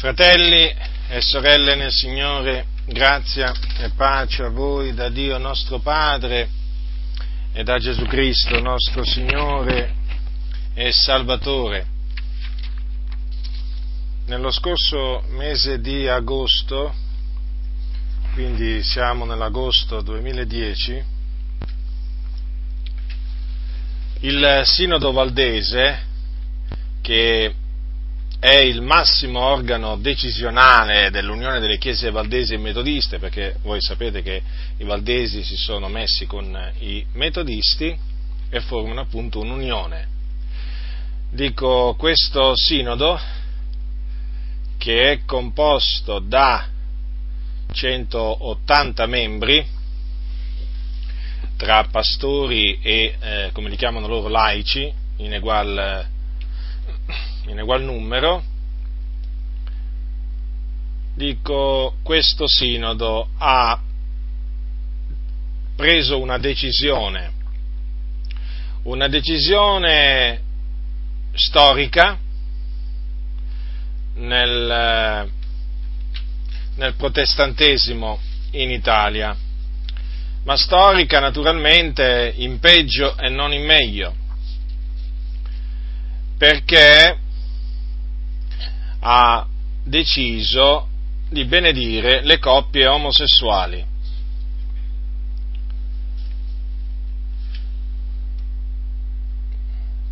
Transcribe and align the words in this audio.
Fratelli 0.00 0.74
e 1.08 1.20
sorelle 1.20 1.74
nel 1.74 1.90
Signore, 1.92 2.64
grazia 2.86 3.52
e 3.80 3.90
pace 3.90 4.42
a 4.42 4.48
voi 4.48 4.94
da 4.94 5.10
Dio 5.10 5.36
nostro 5.36 5.78
Padre 5.80 6.48
e 7.52 7.62
da 7.62 7.76
Gesù 7.76 8.06
Cristo 8.06 8.58
nostro 8.60 9.04
Signore 9.04 9.94
e 10.72 10.90
Salvatore. 10.90 11.84
Nello 14.28 14.50
scorso 14.50 15.22
mese 15.32 15.82
di 15.82 16.08
agosto, 16.08 16.94
quindi 18.32 18.82
siamo 18.82 19.26
nell'agosto 19.26 20.00
2010, 20.00 21.04
il 24.20 24.62
Sinodo 24.64 25.12
Valdese, 25.12 25.98
che 27.02 27.54
è 28.40 28.56
il 28.56 28.80
massimo 28.80 29.40
organo 29.40 29.96
decisionale 29.98 31.10
dell'Unione 31.10 31.60
delle 31.60 31.76
Chiese 31.76 32.10
Valdesi 32.10 32.54
e 32.54 32.56
Metodiste, 32.56 33.18
perché 33.18 33.56
voi 33.62 33.82
sapete 33.82 34.22
che 34.22 34.42
i 34.78 34.84
Valdesi 34.84 35.44
si 35.44 35.56
sono 35.56 35.88
messi 35.88 36.24
con 36.24 36.58
i 36.78 37.04
Metodisti 37.12 37.94
e 38.48 38.60
formano 38.60 39.00
appunto 39.00 39.40
un'unione. 39.40 40.08
Dico 41.30 41.94
questo 41.98 42.56
sinodo 42.56 43.20
che 44.78 45.12
è 45.12 45.24
composto 45.26 46.18
da 46.18 46.66
180 47.70 49.06
membri 49.06 49.64
tra 51.58 51.84
pastori 51.90 52.78
e, 52.82 53.16
eh, 53.20 53.50
come 53.52 53.68
li 53.68 53.76
chiamano 53.76 54.06
loro, 54.06 54.28
laici, 54.28 54.90
in 55.18 55.34
egual 55.34 56.08
in 57.46 57.58
egual 57.58 57.82
numero, 57.82 58.42
dico, 61.14 61.96
questo 62.02 62.46
sinodo 62.46 63.28
ha 63.38 63.80
preso 65.76 66.20
una 66.20 66.38
decisione, 66.38 67.32
una 68.84 69.08
decisione 69.08 70.40
storica 71.32 72.18
nel, 74.14 75.30
nel 76.76 76.94
protestantesimo 76.94 78.18
in 78.52 78.70
Italia, 78.70 79.36
ma 80.44 80.56
storica 80.56 81.20
naturalmente 81.20 82.32
in 82.36 82.58
peggio 82.58 83.16
e 83.16 83.28
non 83.28 83.52
in 83.52 83.64
meglio, 83.64 84.14
perché 86.38 87.18
ha 89.00 89.46
deciso 89.84 90.88
di 91.28 91.44
benedire 91.44 92.22
le 92.22 92.38
coppie 92.38 92.86
omosessuali. 92.86 93.86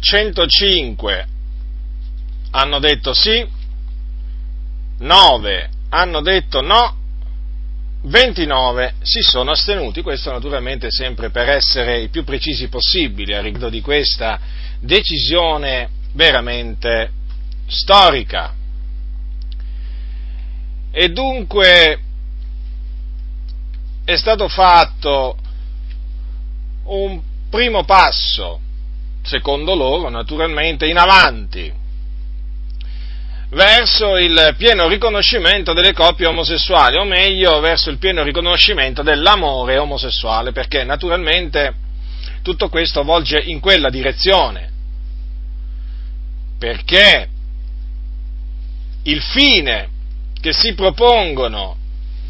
Centocinque 0.01 1.27
hanno 2.51 2.79
detto 2.79 3.13
sì, 3.13 3.47
nove 4.99 5.71
hanno 5.91 6.21
detto 6.21 6.61
no, 6.61 6.97
29 8.03 8.95
si 9.03 9.21
sono 9.21 9.51
astenuti, 9.51 10.03
questo 10.03 10.31
naturalmente 10.31 10.89
sempre 10.91 11.31
per 11.31 11.49
essere 11.49 12.01
i 12.01 12.09
più 12.09 12.25
precisi 12.25 12.69
possibili 12.69 13.35
a 13.35 13.41
riguardo 13.41 13.69
di 13.69 13.81
questa 13.81 14.39
decisione 14.81 15.89
veramente 16.13 17.11
storica. 17.67 18.55
E 20.91 21.09
dunque 21.11 22.01
è 24.05 24.17
stato 24.17 24.49
fatto 24.49 25.37
un 26.85 27.21
primo 27.51 27.85
passo, 27.85 28.61
secondo 29.23 29.75
loro 29.75 30.09
naturalmente, 30.09 30.87
in 30.87 30.97
avanti, 30.97 31.71
verso 33.51 34.17
il 34.17 34.55
pieno 34.57 34.89
riconoscimento 34.89 35.73
delle 35.73 35.93
coppie 35.93 36.27
omosessuali, 36.27 36.97
o 36.97 37.05
meglio, 37.05 37.61
verso 37.61 37.91
il 37.91 37.99
pieno 37.99 38.23
riconoscimento 38.23 39.03
dell'amore 39.03 39.79
omosessuale, 39.79 40.53
perché 40.53 40.85
naturalmente 40.85 41.75
tutto 42.43 42.71
questo 42.71 43.03
volge 43.03 43.41
in 43.41 43.61
quella 43.61 43.91
direzione, 43.91 44.71
perché 46.59 47.29
il 49.03 49.21
fine 49.23 49.97
che 50.41 50.53
si 50.53 50.75
propongono 50.75 51.77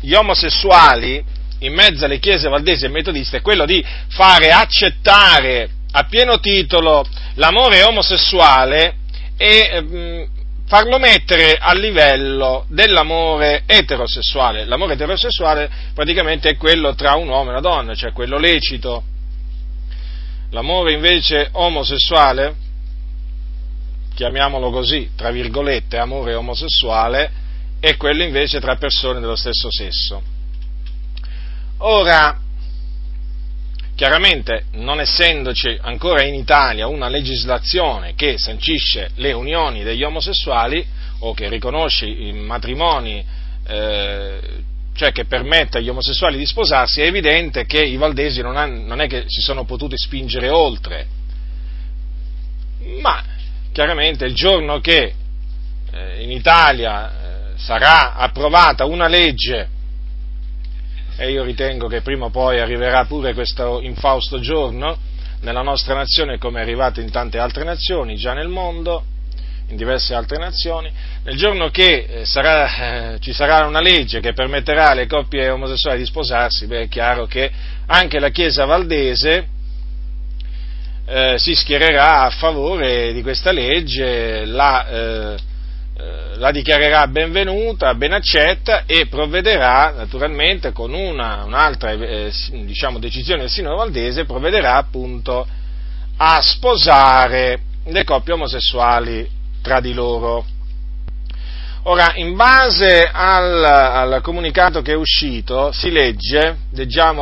gli 0.00 0.14
omosessuali 0.14 1.22
in 1.60 1.74
mezzo 1.74 2.04
alle 2.04 2.18
chiese 2.18 2.48
valdesi 2.48 2.84
e 2.84 2.88
metodiste 2.88 3.38
è 3.38 3.42
quello 3.42 3.64
di 3.64 3.84
fare 4.08 4.50
accettare 4.50 5.70
a 5.90 6.04
pieno 6.04 6.38
titolo 6.38 7.04
l'amore 7.34 7.82
omosessuale 7.82 8.96
e 9.36 9.80
mh, 9.80 10.28
farlo 10.66 10.98
mettere 10.98 11.56
a 11.58 11.72
livello 11.72 12.66
dell'amore 12.68 13.62
eterosessuale. 13.66 14.66
L'amore 14.66 14.94
eterosessuale 14.94 15.70
praticamente 15.94 16.50
è 16.50 16.56
quello 16.56 16.94
tra 16.94 17.14
un 17.14 17.28
uomo 17.28 17.48
e 17.48 17.52
una 17.52 17.60
donna, 17.60 17.94
cioè 17.94 18.12
quello 18.12 18.38
lecito. 18.38 19.02
L'amore 20.50 20.92
invece 20.92 21.48
omosessuale, 21.52 22.54
chiamiamolo 24.14 24.70
così, 24.70 25.10
tra 25.16 25.30
virgolette, 25.30 25.96
amore 25.96 26.34
omosessuale, 26.34 27.37
e 27.80 27.96
quello 27.96 28.22
invece 28.22 28.60
tra 28.60 28.76
persone 28.76 29.20
dello 29.20 29.36
stesso 29.36 29.68
sesso. 29.70 30.22
Ora, 31.78 32.36
chiaramente, 33.94 34.64
non 34.72 35.00
essendoci 35.00 35.78
ancora 35.80 36.22
in 36.24 36.34
Italia 36.34 36.88
una 36.88 37.08
legislazione 37.08 38.14
che 38.14 38.36
sancisce 38.38 39.10
le 39.16 39.32
unioni 39.32 39.84
degli 39.84 40.02
omosessuali 40.02 40.84
o 41.20 41.34
che 41.34 41.48
riconosce 41.48 42.06
i 42.06 42.32
matrimoni, 42.32 43.24
eh, 43.66 44.40
cioè 44.94 45.12
che 45.12 45.26
permette 45.26 45.78
agli 45.78 45.88
omosessuali 45.88 46.36
di 46.36 46.46
sposarsi, 46.46 47.00
è 47.00 47.06
evidente 47.06 47.64
che 47.66 47.80
i 47.80 47.96
valdesi 47.96 48.40
non, 48.40 48.56
hanno, 48.56 48.84
non 48.84 49.00
è 49.00 49.06
che 49.06 49.24
si 49.26 49.40
sono 49.40 49.64
potuti 49.64 49.96
spingere 49.96 50.48
oltre. 50.48 51.06
Ma 53.00 53.22
chiaramente 53.70 54.24
il 54.24 54.34
giorno 54.34 54.80
che 54.80 55.14
eh, 55.92 56.22
in 56.22 56.32
Italia 56.32 57.17
sarà 57.58 58.14
approvata 58.14 58.84
una 58.84 59.08
legge, 59.08 59.68
e 61.16 61.30
io 61.32 61.42
ritengo 61.42 61.88
che 61.88 62.00
prima 62.00 62.26
o 62.26 62.30
poi 62.30 62.60
arriverà 62.60 63.04
pure 63.04 63.34
questo 63.34 63.80
infausto 63.82 64.38
giorno, 64.38 64.96
nella 65.40 65.62
nostra 65.62 65.94
nazione 65.94 66.38
come 66.38 66.60
è 66.60 66.62
arrivato 66.62 67.00
in 67.00 67.10
tante 67.10 67.38
altre 67.38 67.64
nazioni, 67.64 68.16
già 68.16 68.32
nel 68.32 68.48
mondo, 68.48 69.04
in 69.68 69.76
diverse 69.76 70.14
altre 70.14 70.38
nazioni, 70.38 70.90
nel 71.24 71.36
giorno 71.36 71.68
che 71.70 72.06
eh, 72.08 72.24
sarà, 72.24 73.14
eh, 73.14 73.18
ci 73.20 73.32
sarà 73.32 73.66
una 73.66 73.80
legge 73.80 74.20
che 74.20 74.32
permetterà 74.32 74.90
alle 74.90 75.06
coppie 75.06 75.50
omosessuali 75.50 75.98
di 75.98 76.06
sposarsi, 76.06 76.66
beh, 76.66 76.82
è 76.82 76.88
chiaro 76.88 77.26
che 77.26 77.50
anche 77.86 78.18
la 78.20 78.30
Chiesa 78.30 78.64
valdese 78.64 79.48
eh, 81.06 81.38
si 81.38 81.54
schiererà 81.54 82.22
a 82.22 82.30
favore 82.30 83.12
di 83.12 83.22
questa 83.22 83.50
legge, 83.50 84.44
la 84.44 84.86
eh, 84.88 85.36
la 86.36 86.52
dichiarerà 86.52 87.08
benvenuta, 87.08 87.94
ben 87.94 88.12
accetta 88.12 88.84
e 88.86 89.06
provvederà 89.06 89.92
naturalmente 89.96 90.70
con 90.70 90.94
una, 90.94 91.42
un'altra 91.44 91.90
eh, 91.90 92.32
diciamo, 92.64 93.00
decisione 93.00 93.40
del 93.40 93.50
Sinodo 93.50 93.76
Valdese, 93.76 94.24
provvederà 94.24 94.76
appunto 94.76 95.46
a 96.16 96.40
sposare 96.40 97.60
le 97.86 98.04
coppie 98.04 98.34
omosessuali 98.34 99.28
tra 99.60 99.80
di 99.80 99.92
loro. 99.92 100.44
Ora, 101.84 102.12
in 102.14 102.36
base 102.36 103.08
al, 103.10 103.64
al 103.64 104.20
comunicato 104.22 104.82
che 104.82 104.92
è 104.92 104.96
uscito, 104.96 105.72
si 105.72 105.90
legge, 105.90 106.58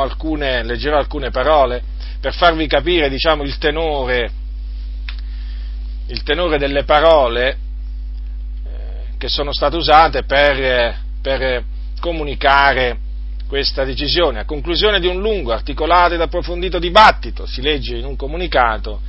alcune, 0.00 0.62
leggerò 0.64 0.98
alcune 0.98 1.30
parole 1.30 1.82
per 2.20 2.34
farvi 2.34 2.66
capire 2.66 3.08
diciamo, 3.08 3.42
il, 3.42 3.56
tenore, 3.58 4.30
il 6.08 6.22
tenore 6.22 6.58
delle 6.58 6.84
parole 6.84 7.58
che 9.18 9.28
sono 9.28 9.52
state 9.52 9.76
usate 9.76 10.24
per, 10.24 10.96
per 11.22 11.64
comunicare 12.00 12.98
questa 13.48 13.84
decisione. 13.84 14.40
A 14.40 14.44
conclusione 14.44 15.00
di 15.00 15.06
un 15.06 15.20
lungo, 15.20 15.52
articolato 15.52 16.14
ed 16.14 16.20
approfondito 16.20 16.78
dibattito, 16.78 17.46
si 17.46 17.62
legge 17.62 17.96
in 17.96 18.04
un 18.04 18.16
comunicato, 18.16 19.00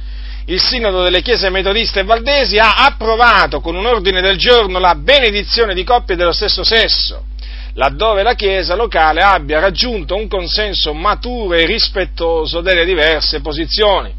il 0.49 0.61
Sinodo 0.61 1.03
delle 1.03 1.21
Chiese 1.21 1.49
Metodiste 1.49 1.99
e 1.99 2.03
Valdesi 2.03 2.57
ha 2.57 2.75
approvato 2.85 3.59
con 3.59 3.75
un 3.75 3.85
ordine 3.85 4.21
del 4.21 4.37
giorno 4.37 4.79
la 4.79 4.95
benedizione 4.95 5.73
di 5.73 5.83
coppie 5.83 6.15
dello 6.15 6.31
stesso 6.31 6.63
sesso, 6.63 7.25
laddove 7.73 8.23
la 8.23 8.33
Chiesa 8.33 8.75
locale 8.75 9.21
abbia 9.21 9.59
raggiunto 9.59 10.15
un 10.15 10.29
consenso 10.29 10.93
maturo 10.93 11.53
e 11.53 11.65
rispettoso 11.65 12.61
delle 12.61 12.85
diverse 12.85 13.41
posizioni. 13.41 14.13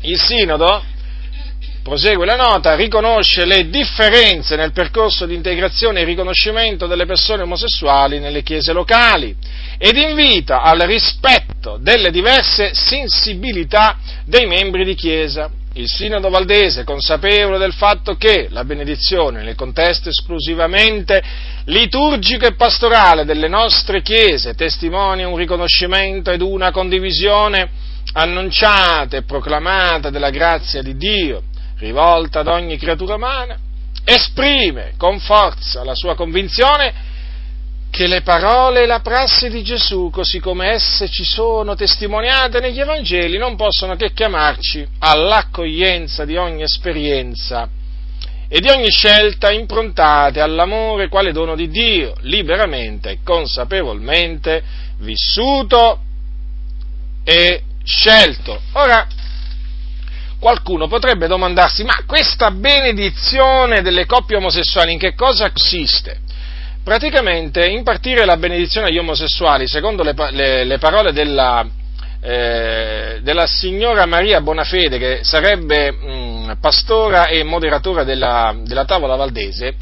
Il 0.00 0.18
Sinodo 0.18 0.82
prosegue 1.88 2.26
la 2.26 2.36
nota, 2.36 2.74
riconosce 2.74 3.46
le 3.46 3.70
differenze 3.70 4.56
nel 4.56 4.72
percorso 4.72 5.24
di 5.24 5.34
integrazione 5.34 6.00
e 6.00 6.04
riconoscimento 6.04 6.86
delle 6.86 7.06
persone 7.06 7.42
omosessuali 7.42 8.20
nelle 8.20 8.42
chiese 8.42 8.74
locali 8.74 9.34
ed 9.78 9.96
invita 9.96 10.60
al 10.60 10.80
rispetto 10.80 11.78
delle 11.80 12.10
diverse 12.10 12.74
sensibilità 12.74 13.96
dei 14.26 14.46
membri 14.46 14.84
di 14.84 14.94
chiesa. 14.94 15.50
Il 15.74 15.88
Sinodo 15.88 16.28
Valdese, 16.28 16.84
consapevole 16.84 17.56
del 17.56 17.72
fatto 17.72 18.16
che 18.16 18.48
la 18.50 18.64
benedizione 18.64 19.42
nel 19.42 19.54
contesto 19.54 20.08
esclusivamente 20.08 21.22
liturgico 21.66 22.46
e 22.46 22.54
pastorale 22.54 23.24
delle 23.24 23.48
nostre 23.48 24.02
chiese 24.02 24.54
testimonia 24.54 25.28
un 25.28 25.36
riconoscimento 25.36 26.30
ed 26.32 26.42
una 26.42 26.70
condivisione 26.70 27.70
annunciata 28.12 29.16
e 29.16 29.22
proclamata 29.22 30.10
della 30.10 30.30
grazia 30.30 30.82
di 30.82 30.96
Dio, 30.96 31.42
rivolta 31.78 32.40
ad 32.40 32.48
ogni 32.48 32.76
creatura 32.76 33.14
umana, 33.14 33.58
esprime 34.04 34.94
con 34.96 35.18
forza 35.20 35.84
la 35.84 35.94
sua 35.94 36.14
convinzione 36.14 37.06
che 37.90 38.06
le 38.06 38.20
parole 38.20 38.82
e 38.82 38.86
la 38.86 39.00
prassi 39.00 39.48
di 39.48 39.62
Gesù, 39.62 40.10
così 40.10 40.40
come 40.40 40.72
esse 40.72 41.08
ci 41.08 41.24
sono 41.24 41.74
testimoniate 41.74 42.60
negli 42.60 42.78
Evangeli, 42.78 43.38
non 43.38 43.56
possono 43.56 43.96
che 43.96 44.12
chiamarci 44.12 44.86
all'accoglienza 44.98 46.24
di 46.24 46.36
ogni 46.36 46.62
esperienza 46.62 47.68
e 48.48 48.60
di 48.60 48.68
ogni 48.68 48.90
scelta 48.90 49.50
improntate 49.50 50.40
all'amore 50.40 51.08
quale 51.08 51.32
dono 51.32 51.54
di 51.54 51.68
Dio, 51.68 52.14
liberamente 52.20 53.10
e 53.10 53.18
consapevolmente 53.22 54.62
vissuto 54.98 56.00
e 57.24 57.62
scelto. 57.84 58.60
Ora, 58.72 59.06
qualcuno 60.38 60.86
potrebbe 60.86 61.26
domandarsi, 61.26 61.84
ma 61.84 62.02
questa 62.06 62.50
benedizione 62.50 63.82
delle 63.82 64.06
coppie 64.06 64.36
omosessuali 64.36 64.92
in 64.92 64.98
che 64.98 65.14
cosa 65.14 65.50
consiste? 65.50 66.20
Praticamente 66.82 67.66
impartire 67.66 68.24
la 68.24 68.36
benedizione 68.36 68.88
agli 68.88 68.98
omosessuali, 68.98 69.66
secondo 69.66 70.02
le, 70.02 70.14
le, 70.30 70.64
le 70.64 70.78
parole 70.78 71.12
della, 71.12 71.66
eh, 72.20 73.18
della, 73.20 73.46
signora 73.46 74.06
Maria 74.06 74.40
Bonafede, 74.40 74.98
che 74.98 75.20
sarebbe 75.22 75.92
mh, 75.92 76.58
pastora 76.60 77.26
e 77.26 77.42
moderatora 77.42 78.04
della, 78.04 78.56
della 78.64 78.84
tavola 78.84 79.16
valdese, 79.16 79.74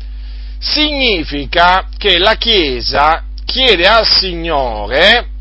significa 0.58 1.88
che 1.96 2.18
la 2.18 2.34
Chiesa 2.34 3.22
chiede 3.44 3.86
al 3.86 4.06
Signore 4.06 5.34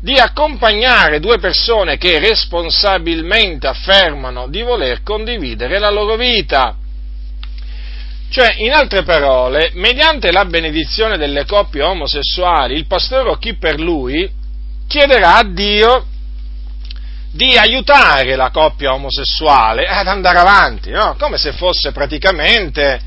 di 0.00 0.18
accompagnare 0.18 1.20
due 1.20 1.38
persone 1.38 1.98
che 1.98 2.18
responsabilmente 2.18 3.66
affermano 3.66 4.48
di 4.48 4.62
voler 4.62 5.02
condividere 5.02 5.78
la 5.78 5.90
loro 5.90 6.16
vita. 6.16 6.74
Cioè, 8.30 8.54
in 8.58 8.72
altre 8.72 9.02
parole, 9.02 9.72
mediante 9.74 10.30
la 10.32 10.44
benedizione 10.44 11.18
delle 11.18 11.44
coppie 11.44 11.82
omosessuali, 11.82 12.74
il 12.74 12.86
pastore 12.86 13.30
o 13.30 13.36
chi 13.36 13.54
per 13.54 13.78
lui 13.78 14.30
chiederà 14.86 15.36
a 15.36 15.44
Dio 15.44 16.06
di 17.32 17.56
aiutare 17.56 18.34
la 18.36 18.50
coppia 18.50 18.92
omosessuale 18.92 19.86
ad 19.86 20.06
andare 20.06 20.38
avanti, 20.38 20.90
no? 20.90 21.16
come 21.18 21.38
se 21.38 21.52
fosse 21.52 21.92
praticamente 21.92 23.00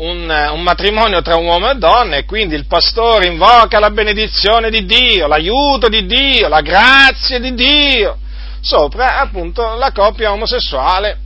un, 0.00 0.50
un, 0.52 0.62
matrimonio 0.62 1.22
tra 1.22 1.36
un 1.36 1.46
uomo 1.46 1.70
e 1.70 1.74
donna 1.76 2.16
e 2.16 2.24
quindi 2.24 2.54
il 2.54 2.66
pastore 2.66 3.26
invoca 3.26 3.78
la 3.78 3.90
benedizione 3.90 4.70
di 4.70 4.84
Dio, 4.84 5.26
l'aiuto 5.26 5.88
di 5.88 6.06
Dio, 6.06 6.48
la 6.48 6.60
grazia 6.60 7.38
di 7.38 7.54
Dio 7.54 8.18
sopra 8.60 9.20
appunto 9.20 9.76
la 9.76 9.90
coppia 9.92 10.32
omosessuale 10.32 11.18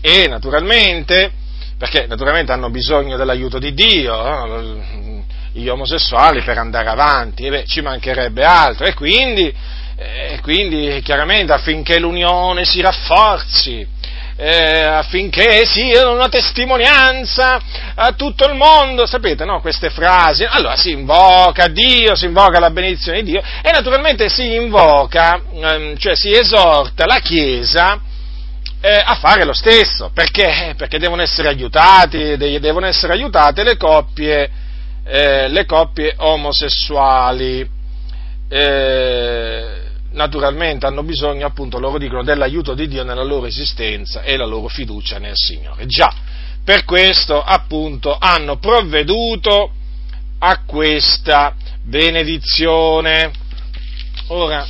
e 0.00 0.26
naturalmente, 0.28 1.32
perché 1.78 2.06
naturalmente 2.06 2.52
hanno 2.52 2.70
bisogno 2.70 3.16
dell'aiuto 3.16 3.58
di 3.58 3.72
Dio, 3.74 4.16
no? 4.16 5.24
gli 5.52 5.68
omosessuali 5.68 6.42
per 6.42 6.58
andare 6.58 6.88
avanti, 6.88 7.44
e 7.44 7.50
beh, 7.50 7.64
ci 7.66 7.80
mancherebbe 7.80 8.44
altro 8.44 8.86
e 8.86 8.94
quindi, 8.94 9.52
eh, 9.96 10.38
quindi 10.42 11.00
chiaramente 11.02 11.52
affinché 11.52 11.98
l'unione 11.98 12.64
si 12.64 12.80
rafforzi, 12.80 13.86
eh, 14.42 14.80
affinché 14.80 15.66
siano 15.66 16.12
una 16.12 16.30
testimonianza 16.30 17.60
a 17.94 18.12
tutto 18.12 18.48
il 18.48 18.56
mondo, 18.56 19.04
sapete, 19.04 19.44
no? 19.44 19.60
Queste 19.60 19.90
frasi. 19.90 20.44
Allora 20.48 20.76
si 20.76 20.92
invoca 20.92 21.68
Dio, 21.68 22.14
si 22.16 22.24
invoca 22.24 22.58
la 22.58 22.70
benedizione 22.70 23.22
di 23.22 23.32
Dio 23.32 23.42
e 23.62 23.70
naturalmente 23.70 24.30
si 24.30 24.54
invoca, 24.54 25.42
ehm, 25.52 25.94
cioè 25.98 26.16
si 26.16 26.30
esorta 26.30 27.04
la 27.04 27.18
Chiesa 27.18 28.00
eh, 28.80 29.02
a 29.04 29.14
fare 29.16 29.44
lo 29.44 29.52
stesso, 29.52 30.10
perché? 30.14 30.72
Perché 30.74 30.98
devono 30.98 31.20
essere 31.20 31.48
aiutati, 31.48 32.38
devono 32.38 32.86
essere 32.86 33.12
aiutate 33.12 33.62
le 33.62 33.76
coppie, 33.76 34.50
eh, 35.04 35.48
le 35.48 35.66
coppie 35.66 36.14
omosessuali. 36.16 37.68
Eh, 38.48 39.79
naturalmente 40.12 40.86
hanno 40.86 41.02
bisogno, 41.02 41.46
appunto, 41.46 41.78
loro 41.78 41.98
dicono, 41.98 42.22
dell'aiuto 42.22 42.74
di 42.74 42.88
Dio 42.88 43.04
nella 43.04 43.22
loro 43.22 43.46
esistenza 43.46 44.22
e 44.22 44.36
la 44.36 44.46
loro 44.46 44.68
fiducia 44.68 45.18
nel 45.18 45.34
Signore. 45.34 45.86
Già, 45.86 46.12
per 46.64 46.84
questo, 46.84 47.42
appunto, 47.42 48.16
hanno 48.18 48.58
provveduto 48.58 49.72
a 50.38 50.62
questa 50.64 51.54
benedizione. 51.82 53.30
Ora, 54.28 54.66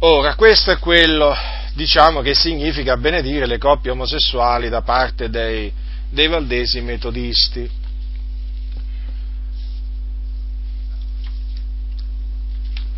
ora 0.00 0.34
questo 0.34 0.70
è 0.70 0.78
quello, 0.78 1.34
diciamo, 1.74 2.20
che 2.20 2.34
significa 2.34 2.96
benedire 2.96 3.46
le 3.46 3.58
coppie 3.58 3.90
omosessuali 3.90 4.68
da 4.68 4.82
parte 4.82 5.30
dei, 5.30 5.72
dei 6.10 6.28
valdesi 6.28 6.80
metodisti. 6.80 7.86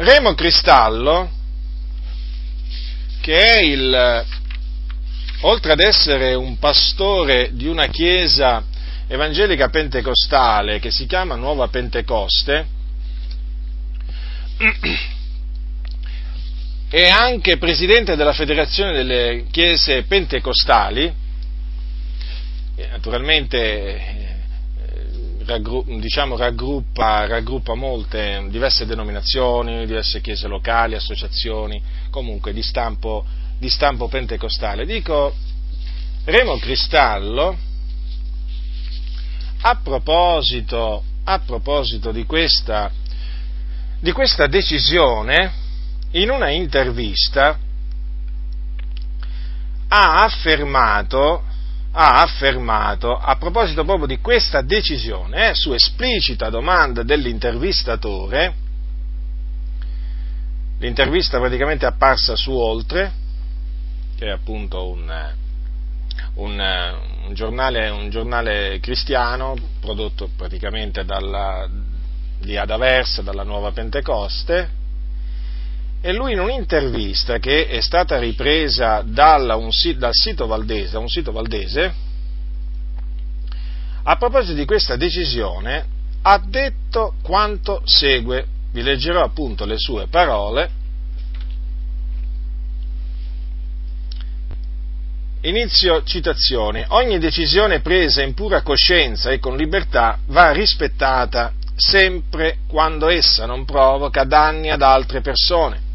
Remo 0.03 0.33
Cristallo, 0.33 1.31
che 3.21 3.37
è 3.37 3.61
il, 3.61 4.25
oltre 5.43 5.73
ad 5.73 5.81
essere 5.81 6.33
un 6.33 6.59
pastore 6.59 7.51
di 7.53 7.67
una 7.67 7.87
chiesa 7.89 8.65
evangelica 9.07 9.69
pentecostale 9.69 10.79
che 10.79 10.91
si 10.91 11.05
chiama 11.05 11.35
Nuova 11.35 11.69
Pentecoste, 11.69 12.67
è 16.89 17.07
anche 17.07 17.59
presidente 17.59 18.17
della 18.17 18.33
Federazione 18.33 18.95
delle 18.95 19.45
Chiese 19.51 20.05
Pentecostali, 20.05 21.13
naturalmente 22.91 24.20
diciamo, 25.99 26.37
raggruppa, 26.37 27.27
raggruppa 27.27 27.75
molte, 27.75 28.47
diverse 28.49 28.85
denominazioni, 28.87 29.87
diverse 29.87 30.21
chiese 30.21 30.47
locali, 30.47 30.95
associazioni, 30.95 31.83
comunque 32.11 32.53
di 32.53 32.63
stampo, 32.63 33.25
di 33.59 33.69
stampo 33.69 34.09
pentecostale. 34.09 34.85
Dico, 34.85 35.35
Remo 36.25 36.59
Cristallo, 36.59 37.57
a 39.63 39.81
proposito, 39.83 41.03
a 41.25 41.39
proposito 41.41 42.13
di, 42.13 42.25
questa, 42.25 42.91
di 43.99 44.13
questa 44.13 44.47
decisione, 44.47 45.53
in 46.13 46.31
una 46.31 46.51
intervista 46.51 47.59
ha 49.89 50.23
affermato 50.23 51.45
ha 51.93 52.23
affermato, 52.23 53.17
a 53.17 53.37
proposito 53.37 53.85
proprio 53.85 54.07
di 54.07 54.19
questa 54.21 54.63
decisione, 54.63 55.51
eh, 55.51 55.55
su 55.55 55.73
esplicita 55.73 56.49
domanda 56.49 57.03
dell'intervistatore, 57.03 58.55
l'intervista 60.79 61.39
praticamente 61.39 61.85
è 61.85 61.89
apparsa 61.89 62.37
su 62.37 62.53
Oltre, 62.53 63.13
che 64.17 64.27
è 64.27 64.31
appunto 64.31 64.89
un, 64.89 65.33
un, 66.35 66.59
un, 67.27 67.35
giornale, 67.35 67.89
un 67.89 68.09
giornale, 68.09 68.79
cristiano 68.81 69.57
prodotto 69.81 70.31
praticamente 70.37 71.05
dalla, 71.05 71.69
di 72.39 72.57
Adaversa, 72.57 73.23
dalla 73.23 73.43
Nuova 73.43 73.73
Pentecoste, 73.73 74.79
e 76.03 76.13
lui 76.13 76.33
in 76.33 76.41
un'intervista 76.41 77.39
che 77.39 77.67
è 77.67 77.81
stata 77.81 78.19
ripresa 78.19 79.03
dal, 79.05 79.51
un, 79.57 79.69
dal 79.97 80.15
sito 80.15 80.47
Valdese, 80.47 80.97
un 80.97 81.09
sito 81.09 81.31
valdese, 81.31 81.95
a 84.03 84.17
proposito 84.17 84.55
di 84.55 84.65
questa 84.65 84.97
decisione, 84.97 85.85
ha 86.23 86.43
detto 86.43 87.15
quanto 87.23 87.83
segue. 87.85 88.47
Vi 88.73 88.83
leggerò 88.83 89.23
appunto 89.23 89.67
le 89.67 89.77
sue 89.77 90.07
parole. 90.07 90.79
Inizio 95.43 96.03
citazione. 96.03 96.87
Ogni 96.89 97.19
decisione 97.19 97.81
presa 97.81 98.23
in 98.23 98.33
pura 98.33 98.63
coscienza 98.63 99.31
e 99.31 99.39
con 99.39 99.57
libertà 99.57 100.19
va 100.27 100.51
rispettata 100.53 101.53
sempre 101.77 102.59
quando 102.69 103.09
essa 103.09 103.45
non 103.45 103.65
provoca 103.65 104.25
danni 104.25 104.71
ad 104.71 104.83
altre 104.83 105.21
persone 105.21 105.89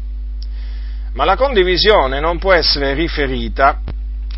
Ma 1.16 1.24
la 1.24 1.34
condivisione 1.34 2.20
non 2.20 2.38
può 2.38 2.52
essere 2.52 2.92
riferita 2.92 3.80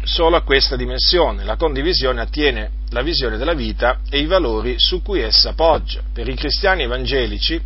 solo 0.04 0.36
a 0.36 0.42
questa 0.42 0.76
dimensione, 0.76 1.42
la 1.42 1.56
condivisione 1.56 2.20
attiene 2.20 2.70
la 2.90 3.02
visione 3.02 3.36
della 3.36 3.54
vita 3.54 3.98
e 4.08 4.20
i 4.20 4.26
valori 4.26 4.78
su 4.78 5.02
cui 5.02 5.20
essa 5.20 5.54
poggia. 5.54 6.02
Per 6.12 6.28
i 6.28 6.36
cristiani 6.36 6.84
evangelici 6.84 7.60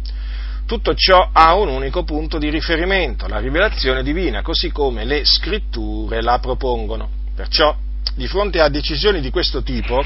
tutto 0.64 0.94
ciò 0.94 1.28
ha 1.30 1.54
un 1.56 1.68
unico 1.68 2.04
punto 2.04 2.38
di 2.38 2.48
riferimento, 2.48 3.28
la 3.28 3.38
rivelazione 3.38 4.02
divina, 4.02 4.40
così 4.40 4.72
come 4.72 5.04
le 5.04 5.26
scritture 5.26 6.22
la 6.22 6.38
propongono. 6.38 7.10
Perciò, 7.36 7.76
di 8.14 8.26
fronte 8.26 8.60
a 8.60 8.70
decisioni 8.70 9.20
di 9.20 9.28
questo 9.28 9.62
tipo, 9.62 10.02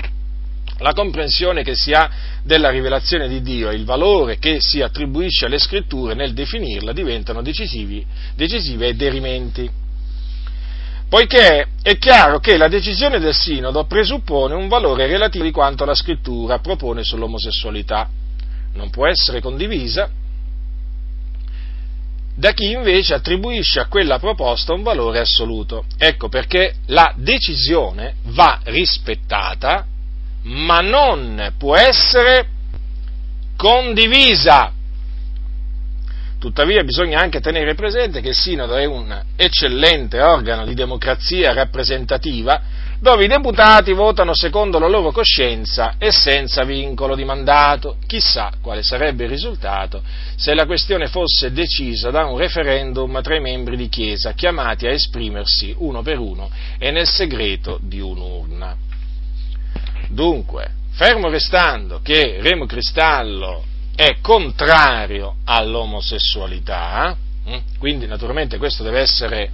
la 0.78 0.92
comprensione 0.92 1.62
che 1.62 1.74
si 1.74 1.92
ha 1.92 2.10
della 2.42 2.70
rivelazione 2.70 3.28
di 3.28 3.40
Dio 3.40 3.70
e 3.70 3.74
il 3.74 3.84
valore 3.84 4.38
che 4.38 4.58
si 4.60 4.82
attribuisce 4.82 5.46
alle 5.46 5.58
scritture 5.58 6.14
nel 6.14 6.34
definirla 6.34 6.92
diventano 6.92 7.42
decisivi, 7.42 8.04
decisive 8.34 8.88
e 8.88 8.94
derimenti. 8.94 9.70
Poiché 11.08 11.68
è 11.82 11.96
chiaro 11.98 12.40
che 12.40 12.56
la 12.56 12.68
decisione 12.68 13.20
del 13.20 13.34
sinodo 13.34 13.84
presuppone 13.84 14.54
un 14.54 14.68
valore 14.68 15.06
relativo 15.06 15.44
di 15.44 15.52
quanto 15.52 15.84
la 15.84 15.94
scrittura 15.94 16.58
propone 16.58 17.04
sull'omosessualità. 17.04 18.08
Non 18.74 18.90
può 18.90 19.06
essere 19.06 19.40
condivisa 19.40 20.10
da 22.34 22.52
chi 22.52 22.70
invece 22.70 23.14
attribuisce 23.14 23.80
a 23.80 23.86
quella 23.86 24.18
proposta 24.18 24.74
un 24.74 24.82
valore 24.82 25.20
assoluto. 25.20 25.86
Ecco 25.96 26.28
perché 26.28 26.74
la 26.86 27.14
decisione 27.16 28.16
va 28.24 28.60
rispettata 28.64 29.86
ma 30.46 30.80
non 30.80 31.54
può 31.58 31.76
essere 31.76 32.48
condivisa. 33.56 34.72
Tuttavia 36.38 36.84
bisogna 36.84 37.20
anche 37.20 37.40
tenere 37.40 37.74
presente 37.74 38.20
che 38.20 38.28
il 38.28 38.34
Sinodo 38.34 38.76
è 38.76 38.84
un 38.84 39.22
eccellente 39.36 40.20
organo 40.20 40.64
di 40.66 40.74
democrazia 40.74 41.52
rappresentativa 41.52 42.60
dove 43.00 43.24
i 43.24 43.28
deputati 43.28 43.92
votano 43.92 44.34
secondo 44.34 44.78
la 44.78 44.86
loro 44.86 45.10
coscienza 45.10 45.94
e 45.98 46.12
senza 46.12 46.62
vincolo 46.64 47.14
di 47.14 47.24
mandato. 47.24 47.96
Chissà 48.06 48.52
quale 48.60 48.82
sarebbe 48.82 49.24
il 49.24 49.30
risultato 49.30 50.02
se 50.36 50.54
la 50.54 50.66
questione 50.66 51.08
fosse 51.08 51.52
decisa 51.52 52.10
da 52.10 52.26
un 52.26 52.38
referendum 52.38 53.20
tra 53.22 53.34
i 53.34 53.40
membri 53.40 53.76
di 53.76 53.88
Chiesa 53.88 54.32
chiamati 54.32 54.86
a 54.86 54.90
esprimersi 54.90 55.74
uno 55.78 56.02
per 56.02 56.18
uno 56.18 56.50
e 56.78 56.90
nel 56.90 57.08
segreto 57.08 57.78
di 57.82 58.00
un'urna. 58.00 58.85
Dunque, 60.08 60.70
fermo 60.92 61.28
restando 61.28 62.00
che 62.02 62.38
Remo 62.40 62.66
Cristallo 62.66 63.64
è 63.94 64.18
contrario 64.20 65.36
all'omosessualità, 65.44 67.16
hm? 67.44 67.58
quindi 67.78 68.06
naturalmente 68.06 68.58
questo 68.58 68.82
deve 68.82 69.00
essere, 69.00 69.50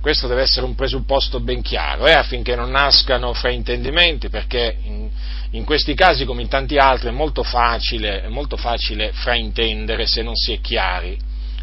questo 0.00 0.26
deve 0.26 0.42
essere 0.42 0.66
un 0.66 0.74
presupposto 0.74 1.40
ben 1.40 1.62
chiaro, 1.62 2.06
eh, 2.06 2.12
affinché 2.12 2.56
non 2.56 2.70
nascano 2.70 3.32
fraintendimenti, 3.32 4.28
perché 4.28 4.76
in, 4.82 5.08
in, 5.52 5.64
questi 5.64 5.94
casi, 5.94 6.24
come 6.24 6.42
in 6.42 6.48
tanti 6.48 6.76
altri, 6.76 7.08
è 7.08 7.12
molto 7.12 7.42
facile, 7.44 8.22
è 8.22 8.28
molto 8.28 8.56
facile 8.56 9.12
fraintendere 9.12 10.06
se 10.06 10.22
non 10.22 10.34
si 10.34 10.52
è 10.52 10.60
chiari. 10.60 11.16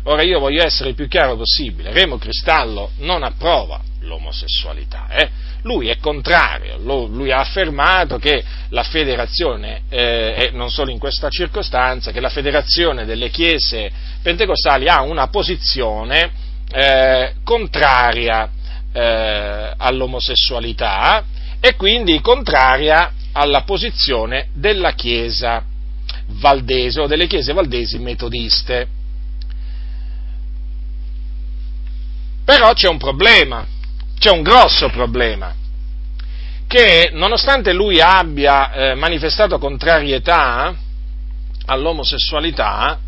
Ora 0.03 0.21
io 0.21 0.39
voglio 0.39 0.65
essere 0.65 0.89
il 0.89 0.95
più 0.95 1.09
chiaro 1.09 1.35
possibile, 1.35 1.91
Remo 1.91 2.17
Cristallo 2.17 2.91
non 2.99 3.23
approva 3.23 3.81
l'omosessualità, 3.99 5.09
eh? 5.09 5.29
Lui 5.67 5.89
è 5.89 5.97
contrario, 5.99 6.77
lui 6.79 7.31
ha 7.31 7.39
affermato 7.39 8.17
che 8.17 8.41
la 8.69 8.83
federazione, 8.83 9.81
eh, 9.89 10.49
non 10.53 10.71
solo 10.71 10.89
in 10.89 10.97
questa 10.97 11.29
circostanza, 11.29 12.11
che 12.11 12.21
la 12.21 12.29
federazione 12.29 13.05
delle 13.05 13.29
chiese 13.29 13.91
pentecostali 14.21 14.87
ha 14.87 15.01
una 15.01 15.27
posizione 15.27 16.31
eh, 16.71 17.33
contraria 17.43 18.49
eh, 18.93 19.73
all'omosessualità 19.77 21.23
e 21.59 21.75
quindi 21.75 22.21
contraria 22.21 23.11
alla 23.33 23.61
posizione 23.63 24.47
della 24.53 24.93
chiesa 24.93 25.63
valdese 26.39 27.01
o 27.01 27.07
delle 27.07 27.27
chiese 27.27 27.53
valdesi 27.53 27.99
metodiste. 27.99 28.87
Però 32.43 32.71
c'è 32.73 32.87
un 32.87 32.97
problema, 32.97 33.65
c'è 34.19 34.31
un 34.31 34.41
grosso 34.41 34.89
problema, 34.89 35.53
che 36.67 37.11
nonostante 37.13 37.73
lui 37.73 38.01
abbia 38.01 38.71
eh, 38.71 38.95
manifestato 38.95 39.57
contrarietà 39.57 40.75
all'omosessualità, 41.65 42.99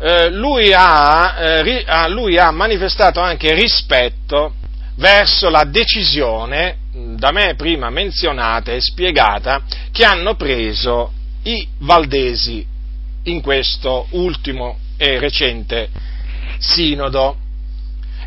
eh, 0.00 0.30
lui, 0.30 0.72
ha, 0.72 1.34
eh, 1.38 1.62
ri, 1.62 1.84
lui, 2.10 2.38
ha, 2.38 2.50
manifestato 2.50 3.20
anche 3.20 3.52
rispetto 3.54 4.54
verso 4.94 5.48
la 5.48 5.64
decisione 5.64 6.78
da 7.16 7.30
me 7.32 7.54
prima 7.56 7.90
menzionata 7.90 8.72
e 8.72 8.80
spiegata 8.80 9.62
che 9.90 10.04
hanno 10.04 10.34
preso 10.34 11.12
i 11.44 11.66
valdesi 11.78 12.64
in 13.24 13.40
questo 13.40 14.06
ultimo 14.10 14.78
e 14.96 15.18
recente 15.18 15.88
sinodo. 16.58 17.46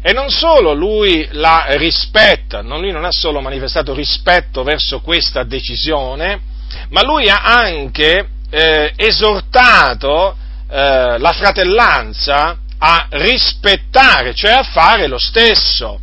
E 0.03 0.13
non 0.13 0.29
solo 0.29 0.73
lui 0.73 1.27
la 1.31 1.65
rispetta, 1.77 2.61
non, 2.61 2.81
lui 2.81 2.91
non 2.91 3.05
ha 3.05 3.11
solo 3.11 3.39
manifestato 3.39 3.93
rispetto 3.93 4.63
verso 4.63 4.99
questa 5.01 5.43
decisione, 5.43 6.41
ma 6.89 7.03
lui 7.03 7.29
ha 7.29 7.43
anche 7.43 8.27
eh, 8.49 8.93
esortato 8.95 10.35
eh, 10.69 11.17
la 11.19 11.31
fratellanza 11.33 12.57
a 12.79 13.07
rispettare, 13.11 14.33
cioè 14.33 14.51
a 14.51 14.63
fare 14.63 15.05
lo 15.05 15.19
stesso. 15.19 15.99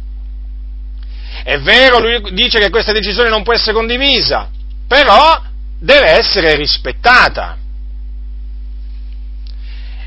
È 1.42 1.58
vero, 1.58 1.98
lui 1.98 2.34
dice 2.34 2.60
che 2.60 2.70
questa 2.70 2.92
decisione 2.92 3.28
non 3.28 3.42
può 3.42 3.52
essere 3.52 3.72
condivisa, 3.72 4.48
però 4.86 5.42
deve 5.80 6.10
essere 6.10 6.54
rispettata. 6.54 7.56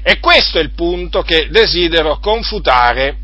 E 0.01 0.19
questo 0.19 0.59
è 0.59 0.61
il 0.61 0.71
punto 0.71 1.23
che 1.23 1.49
desidero 1.49 2.19
confutare 2.19 3.17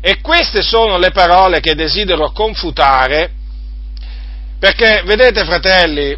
e 0.00 0.20
queste 0.20 0.62
sono 0.62 0.98
le 0.98 1.10
parole 1.10 1.60
che 1.60 1.74
desidero 1.74 2.30
confutare, 2.30 3.32
perché 4.58 5.02
vedete 5.04 5.44
fratelli, 5.44 6.16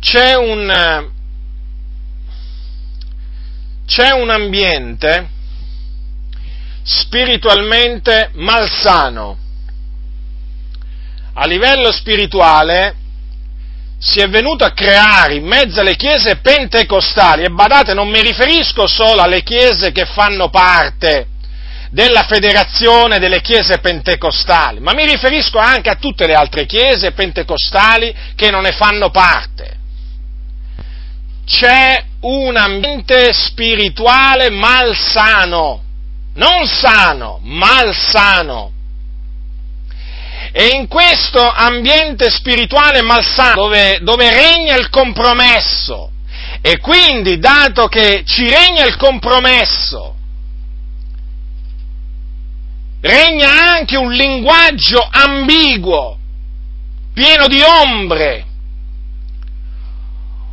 c'è 0.00 0.34
un, 0.34 1.10
c'è 3.86 4.10
un 4.12 4.30
ambiente 4.30 5.28
spiritualmente 6.82 8.30
malsano. 8.34 9.38
A 11.34 11.46
livello 11.46 11.92
spirituale 11.92 12.96
si 14.00 14.20
è 14.20 14.28
venuto 14.30 14.64
a 14.64 14.72
creare 14.72 15.34
in 15.34 15.44
mezzo 15.44 15.80
alle 15.80 15.94
chiese 15.94 16.36
pentecostali, 16.36 17.44
e 17.44 17.50
badate, 17.50 17.92
non 17.92 18.08
mi 18.08 18.22
riferisco 18.22 18.86
solo 18.86 19.20
alle 19.20 19.42
chiese 19.42 19.92
che 19.92 20.06
fanno 20.06 20.48
parte 20.48 21.26
della 21.90 22.22
federazione 22.22 23.18
delle 23.18 23.42
chiese 23.42 23.78
pentecostali, 23.78 24.80
ma 24.80 24.94
mi 24.94 25.04
riferisco 25.04 25.58
anche 25.58 25.90
a 25.90 25.96
tutte 25.96 26.26
le 26.26 26.34
altre 26.34 26.64
chiese 26.64 27.12
pentecostali 27.12 28.14
che 28.34 28.50
non 28.50 28.62
ne 28.62 28.72
fanno 28.72 29.10
parte. 29.10 29.76
C'è 31.44 32.02
un 32.20 32.56
ambiente 32.56 33.32
spirituale 33.34 34.48
malsano, 34.48 35.82
non 36.34 36.66
sano, 36.66 37.38
malsano 37.42 38.78
e 40.52 40.70
in 40.74 40.88
questo 40.88 41.48
ambiente 41.48 42.28
spirituale 42.28 43.02
malsano, 43.02 43.62
dove, 43.62 43.98
dove 44.02 44.30
regna 44.30 44.76
il 44.76 44.88
compromesso, 44.90 46.10
e 46.60 46.78
quindi, 46.78 47.38
dato 47.38 47.86
che 47.86 48.22
ci 48.26 48.48
regna 48.48 48.84
il 48.84 48.96
compromesso, 48.96 50.16
regna 53.00 53.74
anche 53.74 53.96
un 53.96 54.12
linguaggio 54.12 55.08
ambiguo, 55.10 56.18
pieno 57.14 57.46
di 57.46 57.62
ombre, 57.62 58.46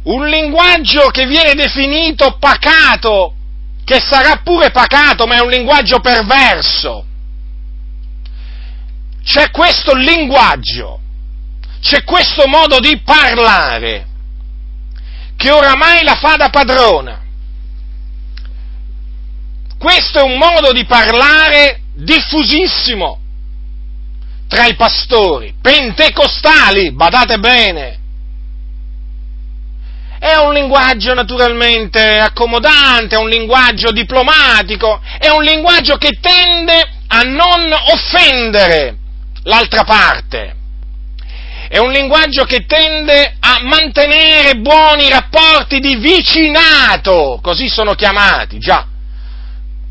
un 0.03 0.27
linguaggio 0.27 1.09
che 1.09 1.25
viene 1.25 1.53
definito 1.55 2.37
pacato, 2.39 3.33
che 3.83 3.99
sarà 3.99 4.41
pure 4.43 4.69
pacato, 4.69 5.25
ma 5.25 5.37
è 5.37 5.41
un 5.41 5.49
linguaggio 5.49 5.99
perverso 5.99 7.05
c'è 9.27 9.51
questo 9.51 9.93
linguaggio, 9.93 11.01
c'è 11.81 12.05
questo 12.05 12.48
modo 12.48 12.79
di 12.79 13.01
parlare 13.01 14.07
che 15.36 15.51
oramai 15.51 16.01
la 16.03 16.15
fa 16.15 16.38
da 16.38 16.50
padrona. 16.50 17.22
Questo 19.77 20.19
è 20.19 20.24
un 20.24 20.38
modo 20.38 20.72
di 20.72 20.86
parlare 20.86 21.81
diffusissimo 21.93 23.19
tra 24.48 24.65
i 24.65 24.75
pastori 24.75 25.53
pentecostali, 25.62 26.93
badate 26.93 27.38
bene. 27.38 28.00
è 30.19 30.36
un 30.38 30.53
linguaggio 30.53 31.13
naturalmente 31.13 32.17
accomodante, 32.17 33.15
è 33.15 33.19
un 33.19 33.27
linguaggio 33.27 33.91
diplomatico, 33.91 35.01
è 35.19 35.27
un 35.27 35.43
linguaggio 35.43 35.98
che 35.98 36.17
tende 36.22 36.81
a 37.07 37.22
non 37.24 37.74
offendere 37.74 39.00
l'altra 39.47 39.83
parte. 39.83 40.55
È 41.69 41.79
un 41.79 41.91
linguaggio 41.91 42.45
che 42.45 42.65
tende 42.65 43.35
a 43.39 43.59
mantenere 43.63 44.55
buoni 44.55 45.09
rapporti 45.09 45.79
di 45.79 45.95
vicinato, 45.95 47.39
così 47.41 47.67
sono 47.67 47.93
chiamati, 47.93 48.57
già. 48.57 48.85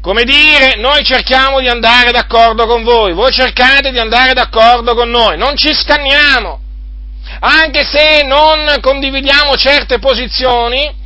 Come 0.00 0.25
dire, 0.25 0.76
noi 0.76 1.04
cerchiamo 1.04 1.60
di 1.60 1.68
andare 1.68 2.12
d'accordo 2.12 2.66
con 2.66 2.82
voi, 2.82 3.12
voi 3.12 3.32
cercate 3.32 3.90
di 3.90 3.98
andare 3.98 4.32
d'accordo 4.32 4.94
con 4.94 5.10
noi, 5.10 5.36
non 5.36 5.56
ci 5.56 5.75
scanniamo, 5.75 6.60
anche 7.40 7.84
se 7.84 8.22
non 8.25 8.78
condividiamo 8.80 9.56
certe 9.56 9.98
posizioni, 9.98 11.04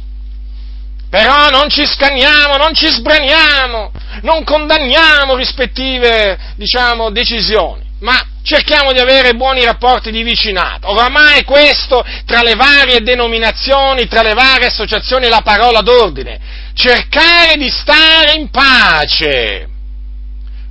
però 1.09 1.49
non 1.49 1.69
ci 1.69 1.85
scanniamo, 1.85 2.57
non 2.57 2.75
ci 2.75 2.87
sbraniamo, 2.87 3.91
non 4.23 4.45
condanniamo 4.45 5.35
rispettive, 5.35 6.39
diciamo, 6.57 7.11
decisioni, 7.11 7.83
ma 8.01 8.21
cerchiamo 8.43 8.93
di 8.93 8.99
avere 8.99 9.35
buoni 9.35 9.65
rapporti 9.65 10.11
di 10.11 10.23
vicinato. 10.23 10.91
Oramai 10.91 11.45
questo, 11.45 12.05
tra 12.25 12.43
le 12.43 12.55
varie 12.55 13.01
denominazioni, 13.01 14.07
tra 14.07 14.23
le 14.23 14.35
varie 14.35 14.67
associazioni, 14.67 15.27
è 15.27 15.29
la 15.29 15.43
parola 15.43 15.81
d'ordine. 15.81 16.41
Cercare 16.75 17.57
di 17.57 17.69
stare 17.69 18.35
in 18.39 18.49
pace 18.51 19.69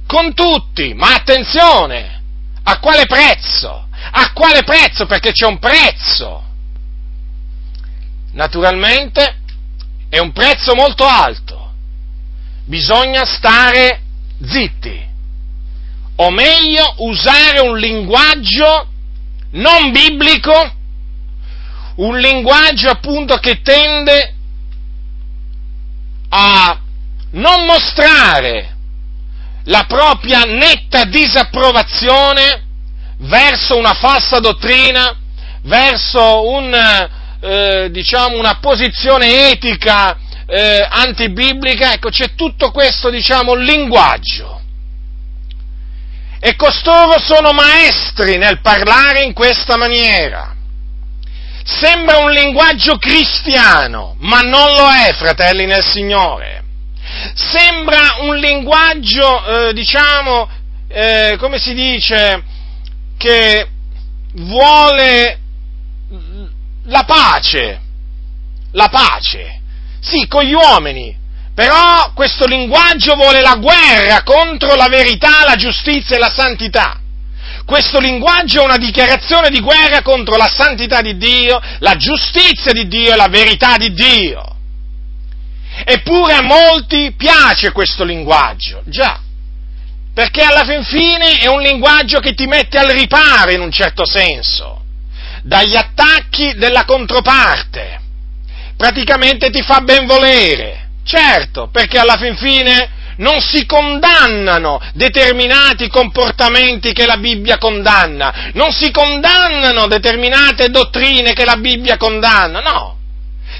con 0.07 0.33
tutti, 0.33 0.93
ma 0.93 1.13
attenzione, 1.13 2.21
a 2.63 2.79
quale 2.79 3.05
prezzo? 3.05 3.87
A 4.11 4.31
quale 4.33 4.63
prezzo? 4.63 5.05
Perché 5.05 5.31
c'è 5.31 5.45
un 5.45 5.59
prezzo. 5.59 6.43
Naturalmente 8.31 9.37
è 10.09 10.17
un 10.17 10.31
prezzo 10.31 10.73
molto 10.73 11.05
alto. 11.05 11.73
Bisogna 12.65 13.25
stare 13.25 14.01
zitti. 14.41 15.08
O 16.21 16.31
meglio, 16.31 16.95
usare 16.97 17.61
un 17.61 17.77
linguaggio 17.77 18.87
non 19.51 19.91
biblico, 19.91 20.73
un 21.95 22.17
linguaggio 22.19 22.89
appunto 22.89 23.37
che 23.37 23.61
tende 23.61 24.35
a 26.27 26.77
non 27.31 27.65
mostrare 27.65 28.75
la 29.63 29.85
propria 29.87 30.43
netta 30.43 31.05
disapprovazione 31.05 32.65
verso 33.19 33.77
una 33.77 33.93
falsa 33.93 34.39
dottrina, 34.39 35.17
verso 35.63 36.49
un, 36.49 37.09
eh, 37.39 37.87
diciamo, 37.91 38.37
una 38.37 38.57
posizione 38.59 39.51
etica 39.51 40.17
eh, 40.45 40.85
antibiblica, 40.89 41.93
ecco, 41.93 42.09
c'è 42.09 42.35
tutto 42.35 42.71
questo, 42.71 43.09
diciamo, 43.09 43.53
linguaggio. 43.53 44.58
E 46.39 46.55
costoro 46.55 47.19
sono 47.19 47.51
maestri 47.51 48.37
nel 48.37 48.61
parlare 48.61 49.23
in 49.23 49.33
questa 49.33 49.75
maniera. 49.77 50.55
Sembra 51.63 52.19
un 52.19 52.31
linguaggio 52.31 52.97
cristiano, 52.97 54.15
ma 54.19 54.39
non 54.39 54.71
lo 54.71 54.89
è, 54.89 55.13
fratelli 55.13 55.65
nel 55.65 55.83
Signore. 55.83 56.63
Sembra 57.33 58.17
un 58.21 58.37
linguaggio, 58.37 59.67
eh, 59.67 59.73
diciamo, 59.73 60.49
eh, 60.87 61.35
come 61.37 61.59
si 61.59 61.73
dice, 61.73 62.43
che 63.17 63.67
vuole 64.33 65.39
la 66.85 67.03
pace, 67.03 67.81
la 68.71 68.87
pace, 68.87 69.61
sì, 69.99 70.25
con 70.27 70.43
gli 70.43 70.53
uomini, 70.53 71.15
però 71.59 72.13
questo 72.13 72.45
linguaggio 72.45 73.15
vuole 73.15 73.41
la 73.41 73.55
guerra 73.55 74.23
contro 74.23 74.75
la 74.75 74.87
verità, 74.87 75.43
la 75.43 75.57
giustizia 75.57 76.15
e 76.15 76.19
la 76.19 76.31
santità. 76.33 77.01
Questo 77.65 77.99
linguaggio 77.99 78.61
è 78.61 78.63
una 78.63 78.77
dichiarazione 78.77 79.49
di 79.49 79.59
guerra 79.59 80.01
contro 80.01 80.37
la 80.37 80.47
santità 80.47 81.01
di 81.01 81.17
Dio, 81.17 81.59
la 81.79 81.97
giustizia 81.97 82.71
di 82.71 82.87
Dio 82.87 83.11
e 83.11 83.17
la 83.17 83.27
verità 83.27 83.75
di 83.75 83.91
Dio. 83.91 84.41
Eppure 85.83 86.35
a 86.35 86.43
molti 86.43 87.13
piace 87.17 87.73
questo 87.73 88.05
linguaggio, 88.05 88.81
già, 88.85 89.19
perché 90.13 90.41
alla 90.41 90.63
fin 90.63 90.85
fine 90.85 91.39
è 91.39 91.47
un 91.47 91.59
linguaggio 91.59 92.21
che 92.21 92.35
ti 92.35 92.45
mette 92.45 92.77
al 92.77 92.87
riparo 92.87 93.51
in 93.51 93.59
un 93.59 93.71
certo 93.71 94.05
senso, 94.05 94.81
dagli 95.43 95.75
attacchi 95.75 96.53
della 96.53 96.85
controparte, 96.85 97.99
praticamente 98.77 99.49
ti 99.49 99.61
fa 99.61 99.81
ben 99.81 100.05
volere, 100.05 100.87
certo, 101.09 101.69
perché 101.71 101.97
alla 101.97 102.17
fin 102.17 102.37
fine 102.37 102.97
non 103.17 103.41
si 103.41 103.65
condannano 103.65 104.79
determinati 104.93 105.89
comportamenti 105.89 106.93
che 106.93 107.05
la 107.05 107.17
Bibbia 107.17 107.57
condanna, 107.57 108.51
non 108.53 108.71
si 108.71 108.91
condannano 108.91 109.87
determinate 109.87 110.69
dottrine 110.69 111.33
che 111.33 111.43
la 111.43 111.57
Bibbia 111.57 111.97
condanna, 111.97 112.59
no, 112.59 112.97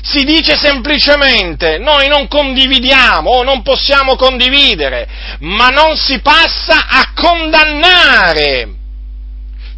si 0.02 0.24
dice 0.24 0.56
semplicemente 0.56 1.78
noi 1.78 2.08
non 2.08 2.28
condividiamo 2.28 3.30
o 3.30 3.44
non 3.44 3.64
possiamo 3.64 4.16
condividere, 4.16 5.08
ma 5.40 5.68
non 5.70 5.98
si 5.98 6.22
passa 6.22 6.86
a 6.88 7.12
condannare 7.14 8.76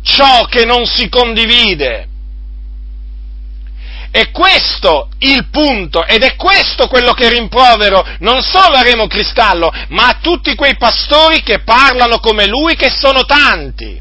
ciò 0.04 0.46
che 0.46 0.66
non 0.66 0.86
si 0.86 1.10
condivide. 1.10 2.08
È 4.12 4.30
questo 4.32 5.08
il 5.20 5.48
punto 5.50 6.06
ed 6.06 6.24
è 6.24 6.36
questo 6.36 6.88
quello 6.88 7.14
che 7.14 7.30
rimprovero 7.30 8.06
non 8.20 8.42
solo 8.42 8.76
a 8.76 8.82
Remo 8.82 9.08
Cristallo, 9.08 9.72
ma 9.90 10.08
a 10.08 10.18
tutti 10.22 10.54
quei 10.54 10.76
pastori 10.76 11.42
che 11.44 11.62
parlano 11.64 12.20
come 12.20 12.46
lui, 12.46 12.76
che 12.76 12.90
sono 12.90 13.24
tanti. 13.24 14.00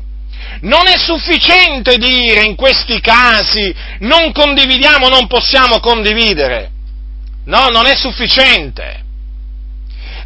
Non 0.62 0.88
è 0.88 0.98
sufficiente 0.98 1.96
dire 1.96 2.42
in 2.42 2.56
questi 2.56 3.00
casi 3.00 3.72
non 4.00 4.32
condividiamo, 4.32 5.08
non 5.08 5.28
possiamo 5.28 5.78
condividere. 5.78 6.70
No, 7.44 7.68
non 7.68 7.86
è 7.86 7.94
sufficiente. 7.94 9.04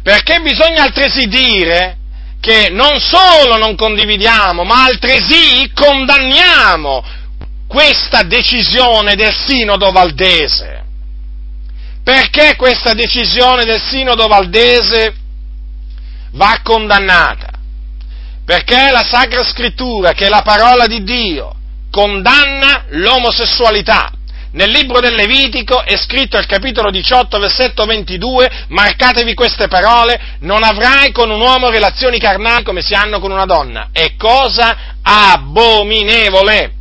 Perché 0.01 0.39
bisogna 0.39 0.81
altresì 0.81 1.27
dire 1.27 1.97
che 2.41 2.69
non 2.69 2.99
solo 2.99 3.57
non 3.57 3.75
condividiamo, 3.75 4.63
ma 4.63 4.85
altresì 4.85 5.71
condanniamo 5.73 7.03
questa 7.67 8.23
decisione 8.23 9.15
del 9.15 9.33
Sinodo 9.33 9.91
Valdese. 9.91 10.83
Perché 12.03 12.55
questa 12.55 12.93
decisione 12.93 13.63
del 13.63 13.81
Sinodo 13.81 14.27
Valdese 14.27 15.15
va 16.33 16.59
condannata? 16.61 17.49
Perché 18.45 18.91
la 18.91 19.03
Sacra 19.03 19.43
Scrittura, 19.43 20.11
che 20.11 20.27
è 20.27 20.29
la 20.29 20.43
parola 20.43 20.85
di 20.85 21.03
Dio, 21.03 21.55
condanna 21.89 22.85
l'omosessualità. 22.89 24.11
Nel 24.51 24.69
libro 24.69 24.99
del 24.99 25.15
Levitico 25.15 25.83
è 25.83 25.97
scritto 25.97 26.37
al 26.37 26.45
capitolo 26.45 26.91
18, 26.91 27.39
versetto 27.39 27.85
22, 27.85 28.65
marcatevi 28.69 29.33
queste 29.33 29.67
parole, 29.67 30.37
non 30.41 30.63
avrai 30.63 31.11
con 31.11 31.29
un 31.29 31.41
uomo 31.41 31.69
relazioni 31.69 32.19
carnali 32.19 32.63
come 32.63 32.81
si 32.81 32.93
hanno 32.93 33.19
con 33.19 33.31
una 33.31 33.45
donna. 33.45 33.89
È 33.91 34.15
cosa 34.15 34.77
abominevole. 35.01 36.71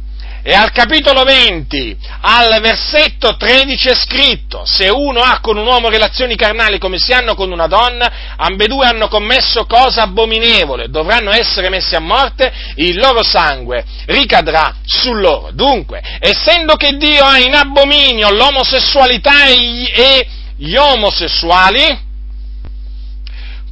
E 0.47 0.53
al 0.53 0.73
capitolo 0.73 1.23
20, 1.23 1.97
al 2.21 2.61
versetto 2.61 3.35
13 3.35 3.89
è 3.89 3.95
scritto, 3.95 4.65
se 4.67 4.91
uno 4.91 5.21
ha 5.21 5.41
con 5.41 5.57
un 5.57 5.65
uomo 5.65 5.89
relazioni 5.89 6.37
carnali 6.37 6.79
come 6.79 6.99
si 6.99 7.13
hanno 7.13 7.35
con 7.35 7.51
una 7.51 7.67
donna, 7.67 8.35
ambedue 8.37 8.85
hanno 8.87 9.09
commesso 9.09 9.65
cosa 9.65 10.03
abominevole, 10.03 10.91
dovranno 10.91 11.31
essere 11.31 11.71
messi 11.71 11.95
a 11.95 12.01
morte, 12.01 12.53
il 12.75 12.99
loro 12.99 13.23
sangue 13.23 13.87
ricadrà 14.05 14.75
su 14.85 15.15
loro. 15.15 15.51
Dunque, 15.53 16.03
essendo 16.19 16.75
che 16.75 16.99
Dio 16.99 17.25
ha 17.25 17.39
in 17.39 17.55
abominio 17.55 18.31
l'omosessualità 18.31 19.47
e 19.47 20.29
gli 20.59 20.77
omosessuali, 20.77 22.01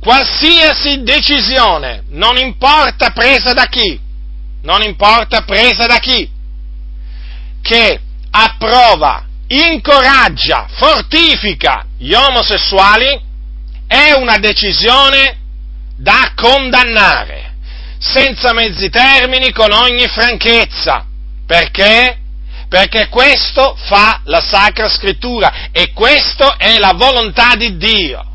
qualsiasi 0.01 1.03
decisione, 1.03 2.05
non 2.13 2.39
importa 2.39 3.11
presa 3.11 3.53
da 3.53 3.67
chi, 3.67 4.01
non 4.63 4.81
importa 4.81 5.43
presa 5.43 5.85
da 5.85 5.99
chi, 5.99 6.32
che 7.63 8.01
approva, 8.31 9.25
incoraggia, 9.47 10.67
fortifica 10.73 11.87
gli 11.99 12.13
omosessuali 12.13 13.21
è 13.87 14.13
una 14.13 14.39
decisione 14.39 15.39
da 15.97 16.33
condannare, 16.35 17.55
senza 17.99 18.53
mezzi 18.53 18.91
termini, 18.91 19.53
con 19.53 19.71
ogni 19.71 20.07
franchezza. 20.09 21.07
Perché? 21.47 22.19
Perché 22.69 23.09
questo 23.09 23.77
fa 23.87 24.21
la 24.25 24.41
Sacra 24.41 24.89
Scrittura 24.89 25.71
e 25.71 25.93
questo 25.93 26.57
è 26.59 26.79
la 26.79 26.95
volontà 26.95 27.55
di 27.55 27.77
Dio. 27.77 28.27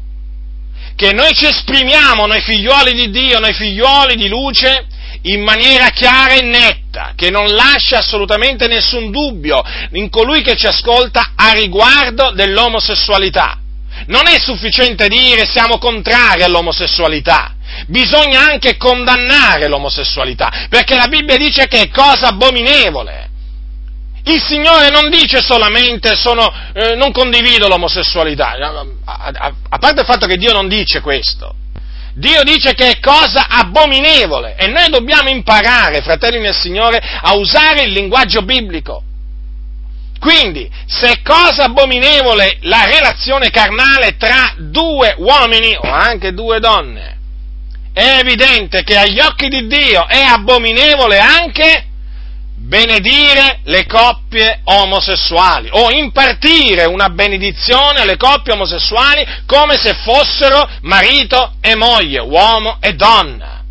Che 0.96 1.12
noi 1.12 1.34
ci 1.34 1.46
esprimiamo, 1.46 2.26
noi 2.26 2.42
figliuoli 2.42 2.94
di 2.94 3.10
Dio, 3.10 3.40
noi 3.40 3.54
figliuoli 3.54 4.16
di 4.16 4.28
luce, 4.28 4.86
in 5.24 5.42
maniera 5.44 5.90
chiara 5.90 6.36
e 6.36 6.42
netta, 6.42 6.87
che 7.16 7.30
non 7.30 7.48
lascia 7.48 8.00
assolutamente 8.00 8.68
nessun 8.68 9.12
dubbio 9.12 9.62
in 9.92 10.10
colui 10.10 10.42
che 10.42 10.56
ci 10.56 10.68
ascolta 10.68 11.32
a 11.36 11.52
riguardo 11.52 12.32
dell'omosessualità. 12.32 13.60
Non 14.08 14.28
è 14.28 14.40
sufficiente 14.40 15.08
dire 15.08 15.46
siamo 15.46 15.80
contrari 15.80 16.44
all'omosessualità, 16.44 17.56
bisogna 17.88 18.42
anche 18.42 18.78
condannare 18.78 19.68
l'omosessualità, 19.68 20.68
perché 20.70 20.96
la 20.96 21.08
Bibbia 21.08 21.38
dice 21.38 21.68
che 21.68 21.82
è 21.82 21.90
cosa 21.90 22.28
abominevole. 22.28 23.30
Il 24.26 24.42
Signore 24.42 24.90
non 24.90 25.10
dice 25.10 25.42
solamente 25.42 26.16
sono, 26.16 26.52
eh, 26.74 26.96
non 26.96 27.12
condivido 27.12 27.68
l'omosessualità, 27.68 28.52
a, 28.52 28.86
a, 29.06 29.54
a 29.70 29.78
parte 29.78 30.02
il 30.02 30.06
fatto 30.06 30.28
che 30.28 30.38
Dio 30.38 30.52
non 30.52 30.68
dice 30.68 31.00
questo. 31.00 31.56
Dio 32.18 32.42
dice 32.42 32.74
che 32.74 32.90
è 32.90 33.00
cosa 33.00 33.46
abominevole 33.48 34.56
e 34.58 34.66
noi 34.66 34.90
dobbiamo 34.90 35.30
imparare, 35.30 36.02
fratelli 36.02 36.40
nel 36.40 36.56
Signore, 36.56 37.00
a 37.00 37.36
usare 37.36 37.84
il 37.84 37.92
linguaggio 37.92 38.42
biblico. 38.42 39.04
Quindi, 40.20 40.68
se 40.88 41.12
è 41.12 41.22
cosa 41.22 41.66
abominevole 41.66 42.58
la 42.62 42.86
relazione 42.86 43.52
carnale 43.52 44.18
tra 44.18 44.56
due 44.58 45.14
uomini 45.20 45.76
o 45.76 45.92
anche 45.92 46.34
due 46.34 46.60
donne, 46.60 47.18
è 47.94 48.18
evidente 48.18 48.84
che 48.84 48.98
agli 48.98 49.20
occhi 49.20 49.48
di 49.48 49.68
Dio 49.68 50.08
è 50.08 50.22
abominevole 50.22 51.20
anche 51.20 51.86
benedire 52.68 53.62
le 53.64 53.86
coppie 53.86 54.60
omosessuali 54.66 55.70
o 55.72 55.90
impartire 55.90 56.84
una 56.84 57.10
benedizione 57.10 58.02
alle 58.02 58.18
coppie 58.18 58.54
omosessuali 58.54 59.26
come 59.46 59.78
se 59.78 59.94
fossero 59.94 60.70
marito 60.82 61.54
e 61.62 61.76
moglie, 61.76 62.20
uomo 62.20 62.78
e 62.82 62.94
donna. 62.94 63.64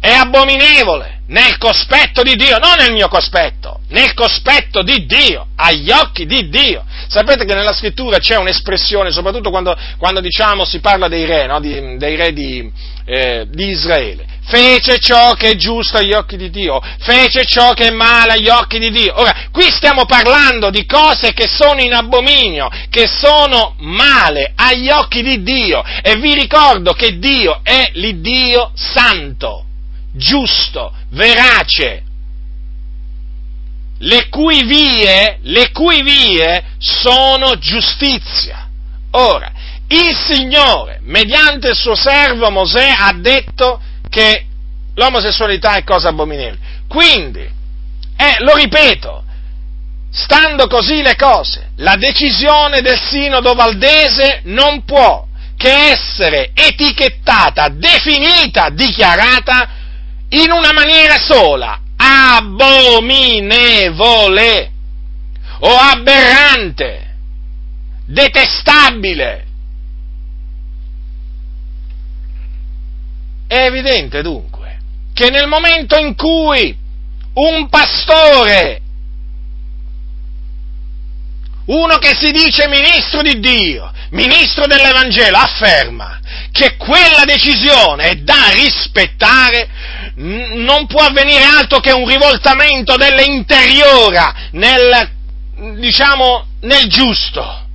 È 0.00 0.10
abominevole 0.10 1.20
nel 1.26 1.56
cospetto 1.58 2.22
di 2.22 2.34
Dio, 2.34 2.58
non 2.58 2.74
nel 2.78 2.92
mio 2.92 3.08
cospetto, 3.08 3.80
nel 3.88 4.14
cospetto 4.14 4.82
di 4.82 5.06
Dio, 5.06 5.48
agli 5.54 5.90
occhi 5.90 6.26
di 6.26 6.48
Dio. 6.48 6.84
Sapete 7.06 7.44
che 7.44 7.54
nella 7.54 7.72
scrittura 7.72 8.18
c'è 8.18 8.36
un'espressione, 8.36 9.12
soprattutto 9.12 9.50
quando, 9.50 9.76
quando 9.98 10.20
diciamo, 10.20 10.64
si 10.64 10.80
parla 10.80 11.08
dei 11.08 11.24
re, 11.24 11.46
no? 11.46 11.60
di, 11.60 11.96
dei 11.98 12.16
re 12.16 12.32
di, 12.32 12.70
eh, 13.04 13.46
di 13.48 13.68
Israele. 13.68 14.26
Fece 14.44 14.98
ciò 14.98 15.34
che 15.34 15.50
è 15.50 15.56
giusto 15.56 15.98
agli 15.98 16.12
occhi 16.12 16.36
di 16.36 16.50
Dio, 16.50 16.80
fece 16.98 17.44
ciò 17.44 17.72
che 17.74 17.86
è 17.86 17.90
male 17.90 18.32
agli 18.32 18.48
occhi 18.48 18.78
di 18.78 18.90
Dio. 18.90 19.18
Ora, 19.18 19.48
qui 19.52 19.70
stiamo 19.70 20.04
parlando 20.04 20.68
di 20.70 20.84
cose 20.84 21.32
che 21.32 21.46
sono 21.46 21.80
in 21.80 21.92
abominio, 21.92 22.68
che 22.90 23.06
sono 23.06 23.76
male 23.78 24.52
agli 24.56 24.90
occhi 24.90 25.22
di 25.22 25.42
Dio. 25.42 25.82
E 26.02 26.16
vi 26.16 26.34
ricordo 26.34 26.92
che 26.92 27.18
Dio 27.18 27.60
è 27.62 27.90
l'Iddio 27.94 28.72
santo, 28.74 29.64
giusto, 30.12 30.92
verace, 31.10 32.02
le 34.02 34.28
cui 34.28 34.64
vie, 34.64 35.38
le 35.42 35.70
cui 35.70 36.02
vie 36.02 36.64
sono 36.78 37.56
giustizia. 37.58 38.68
Ora, 39.12 39.52
il 40.00 40.16
Signore, 40.16 41.00
mediante 41.02 41.68
il 41.68 41.76
suo 41.76 41.94
servo 41.94 42.50
Mosè, 42.50 42.94
ha 42.96 43.12
detto 43.14 43.80
che 44.08 44.46
l'omosessualità 44.94 45.74
è 45.74 45.84
cosa 45.84 46.08
abominevole. 46.08 46.58
Quindi, 46.88 47.40
eh, 47.40 48.36
lo 48.40 48.54
ripeto, 48.54 49.24
stando 50.10 50.66
così 50.66 51.02
le 51.02 51.16
cose, 51.16 51.70
la 51.76 51.96
decisione 51.96 52.80
del 52.80 52.98
Sinodo 52.98 53.54
Valdese 53.54 54.40
non 54.44 54.84
può 54.84 55.26
che 55.56 55.90
essere 55.90 56.50
etichettata, 56.54 57.68
definita, 57.68 58.68
dichiarata 58.70 59.68
in 60.30 60.50
una 60.50 60.72
maniera 60.72 61.18
sola, 61.18 61.80
abominevole 61.96 63.50
o 65.60 65.70
aberrante, 65.76 67.14
detestabile. 68.06 69.46
È 73.52 73.66
evidente 73.66 74.22
dunque 74.22 74.78
che 75.12 75.28
nel 75.28 75.46
momento 75.46 75.98
in 75.98 76.14
cui 76.14 76.74
un 77.34 77.68
pastore, 77.68 78.80
uno 81.66 81.98
che 81.98 82.14
si 82.14 82.30
dice 82.30 82.66
ministro 82.66 83.20
di 83.20 83.38
Dio, 83.40 83.92
ministro 84.12 84.66
dell'Evangelo, 84.66 85.36
afferma 85.36 86.18
che 86.50 86.76
quella 86.78 87.24
decisione 87.26 88.08
è 88.08 88.14
da 88.14 88.52
rispettare, 88.54 89.68
non 90.14 90.86
può 90.86 91.02
avvenire 91.02 91.44
altro 91.44 91.78
che 91.80 91.92
un 91.92 92.08
rivoltamento 92.08 92.96
dell'interiora 92.96 94.34
nel, 94.52 95.10
diciamo, 95.78 96.46
nel 96.62 96.86
giusto. 96.86 97.66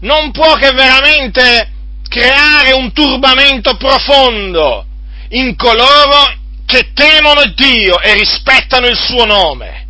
Non 0.00 0.32
può 0.32 0.54
che 0.54 0.72
veramente 0.72 1.70
creare 2.08 2.72
un 2.72 2.92
turbamento 2.92 3.76
profondo 3.76 4.85
in 5.30 5.56
coloro 5.56 6.34
che 6.66 6.92
temono 6.92 7.44
Dio 7.54 8.00
e 8.00 8.14
rispettano 8.14 8.86
il 8.86 8.96
suo 8.96 9.24
nome. 9.24 9.86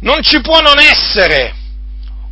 Non 0.00 0.22
ci 0.22 0.40
può 0.40 0.60
non 0.60 0.78
essere 0.78 1.54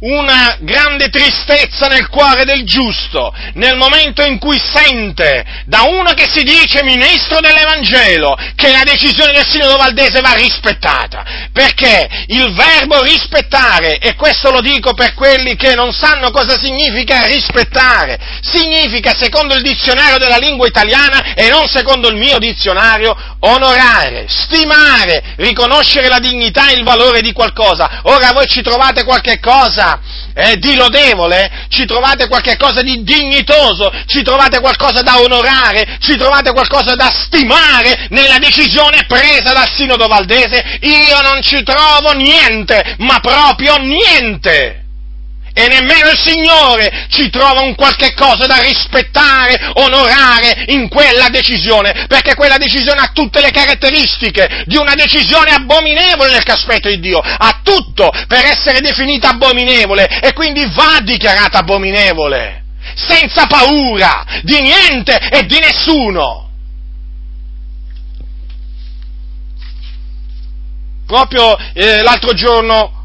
una 0.02 0.56
grande 0.60 1.08
tristezza 1.10 1.86
nel 1.86 2.08
cuore 2.08 2.44
del 2.44 2.64
giusto 2.64 3.32
nel 3.54 3.76
momento 3.76 4.24
in 4.24 4.38
cui 4.38 4.58
sente 4.58 5.44
da 5.66 5.82
uno 5.82 6.12
che 6.12 6.28
si 6.28 6.42
dice 6.42 6.82
ministro 6.82 7.38
dell'Evangelo 7.40 8.36
che 8.56 8.70
la 8.70 8.82
decisione 8.84 9.32
del 9.32 9.46
Sinodo 9.46 9.76
Valdese 9.76 10.20
va 10.20 10.32
rispettata. 10.32 11.50
Perché 11.52 12.08
il 12.26 12.52
verbo 12.54 13.02
rispettare, 13.02 13.98
e 13.98 14.14
questo 14.14 14.50
lo 14.50 14.60
dico 14.60 14.94
per 14.94 15.14
quelli 15.14 15.54
che 15.56 15.74
non 15.74 15.92
sanno 15.92 16.30
cosa 16.30 16.58
significa 16.58 17.26
rispettare, 17.26 18.18
significa 18.40 19.12
secondo 19.16 19.54
il 19.54 19.62
dizionario 19.62 20.18
della 20.18 20.36
lingua 20.36 20.66
italiana 20.66 21.34
e 21.34 21.48
non 21.48 21.68
secondo 21.68 22.08
il 22.08 22.16
mio 22.16 22.38
dizionario 22.38 23.16
onorare, 23.40 24.26
stimare, 24.28 25.34
riconoscere 25.36 26.08
la 26.08 26.18
dignità 26.18 26.70
e 26.70 26.74
il 26.74 26.84
valore 26.84 27.20
di 27.20 27.32
qualcosa. 27.32 28.00
Ora 28.04 28.32
voi 28.32 28.46
ci 28.46 28.62
trovate 28.62 29.04
qualche 29.04 29.38
cosa 29.38 29.91
eh, 30.34 30.56
di 30.56 30.74
lodevole, 30.74 31.66
ci 31.68 31.84
trovate 31.84 32.28
qualche 32.28 32.56
cosa 32.56 32.82
di 32.82 33.02
dignitoso, 33.02 33.92
ci 34.06 34.22
trovate 34.22 34.60
qualcosa 34.60 35.02
da 35.02 35.20
onorare, 35.20 35.96
ci 36.00 36.16
trovate 36.16 36.52
qualcosa 36.52 36.94
da 36.94 37.10
stimare 37.10 38.06
nella 38.10 38.38
decisione 38.38 39.04
presa 39.06 39.52
dal 39.52 39.68
Sinodo 39.68 40.06
Valdese, 40.06 40.78
io 40.80 41.20
non 41.22 41.42
ci 41.42 41.62
trovo 41.62 42.12
niente, 42.12 42.96
ma 42.98 43.18
proprio 43.20 43.76
niente 43.76 44.81
e 45.54 45.68
nemmeno 45.68 46.08
il 46.08 46.18
Signore 46.18 47.06
ci 47.10 47.28
trova 47.28 47.60
un 47.60 47.74
qualche 47.74 48.14
cosa 48.14 48.46
da 48.46 48.60
rispettare, 48.60 49.72
onorare 49.74 50.64
in 50.68 50.88
quella 50.88 51.28
decisione, 51.28 52.06
perché 52.08 52.34
quella 52.34 52.56
decisione 52.56 53.00
ha 53.00 53.10
tutte 53.12 53.40
le 53.40 53.50
caratteristiche 53.50 54.64
di 54.66 54.76
una 54.76 54.94
decisione 54.94 55.50
abominevole 55.50 56.32
nel 56.32 56.44
caspetto 56.44 56.88
di 56.88 57.00
Dio, 57.00 57.18
ha 57.18 57.60
tutto 57.62 58.10
per 58.26 58.44
essere 58.46 58.80
definita 58.80 59.30
abominevole 59.30 60.20
e 60.20 60.32
quindi 60.32 60.64
va 60.72 61.00
dichiarata 61.02 61.58
abominevole, 61.58 62.64
senza 62.94 63.46
paura 63.46 64.24
di 64.42 64.60
niente 64.60 65.16
e 65.16 65.44
di 65.44 65.58
nessuno. 65.58 66.48
Proprio 71.06 71.58
eh, 71.74 72.00
l'altro 72.00 72.32
giorno 72.32 73.01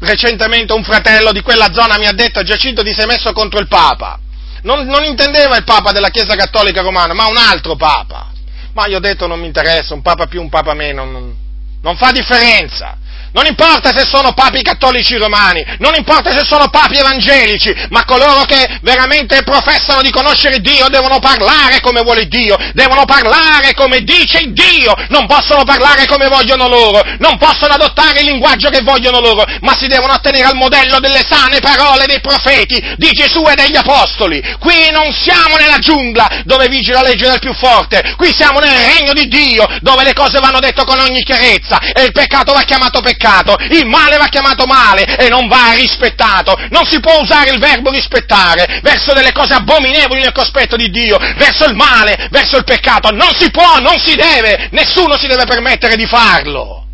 recentemente 0.00 0.72
un 0.72 0.84
fratello 0.84 1.32
di 1.32 1.40
quella 1.40 1.72
zona 1.72 1.98
mi 1.98 2.06
ha 2.06 2.12
detto, 2.12 2.42
Giacinto 2.42 2.82
ti 2.82 2.92
sei 2.92 3.06
messo 3.06 3.32
contro 3.32 3.60
il 3.60 3.68
Papa. 3.68 4.18
Non, 4.62 4.86
non, 4.86 5.04
intendeva 5.04 5.56
il 5.56 5.64
Papa 5.64 5.92
della 5.92 6.08
Chiesa 6.08 6.36
Cattolica 6.36 6.80
Romana, 6.80 7.12
ma 7.12 7.26
un 7.26 7.36
altro 7.36 7.76
Papa. 7.76 8.30
Ma 8.72 8.86
io 8.86 8.96
ho 8.96 9.00
detto 9.00 9.26
non 9.26 9.40
mi 9.40 9.46
interessa, 9.46 9.94
un 9.94 10.02
Papa 10.02 10.26
più, 10.26 10.40
un 10.40 10.48
Papa 10.48 10.74
meno, 10.74 11.04
non, 11.04 11.34
non 11.82 11.96
fa 11.96 12.10
differenza. 12.12 12.96
Non 13.34 13.46
importa 13.46 13.92
se 13.92 14.06
sono 14.06 14.32
papi 14.32 14.62
cattolici 14.62 15.16
romani, 15.16 15.60
non 15.80 15.94
importa 15.96 16.30
se 16.30 16.44
sono 16.44 16.68
papi 16.68 16.98
evangelici, 16.98 17.74
ma 17.90 18.04
coloro 18.04 18.44
che 18.44 18.78
veramente 18.82 19.42
professano 19.42 20.02
di 20.02 20.12
conoscere 20.12 20.60
Dio 20.60 20.86
devono 20.86 21.18
parlare 21.18 21.80
come 21.80 22.02
vuole 22.02 22.28
Dio, 22.28 22.56
devono 22.74 23.04
parlare 23.04 23.74
come 23.74 24.02
dice 24.02 24.52
Dio, 24.52 24.94
non 25.08 25.26
possono 25.26 25.64
parlare 25.64 26.06
come 26.06 26.28
vogliono 26.28 26.68
loro, 26.68 27.02
non 27.18 27.36
possono 27.36 27.74
adottare 27.74 28.20
il 28.20 28.26
linguaggio 28.26 28.70
che 28.70 28.82
vogliono 28.82 29.18
loro, 29.18 29.44
ma 29.62 29.74
si 29.76 29.88
devono 29.88 30.12
attenere 30.12 30.46
al 30.46 30.54
modello 30.54 31.00
delle 31.00 31.26
sane 31.28 31.58
parole 31.58 32.06
dei 32.06 32.20
profeti, 32.20 32.80
di 32.96 33.10
Gesù 33.10 33.42
e 33.48 33.56
degli 33.56 33.76
apostoli. 33.76 34.40
Qui 34.60 34.90
non 34.92 35.12
siamo 35.12 35.56
nella 35.56 35.78
giungla 35.78 36.42
dove 36.44 36.68
vige 36.68 36.92
la 36.92 37.02
legge 37.02 37.28
del 37.28 37.40
più 37.40 37.52
forte, 37.52 38.14
qui 38.16 38.32
siamo 38.32 38.60
nel 38.60 38.78
regno 38.94 39.12
di 39.12 39.26
Dio, 39.26 39.66
dove 39.80 40.04
le 40.04 40.12
cose 40.12 40.38
vanno 40.38 40.60
dette 40.60 40.84
con 40.84 41.00
ogni 41.00 41.24
chiarezza 41.24 41.80
e 41.92 42.04
il 42.04 42.12
peccato 42.12 42.52
va 42.52 42.62
chiamato 42.62 43.00
peccato 43.00 43.22
peccato, 43.24 43.56
il 43.70 43.86
male 43.86 44.18
va 44.18 44.26
chiamato 44.26 44.66
male 44.66 45.16
e 45.16 45.28
non 45.28 45.48
va 45.48 45.72
rispettato. 45.74 46.54
Non 46.70 46.84
si 46.84 47.00
può 47.00 47.18
usare 47.20 47.50
il 47.50 47.58
verbo 47.58 47.90
rispettare 47.90 48.80
verso 48.82 49.12
delle 49.14 49.32
cose 49.32 49.54
abominevoli 49.54 50.20
nel 50.20 50.32
cospetto 50.32 50.76
di 50.76 50.90
Dio, 50.90 51.16
verso 51.36 51.64
il 51.64 51.74
male, 51.74 52.28
verso 52.30 52.58
il 52.58 52.64
peccato. 52.64 53.10
Non 53.10 53.34
si 53.34 53.50
può, 53.50 53.78
non 53.80 53.98
si 53.98 54.14
deve, 54.14 54.68
nessuno 54.72 55.16
si 55.16 55.26
deve 55.26 55.44
permettere 55.46 55.96
di 55.96 56.06
farlo. 56.06 56.84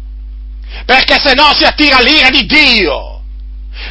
Perché 0.86 1.18
se 1.20 1.34
no 1.34 1.52
si 1.56 1.64
attira 1.64 1.98
l'ira 1.98 2.30
di 2.30 2.46
Dio. 2.46 3.06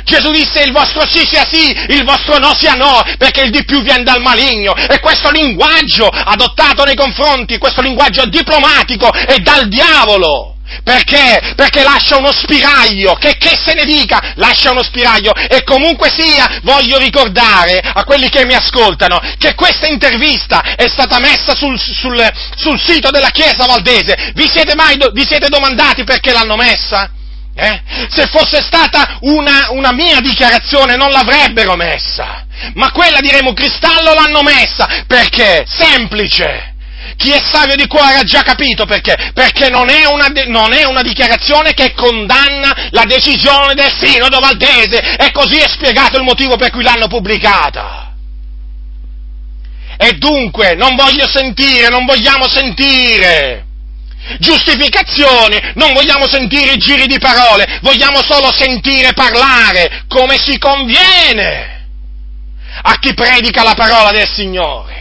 Gesù 0.03 0.29
disse 0.29 0.61
il 0.61 0.71
vostro 0.71 1.05
sì 1.07 1.25
sia 1.25 1.45
sì, 1.49 1.71
il 1.89 2.03
vostro 2.03 2.37
no 2.37 2.53
sia 2.53 2.75
no, 2.75 3.01
perché 3.17 3.41
il 3.41 3.51
di 3.51 3.65
più 3.65 3.81
viene 3.81 4.03
dal 4.03 4.21
maligno. 4.21 4.75
E 4.75 4.99
questo 4.99 5.31
linguaggio 5.31 6.07
adottato 6.07 6.83
nei 6.83 6.95
confronti, 6.95 7.57
questo 7.57 7.81
linguaggio 7.81 8.25
diplomatico 8.25 9.11
è 9.11 9.37
dal 9.39 9.67
diavolo. 9.67 10.58
Perché? 10.83 11.53
Perché 11.55 11.83
lascia 11.83 12.17
uno 12.17 12.31
spiraglio, 12.31 13.15
che, 13.15 13.37
che, 13.37 13.57
se 13.63 13.73
ne 13.73 13.85
dica, 13.85 14.33
lascia 14.35 14.71
uno 14.71 14.83
spiraglio. 14.83 15.33
E 15.33 15.63
comunque 15.63 16.09
sia, 16.15 16.59
voglio 16.63 16.97
ricordare 16.97 17.79
a 17.79 18.03
quelli 18.03 18.29
che 18.29 18.45
mi 18.45 18.53
ascoltano 18.53 19.19
che 19.37 19.55
questa 19.55 19.87
intervista 19.87 20.75
è 20.75 20.87
stata 20.87 21.19
messa 21.19 21.55
sul, 21.55 21.79
sul, 21.79 22.31
sul 22.55 22.79
sito 22.79 23.09
della 23.09 23.29
Chiesa 23.29 23.65
Valdese. 23.65 24.31
Vi 24.33 24.49
siete 24.49 24.75
mai 24.75 24.97
vi 25.13 25.25
siete 25.25 25.47
domandati 25.47 26.03
perché 26.03 26.31
l'hanno 26.31 26.55
messa? 26.55 27.11
Eh? 27.55 27.81
Se 28.09 28.27
fosse 28.27 28.61
stata 28.61 29.17
una, 29.21 29.67
una 29.71 29.91
mia 29.91 30.19
dichiarazione 30.21 30.95
non 30.95 31.11
l'avrebbero 31.11 31.75
messa, 31.75 32.45
ma 32.75 32.91
quella 32.91 33.19
di 33.19 33.29
Remo 33.29 33.53
Cristallo 33.53 34.13
l'hanno 34.13 34.41
messa, 34.41 35.03
perché? 35.05 35.65
Semplice. 35.67 36.68
Chi 37.17 37.31
è 37.31 37.41
savio 37.51 37.75
di 37.75 37.87
cuore 37.87 38.15
ha 38.15 38.23
già 38.23 38.41
capito 38.41 38.85
perché? 38.85 39.31
Perché 39.33 39.69
non 39.69 39.89
è, 39.89 40.05
una, 40.05 40.27
non 40.47 40.73
è 40.73 40.85
una 40.85 41.01
dichiarazione 41.01 41.73
che 41.73 41.93
condanna 41.93 42.89
la 42.91 43.03
decisione 43.05 43.73
del 43.73 43.91
Sinodo 43.91 44.39
Valdese 44.39 45.15
e 45.17 45.31
così 45.31 45.57
è 45.57 45.67
spiegato 45.67 46.17
il 46.17 46.23
motivo 46.23 46.55
per 46.55 46.71
cui 46.71 46.83
l'hanno 46.83 47.07
pubblicata. 47.07 48.13
E 49.97 50.13
dunque 50.13 50.75
non 50.75 50.95
voglio 50.95 51.27
sentire, 51.27 51.89
non 51.89 52.05
vogliamo 52.05 52.47
sentire 52.47 53.65
giustificazioni, 54.37 55.59
non 55.75 55.93
vogliamo 55.93 56.27
sentire 56.27 56.77
giri 56.77 57.07
di 57.07 57.17
parole, 57.19 57.79
vogliamo 57.81 58.21
solo 58.21 58.51
sentire 58.51 59.13
parlare 59.13 60.03
come 60.07 60.37
si 60.37 60.57
conviene 60.57 61.87
a 62.81 62.97
chi 62.99 63.13
predica 63.13 63.63
la 63.63 63.73
parola 63.73 64.11
del 64.11 64.27
Signore. 64.27 64.98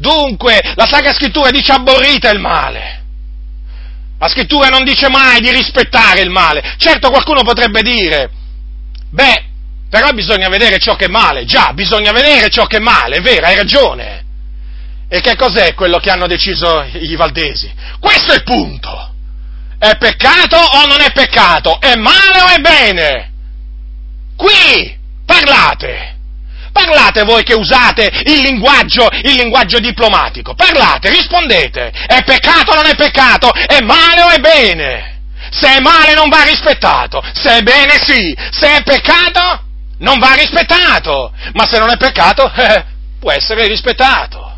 Dunque, 0.00 0.60
la 0.76 0.86
Sacra 0.86 1.12
Scrittura 1.12 1.50
dice 1.50 1.72
aborrite 1.72 2.30
il 2.30 2.40
male. 2.40 3.02
La 4.18 4.28
Scrittura 4.28 4.68
non 4.68 4.82
dice 4.82 5.10
mai 5.10 5.40
di 5.40 5.50
rispettare 5.50 6.22
il 6.22 6.30
male. 6.30 6.74
Certo 6.78 7.10
qualcuno 7.10 7.42
potrebbe 7.42 7.82
dire, 7.82 8.30
beh, 9.10 9.44
però 9.90 10.10
bisogna 10.12 10.48
vedere 10.48 10.78
ciò 10.78 10.96
che 10.96 11.04
è 11.04 11.08
male. 11.08 11.44
Già, 11.44 11.72
bisogna 11.74 12.12
vedere 12.12 12.48
ciò 12.48 12.64
che 12.64 12.78
è 12.78 12.80
male, 12.80 13.16
è 13.16 13.20
vero, 13.20 13.44
hai 13.44 13.56
ragione. 13.56 14.24
E 15.06 15.20
che 15.20 15.36
cos'è 15.36 15.74
quello 15.74 15.98
che 15.98 16.10
hanno 16.10 16.26
deciso 16.26 16.82
i 16.92 17.14
valdesi? 17.16 17.70
Questo 17.98 18.32
è 18.32 18.36
il 18.36 18.42
punto. 18.42 19.14
È 19.78 19.96
peccato 19.98 20.56
o 20.56 20.86
non 20.86 21.02
è 21.02 21.12
peccato? 21.12 21.78
È 21.78 21.94
male 21.96 22.40
o 22.40 22.46
è 22.46 22.58
bene? 22.58 23.32
Qui 24.34 24.96
parlate. 25.26 26.09
Parlate 26.80 27.24
voi 27.24 27.42
che 27.42 27.52
usate 27.52 28.10
il 28.24 28.40
linguaggio, 28.40 29.06
il 29.22 29.34
linguaggio 29.34 29.78
diplomatico. 29.80 30.54
Parlate, 30.54 31.10
rispondete. 31.10 31.92
È 32.06 32.22
peccato 32.24 32.72
o 32.72 32.74
non 32.74 32.86
è 32.86 32.94
peccato? 32.94 33.52
È 33.52 33.80
male 33.82 34.22
o 34.22 34.28
è 34.28 34.38
bene? 34.38 35.20
Se 35.50 35.76
è 35.76 35.80
male 35.80 36.14
non 36.14 36.30
va 36.30 36.42
rispettato. 36.42 37.22
Se 37.34 37.58
è 37.58 37.62
bene 37.62 38.00
sì. 38.02 38.34
Se 38.50 38.76
è 38.76 38.82
peccato 38.82 39.64
non 39.98 40.18
va 40.18 40.32
rispettato. 40.32 41.32
Ma 41.52 41.66
se 41.66 41.78
non 41.78 41.90
è 41.90 41.98
peccato 41.98 42.50
eh, 42.56 42.84
può 43.20 43.30
essere 43.30 43.66
rispettato. 43.66 44.50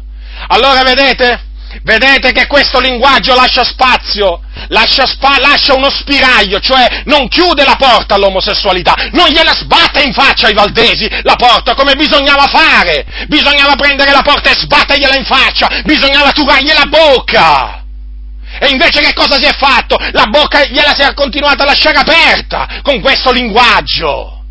Allora 0.46 0.82
vedete? 0.82 1.50
Vedete 1.82 2.32
che 2.32 2.46
questo 2.46 2.78
linguaggio 2.80 3.34
lascia 3.34 3.64
spazio, 3.64 4.40
lascia, 4.68 5.06
spa, 5.06 5.38
lascia, 5.38 5.74
uno 5.74 5.90
spiraglio, 5.90 6.60
cioè 6.60 7.02
non 7.06 7.28
chiude 7.28 7.64
la 7.64 7.76
porta 7.76 8.14
all'omosessualità, 8.14 8.94
non 9.12 9.28
gliela 9.28 9.54
sbatte 9.54 10.02
in 10.02 10.12
faccia 10.12 10.48
ai 10.48 10.54
valdesi 10.54 11.08
la 11.22 11.34
porta 11.36 11.74
come 11.74 11.94
bisognava 11.94 12.46
fare, 12.46 13.04
bisognava 13.26 13.74
prendere 13.74 14.12
la 14.12 14.22
porta 14.22 14.50
e 14.50 14.58
sbattergliela 14.58 15.16
in 15.16 15.24
faccia, 15.24 15.68
bisognava 15.84 16.30
turargli 16.32 16.72
la 16.72 16.86
bocca. 16.86 17.80
E 18.58 18.68
invece 18.68 19.00
che 19.00 19.14
cosa 19.14 19.38
si 19.38 19.44
è 19.44 19.52
fatto? 19.56 19.96
La 20.12 20.26
bocca 20.26 20.62
gliela 20.66 20.94
si 20.94 21.00
è 21.00 21.14
continuata 21.14 21.62
a 21.62 21.66
lasciare 21.66 21.98
aperta 21.98 22.80
con 22.82 23.00
questo 23.00 23.32
linguaggio. 23.32 24.41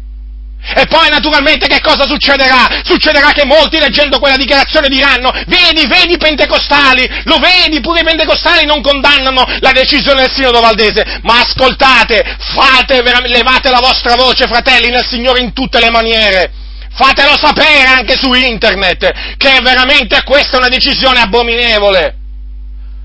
E 0.64 0.86
poi 0.86 1.10
naturalmente 1.10 1.66
che 1.68 1.82
cosa 1.82 2.06
succederà? 2.06 2.82
Succederà 2.84 3.32
che 3.32 3.46
molti 3.46 3.80
leggendo 3.80 4.20
quella 4.20 4.38
dichiarazione 4.38 4.90
diranno, 4.90 5.32
vedi, 5.48 5.88
vedi 5.88 6.14
i 6.14 6.18
pentecostali, 6.18 7.10
lo 7.24 7.38
vedi, 7.38 7.82
pure 7.82 8.02
i 8.02 8.04
pentecostali 8.04 8.66
non 8.66 8.82
condannano 8.82 9.44
la 9.60 9.72
decisione 9.72 10.22
del 10.22 10.32
Sinodo 10.32 10.62
Valdese, 10.62 11.20
ma 11.24 11.40
ascoltate, 11.40 12.38
fate, 12.54 13.02
levate 13.02 13.70
la 13.72 13.80
vostra 13.80 14.16
voce, 14.16 14.48
fratelli, 14.48 14.90
nel 14.90 15.06
Signore 15.06 15.42
in 15.42 15.52
tutte 15.52 15.80
le 15.80 15.90
maniere. 15.90 16.52
Fatelo 16.94 17.38
sapere 17.38 17.88
anche 17.88 18.16
su 18.16 18.32
internet 18.34 19.38
che 19.38 19.60
veramente 19.64 20.22
questa 20.24 20.58
è 20.58 20.60
una 20.60 20.68
decisione 20.68 21.22
abominevole, 21.22 22.16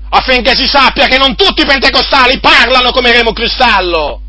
affinché 0.09 0.55
si 0.55 0.65
sappia 0.65 1.07
che 1.07 1.17
non 1.17 1.35
tutti 1.35 1.61
i 1.61 1.65
pentecostali 1.65 2.39
parlano 2.39 2.91
come 2.91 3.11
Remo 3.11 3.33
Cristallo 3.33 4.21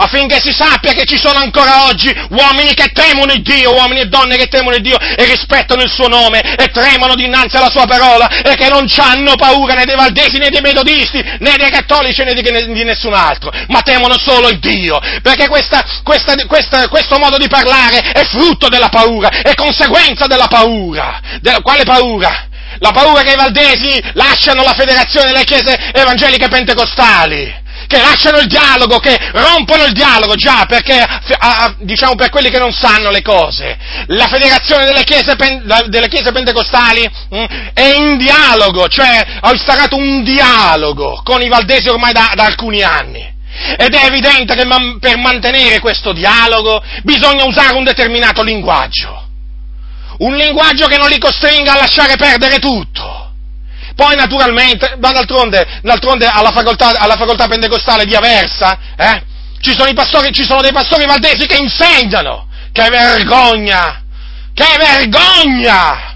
affinché 0.00 0.40
si 0.40 0.52
sappia 0.52 0.92
che 0.92 1.04
ci 1.04 1.18
sono 1.18 1.38
ancora 1.38 1.84
oggi 1.84 2.08
uomini 2.30 2.72
che 2.74 2.90
temono 2.92 3.32
il 3.32 3.42
Dio, 3.42 3.74
uomini 3.74 4.00
e 4.00 4.06
donne 4.06 4.36
che 4.36 4.48
temono 4.48 4.76
il 4.76 4.82
Dio 4.82 4.98
e 4.98 5.24
rispettano 5.24 5.82
il 5.82 5.90
suo 5.90 6.08
nome 6.08 6.40
e 6.40 6.68
tremano 6.68 7.14
dinanzi 7.14 7.56
alla 7.56 7.70
sua 7.70 7.86
parola 7.86 8.42
e 8.42 8.54
che 8.56 8.68
non 8.68 8.86
hanno 8.96 9.36
paura 9.36 9.74
né 9.74 9.84
dei 9.84 9.96
valdesi 9.96 10.38
né 10.38 10.48
dei 10.48 10.60
metodisti 10.62 11.22
né 11.22 11.54
dei 11.56 11.70
cattolici 11.70 12.24
né 12.24 12.32
di, 12.32 12.42
di 12.42 12.84
nessun 12.84 13.12
altro, 13.14 13.50
ma 13.68 13.80
temono 13.82 14.18
solo 14.18 14.48
il 14.48 14.58
Dio, 14.58 14.98
perché 15.22 15.48
questa, 15.48 15.84
questa, 16.02 16.34
questa, 16.46 16.88
questo 16.88 17.18
modo 17.18 17.36
di 17.36 17.48
parlare 17.48 18.00
è 18.12 18.24
frutto 18.24 18.68
della 18.68 18.88
paura, 18.88 19.28
è 19.42 19.54
conseguenza 19.54 20.26
della 20.26 20.46
paura. 20.46 21.20
Della, 21.40 21.60
quale 21.60 21.84
paura? 21.84 22.48
La 22.78 22.92
paura 22.92 23.22
che 23.22 23.32
i 23.32 23.36
valdesi 23.36 24.02
lasciano 24.14 24.62
la 24.62 24.74
federazione 24.74 25.32
delle 25.32 25.44
chiese 25.44 25.90
evangeliche 25.92 26.48
pentecostali 26.48 27.59
che 27.90 28.00
lasciano 28.00 28.38
il 28.38 28.46
dialogo, 28.46 28.98
che 28.98 29.18
rompono 29.32 29.82
il 29.82 29.90
dialogo, 29.90 30.36
già, 30.36 30.64
perché, 30.68 31.04
diciamo 31.78 32.14
per 32.14 32.30
quelli 32.30 32.48
che 32.48 32.60
non 32.60 32.72
sanno 32.72 33.10
le 33.10 33.20
cose, 33.20 33.76
la 34.06 34.28
federazione 34.28 34.84
delle 34.84 35.02
chiese, 35.02 35.34
delle 35.88 36.06
chiese 36.06 36.30
pentecostali 36.30 37.10
mm, 37.34 37.44
è 37.74 37.94
in 37.96 38.16
dialogo, 38.16 38.86
cioè 38.86 39.26
ha 39.40 39.50
instaurato 39.50 39.96
un 39.96 40.22
dialogo 40.22 41.20
con 41.24 41.42
i 41.42 41.48
valdesi 41.48 41.88
ormai 41.88 42.12
da, 42.12 42.30
da 42.36 42.44
alcuni 42.44 42.80
anni. 42.80 43.38
Ed 43.76 43.92
è 43.92 44.04
evidente 44.04 44.54
che 44.54 44.64
man, 44.64 45.00
per 45.00 45.16
mantenere 45.16 45.80
questo 45.80 46.12
dialogo 46.12 46.80
bisogna 47.02 47.44
usare 47.44 47.74
un 47.74 47.82
determinato 47.82 48.44
linguaggio. 48.44 49.26
Un 50.18 50.36
linguaggio 50.36 50.86
che 50.86 50.96
non 50.96 51.08
li 51.08 51.18
costringa 51.18 51.72
a 51.72 51.78
lasciare 51.78 52.14
perdere 52.14 52.60
tutto. 52.60 53.29
Poi 54.00 54.16
naturalmente, 54.16 54.96
ma 54.98 55.12
d'altronde, 55.12 55.80
d'altronde 55.82 56.26
alla, 56.26 56.52
facoltà, 56.52 56.98
alla 56.98 57.16
facoltà 57.16 57.46
pentecostale 57.48 58.06
di 58.06 58.14
Aversa, 58.14 58.78
eh, 58.96 59.22
ci, 59.60 59.74
sono 59.74 59.92
pastori, 59.92 60.32
ci 60.32 60.42
sono 60.42 60.62
dei 60.62 60.72
pastori 60.72 61.04
valdesi 61.04 61.44
che 61.44 61.58
insegnano. 61.58 62.48
Che 62.72 62.88
vergogna! 62.88 64.02
Che 64.54 64.76
vergogna! 64.78 66.09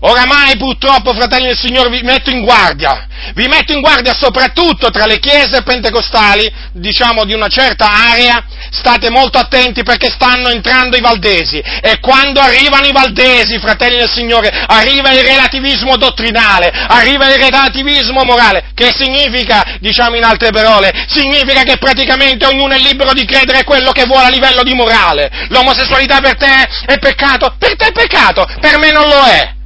Oramai 0.00 0.56
purtroppo, 0.56 1.12
fratelli 1.12 1.46
del 1.46 1.56
Signore, 1.56 1.90
vi 1.90 2.02
metto 2.02 2.30
in 2.30 2.42
guardia, 2.42 3.06
vi 3.34 3.48
metto 3.48 3.72
in 3.72 3.80
guardia 3.80 4.14
soprattutto 4.14 4.90
tra 4.90 5.06
le 5.06 5.18
chiese 5.18 5.62
pentecostali, 5.62 6.52
diciamo 6.72 7.24
di 7.24 7.34
una 7.34 7.48
certa 7.48 7.90
area, 8.12 8.44
state 8.70 9.10
molto 9.10 9.38
attenti 9.38 9.82
perché 9.82 10.08
stanno 10.08 10.50
entrando 10.50 10.96
i 10.96 11.00
valdesi 11.00 11.58
e 11.58 11.98
quando 12.00 12.40
arrivano 12.40 12.86
i 12.86 12.92
valdesi, 12.92 13.58
fratelli 13.58 13.96
del 13.96 14.08
Signore, 14.08 14.50
arriva 14.50 15.10
il 15.10 15.24
relativismo 15.24 15.96
dottrinale, 15.96 16.70
arriva 16.70 17.28
il 17.28 17.40
relativismo 17.42 18.22
morale, 18.22 18.70
che 18.74 18.92
significa, 18.96 19.78
diciamo 19.80 20.14
in 20.14 20.22
altre 20.22 20.50
parole, 20.50 20.92
significa 21.08 21.62
che 21.64 21.78
praticamente 21.78 22.46
ognuno 22.46 22.74
è 22.74 22.78
libero 22.78 23.12
di 23.12 23.24
credere 23.24 23.64
quello 23.64 23.90
che 23.90 24.04
vuole 24.04 24.26
a 24.26 24.30
livello 24.30 24.62
di 24.62 24.74
morale. 24.74 25.28
L'omosessualità 25.48 26.20
per 26.20 26.36
te 26.36 26.68
è 26.86 26.98
peccato, 26.98 27.56
per 27.58 27.74
te 27.74 27.86
è 27.86 27.92
peccato, 27.92 28.46
per 28.60 28.78
me 28.78 28.92
non 28.92 29.08
lo 29.08 29.24
è. 29.24 29.56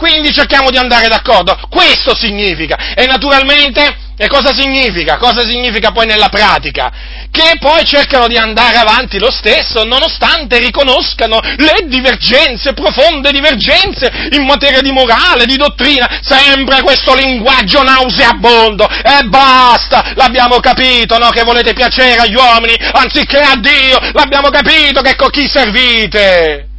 Quindi 0.00 0.32
cerchiamo 0.32 0.70
di 0.70 0.78
andare 0.78 1.08
d'accordo. 1.08 1.60
Questo 1.68 2.16
significa. 2.16 2.94
E 2.94 3.04
naturalmente, 3.04 4.08
E 4.22 4.28
cosa 4.28 4.52
significa? 4.52 5.16
Cosa 5.16 5.40
significa 5.46 5.92
poi 5.92 6.04
nella 6.04 6.28
pratica? 6.28 6.92
Che 7.30 7.56
poi 7.58 7.86
cercano 7.86 8.28
di 8.28 8.36
andare 8.36 8.76
avanti 8.76 9.18
lo 9.18 9.30
stesso 9.30 9.84
nonostante 9.84 10.58
riconoscano 10.58 11.40
le 11.40 11.86
divergenze, 11.86 12.74
profonde 12.74 13.32
divergenze 13.32 14.12
in 14.32 14.44
materia 14.44 14.82
di 14.82 14.92
morale, 14.92 15.46
di 15.46 15.56
dottrina, 15.56 16.20
sempre 16.22 16.82
questo 16.82 17.14
linguaggio 17.14 17.82
nauseabondo. 17.82 18.86
E 18.86 19.24
basta, 19.24 20.12
l'abbiamo 20.14 20.60
capito, 20.60 21.16
no? 21.16 21.30
Che 21.30 21.42
volete 21.42 21.72
piacere 21.72 22.20
agli 22.20 22.34
uomini 22.34 22.76
anziché 22.92 23.38
a 23.38 23.56
Dio, 23.56 23.98
l'abbiamo 24.12 24.50
capito 24.50 25.00
che 25.00 25.16
con 25.16 25.30
chi 25.30 25.48
servite. 25.48 26.69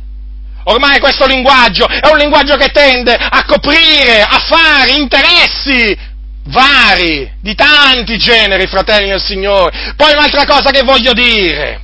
Ormai 0.66 1.00
questo 1.00 1.26
linguaggio 1.26 1.88
è 1.88 2.08
un 2.12 2.18
linguaggio 2.18 2.56
che 2.56 2.70
tende 2.70 3.16
a 3.16 3.44
coprire 3.46 4.22
affari, 4.22 5.00
interessi, 5.00 5.98
vari, 6.46 7.32
di 7.42 7.56
tanti 7.56 8.18
generi, 8.18 8.68
fratelli 8.68 9.10
del 9.10 9.22
Signore. 9.22 9.94
Poi 9.96 10.14
un'altra 10.14 10.46
cosa 10.46 10.72
che 10.72 10.84
voglio 10.84 11.14
dire. 11.14 11.82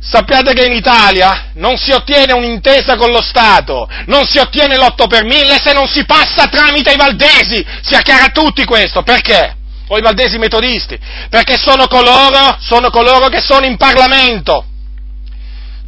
Sappiate 0.00 0.52
che 0.52 0.64
in 0.64 0.72
Italia 0.72 1.50
non 1.54 1.76
si 1.76 1.90
ottiene 1.90 2.32
un'intesa 2.32 2.96
con 2.96 3.10
lo 3.10 3.20
Stato, 3.20 3.88
non 4.06 4.26
si 4.26 4.38
ottiene 4.38 4.76
l'otto 4.76 5.06
per 5.08 5.24
mille 5.24 5.58
se 5.60 5.72
non 5.72 5.88
si 5.88 6.04
passa 6.04 6.46
tramite 6.46 6.92
i 6.92 6.96
valdesi. 6.96 7.64
Sia 7.82 8.00
chiaro 8.00 8.26
a 8.26 8.30
tutti 8.30 8.64
questo. 8.64 9.02
Perché? 9.02 9.56
O 9.88 9.98
i 9.98 10.02
valdesi 10.02 10.38
metodisti. 10.38 10.98
Perché 11.28 11.56
sono 11.56 11.88
coloro, 11.88 12.56
sono 12.60 12.90
coloro 12.90 13.28
che 13.28 13.40
sono 13.40 13.66
in 13.66 13.76
Parlamento. 13.76 14.67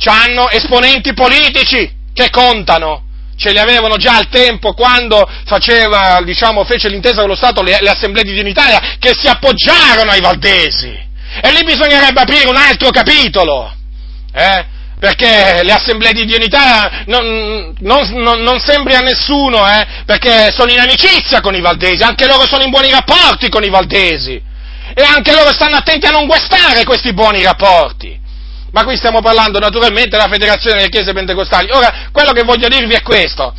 Hanno 0.04 0.48
esponenti 0.48 1.12
politici 1.12 1.90
che 2.12 2.30
contano 2.30 3.08
ce 3.40 3.52
li 3.52 3.58
avevano 3.58 3.96
già 3.96 4.16
al 4.16 4.28
tempo 4.28 4.74
quando 4.74 5.26
faceva, 5.46 6.20
diciamo, 6.22 6.62
fece 6.64 6.90
l'intesa 6.90 7.20
con 7.20 7.30
lo 7.30 7.34
Stato 7.34 7.62
le, 7.62 7.78
le 7.80 7.88
assemblee 7.88 8.22
di 8.22 8.38
Italia, 8.46 8.96
che 8.98 9.14
si 9.18 9.26
appoggiarono 9.28 10.10
ai 10.10 10.20
valdesi. 10.20 11.08
E 11.42 11.50
lì 11.52 11.64
bisognerebbe 11.64 12.20
aprire 12.20 12.48
un 12.48 12.56
altro 12.56 12.90
capitolo, 12.90 13.72
eh? 14.34 14.66
perché 14.98 15.62
le 15.62 15.72
assemblee 15.72 16.12
di 16.12 16.26
Dio 16.26 16.36
in 16.36 16.42
Italia 16.42 17.04
non, 17.06 17.74
non, 17.78 18.06
non, 18.10 18.42
non 18.42 18.60
sembri 18.60 18.94
a 18.94 19.00
nessuno, 19.00 19.66
eh? 19.66 19.86
perché 20.04 20.52
sono 20.52 20.70
in 20.70 20.80
amicizia 20.80 21.40
con 21.40 21.54
i 21.54 21.62
valdesi, 21.62 22.02
anche 22.02 22.26
loro 22.26 22.46
sono 22.46 22.62
in 22.62 22.70
buoni 22.70 22.90
rapporti 22.90 23.48
con 23.48 23.64
i 23.64 23.70
valdesi, 23.70 24.34
e 24.92 25.02
anche 25.02 25.32
loro 25.32 25.50
stanno 25.52 25.76
attenti 25.76 26.06
a 26.06 26.10
non 26.10 26.26
guastare 26.26 26.84
questi 26.84 27.14
buoni 27.14 27.42
rapporti. 27.42 28.18
Ma 28.72 28.84
qui 28.84 28.96
stiamo 28.96 29.20
parlando 29.20 29.58
naturalmente 29.58 30.10
della 30.10 30.28
Federazione 30.28 30.78
delle 30.78 30.90
Chiese 30.90 31.12
Pentecostali. 31.12 31.70
Ora, 31.72 32.08
quello 32.12 32.32
che 32.32 32.44
voglio 32.44 32.68
dirvi 32.68 32.94
è 32.94 33.02
questo. 33.02 33.52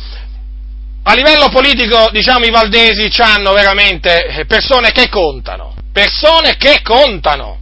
A 1.04 1.14
livello 1.14 1.48
politico, 1.48 2.08
diciamo, 2.12 2.46
i 2.46 2.50
valdesi 2.50 3.10
hanno 3.20 3.52
veramente 3.52 4.44
persone 4.46 4.92
che 4.92 5.08
contano, 5.08 5.74
persone 5.92 6.56
che 6.56 6.80
contano. 6.82 7.58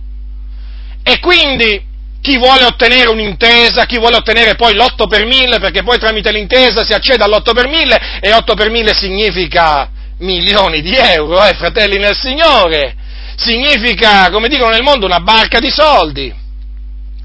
E 1.02 1.18
quindi 1.18 1.88
chi 2.20 2.36
vuole 2.36 2.64
ottenere 2.64 3.08
un'intesa, 3.08 3.86
chi 3.86 3.98
vuole 3.98 4.16
ottenere 4.16 4.54
poi 4.54 4.74
l'8 4.74 5.08
per 5.08 5.24
1000, 5.24 5.58
perché 5.58 5.82
poi 5.82 5.98
tramite 5.98 6.30
l'intesa 6.30 6.84
si 6.84 6.92
accede 6.92 7.24
all'8 7.24 7.52
per 7.52 7.66
1000 7.66 8.00
e 8.20 8.32
8 8.32 8.54
per 8.54 8.70
1000 8.70 8.94
significa 8.94 9.88
milioni 10.18 10.82
di 10.82 10.94
euro, 10.94 11.42
eh, 11.44 11.54
fratelli 11.54 11.96
nel 11.96 12.14
Signore, 12.14 12.94
significa, 13.36 14.28
come 14.30 14.48
dicono 14.48 14.70
nel 14.70 14.82
mondo, 14.82 15.06
una 15.06 15.20
barca 15.20 15.58
di 15.58 15.70
soldi 15.70 16.39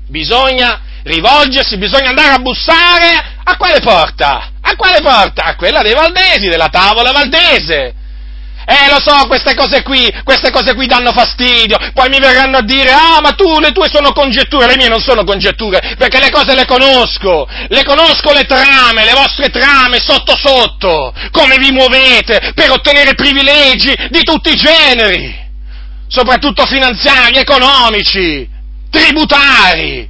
bisogna 0.07 0.81
rivolgersi, 1.03 1.77
bisogna 1.77 2.09
andare 2.09 2.33
a 2.33 2.39
bussare 2.39 3.33
a 3.43 3.55
quale 3.57 3.79
porta? 3.79 4.51
A 4.61 4.75
quale 4.75 5.01
porta? 5.01 5.43
A 5.43 5.55
quella 5.55 5.81
dei 5.81 5.93
valdesi, 5.93 6.47
della 6.47 6.69
tavola 6.69 7.11
valdese. 7.11 7.93
Eh, 8.67 8.89
lo 8.89 8.99
so, 8.99 9.27
queste 9.27 9.53
cose 9.53 9.83
qui, 9.83 10.11
queste 10.23 10.49
cose 10.49 10.73
qui 10.73 10.87
danno 10.87 11.11
fastidio. 11.11 11.77
Poi 11.93 12.09
mi 12.09 12.19
verranno 12.19 12.57
a 12.57 12.63
dire, 12.63 12.91
ah, 12.91 13.21
ma 13.21 13.33
tu, 13.33 13.59
le 13.59 13.71
tue 13.71 13.87
sono 13.87 14.11
congetture, 14.11 14.65
le 14.65 14.75
mie 14.75 14.87
non 14.87 14.99
sono 14.99 15.23
congetture, 15.23 15.95
perché 15.99 16.19
le 16.19 16.31
cose 16.31 16.55
le 16.55 16.65
conosco. 16.65 17.47
Le 17.67 17.83
conosco 17.83 18.33
le 18.33 18.45
trame, 18.45 19.05
le 19.05 19.13
vostre 19.13 19.49
trame, 19.51 19.99
sotto 19.99 20.35
sotto. 20.35 21.13
Come 21.29 21.57
vi 21.57 21.71
muovete 21.71 22.53
per 22.55 22.71
ottenere 22.71 23.13
privilegi 23.13 23.95
di 24.09 24.23
tutti 24.23 24.49
i 24.49 24.55
generi. 24.55 25.43
Soprattutto 26.07 26.65
finanziari, 26.65 27.37
economici 27.37 28.53
tributari. 28.95 30.09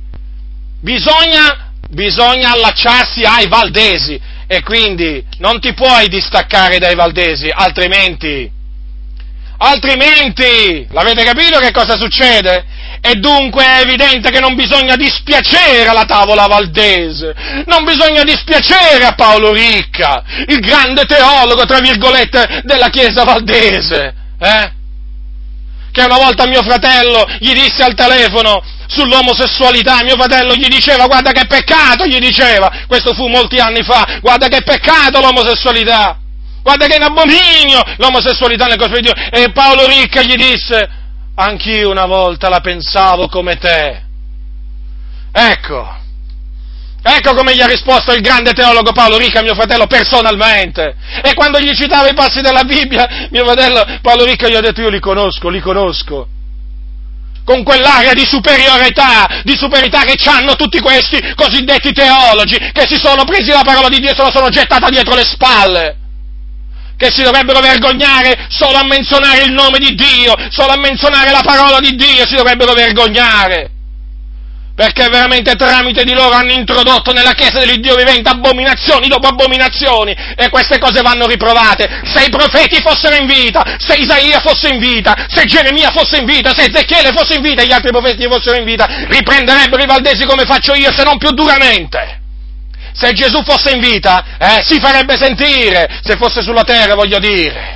Bisogna, 0.80 1.72
bisogna 1.90 2.52
allacciarsi 2.52 3.24
ai 3.24 3.48
valdesi 3.48 4.22
e 4.48 4.62
quindi 4.62 5.26
non 5.40 5.60
ti 5.60 5.74
puoi 5.74 6.08
distaccare 6.08 6.78
dai 6.78 6.94
valdesi, 6.94 7.50
altrimenti, 7.52 8.50
altrimenti, 9.58 10.86
l'avete 10.92 11.24
capito 11.24 11.58
che 11.58 11.72
cosa 11.72 11.98
succede? 11.98 12.74
E 13.02 13.16
dunque 13.16 13.66
è 13.66 13.82
evidente 13.82 14.30
che 14.32 14.40
non 14.40 14.56
bisogna 14.56 14.96
dispiacere 14.96 15.88
alla 15.88 16.06
tavola 16.06 16.46
valdese, 16.46 17.34
non 17.66 17.84
bisogna 17.84 18.24
dispiacere 18.24 19.04
a 19.06 19.14
Paolo 19.14 19.52
Ricca, 19.52 20.24
il 20.48 20.60
grande 20.60 21.06
teologo, 21.06 21.66
tra 21.66 21.80
virgolette, 21.80 22.62
della 22.64 22.90
Chiesa 22.90 23.24
valdese, 23.24 24.14
eh? 24.40 24.72
Che 25.92 26.04
una 26.04 26.18
volta 26.18 26.46
mio 26.46 26.62
fratello 26.62 27.26
gli 27.40 27.54
disse 27.54 27.82
al 27.84 27.96
telefono, 27.96 28.62
sull'omosessualità, 28.88 30.04
mio 30.04 30.16
fratello 30.16 30.56
gli 30.56 30.68
diceva 30.68 31.08
guarda 31.08 31.32
che 31.32 31.46
peccato, 31.46 32.06
gli 32.06 32.20
diceva, 32.20 32.72
questo 32.88 33.14
fu 33.14 33.28
molti 33.28 33.58
anni 33.58 33.84
fa, 33.84 34.20
guarda 34.22 34.48
che 34.48 34.62
peccato 34.64 35.20
l'omosessualità, 35.20 36.18
guarda 36.62 36.88
che 36.88 36.96
è 36.96 36.98
un 36.98 37.04
abominio 37.04 37.82
l'omosessualità 37.98 38.66
nel 38.66 38.78
corpo 38.78 38.96
di 38.96 39.02
Dio. 39.02 39.14
E 39.14 39.52
Paolo 39.52 39.88
Ricca 39.88 40.22
gli 40.22 40.36
disse, 40.36 40.90
anch'io 41.36 41.90
una 41.90 42.06
volta 42.06 42.50
la 42.50 42.60
pensavo 42.60 43.28
come 43.28 43.58
te. 43.58 44.04
Ecco, 45.32 46.04
Ecco 47.08 47.36
come 47.36 47.54
gli 47.54 47.62
ha 47.62 47.68
risposto 47.68 48.14
il 48.14 48.22
grande 48.22 48.54
teologo 48.54 48.92
Paolo 48.92 49.18
Ricca, 49.18 49.44
mio 49.44 49.54
fratello, 49.54 49.86
personalmente. 49.86 50.96
E 51.22 51.36
quando 51.36 51.60
gli 51.60 51.72
citava 51.76 52.10
i 52.10 52.16
passi 52.16 52.42
della 52.42 52.64
Bibbia, 52.64 53.28
mio 53.30 53.46
fratello 53.46 54.00
Paolo 54.02 54.26
Ricca 54.26 54.48
gli 54.48 54.56
ha 54.56 54.60
detto 54.60 54.82
io 54.82 54.90
li 54.90 55.00
conosco, 55.00 55.50
li 55.50 55.60
conosco 55.60 56.30
con 57.46 57.64
quell'area 57.64 58.14
di 58.14 58.26
superiorità, 58.26 59.42
di 59.44 59.56
superiorità 59.56 60.02
che 60.02 60.18
hanno 60.28 60.56
tutti 60.56 60.80
questi 60.80 61.22
cosiddetti 61.36 61.94
teologi, 61.94 62.58
che 62.74 62.86
si 62.88 62.96
sono 62.96 63.24
presi 63.24 63.52
la 63.52 63.62
parola 63.64 63.88
di 63.88 64.00
Dio 64.00 64.10
e 64.10 64.16
se 64.16 64.24
la 64.24 64.32
sono 64.32 64.50
gettata 64.50 64.90
dietro 64.90 65.14
le 65.16 65.24
spalle, 65.24 65.98
che 66.98 67.12
si 67.12 67.22
dovrebbero 67.22 67.60
vergognare 67.60 68.48
solo 68.50 68.80
a 68.80 68.84
menzionare 68.84 69.44
il 69.44 69.54
nome 69.54 69.78
di 69.78 69.94
Dio, 69.94 70.34
solo 70.50 70.74
a 70.74 70.78
menzionare 70.78 71.32
la 71.32 71.44
parola 71.46 71.80
di 71.80 71.96
Dio 71.96 72.26
si 72.26 72.36
dovrebbero 72.36 72.74
vergognare 72.74 73.75
perché 74.76 75.08
veramente 75.08 75.56
tramite 75.56 76.04
di 76.04 76.14
loro 76.14 76.36
hanno 76.36 76.52
introdotto 76.52 77.14
nella 77.14 77.32
Chiesa 77.32 77.60
dell'Iddio 77.60 77.96
vivente 77.96 78.30
abominazioni 78.30 79.08
dopo 79.08 79.28
abominazioni 79.28 80.14
e 80.36 80.50
queste 80.50 80.80
cose 80.80 81.02
vanno 81.02 81.26
riprovate. 81.28 82.02
Se 82.04 82.26
i 82.26 82.30
profeti 82.30 82.82
fossero 82.82 83.16
in 83.16 83.26
vita, 83.26 83.78
se 83.78 83.96
Isaia 83.96 84.42
fosse 84.42 84.68
in 84.68 84.80
vita, 84.80 85.28
se 85.30 85.46
Geremia 85.46 85.92
fosse 85.92 86.18
in 86.18 86.26
vita, 86.26 86.54
se 86.54 86.66
Ezechiele 86.66 87.14
fosse 87.14 87.36
in 87.36 87.42
vita 87.42 87.62
e 87.62 87.68
gli 87.68 87.72
altri 87.72 87.92
profeti 87.92 88.28
fossero 88.28 88.58
in 88.58 88.66
vita, 88.66 88.86
riprenderebbero 89.08 89.82
i 89.82 89.88
valdesi 89.88 90.26
come 90.26 90.44
faccio 90.44 90.74
io, 90.74 90.92
se 90.92 91.04
non 91.04 91.18
più 91.18 91.32
duramente. 91.32 92.24
Se 92.94 93.14
Gesù 93.14 93.44
fosse 93.44 93.72
in 93.72 93.80
vita, 93.80 94.24
eh, 94.38 94.62
si 94.64 94.80
farebbe 94.80 95.16
sentire, 95.18 96.00
se 96.02 96.18
fosse 96.18 96.42
sulla 96.42 96.64
terra 96.64 96.96
voglio 96.96 97.20
dire 97.20 97.75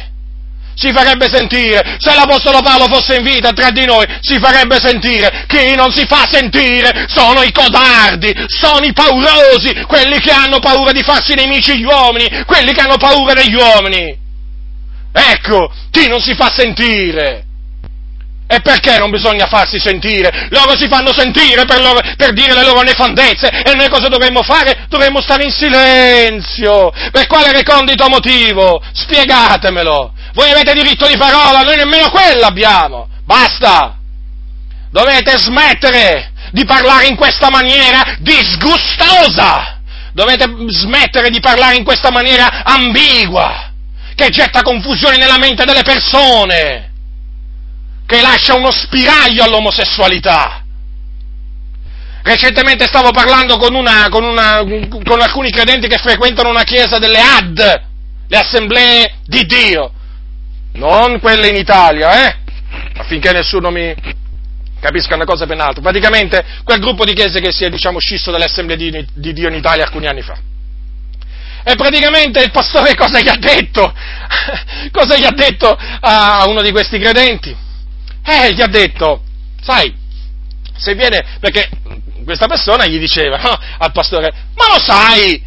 si 0.80 0.94
farebbe 0.94 1.28
sentire, 1.30 1.98
se 1.98 2.16
l'Apostolo 2.16 2.62
Paolo 2.62 2.86
fosse 2.88 3.18
in 3.18 3.24
vita 3.24 3.52
tra 3.52 3.70
di 3.70 3.84
noi, 3.84 4.06
si 4.22 4.40
farebbe 4.40 4.80
sentire, 4.80 5.44
chi 5.46 5.76
non 5.76 5.92
si 5.92 6.06
fa 6.08 6.26
sentire 6.26 7.06
sono 7.10 7.42
i 7.42 7.52
codardi, 7.52 8.34
sono 8.48 8.86
i 8.86 8.94
paurosi, 8.94 9.74
quelli 9.86 10.20
che 10.20 10.32
hanno 10.32 10.60
paura 10.60 10.94
di 10.94 11.04
farsi 11.04 11.34
nemici 11.34 11.78
gli 11.78 11.84
uomini, 11.84 12.44
quelli 12.46 12.72
che 12.72 12.80
hanno 12.80 12.98
paura 12.98 13.34
degli 13.34 13.56
uomini. 13.56 14.18
Ecco, 15.12 15.70
chi 15.92 16.08
non 16.08 16.22
si 16.22 16.34
fa 16.34 16.50
sentire. 16.50 17.44
E 18.52 18.62
perché 18.62 18.98
non 18.98 19.12
bisogna 19.12 19.46
farsi 19.46 19.78
sentire? 19.80 20.48
Loro 20.50 20.76
si 20.76 20.88
fanno 20.88 21.14
sentire 21.14 21.66
per, 21.66 21.82
loro, 21.82 22.00
per, 22.18 22.34
dire 22.34 22.56
le 22.56 22.64
loro 22.64 22.82
nefandezze 22.82 23.48
e 23.48 23.76
noi 23.76 23.90
cosa 23.90 24.08
dovremmo 24.08 24.42
fare? 24.42 24.88
Dovremmo 24.90 25.22
stare 25.22 25.44
in 25.44 25.52
silenzio. 25.52 26.92
Per 27.12 27.28
quale 27.28 27.52
recondito 27.52 28.10
motivo? 28.10 28.82
Spiegatemelo. 28.92 30.14
Voi 30.34 30.52
avete 30.52 30.74
diritto 30.74 31.08
di 31.08 31.18
parola, 31.18 31.62
noi 31.62 31.78
nemmeno 31.78 32.10
quello 32.10 32.46
abbiamo. 32.46 33.10
Basta! 33.26 33.98
Dovete 34.92 35.38
smettere 35.38 36.32
di 36.52 36.66
parlare 36.66 37.08
in 37.08 37.16
questa 37.16 37.50
maniera 37.50 38.16
disgustosa! 38.20 39.80
Dovete 40.14 40.46
smettere 40.68 41.30
di 41.30 41.40
parlare 41.40 41.76
in 41.76 41.84
questa 41.84 42.12
maniera 42.12 42.64
ambigua, 42.64 43.72
che 44.16 44.30
getta 44.30 44.62
confusione 44.64 45.18
nella 45.18 45.38
mente 45.38 45.66
delle 45.66 45.84
persone, 45.84 46.92
che 48.06 48.22
lascia 48.22 48.56
uno 48.56 48.72
spiraglio 48.72 49.44
all'omosessualità. 49.44 50.64
Recentemente 52.24 52.86
stavo 52.88 53.12
parlando 53.12 53.58
con, 53.58 53.76
una, 53.76 54.08
con, 54.10 54.24
una, 54.24 54.64
con 55.06 55.22
alcuni 55.22 55.52
credenti 55.52 55.88
che 55.88 56.00
frequentano 56.00 56.50
una 56.50 56.64
chiesa 56.64 56.98
delle 56.98 57.20
AD, 57.20 57.82
le 58.28 58.38
assemblee 58.38 59.20
di 59.26 59.46
Dio, 59.46 59.94
non 60.74 61.20
quelle 61.20 61.50
in 61.50 61.56
Italia, 61.56 62.28
eh? 62.28 62.38
affinché 62.98 63.32
nessuno 63.32 63.72
mi 63.72 63.94
capisca 64.80 65.16
una 65.16 65.26
cosa 65.26 65.46
per 65.46 65.56
un'altra. 65.56 65.82
Praticamente 65.82 66.44
quel 66.64 66.80
gruppo 66.80 67.06
di 67.06 67.14
chiese 67.14 67.40
che 67.40 67.52
si 67.52 67.66
è, 67.66 67.70
diciamo, 67.70 68.00
scisso 68.00 68.32
dalle 68.32 68.46
assemblee 68.46 68.78
di, 68.78 69.08
di 69.14 69.34
Dio 69.34 69.50
in 69.50 69.56
Italia 69.56 69.86
alcuni 69.86 70.08
anni 70.08 70.22
fa. 70.22 70.38
E 71.64 71.76
praticamente 71.76 72.42
il 72.42 72.52
pastore 72.52 72.96
cosa 72.96 73.20
gli 73.20 73.28
ha 73.28 73.36
detto? 73.36 73.94
cosa 74.92 75.18
gli 75.18 75.26
ha 75.26 75.32
detto 75.32 75.78
a 76.00 76.46
uno 76.48 76.62
di 76.62 76.72
questi 76.72 77.00
credenti? 77.00 77.56
Eh, 78.26 78.54
gli 78.54 78.62
ha 78.62 78.68
detto, 78.68 79.24
sai, 79.62 79.94
se 80.76 80.96
viene, 80.96 81.38
perché 81.40 81.70
questa 82.24 82.48
persona 82.48 82.86
gli 82.86 83.00
diceva 83.00 83.38
no, 83.38 83.58
al 83.78 83.92
pastore, 83.92 84.32
ma 84.56 84.68
lo 84.68 84.80
sai 84.80 85.44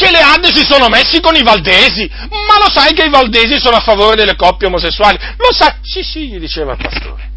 che 0.00 0.10
le 0.10 0.20
Ande 0.20 0.48
si 0.48 0.64
sono 0.64 0.88
messi 0.88 1.20
con 1.20 1.36
i 1.36 1.42
valdesi, 1.42 2.08
ma 2.08 2.56
lo 2.58 2.70
sai 2.72 2.94
che 2.94 3.04
i 3.04 3.10
valdesi 3.10 3.60
sono 3.60 3.76
a 3.76 3.80
favore 3.80 4.16
delle 4.16 4.34
coppie 4.34 4.66
omosessuali? 4.68 5.18
Lo 5.36 5.52
sai? 5.52 5.74
Sì, 5.82 6.02
sì, 6.02 6.28
gli 6.28 6.38
diceva 6.38 6.72
il 6.72 6.78
pastore. 6.80 7.28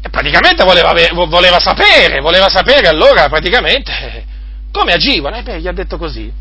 E 0.00 0.08
praticamente 0.08 0.62
voleva, 0.62 0.94
voleva 1.26 1.58
sapere, 1.58 2.20
voleva 2.20 2.48
sapere 2.48 2.86
allora 2.86 3.28
praticamente 3.28 4.24
come 4.70 4.92
agivano. 4.92 5.36
E 5.36 5.42
beh, 5.42 5.60
gli 5.60 5.66
ha 5.66 5.72
detto 5.72 5.98
così. 5.98 6.32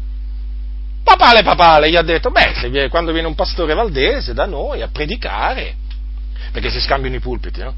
Papale 1.03 1.41
papale 1.41 1.89
gli 1.89 1.95
ha 1.95 2.03
detto, 2.03 2.29
beh, 2.29 2.69
viene, 2.69 2.89
quando 2.89 3.11
viene 3.11 3.27
un 3.27 3.33
pastore 3.33 3.73
valdese 3.73 4.33
da 4.33 4.45
noi 4.45 4.83
a 4.83 4.89
predicare, 4.89 5.73
perché 6.51 6.69
si 6.69 6.79
scambiano 6.79 7.15
i 7.15 7.19
pulpiti, 7.19 7.61
no? 7.61 7.73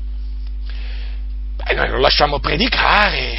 Beh, 1.56 1.76
noi 1.76 1.90
lo 1.90 2.00
lasciamo 2.00 2.40
predicare, 2.40 3.38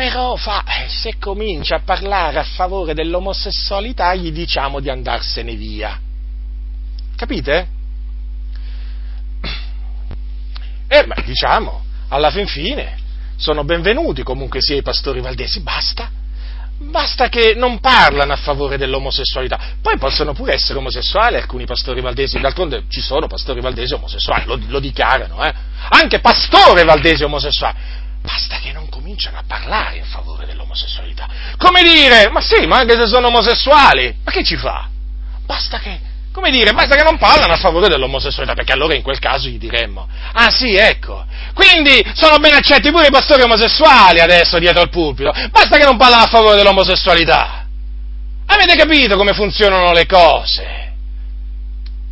però 0.00 0.34
fa, 0.34 0.64
eh, 0.64 0.88
se 0.88 1.18
comincia 1.18 1.74
a 1.74 1.80
parlare 1.84 2.38
a 2.38 2.42
favore 2.42 2.94
dell'omosessualità 2.94 4.14
gli 4.14 4.32
diciamo 4.32 4.80
di 4.80 4.88
andarsene 4.88 5.54
via. 5.56 6.00
Capite? 7.14 7.68
E 10.88 11.04
beh, 11.04 11.22
diciamo, 11.26 11.82
alla 12.08 12.30
fin 12.30 12.46
fine, 12.46 12.96
sono 13.36 13.62
benvenuti 13.64 14.22
comunque 14.22 14.62
sia 14.62 14.76
i 14.76 14.80
pastori 14.80 15.20
valdesi, 15.20 15.60
basta. 15.60 16.10
Basta 16.78 17.28
che 17.28 17.52
non 17.54 17.78
parlano 17.78 18.32
a 18.32 18.36
favore 18.36 18.78
dell'omosessualità. 18.78 19.58
Poi 19.82 19.98
possono 19.98 20.32
pure 20.32 20.54
essere 20.54 20.78
omosessuali 20.78 21.36
alcuni 21.36 21.66
pastori 21.66 22.00
valdesi, 22.00 22.40
d'altronde 22.40 22.84
ci 22.88 23.02
sono 23.02 23.26
pastori 23.26 23.60
valdesi 23.60 23.92
omosessuali, 23.92 24.46
lo, 24.46 24.58
lo 24.66 24.80
dichiarano, 24.80 25.44
eh? 25.44 25.52
Anche 25.90 26.20
pastore 26.20 26.84
valdesi 26.84 27.22
omosessuale. 27.22 27.99
Basta 28.22 28.58
che 28.58 28.72
non 28.72 28.88
cominciano 28.88 29.38
a 29.38 29.44
parlare 29.46 29.96
in 29.96 30.04
favore 30.04 30.46
dell'omosessualità. 30.46 31.28
Come 31.56 31.82
dire, 31.82 32.28
ma 32.30 32.40
sì, 32.40 32.66
ma 32.66 32.78
anche 32.78 32.94
se 32.94 33.06
sono 33.06 33.28
omosessuali, 33.28 34.16
ma 34.24 34.30
che 34.30 34.44
ci 34.44 34.56
fa? 34.56 34.88
Basta 35.46 35.78
che 35.78 36.08
come 36.32 36.50
dire, 36.50 36.72
basta 36.72 36.94
che 36.94 37.02
non 37.02 37.18
parlano 37.18 37.52
a 37.52 37.56
favore 37.56 37.88
dell'omosessualità, 37.88 38.54
perché 38.54 38.72
allora 38.72 38.94
in 38.94 39.02
quel 39.02 39.18
caso 39.18 39.48
gli 39.48 39.58
diremmo, 39.58 40.06
ah 40.32 40.50
sì, 40.50 40.76
ecco, 40.76 41.24
quindi 41.54 42.00
sono 42.14 42.38
ben 42.38 42.54
accetti 42.54 42.90
pure 42.90 43.08
i 43.08 43.10
pastori 43.10 43.42
omosessuali 43.42 44.20
adesso 44.20 44.58
dietro 44.60 44.80
al 44.80 44.90
pulpito, 44.90 45.32
basta 45.50 45.76
che 45.76 45.84
non 45.84 45.96
parlano 45.96 46.22
a 46.22 46.28
favore 46.28 46.56
dell'omosessualità. 46.56 47.66
Avete 48.46 48.76
capito 48.76 49.16
come 49.16 49.32
funzionano 49.32 49.92
le 49.92 50.06
cose? 50.06 50.92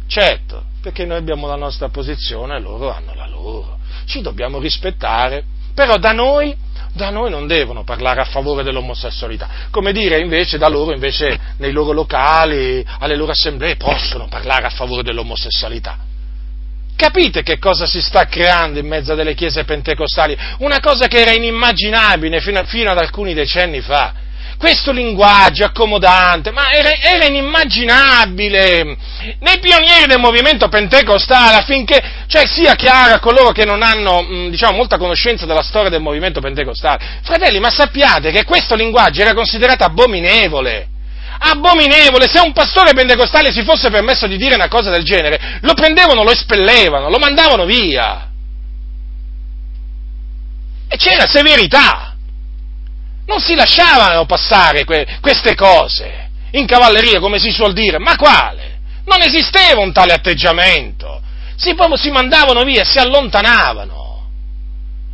Certo, 0.08 0.64
perché 0.82 1.04
noi 1.04 1.18
abbiamo 1.18 1.46
la 1.46 1.56
nostra 1.56 1.88
posizione 1.88 2.56
e 2.56 2.60
loro 2.60 2.92
hanno 2.92 3.14
la 3.14 3.26
loro. 3.26 3.78
Ci 4.06 4.20
dobbiamo 4.20 4.58
rispettare, 4.58 5.44
però 5.78 5.96
da 5.96 6.10
noi 6.10 6.56
da 6.92 7.10
noi 7.10 7.30
non 7.30 7.46
devono 7.46 7.84
parlare 7.84 8.20
a 8.20 8.24
favore 8.24 8.64
dell'omosessualità, 8.64 9.48
come 9.70 9.92
dire 9.92 10.18
invece 10.18 10.58
da 10.58 10.66
loro, 10.66 10.92
invece 10.92 11.38
nei 11.58 11.70
loro 11.70 11.92
locali, 11.92 12.84
alle 12.98 13.14
loro 13.14 13.30
assemblee 13.30 13.76
possono 13.76 14.26
parlare 14.26 14.66
a 14.66 14.70
favore 14.70 15.04
dell'omosessualità. 15.04 15.96
Capite 16.96 17.44
che 17.44 17.60
cosa 17.60 17.86
si 17.86 18.02
sta 18.02 18.24
creando 18.24 18.80
in 18.80 18.88
mezzo 18.88 19.14
delle 19.14 19.34
chiese 19.34 19.62
pentecostali? 19.62 20.36
Una 20.58 20.80
cosa 20.80 21.06
che 21.06 21.20
era 21.20 21.30
inimmaginabile 21.30 22.40
fino, 22.40 22.58
a, 22.58 22.64
fino 22.64 22.90
ad 22.90 22.98
alcuni 22.98 23.32
decenni 23.32 23.80
fa 23.80 24.12
questo 24.58 24.90
linguaggio 24.90 25.64
accomodante, 25.64 26.50
ma 26.50 26.70
era, 26.72 26.90
era, 26.90 27.26
inimmaginabile 27.26 28.96
nei 29.38 29.58
pionieri 29.60 30.06
del 30.06 30.18
movimento 30.18 30.68
pentecostale 30.68 31.56
affinché 31.56 32.02
cioè, 32.26 32.44
sia 32.46 32.74
chiaro 32.74 33.14
a 33.14 33.20
coloro 33.20 33.52
che 33.52 33.64
non 33.64 33.82
hanno 33.82 34.50
diciamo, 34.50 34.76
molta 34.76 34.98
conoscenza 34.98 35.46
della 35.46 35.62
storia 35.62 35.88
del 35.88 36.02
movimento 36.02 36.40
pentecostale. 36.40 37.20
Fratelli, 37.22 37.60
ma 37.60 37.70
sappiate 37.70 38.32
che 38.32 38.44
questo 38.44 38.74
linguaggio 38.74 39.20
era 39.22 39.32
considerato 39.32 39.84
abominevole. 39.84 40.88
Abominevole, 41.40 42.26
se 42.26 42.40
un 42.40 42.52
pastore 42.52 42.92
pentecostale 42.94 43.52
si 43.52 43.62
fosse 43.62 43.90
permesso 43.90 44.26
di 44.26 44.36
dire 44.36 44.56
una 44.56 44.66
cosa 44.66 44.90
del 44.90 45.04
genere, 45.04 45.58
lo 45.60 45.72
prendevano, 45.74 46.24
lo 46.24 46.32
espellevano, 46.32 47.08
lo 47.08 47.18
mandavano 47.18 47.64
via. 47.64 48.28
E 50.88 50.96
c'era 50.96 51.26
severità 51.28 52.07
non 53.28 53.40
si 53.40 53.54
lasciavano 53.54 54.24
passare 54.24 54.84
que- 54.84 55.06
queste 55.20 55.54
cose. 55.54 56.30
In 56.52 56.66
cavalleria, 56.66 57.20
come 57.20 57.38
si 57.38 57.50
suol 57.50 57.74
dire, 57.74 57.98
ma 57.98 58.16
quale? 58.16 58.80
Non 59.04 59.20
esisteva 59.22 59.80
un 59.80 59.92
tale 59.92 60.14
atteggiamento, 60.14 61.20
si, 61.54 61.76
si 61.94 62.10
mandavano 62.10 62.64
via, 62.64 62.84
si 62.84 62.98
allontanavano. 62.98 64.06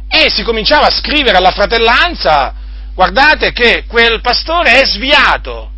E 0.08 0.30
si 0.30 0.44
cominciava 0.44 0.86
a 0.86 0.92
scrivere 0.92 1.36
alla 1.36 1.50
fratellanza, 1.50 2.54
guardate 2.94 3.52
che 3.52 3.84
quel 3.88 4.20
pastore 4.20 4.80
è 4.80 4.86
sviato, 4.86 5.70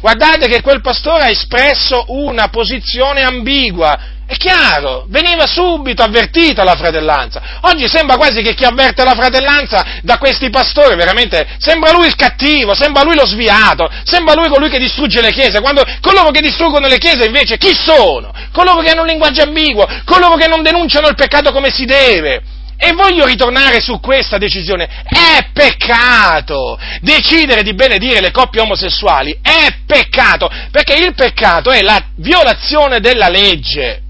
guardate 0.00 0.46
che 0.46 0.62
quel 0.62 0.80
pastore 0.80 1.24
ha 1.24 1.30
espresso 1.30 2.04
una 2.08 2.48
posizione 2.48 3.22
ambigua, 3.22 3.98
è 4.30 4.36
chiaro, 4.36 5.06
veniva 5.08 5.44
subito 5.44 6.04
avvertita 6.04 6.62
la 6.62 6.76
fratellanza. 6.76 7.58
Oggi 7.62 7.88
sembra 7.88 8.16
quasi 8.16 8.42
che 8.42 8.54
chi 8.54 8.62
avverte 8.62 9.02
la 9.02 9.16
fratellanza 9.16 9.84
da 10.02 10.18
questi 10.18 10.50
pastori, 10.50 10.94
veramente, 10.94 11.56
sembra 11.58 11.90
lui 11.90 12.06
il 12.06 12.14
cattivo, 12.14 12.72
sembra 12.72 13.02
lui 13.02 13.16
lo 13.16 13.26
sviato, 13.26 13.90
sembra 14.04 14.34
lui 14.34 14.48
colui 14.48 14.70
che 14.70 14.78
distrugge 14.78 15.20
le 15.20 15.32
chiese, 15.32 15.60
quando 15.60 15.84
coloro 16.00 16.30
che 16.30 16.40
distruggono 16.42 16.86
le 16.86 16.98
chiese 16.98 17.24
invece 17.24 17.58
chi 17.58 17.74
sono? 17.74 18.32
Coloro 18.52 18.82
che 18.82 18.90
hanno 18.90 19.00
un 19.00 19.08
linguaggio 19.08 19.42
ambiguo, 19.42 19.84
coloro 20.04 20.36
che 20.36 20.46
non 20.46 20.62
denunciano 20.62 21.08
il 21.08 21.16
peccato 21.16 21.50
come 21.50 21.70
si 21.70 21.84
deve. 21.84 22.40
E 22.76 22.92
voglio 22.92 23.26
ritornare 23.26 23.80
su 23.80 23.98
questa 23.98 24.38
decisione. 24.38 24.88
È 25.08 25.48
peccato 25.52 26.78
decidere 27.00 27.64
di 27.64 27.74
benedire 27.74 28.20
le 28.20 28.30
coppie 28.30 28.60
omosessuali. 28.60 29.40
È 29.42 29.66
peccato, 29.84 30.48
perché 30.70 30.94
il 30.94 31.14
peccato 31.14 31.72
è 31.72 31.82
la 31.82 32.00
violazione 32.14 33.00
della 33.00 33.28
legge. 33.28 34.04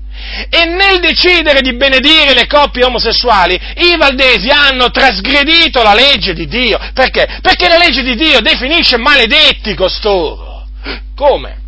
E 0.48 0.64
nel 0.64 1.00
decidere 1.00 1.60
di 1.60 1.74
benedire 1.74 2.34
le 2.34 2.46
coppie 2.46 2.84
omosessuali, 2.84 3.58
i 3.76 3.96
valdesi 3.96 4.48
hanno 4.48 4.90
trasgredito 4.90 5.82
la 5.82 5.94
legge 5.94 6.34
di 6.34 6.46
Dio. 6.46 6.78
Perché? 6.94 7.38
Perché 7.40 7.68
la 7.68 7.78
legge 7.78 8.02
di 8.02 8.14
Dio 8.14 8.40
definisce 8.40 8.96
maledetti 8.96 9.74
costoro. 9.74 10.66
Come? 11.16 11.58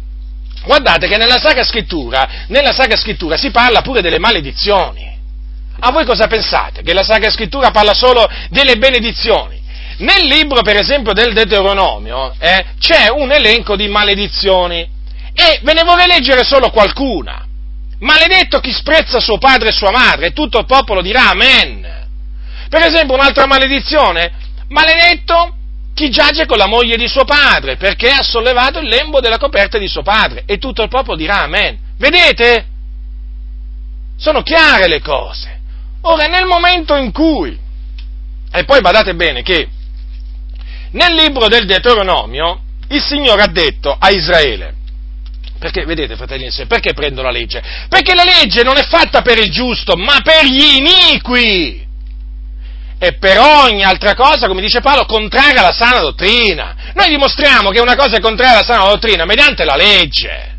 Guardate 0.65 1.09
che 1.09 1.17
nella 1.17 1.41
Sacra 1.41 1.65
Scrittura, 1.65 2.45
nella 2.49 2.73
Sacra 2.73 2.97
Scrittura 2.97 3.37
si 3.37 3.51
parla 3.51 3.83
pure 3.83 4.01
delle 4.01 4.19
maledizioni. 4.19 5.11
A 5.81 5.91
voi 5.91 6.05
cosa 6.05 6.29
pensate? 6.29 6.83
Che 6.83 6.93
la 6.93 7.03
Sacra 7.03 7.31
Scrittura 7.31 7.71
parla 7.73 7.95
solo 7.95 8.29
delle 8.51 8.77
benedizioni? 8.77 9.61
Nel 9.99 10.27
libro, 10.27 10.63
per 10.63 10.77
esempio, 10.77 11.13
del 11.13 11.33
Deuteronomio 11.33 12.35
eh, 12.39 12.65
c'è 12.79 13.09
un 13.11 13.33
elenco 13.33 13.77
di 13.77 13.89
maledizioni 13.89 14.89
e 15.35 15.61
ve 15.63 15.73
ne 15.73 15.83
vorrei 15.83 16.07
leggere 16.07 16.45
solo 16.45 16.71
qualcuna. 16.71 17.47
Maledetto 18.03 18.59
chi 18.59 18.73
sprezza 18.73 19.21
suo 19.21 19.39
padre 19.39 19.69
e 19.69 19.73
sua 19.73 19.93
madre, 19.93 20.27
e 20.27 20.33
tutto 20.33 20.59
il 20.59 20.67
popolo 20.67 21.03
dirà 21.03 21.31
Amen. 21.31 22.09
Per 22.69 22.83
esempio, 22.83 23.15
un'altra 23.15 23.47
maledizione, 23.47 24.33
maledetto 24.69 25.55
chi 25.95 26.11
giace 26.11 26.47
con 26.47 26.59
la 26.59 26.67
moglie 26.67 26.97
di 26.97 27.07
suo 27.07 27.25
padre, 27.25 27.77
perché 27.77 28.11
ha 28.11 28.23
sollevato 28.23 28.81
il 28.81 28.89
lembo 28.89 29.21
della 29.21 29.39
coperta 29.39 29.79
di 29.79 29.87
suo 29.87 30.03
padre, 30.03 30.43
e 30.47 30.59
tutto 30.59 30.83
il 30.83 30.89
popolo 30.89 31.17
dirà 31.17 31.43
Amen. 31.43 31.79
Vedete? 31.97 32.67
Sono 34.17 34.43
chiare 34.43 34.89
le 34.89 35.01
cose. 35.01 35.61
Ora, 36.03 36.27
nel 36.27 36.47
momento 36.47 36.97
in 36.97 37.13
cui, 37.13 37.57
e 38.51 38.65
poi 38.65 38.81
badate 38.81 39.15
bene 39.15 39.43
che 39.43 39.69
nel 40.91 41.15
libro 41.15 41.47
del 41.47 41.67
Deuteronomio 41.67 42.63
il 42.89 43.01
Signore 43.01 43.43
ha 43.43 43.49
detto 43.49 43.97
a 43.97 44.11
Israele, 44.11 44.75
perché, 45.63 45.85
vedete, 45.85 46.17
fratelli 46.17 46.47
e 46.47 46.51
sorelle, 46.51 46.67
perché 46.67 46.93
prendo 46.93 47.23
la 47.23 47.31
legge? 47.31 47.63
Perché 47.89 48.17
la 48.17 48.25
legge 48.25 48.65
non 48.65 48.77
è 48.77 48.83
fatta 48.83 49.23
per 49.23 49.39
il 49.39 49.49
giusto, 49.49 49.95
ma 49.95 50.19
per 50.21 50.45
gli 50.45 50.79
iniqui. 50.79 51.87
E 52.99 53.13
per 53.13 53.39
ogni 53.39 53.85
altra 53.85 54.17
cosa, 54.17 54.49
come 54.49 54.61
dice 54.61 54.81
Paolo, 54.81 55.07
contraria 55.07 55.61
alla 55.61 55.73
sana 55.73 56.01
dottrina. 56.01 56.75
Noi 56.95 57.11
dimostriamo 57.11 57.71
che 57.71 57.79
una 57.79 57.95
cosa 57.95 58.17
è 58.17 58.21
contraria 58.21 58.55
alla 58.55 58.65
sana 58.65 58.89
dottrina 58.89 59.25
mediante 59.25 59.63
la 59.63 59.77
legge. 59.77 60.52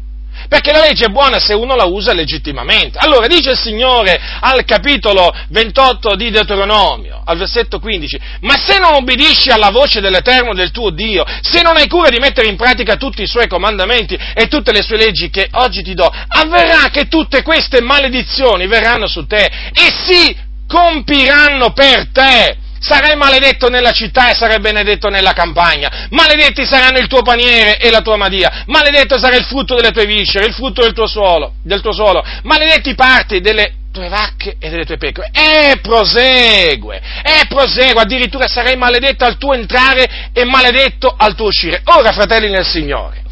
Perché 0.53 0.71
la 0.71 0.81
legge 0.81 1.05
è 1.05 1.09
buona 1.09 1.39
se 1.39 1.55
uno 1.55 1.73
la 1.73 1.85
usa 1.85 2.13
legittimamente. 2.13 2.99
Allora 2.99 3.25
dice 3.25 3.49
il 3.49 3.57
Signore 3.57 4.21
al 4.39 4.63
capitolo 4.65 5.33
28 5.49 6.15
di 6.15 6.29
Deuteronomio, 6.29 7.23
al 7.25 7.39
versetto 7.39 7.79
15, 7.79 8.19
ma 8.41 8.53
se 8.63 8.77
non 8.77 8.93
obbedisci 8.93 9.49
alla 9.49 9.71
voce 9.71 9.99
dell'Eterno 9.99 10.53
del 10.53 10.69
tuo 10.69 10.91
Dio, 10.91 11.25
se 11.41 11.63
non 11.63 11.75
hai 11.75 11.87
cura 11.87 12.09
di 12.09 12.19
mettere 12.19 12.49
in 12.49 12.55
pratica 12.55 12.97
tutti 12.97 13.23
i 13.23 13.27
suoi 13.27 13.47
comandamenti 13.47 14.15
e 14.35 14.47
tutte 14.47 14.71
le 14.71 14.83
sue 14.83 14.97
leggi 14.97 15.31
che 15.31 15.47
oggi 15.53 15.81
ti 15.81 15.95
do, 15.95 16.07
avverrà 16.27 16.89
che 16.91 17.07
tutte 17.07 17.41
queste 17.41 17.81
maledizioni 17.81 18.67
verranno 18.67 19.07
su 19.07 19.25
te 19.25 19.49
e 19.73 19.91
si 20.05 20.37
compiranno 20.67 21.73
per 21.73 22.09
te 22.11 22.57
sarai 22.83 23.15
maledetto 23.15 23.69
nella 23.69 23.91
città 23.91 24.29
e 24.29 24.35
sarai 24.35 24.59
benedetto 24.59 25.07
nella 25.07 25.31
campagna, 25.31 26.07
maledetti 26.09 26.65
saranno 26.65 26.97
il 26.97 27.07
tuo 27.07 27.21
paniere 27.21 27.77
e 27.77 27.89
la 27.89 28.01
tua 28.01 28.17
madia, 28.17 28.63
maledetto 28.67 29.17
sarà 29.17 29.37
il 29.37 29.45
frutto 29.45 29.75
delle 29.75 29.91
tue 29.91 30.05
viscere, 30.05 30.45
il 30.45 30.53
frutto 30.53 30.81
del 30.81 30.91
tuo 30.91 31.07
suolo, 31.07 31.53
del 31.63 31.79
tuo 31.79 31.93
suolo, 31.93 32.21
maledetti 32.43 32.93
parti 32.93 33.39
delle 33.39 33.75
tue 33.93 34.09
vacche 34.09 34.57
e 34.59 34.69
delle 34.69 34.83
tue 34.83 34.97
pecore. 34.97 35.29
E 35.31 35.79
prosegue, 35.81 37.01
e 37.23 37.45
prosegue, 37.47 38.01
addirittura 38.01 38.47
sarai 38.47 38.75
maledetto 38.75 39.23
al 39.23 39.37
tuo 39.37 39.53
entrare 39.53 40.29
e 40.33 40.43
maledetto 40.43 41.13
al 41.15 41.35
tuo 41.35 41.45
uscire. 41.45 41.81
Ora, 41.85 42.11
fratelli 42.11 42.49
nel 42.49 42.65
Signore, 42.65 43.23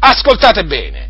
ascoltate 0.00 0.64
bene, 0.64 1.08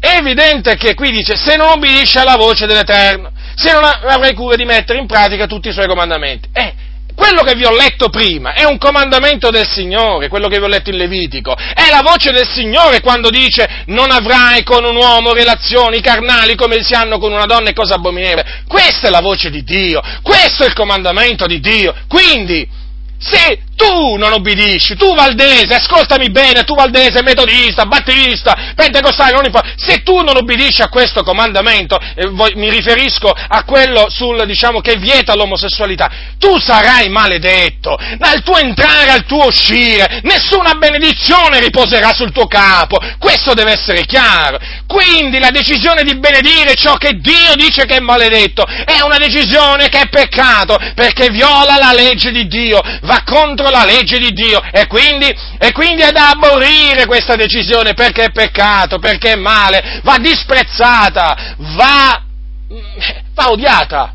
è 0.00 0.16
evidente 0.16 0.76
che 0.76 0.94
qui 0.94 1.10
dice 1.10 1.36
se 1.36 1.56
non 1.56 1.68
obbedisci 1.68 2.16
alla 2.16 2.36
voce 2.36 2.64
dell'Eterno, 2.64 3.30
se 3.54 3.72
non 3.72 3.84
avrai 3.84 4.32
cura 4.32 4.56
di 4.56 4.64
mettere 4.64 4.98
in 4.98 5.06
pratica 5.06 5.46
tutti 5.46 5.68
i 5.68 5.72
suoi 5.72 5.86
comandamenti. 5.86 6.48
Eh, 6.52 6.84
quello 7.16 7.42
che 7.42 7.54
vi 7.54 7.64
ho 7.64 7.74
letto 7.74 8.10
prima 8.10 8.52
è 8.52 8.64
un 8.64 8.78
comandamento 8.78 9.50
del 9.50 9.66
Signore, 9.66 10.28
quello 10.28 10.48
che 10.48 10.58
vi 10.58 10.64
ho 10.64 10.68
letto 10.68 10.90
in 10.90 10.98
Levitico, 10.98 11.56
è 11.56 11.88
la 11.90 12.02
voce 12.02 12.30
del 12.30 12.46
Signore 12.46 13.00
quando 13.00 13.30
dice 13.30 13.84
non 13.86 14.10
avrai 14.10 14.62
con 14.62 14.84
un 14.84 14.94
uomo 14.94 15.32
relazioni 15.32 16.00
carnali 16.00 16.54
come 16.54 16.82
si 16.82 16.94
hanno 16.94 17.18
con 17.18 17.32
una 17.32 17.46
donna 17.46 17.70
e 17.70 17.72
cosa 17.72 17.94
abominevole. 17.94 18.64
Questa 18.68 19.08
è 19.08 19.10
la 19.10 19.20
voce 19.20 19.50
di 19.50 19.64
Dio, 19.64 20.02
questo 20.22 20.62
è 20.64 20.66
il 20.66 20.74
comandamento 20.74 21.46
di 21.46 21.58
Dio. 21.58 21.94
Quindi, 22.06 22.68
se 23.18 23.60
tu 23.76 24.16
non 24.16 24.32
obbedisci, 24.32 24.96
tu 24.96 25.14
Valdese, 25.14 25.74
ascoltami 25.74 26.30
bene, 26.30 26.64
tu 26.64 26.74
Valdese, 26.74 27.22
metodista, 27.22 27.84
battista, 27.84 28.72
pentecostale, 28.74 29.32
non 29.32 29.44
importa, 29.44 29.72
se 29.76 30.02
tu 30.02 30.22
non 30.22 30.36
obbedisci 30.36 30.82
a 30.82 30.88
questo 30.88 31.22
comandamento, 31.22 31.98
eh, 32.14 32.30
mi 32.54 32.70
riferisco 32.70 33.28
a 33.28 33.64
quello 33.64 34.08
sul, 34.08 34.44
diciamo, 34.46 34.80
che 34.80 34.96
vieta 34.96 35.34
l'omosessualità, 35.34 36.10
tu 36.38 36.58
sarai 36.58 37.08
maledetto, 37.10 37.98
dal 38.16 38.42
tuo 38.42 38.56
entrare 38.56 39.10
al 39.10 39.24
tuo 39.26 39.46
uscire, 39.46 40.20
nessuna 40.22 40.74
benedizione 40.74 41.60
riposerà 41.60 42.14
sul 42.14 42.32
tuo 42.32 42.46
capo, 42.46 42.98
questo 43.18 43.52
deve 43.52 43.72
essere 43.72 44.06
chiaro. 44.06 44.58
Quindi 44.86 45.38
la 45.38 45.50
decisione 45.50 46.02
di 46.02 46.18
benedire 46.18 46.74
ciò 46.74 46.94
che 46.94 47.18
Dio 47.18 47.54
dice 47.56 47.84
che 47.84 47.96
è 47.96 48.00
maledetto 48.00 48.64
è 48.64 49.00
una 49.02 49.18
decisione 49.18 49.88
che 49.88 50.00
è 50.00 50.08
peccato, 50.08 50.78
perché 50.94 51.28
viola 51.28 51.76
la 51.76 51.92
legge 51.92 52.30
di 52.30 52.46
Dio, 52.46 52.80
va 53.02 53.15
contro 53.24 53.46
contro 53.46 53.70
la 53.70 53.84
legge 53.84 54.18
di 54.18 54.32
Dio 54.32 54.60
e 54.72 54.86
quindi, 54.86 55.32
e 55.58 55.72
quindi 55.72 56.02
è 56.02 56.10
da 56.10 56.30
aborrire 56.30 57.06
questa 57.06 57.36
decisione 57.36 57.94
perché 57.94 58.24
è 58.24 58.30
peccato, 58.30 58.98
perché 58.98 59.32
è 59.32 59.36
male, 59.36 60.00
va 60.02 60.16
disprezzata, 60.18 61.54
va, 61.56 62.22
va 63.34 63.50
odiata. 63.50 64.12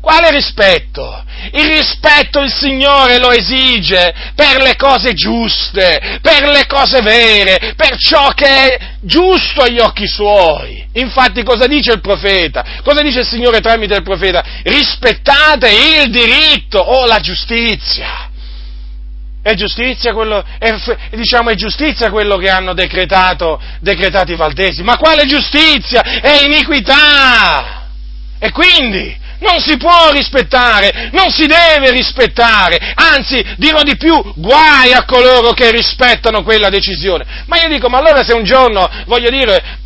Quale 0.00 0.32
rispetto? 0.32 1.22
Il 1.52 1.64
rispetto 1.66 2.40
il 2.40 2.52
Signore 2.52 3.18
lo 3.18 3.30
esige 3.30 4.12
per 4.34 4.60
le 4.60 4.74
cose 4.74 5.12
giuste, 5.12 6.18
per 6.20 6.48
le 6.48 6.66
cose 6.66 7.00
vere, 7.02 7.74
per 7.76 7.96
ciò 7.98 8.30
che 8.30 8.46
è 8.46 8.78
giusto 9.00 9.62
agli 9.62 9.78
occhi 9.78 10.08
suoi. 10.08 10.84
Infatti 10.94 11.44
cosa 11.44 11.68
dice 11.68 11.92
il 11.92 12.00
profeta? 12.00 12.64
Cosa 12.82 13.00
dice 13.00 13.20
il 13.20 13.28
Signore 13.28 13.60
tramite 13.60 13.94
il 13.94 14.02
profeta? 14.02 14.42
Rispettate 14.64 15.70
il 15.70 16.10
diritto 16.10 16.80
o 16.80 17.06
la 17.06 17.20
giustizia. 17.20 18.31
È 19.42 19.54
giustizia 19.54 20.12
quello, 20.12 20.44
è, 20.58 20.72
diciamo, 21.10 21.50
è 21.50 21.54
giustizia 21.54 22.10
quello 22.10 22.36
che 22.36 22.48
hanno 22.48 22.74
decretato, 22.74 23.60
decretato 23.80 24.30
i 24.30 24.36
valdesi. 24.36 24.82
Ma 24.82 24.96
quale 24.96 25.26
giustizia? 25.26 26.02
È 26.02 26.44
iniquità! 26.44 27.88
E 28.38 28.52
quindi 28.52 29.18
non 29.40 29.60
si 29.60 29.76
può 29.76 30.12
rispettare, 30.12 31.10
non 31.12 31.30
si 31.30 31.46
deve 31.46 31.90
rispettare, 31.90 32.92
anzi, 32.94 33.44
dirò 33.56 33.82
di 33.82 33.96
più, 33.96 34.20
guai 34.36 34.92
a 34.92 35.04
coloro 35.04 35.52
che 35.52 35.70
rispettano 35.72 36.42
quella 36.42 36.68
decisione. 36.68 37.24
Ma 37.46 37.60
io 37.60 37.68
dico, 37.68 37.88
ma 37.88 37.98
allora 37.98 38.22
se 38.22 38.32
un 38.32 38.44
giorno, 38.44 38.88
voglio 39.06 39.30
dire, 39.30 39.80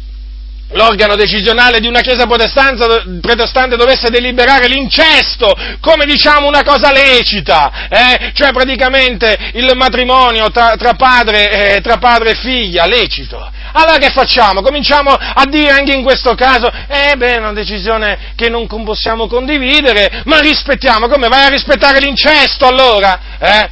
l'organo 0.71 1.15
decisionale 1.15 1.79
di 1.81 1.87
una 1.87 2.01
chiesa 2.01 2.27
protestante 2.27 3.77
dovesse 3.77 4.11
deliberare 4.11 4.67
l'incesto 4.67 5.55
come 5.81 6.07
diciamo 6.07 6.49
una 6.49 6.63
cosa 6.65 6.93
lecita, 6.93 7.89
eh? 7.89 8.33
cioè 8.35 8.53
praticamente 8.53 9.37
il 9.55 9.71
matrimonio 9.75 10.51
tra, 10.51 10.75
tra, 10.77 10.95
padre, 10.95 11.77
eh, 11.77 11.81
tra, 11.81 11.99
padre, 11.99 12.31
e 12.31 12.35
figlia, 12.37 12.87
lecito. 12.87 13.51
Allora 13.73 13.99
che 13.99 14.11
facciamo? 14.11 14.63
Cominciamo 14.63 15.11
a 15.11 15.45
dire 15.47 15.71
anche 15.71 15.93
in 15.93 16.03
questo 16.03 16.35
caso, 16.35 16.71
eh 16.89 17.15
beh, 17.17 17.35
è 17.35 17.39
una 17.39 17.53
decisione 17.53 18.33
che 18.35 18.49
non 18.49 18.67
possiamo 18.85 19.27
condividere, 19.27 20.23
ma 20.25 20.41
rispettiamo, 20.41 21.09
come 21.09 21.29
vai 21.29 21.45
a 21.45 21.51
rispettare 21.51 22.01
l'incesto 22.01 22.67
allora? 22.67 23.21
Eh? 23.39 23.69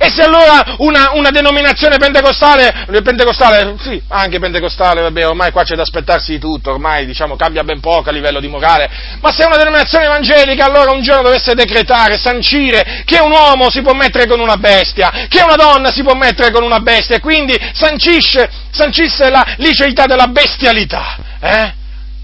E 0.00 0.10
se 0.10 0.22
allora 0.22 0.76
una, 0.78 1.10
una 1.14 1.30
denominazione 1.30 1.96
pentecostale, 1.98 2.86
pentecostale, 3.02 3.74
sì, 3.80 4.00
anche 4.08 4.38
pentecostale, 4.38 5.00
vabbè, 5.02 5.26
ormai 5.26 5.50
qua 5.50 5.64
c'è 5.64 5.74
da 5.74 5.82
aspettarsi 5.82 6.32
di 6.32 6.38
tutto, 6.38 6.70
ormai 6.70 7.04
diciamo 7.04 7.34
cambia 7.34 7.64
ben 7.64 7.80
poco 7.80 8.08
a 8.08 8.12
livello 8.12 8.38
di 8.38 8.46
morale, 8.46 8.88
ma 9.20 9.32
se 9.32 9.44
una 9.44 9.56
denominazione 9.56 10.04
evangelica 10.04 10.64
allora 10.64 10.92
un 10.92 11.02
giorno 11.02 11.22
dovesse 11.22 11.54
decretare, 11.54 12.16
sancire 12.16 13.02
che 13.04 13.18
un 13.18 13.32
uomo 13.32 13.70
si 13.70 13.82
può 13.82 13.92
mettere 13.92 14.28
con 14.28 14.38
una 14.38 14.56
bestia, 14.56 15.26
che 15.28 15.42
una 15.42 15.56
donna 15.56 15.90
si 15.90 16.04
può 16.04 16.14
mettere 16.14 16.52
con 16.52 16.62
una 16.62 16.78
bestia, 16.78 17.16
e 17.16 17.20
quindi 17.20 17.58
sancisce, 17.72 18.48
sancisse 18.70 19.28
la 19.30 19.44
liceità 19.56 20.06
della 20.06 20.28
bestialità, 20.28 21.16
eh? 21.40 21.74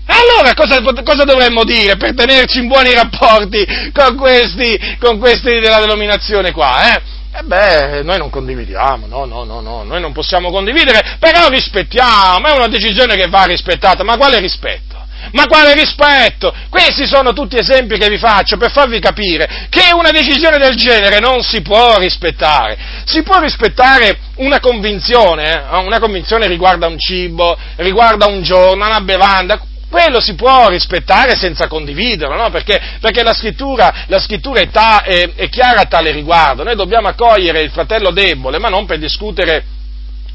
Allora 0.06 0.52
cosa, 0.54 0.82
cosa, 1.02 1.24
dovremmo 1.24 1.64
dire 1.64 1.96
per 1.96 2.14
tenerci 2.14 2.58
in 2.58 2.68
buoni 2.68 2.92
rapporti 2.92 3.66
con 3.92 4.16
questi, 4.16 4.78
con 5.00 5.18
questi 5.18 5.58
della 5.60 5.80
denominazione 5.80 6.52
qua, 6.52 6.94
eh? 6.94 7.02
E 7.36 7.38
eh 7.40 7.42
beh, 7.42 8.02
noi 8.04 8.18
non 8.18 8.30
condividiamo, 8.30 9.08
no, 9.08 9.24
no, 9.24 9.42
no, 9.42 9.60
no, 9.60 9.82
noi 9.82 10.00
non 10.00 10.12
possiamo 10.12 10.52
condividere, 10.52 11.16
però 11.18 11.48
rispettiamo, 11.48 12.46
è 12.46 12.54
una 12.54 12.68
decisione 12.68 13.16
che 13.16 13.26
va 13.26 13.42
rispettata, 13.42 14.04
ma 14.04 14.16
quale 14.16 14.38
rispetto? 14.38 14.94
Ma 15.32 15.46
quale 15.48 15.74
rispetto? 15.74 16.54
Questi 16.68 17.06
sono 17.06 17.32
tutti 17.32 17.56
esempi 17.56 17.98
che 17.98 18.08
vi 18.08 18.18
faccio 18.18 18.56
per 18.56 18.70
farvi 18.70 19.00
capire 19.00 19.66
che 19.68 19.92
una 19.92 20.12
decisione 20.12 20.58
del 20.58 20.76
genere 20.76 21.18
non 21.18 21.42
si 21.42 21.60
può 21.60 21.98
rispettare. 21.98 22.78
Si 23.04 23.24
può 23.24 23.40
rispettare 23.40 24.16
una 24.36 24.60
convinzione, 24.60 25.50
eh? 25.50 25.76
una 25.78 25.98
convinzione 25.98 26.46
riguarda 26.46 26.86
un 26.86 26.98
cibo, 27.00 27.58
riguarda 27.76 28.26
un 28.26 28.42
giorno, 28.42 28.86
una 28.86 29.00
bevanda, 29.00 29.58
quello 29.94 30.20
si 30.20 30.34
può 30.34 30.68
rispettare 30.68 31.36
senza 31.36 31.68
condividerlo, 31.68 32.34
no? 32.34 32.50
perché, 32.50 32.80
perché, 32.98 33.22
la 33.22 33.32
scrittura, 33.32 34.06
la 34.08 34.18
scrittura 34.18 34.58
è, 34.58 34.68
ta, 34.68 35.04
è, 35.04 35.34
è, 35.36 35.48
chiara 35.48 35.82
a 35.82 35.86
tale 35.86 36.10
riguardo. 36.10 36.64
Noi 36.64 36.74
dobbiamo 36.74 37.06
accogliere 37.06 37.60
il 37.60 37.70
fratello 37.70 38.10
debole, 38.10 38.58
ma 38.58 38.68
non 38.68 38.86
per 38.86 38.98
discutere 38.98 39.64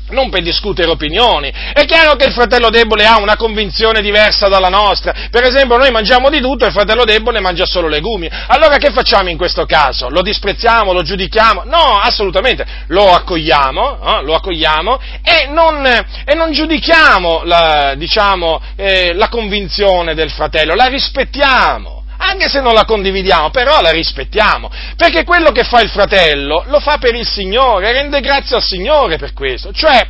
non 0.09 0.29
per 0.29 0.41
discutere 0.41 0.89
opinioni. 0.89 1.51
È 1.73 1.85
chiaro 1.85 2.15
che 2.15 2.25
il 2.25 2.33
fratello 2.33 2.69
debole 2.69 3.05
ha 3.05 3.19
una 3.19 3.35
convinzione 3.35 4.01
diversa 4.01 4.47
dalla 4.47 4.69
nostra. 4.69 5.13
Per 5.29 5.43
esempio, 5.43 5.77
noi 5.77 5.91
mangiamo 5.91 6.29
di 6.29 6.39
tutto 6.39 6.63
e 6.63 6.67
il 6.67 6.73
fratello 6.73 7.05
debole 7.05 7.39
mangia 7.39 7.65
solo 7.65 7.87
legumi. 7.87 8.29
Allora 8.47 8.77
che 8.77 8.91
facciamo 8.91 9.29
in 9.29 9.37
questo 9.37 9.65
caso? 9.65 10.09
Lo 10.09 10.21
disprezziamo, 10.21 10.93
lo 10.93 11.01
giudichiamo? 11.01 11.63
No, 11.65 11.99
assolutamente. 11.99 12.65
Lo 12.87 13.13
accogliamo, 13.13 13.99
eh, 14.03 14.23
lo 14.23 14.35
accogliamo 14.35 14.99
e, 15.23 15.47
non, 15.49 15.85
e 15.85 16.33
non, 16.35 16.51
giudichiamo 16.51 17.43
la, 17.43 17.93
diciamo, 17.95 18.61
eh, 18.75 19.13
la 19.13 19.29
convinzione 19.29 20.15
del 20.15 20.31
fratello, 20.31 20.75
la 20.75 20.85
rispettiamo 20.85 21.98
anche 22.21 22.49
se 22.49 22.61
non 22.61 22.73
la 22.73 22.85
condividiamo, 22.85 23.49
però 23.49 23.81
la 23.81 23.91
rispettiamo, 23.91 24.69
perché 24.95 25.23
quello 25.23 25.51
che 25.51 25.63
fa 25.63 25.81
il 25.81 25.89
fratello 25.89 26.63
lo 26.67 26.79
fa 26.79 26.97
per 26.97 27.15
il 27.15 27.27
Signore, 27.27 27.91
rende 27.91 28.19
grazie 28.19 28.57
al 28.57 28.63
Signore 28.63 29.17
per 29.17 29.33
questo, 29.33 29.71
cioè 29.71 30.07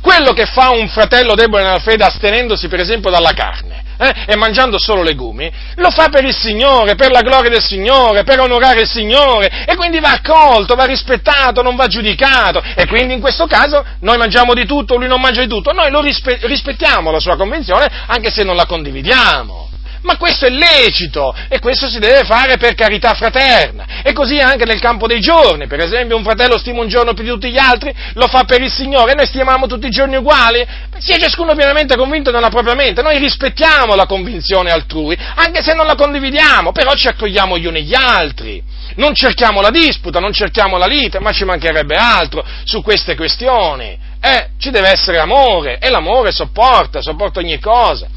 quello 0.00 0.32
che 0.32 0.46
fa 0.46 0.70
un 0.70 0.88
fratello 0.88 1.34
debole 1.34 1.62
nella 1.62 1.78
fede 1.78 2.04
astenendosi 2.04 2.68
per 2.68 2.80
esempio 2.80 3.10
dalla 3.10 3.32
carne 3.32 3.84
eh, 3.98 4.32
e 4.32 4.36
mangiando 4.36 4.78
solo 4.78 5.02
legumi, 5.02 5.50
lo 5.76 5.90
fa 5.90 6.08
per 6.08 6.24
il 6.24 6.34
Signore, 6.34 6.94
per 6.94 7.10
la 7.10 7.20
gloria 7.20 7.50
del 7.50 7.62
Signore, 7.62 8.24
per 8.24 8.40
onorare 8.40 8.80
il 8.80 8.88
Signore 8.88 9.64
e 9.66 9.76
quindi 9.76 10.00
va 10.00 10.12
accolto, 10.12 10.74
va 10.74 10.84
rispettato, 10.84 11.62
non 11.62 11.76
va 11.76 11.86
giudicato. 11.86 12.62
E 12.74 12.86
quindi 12.86 13.12
in 13.12 13.20
questo 13.20 13.46
caso 13.46 13.84
noi 14.00 14.16
mangiamo 14.16 14.54
di 14.54 14.64
tutto, 14.64 14.96
lui 14.96 15.06
non 15.06 15.20
mangia 15.20 15.42
di 15.42 15.48
tutto, 15.48 15.72
noi 15.72 15.90
lo 15.90 16.00
rispe- 16.00 16.38
rispettiamo 16.42 17.10
la 17.10 17.20
sua 17.20 17.36
convenzione 17.36 17.88
anche 18.06 18.30
se 18.30 18.42
non 18.42 18.56
la 18.56 18.64
condividiamo 18.64 19.68
ma 20.02 20.16
questo 20.16 20.46
è 20.46 20.50
lecito 20.50 21.34
e 21.48 21.58
questo 21.58 21.88
si 21.88 21.98
deve 21.98 22.24
fare 22.24 22.56
per 22.56 22.74
carità 22.74 23.14
fraterna. 23.14 24.02
E 24.02 24.12
così 24.12 24.38
anche 24.38 24.64
nel 24.64 24.80
campo 24.80 25.06
dei 25.06 25.20
giorni, 25.20 25.66
per 25.66 25.80
esempio 25.80 26.16
un 26.16 26.24
fratello 26.24 26.58
stima 26.58 26.80
un 26.80 26.88
giorno 26.88 27.12
più 27.14 27.24
di 27.24 27.30
tutti 27.30 27.50
gli 27.50 27.58
altri, 27.58 27.94
lo 28.14 28.26
fa 28.26 28.44
per 28.44 28.60
il 28.60 28.70
Signore, 28.70 29.12
e 29.12 29.14
noi 29.14 29.26
stimiamo 29.26 29.66
tutti 29.66 29.86
i 29.86 29.90
giorni 29.90 30.16
uguali, 30.16 30.66
sia 30.98 31.18
ciascuno 31.18 31.54
pienamente 31.54 31.96
convinto 31.96 32.30
nella 32.30 32.48
propria 32.48 32.74
mente, 32.74 33.02
noi 33.02 33.18
rispettiamo 33.18 33.94
la 33.94 34.06
convinzione 34.06 34.70
altrui, 34.70 35.16
anche 35.34 35.62
se 35.62 35.74
non 35.74 35.86
la 35.86 35.94
condividiamo, 35.94 36.72
però 36.72 36.94
ci 36.94 37.08
accogliamo 37.08 37.58
gli 37.58 37.66
uni 37.66 37.84
gli 37.84 37.94
altri. 37.94 38.62
Non 38.96 39.14
cerchiamo 39.14 39.60
la 39.60 39.70
disputa, 39.70 40.18
non 40.18 40.32
cerchiamo 40.32 40.76
la 40.76 40.86
lite, 40.86 41.20
ma 41.20 41.32
ci 41.32 41.44
mancherebbe 41.44 41.94
altro 41.94 42.44
su 42.64 42.82
queste 42.82 43.14
questioni. 43.14 43.96
Eh, 44.20 44.50
ci 44.58 44.70
deve 44.70 44.90
essere 44.90 45.18
amore, 45.18 45.78
e 45.78 45.88
l'amore 45.88 46.32
sopporta, 46.32 47.00
sopporta 47.00 47.40
ogni 47.40 47.58
cosa. 47.58 48.08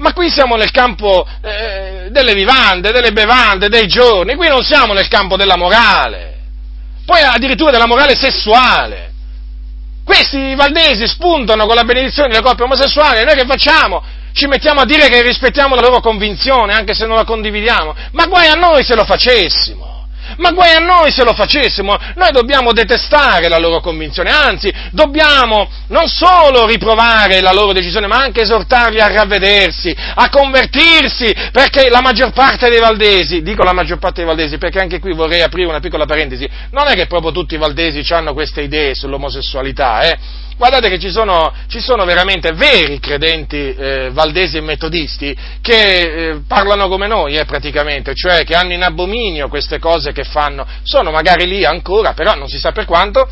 Ma 0.00 0.14
qui 0.14 0.30
siamo 0.30 0.56
nel 0.56 0.70
campo 0.70 1.26
eh, 1.42 2.08
delle 2.10 2.32
vivande, 2.32 2.90
delle 2.90 3.12
bevande, 3.12 3.68
dei 3.68 3.86
giorni, 3.86 4.34
qui 4.34 4.48
non 4.48 4.62
siamo 4.62 4.94
nel 4.94 5.08
campo 5.08 5.36
della 5.36 5.58
morale, 5.58 6.38
poi 7.04 7.20
addirittura 7.20 7.70
della 7.70 7.86
morale 7.86 8.16
sessuale. 8.16 9.12
Questi 10.02 10.54
valdesi 10.54 11.06
spuntano 11.06 11.66
con 11.66 11.74
la 11.74 11.84
benedizione 11.84 12.30
delle 12.30 12.42
coppie 12.42 12.64
omosessuali, 12.64 13.20
e 13.20 13.24
noi 13.24 13.34
che 13.34 13.44
facciamo? 13.44 14.02
Ci 14.32 14.46
mettiamo 14.46 14.80
a 14.80 14.86
dire 14.86 15.08
che 15.08 15.20
rispettiamo 15.20 15.74
la 15.74 15.82
loro 15.82 16.00
convinzione, 16.00 16.72
anche 16.72 16.94
se 16.94 17.04
non 17.04 17.16
la 17.16 17.24
condividiamo, 17.24 17.94
ma 18.12 18.24
guai 18.24 18.48
a 18.48 18.54
noi 18.54 18.82
se 18.82 18.94
lo 18.94 19.04
facessimo. 19.04 19.99
Ma 20.40 20.52
guai 20.52 20.72
a 20.72 20.78
noi 20.78 21.12
se 21.12 21.22
lo 21.22 21.34
facessimo, 21.34 21.94
noi 22.14 22.30
dobbiamo 22.32 22.72
detestare 22.72 23.48
la 23.48 23.58
loro 23.58 23.80
convinzione, 23.80 24.30
anzi 24.30 24.72
dobbiamo 24.90 25.68
non 25.88 26.08
solo 26.08 26.64
riprovare 26.66 27.42
la 27.42 27.52
loro 27.52 27.72
decisione, 27.72 28.06
ma 28.06 28.16
anche 28.16 28.40
esortarli 28.40 29.00
a 29.00 29.08
ravvedersi, 29.08 29.94
a 30.14 30.30
convertirsi, 30.30 31.34
perché 31.52 31.90
la 31.90 32.00
maggior 32.00 32.32
parte 32.32 32.70
dei 32.70 32.80
valdesi, 32.80 33.42
dico 33.42 33.64
la 33.64 33.74
maggior 33.74 33.98
parte 33.98 34.22
dei 34.22 34.26
valdesi 34.26 34.56
perché 34.56 34.80
anche 34.80 34.98
qui 34.98 35.12
vorrei 35.12 35.42
aprire 35.42 35.68
una 35.68 35.80
piccola 35.80 36.06
parentesi, 36.06 36.48
non 36.70 36.86
è 36.86 36.94
che 36.94 37.06
proprio 37.06 37.32
tutti 37.32 37.54
i 37.54 37.58
valdesi 37.58 38.02
hanno 38.14 38.32
queste 38.32 38.62
idee 38.62 38.94
sull'omosessualità, 38.94 40.00
eh? 40.02 40.18
Guardate 40.60 40.90
che 40.90 40.98
ci 40.98 41.10
sono, 41.10 41.54
ci 41.68 41.80
sono, 41.80 42.04
veramente 42.04 42.52
veri 42.52 42.98
credenti 43.00 43.74
eh, 43.74 44.10
valdesi 44.12 44.58
e 44.58 44.60
metodisti 44.60 45.34
che 45.62 46.00
eh, 46.00 46.40
parlano 46.46 46.86
come 46.86 47.06
noi 47.06 47.38
eh, 47.38 47.46
praticamente, 47.46 48.12
cioè 48.14 48.44
che 48.44 48.54
hanno 48.54 48.74
in 48.74 48.82
abominio 48.82 49.48
queste 49.48 49.78
cose 49.78 50.12
che 50.12 50.22
fanno, 50.22 50.66
sono 50.82 51.10
magari 51.10 51.46
lì 51.46 51.64
ancora, 51.64 52.12
però 52.12 52.34
non 52.34 52.46
si 52.46 52.58
sa 52.58 52.72
per 52.72 52.84
quanto, 52.84 53.26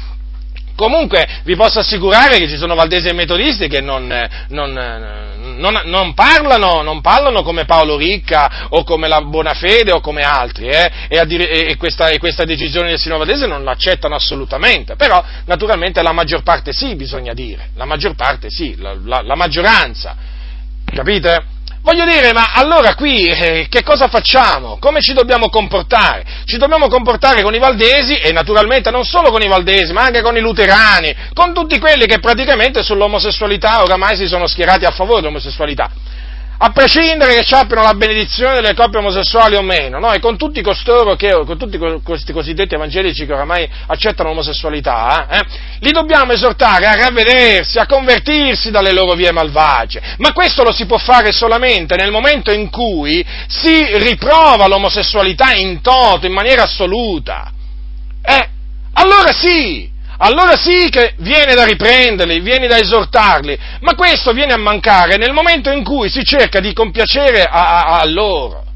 Comunque 0.78 1.26
vi 1.42 1.56
posso 1.56 1.80
assicurare 1.80 2.38
che 2.38 2.46
ci 2.46 2.56
sono 2.56 2.76
valdesi 2.76 3.08
e 3.08 3.12
metodisti 3.12 3.66
che 3.66 3.80
non, 3.80 4.12
eh, 4.12 4.30
eh, 4.48 5.56
non, 5.56 5.82
non, 5.86 6.14
parlano, 6.14 6.82
non, 6.82 7.00
parlano, 7.00 7.42
come 7.42 7.64
Paolo 7.64 7.96
Ricca 7.96 8.68
o 8.68 8.84
come 8.84 9.08
la 9.08 9.20
Bonafede 9.20 9.90
o 9.90 9.98
come 9.98 10.22
altri 10.22 10.68
eh, 10.68 10.88
e, 11.08 11.26
dire, 11.26 11.48
e, 11.48 11.76
questa, 11.76 12.10
e, 12.10 12.20
questa, 12.20 12.44
decisione 12.44 12.90
del 12.90 12.98
Sino 13.00 13.18
Valdese 13.18 13.48
non 13.48 13.64
l'accettano 13.64 14.14
assolutamente, 14.14 14.94
però 14.94 15.20
naturalmente 15.46 16.00
la 16.00 16.12
maggior 16.12 16.44
parte 16.44 16.72
sì, 16.72 16.94
bisogna 16.94 17.32
dire, 17.32 17.70
la 17.74 17.84
maggior 17.84 18.14
parte 18.14 18.48
sì, 18.48 18.76
la, 18.78 18.96
la, 19.04 19.22
la 19.22 19.34
maggioranza, 19.34 20.14
capite? 20.84 21.56
Voglio 21.88 22.04
dire, 22.04 22.34
ma 22.34 22.52
allora 22.52 22.94
qui 22.94 23.28
eh, 23.28 23.66
che 23.70 23.82
cosa 23.82 24.08
facciamo? 24.08 24.76
Come 24.78 25.00
ci 25.00 25.14
dobbiamo 25.14 25.48
comportare? 25.48 26.22
Ci 26.44 26.58
dobbiamo 26.58 26.86
comportare 26.86 27.40
con 27.40 27.54
i 27.54 27.58
valdesi 27.58 28.14
e 28.18 28.30
naturalmente 28.30 28.90
non 28.90 29.04
solo 29.06 29.30
con 29.30 29.40
i 29.40 29.48
valdesi, 29.48 29.94
ma 29.94 30.02
anche 30.02 30.20
con 30.20 30.36
i 30.36 30.40
luterani, 30.40 31.16
con 31.32 31.54
tutti 31.54 31.78
quelli 31.78 32.04
che 32.04 32.18
praticamente 32.18 32.82
sull'omosessualità 32.82 33.82
oramai 33.82 34.18
si 34.18 34.26
sono 34.26 34.46
schierati 34.46 34.84
a 34.84 34.90
favore 34.90 35.22
dell'omosessualità 35.22 35.90
a 36.60 36.70
prescindere 36.70 37.36
che 37.36 37.44
ci 37.44 37.54
abbiano 37.54 37.82
la 37.82 37.94
benedizione 37.94 38.54
delle 38.54 38.74
coppie 38.74 38.98
omosessuali 38.98 39.54
o 39.54 39.62
meno, 39.62 40.00
no? 40.00 40.12
e 40.12 40.18
con 40.18 40.36
tutti 40.36 40.60
costoro 40.60 41.14
che, 41.14 41.30
con 41.46 41.56
tutti 41.56 41.78
questi 42.02 42.32
cosiddetti 42.32 42.74
evangelici 42.74 43.26
che 43.26 43.32
oramai 43.32 43.68
accettano 43.86 44.30
l'omosessualità, 44.30 45.28
eh, 45.28 45.44
li 45.80 45.92
dobbiamo 45.92 46.32
esortare 46.32 46.86
a 46.86 46.96
ravvedersi, 46.96 47.78
a 47.78 47.86
convertirsi 47.86 48.72
dalle 48.72 48.92
loro 48.92 49.14
vie 49.14 49.30
malvagie, 49.30 50.02
ma 50.18 50.32
questo 50.32 50.64
lo 50.64 50.72
si 50.72 50.86
può 50.86 50.98
fare 50.98 51.30
solamente 51.30 51.94
nel 51.94 52.10
momento 52.10 52.52
in 52.52 52.70
cui 52.70 53.24
si 53.46 53.96
riprova 53.98 54.66
l'omosessualità 54.66 55.52
in 55.52 55.80
toto, 55.80 56.26
in 56.26 56.32
maniera 56.32 56.64
assoluta. 56.64 57.52
Eh, 58.20 58.48
allora 58.94 59.32
sì, 59.32 59.88
allora 60.18 60.56
sì 60.56 60.88
che 60.90 61.14
viene 61.18 61.54
da 61.54 61.64
riprenderli, 61.64 62.40
viene 62.40 62.66
da 62.66 62.78
esortarli, 62.78 63.58
ma 63.80 63.94
questo 63.94 64.32
viene 64.32 64.52
a 64.52 64.58
mancare 64.58 65.16
nel 65.16 65.32
momento 65.32 65.70
in 65.70 65.84
cui 65.84 66.08
si 66.08 66.24
cerca 66.24 66.60
di 66.60 66.72
compiacere 66.72 67.44
a, 67.44 67.84
a, 67.84 67.98
a 68.00 68.06
loro. 68.06 68.67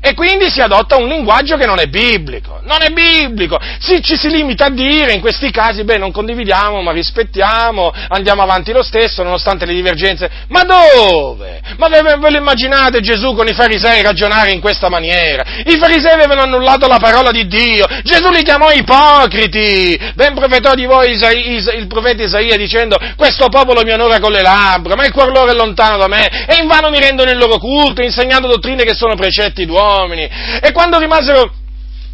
E 0.00 0.14
quindi 0.14 0.48
si 0.48 0.60
adotta 0.60 0.96
un 0.96 1.08
linguaggio 1.08 1.56
che 1.56 1.66
non 1.66 1.80
è 1.80 1.86
biblico, 1.86 2.60
non 2.62 2.78
è 2.82 2.90
biblico, 2.90 3.58
si, 3.80 4.00
ci 4.02 4.16
si 4.16 4.28
limita 4.28 4.66
a 4.66 4.70
dire 4.70 5.12
in 5.12 5.20
questi 5.20 5.50
casi, 5.50 5.82
beh, 5.82 5.98
non 5.98 6.12
condividiamo, 6.12 6.80
ma 6.82 6.92
rispettiamo, 6.92 7.92
andiamo 8.08 8.42
avanti 8.42 8.72
lo 8.72 8.82
stesso, 8.82 9.24
nonostante 9.24 9.66
le 9.66 9.74
divergenze. 9.74 10.30
Ma 10.48 10.62
dove? 10.62 11.60
Ma 11.78 11.88
ve, 11.88 12.02
ve 12.02 12.30
lo 12.30 12.36
immaginate 12.36 13.00
Gesù 13.00 13.34
con 13.34 13.48
i 13.48 13.54
farisei 13.54 14.02
ragionare 14.02 14.52
in 14.52 14.60
questa 14.60 14.88
maniera? 14.88 15.44
I 15.64 15.76
farisei 15.76 16.12
avevano 16.12 16.42
annullato 16.42 16.86
la 16.86 16.98
parola 16.98 17.32
di 17.32 17.46
Dio, 17.48 17.84
Gesù 18.04 18.30
li 18.30 18.42
chiamò 18.42 18.70
ipocriti, 18.70 19.98
ben 20.14 20.34
profetò 20.34 20.74
di 20.74 20.86
voi 20.86 21.12
Isaia, 21.12 21.72
il 21.72 21.86
profeta 21.88 22.22
Isaia 22.22 22.56
dicendo, 22.56 22.96
questo 23.16 23.48
popolo 23.48 23.82
mi 23.82 23.90
onora 23.90 24.20
con 24.20 24.30
le 24.30 24.42
labbra, 24.42 24.94
ma 24.94 25.04
il 25.04 25.12
cuor 25.12 25.32
loro 25.32 25.50
è 25.50 25.54
lontano 25.54 25.96
da 25.96 26.06
me, 26.06 26.46
e 26.46 26.56
invano 26.60 26.88
mi 26.88 27.00
rendono 27.00 27.30
il 27.30 27.36
loro 27.36 27.58
culto, 27.58 28.00
insegnando 28.00 28.46
dottrine 28.46 28.84
che 28.84 28.94
sono 28.94 29.16
precetti 29.16 29.66
d'uomo 29.66 29.86
uomini. 29.96 30.28
E 30.60 30.72
quando 30.72 30.98
rimasero 30.98 31.52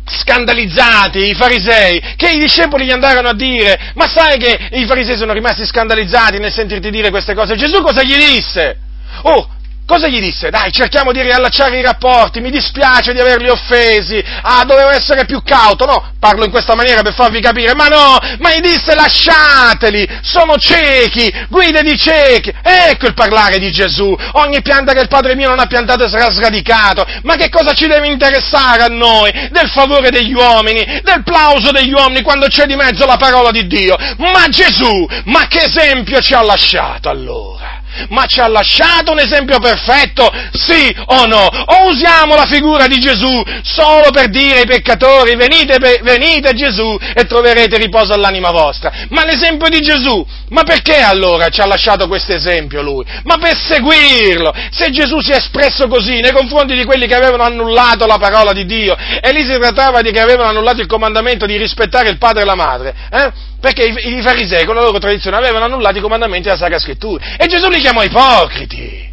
scandalizzati 0.06 1.30
i 1.30 1.34
farisei, 1.34 2.00
che 2.16 2.30
i 2.30 2.38
discepoli 2.38 2.84
gli 2.84 2.90
andarono 2.90 3.28
a 3.28 3.34
dire, 3.34 3.92
ma 3.94 4.06
sai 4.06 4.38
che 4.38 4.68
i 4.72 4.86
farisei 4.86 5.16
sono 5.16 5.32
rimasti 5.32 5.64
scandalizzati 5.64 6.38
nel 6.38 6.52
sentirti 6.52 6.90
dire 6.90 7.10
queste 7.10 7.34
cose? 7.34 7.56
Gesù 7.56 7.80
cosa 7.82 8.02
gli 8.02 8.16
disse? 8.16 8.78
Oh, 9.22 9.48
Cosa 9.86 10.08
gli 10.08 10.18
disse? 10.18 10.48
Dai, 10.48 10.72
cerchiamo 10.72 11.12
di 11.12 11.20
riallacciare 11.20 11.78
i 11.78 11.82
rapporti, 11.82 12.40
mi 12.40 12.50
dispiace 12.50 13.12
di 13.12 13.20
averli 13.20 13.50
offesi, 13.50 14.22
ah, 14.42 14.64
dovevo 14.64 14.88
essere 14.88 15.26
più 15.26 15.42
cauto, 15.42 15.84
no, 15.84 16.14
parlo 16.18 16.46
in 16.46 16.50
questa 16.50 16.74
maniera 16.74 17.02
per 17.02 17.12
farvi 17.12 17.42
capire, 17.42 17.74
ma 17.74 17.88
no, 17.88 18.16
ma 18.38 18.54
gli 18.54 18.60
disse 18.60 18.94
lasciateli, 18.94 20.08
sono 20.22 20.56
ciechi, 20.56 21.30
guide 21.50 21.82
di 21.82 21.98
ciechi, 21.98 22.50
ecco 22.62 23.08
il 23.08 23.12
parlare 23.12 23.58
di 23.58 23.70
Gesù, 23.70 24.16
ogni 24.32 24.62
pianta 24.62 24.94
che 24.94 25.00
il 25.00 25.08
Padre 25.08 25.34
mio 25.34 25.50
non 25.50 25.60
ha 25.60 25.66
piantato 25.66 26.08
sarà 26.08 26.30
sradicato, 26.30 27.04
ma 27.24 27.36
che 27.36 27.50
cosa 27.50 27.74
ci 27.74 27.86
deve 27.86 28.08
interessare 28.08 28.84
a 28.84 28.88
noi? 28.88 29.30
Del 29.50 29.68
favore 29.68 30.08
degli 30.08 30.32
uomini, 30.32 30.82
del 31.02 31.22
plauso 31.22 31.72
degli 31.72 31.92
uomini 31.92 32.22
quando 32.22 32.46
c'è 32.46 32.64
di 32.64 32.74
mezzo 32.74 33.04
la 33.04 33.18
parola 33.18 33.50
di 33.50 33.66
Dio, 33.66 33.96
ma 34.16 34.48
Gesù, 34.48 35.06
ma 35.24 35.46
che 35.46 35.64
esempio 35.64 36.20
ci 36.20 36.32
ha 36.32 36.42
lasciato 36.42 37.10
allora? 37.10 37.63
Ma 38.08 38.26
ci 38.26 38.40
ha 38.40 38.48
lasciato 38.48 39.12
un 39.12 39.18
esempio 39.18 39.58
perfetto, 39.58 40.30
sì 40.52 40.94
o 41.06 41.26
no? 41.26 41.46
O 41.46 41.88
usiamo 41.88 42.34
la 42.34 42.46
figura 42.46 42.86
di 42.86 42.98
Gesù 42.98 43.42
solo 43.62 44.10
per 44.10 44.28
dire 44.28 44.60
ai 44.60 44.66
peccatori 44.66 45.36
venite, 45.36 45.78
venite 46.02 46.52
Gesù 46.54 46.96
e 47.14 47.24
troverete 47.24 47.76
riposo 47.76 48.12
all'anima 48.12 48.50
vostra? 48.50 48.92
Ma 49.10 49.24
l'esempio 49.24 49.68
di 49.68 49.80
Gesù, 49.80 50.24
ma 50.50 50.62
perché 50.62 51.00
allora 51.00 51.48
ci 51.48 51.60
ha 51.60 51.66
lasciato 51.66 52.08
questo 52.08 52.32
esempio 52.32 52.82
lui? 52.82 53.04
Ma 53.24 53.36
per 53.38 53.56
seguirlo! 53.56 54.52
Se 54.70 54.90
Gesù 54.90 55.20
si 55.20 55.32
è 55.32 55.36
espresso 55.36 55.88
così 55.88 56.20
nei 56.20 56.32
confronti 56.32 56.74
di 56.74 56.84
quelli 56.84 57.06
che 57.06 57.14
avevano 57.14 57.44
annullato 57.44 58.06
la 58.06 58.18
parola 58.18 58.52
di 58.52 58.64
Dio, 58.64 58.96
e 58.96 59.32
lì 59.32 59.44
si 59.44 59.58
trattava 59.58 60.00
di 60.00 60.10
che 60.10 60.20
avevano 60.20 60.50
annullato 60.50 60.80
il 60.80 60.86
comandamento 60.86 61.46
di 61.46 61.56
rispettare 61.56 62.08
il 62.08 62.18
padre 62.18 62.42
e 62.42 62.44
la 62.44 62.54
madre, 62.54 62.94
eh? 63.10 63.52
Perché 63.64 63.86
i, 63.86 64.18
i 64.18 64.20
farisei 64.20 64.66
con 64.66 64.74
la 64.74 64.82
loro 64.82 64.98
tradizione 64.98 65.38
avevano 65.38 65.64
annullato 65.64 65.96
i 65.96 66.02
comandamenti 66.02 66.48
della 66.48 66.58
Sacra 66.58 66.78
Scrittura 66.78 67.36
e 67.38 67.46
Gesù 67.46 67.70
li 67.70 67.80
chiamò 67.80 68.02
ipocriti. 68.02 69.12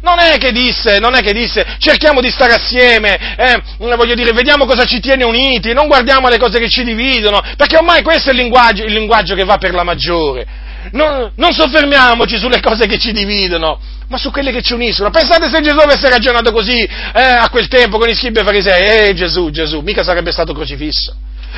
Non 0.00 0.18
è 0.18 0.38
che 0.38 0.50
disse, 0.50 0.98
non 0.98 1.14
è 1.14 1.20
che 1.20 1.34
disse 1.34 1.76
cerchiamo 1.76 2.22
di 2.22 2.30
stare 2.30 2.54
assieme, 2.54 3.36
eh, 3.36 3.62
voglio 3.76 4.14
dire, 4.14 4.32
vediamo 4.32 4.64
cosa 4.64 4.86
ci 4.86 4.98
tiene 4.98 5.24
uniti, 5.24 5.74
non 5.74 5.88
guardiamo 5.88 6.30
le 6.30 6.38
cose 6.38 6.58
che 6.58 6.70
ci 6.70 6.84
dividono, 6.84 7.42
perché 7.56 7.76
ormai 7.76 8.02
questo 8.02 8.30
è 8.30 8.32
il 8.32 8.38
linguaggio, 8.38 8.82
il 8.82 8.94
linguaggio 8.94 9.34
che 9.34 9.44
va 9.44 9.58
per 9.58 9.74
la 9.74 9.84
maggiore. 9.84 10.46
Non, 10.92 11.30
non, 11.36 11.52
soffermiamoci 11.52 12.38
sulle 12.38 12.60
cose 12.60 12.86
che 12.86 12.98
ci 12.98 13.12
dividono, 13.12 13.78
ma 14.08 14.16
su 14.16 14.30
quelle 14.30 14.52
che 14.52 14.62
ci 14.62 14.72
uniscono. 14.72 15.10
Pensate 15.10 15.50
se 15.50 15.60
Gesù 15.60 15.78
avesse 15.78 16.08
ragionato 16.08 16.50
così 16.50 16.80
eh, 16.80 17.22
a 17.22 17.48
quel 17.50 17.68
tempo 17.68 17.98
con 17.98 18.08
i 18.08 18.14
scribi 18.14 18.40
e 18.40 18.42
farisei, 18.42 19.10
eh 19.10 19.14
Gesù, 19.14 19.50
Gesù, 19.50 19.80
mica 19.80 20.02
sarebbe 20.02 20.32
stato 20.32 20.54
crocifisso. 20.54 21.14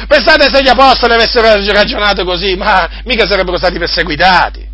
Pensate 0.07 0.49
se 0.53 0.63
gli 0.63 0.69
apostoli 0.69 1.15
avessero 1.15 1.47
ragionato 1.73 2.25
così, 2.25 2.57
ma 2.57 2.89
mica 3.05 3.27
sarebbero 3.27 3.57
stati 3.57 3.79
perseguitati. 3.79 4.73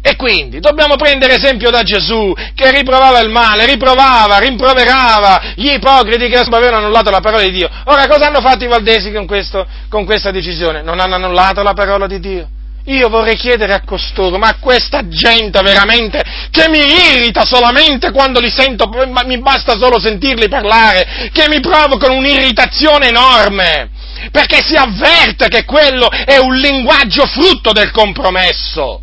E 0.00 0.16
quindi 0.16 0.60
dobbiamo 0.60 0.94
prendere 0.96 1.34
esempio 1.34 1.70
da 1.70 1.82
Gesù 1.82 2.32
che 2.54 2.70
riprovava 2.70 3.18
il 3.18 3.30
male, 3.30 3.66
riprovava, 3.66 4.38
rimproverava 4.38 5.52
gli 5.56 5.70
ipocriti 5.70 6.28
che 6.28 6.38
avevano 6.38 6.78
annullato 6.78 7.10
la 7.10 7.20
parola 7.20 7.42
di 7.42 7.50
Dio. 7.50 7.68
Ora 7.84 8.06
cosa 8.06 8.28
hanno 8.28 8.40
fatto 8.40 8.64
i 8.64 8.68
valdesi 8.68 9.12
con, 9.12 9.26
questo, 9.26 9.66
con 9.88 10.04
questa 10.04 10.30
decisione? 10.30 10.82
Non 10.82 11.00
hanno 11.00 11.16
annullato 11.16 11.62
la 11.62 11.72
parola 11.72 12.06
di 12.06 12.20
Dio. 12.20 12.48
Io 12.88 13.08
vorrei 13.08 13.36
chiedere 13.36 13.74
a 13.74 13.82
costoro, 13.84 14.38
ma 14.38 14.56
questa 14.58 15.06
gente 15.08 15.60
veramente 15.60 16.22
che 16.50 16.68
mi 16.68 16.78
irrita 16.78 17.44
solamente 17.44 18.10
quando 18.12 18.40
li 18.40 18.50
sento, 18.50 18.88
mi 19.24 19.38
basta 19.40 19.76
solo 19.76 20.00
sentirli 20.00 20.48
parlare, 20.48 21.30
che 21.32 21.48
mi 21.48 21.60
provocano 21.60 22.14
un'irritazione 22.14 23.08
enorme, 23.08 23.90
perché 24.30 24.62
si 24.64 24.74
avverte 24.74 25.48
che 25.48 25.64
quello 25.64 26.08
è 26.08 26.38
un 26.38 26.54
linguaggio 26.56 27.26
frutto 27.26 27.72
del 27.72 27.90
compromesso. 27.90 29.02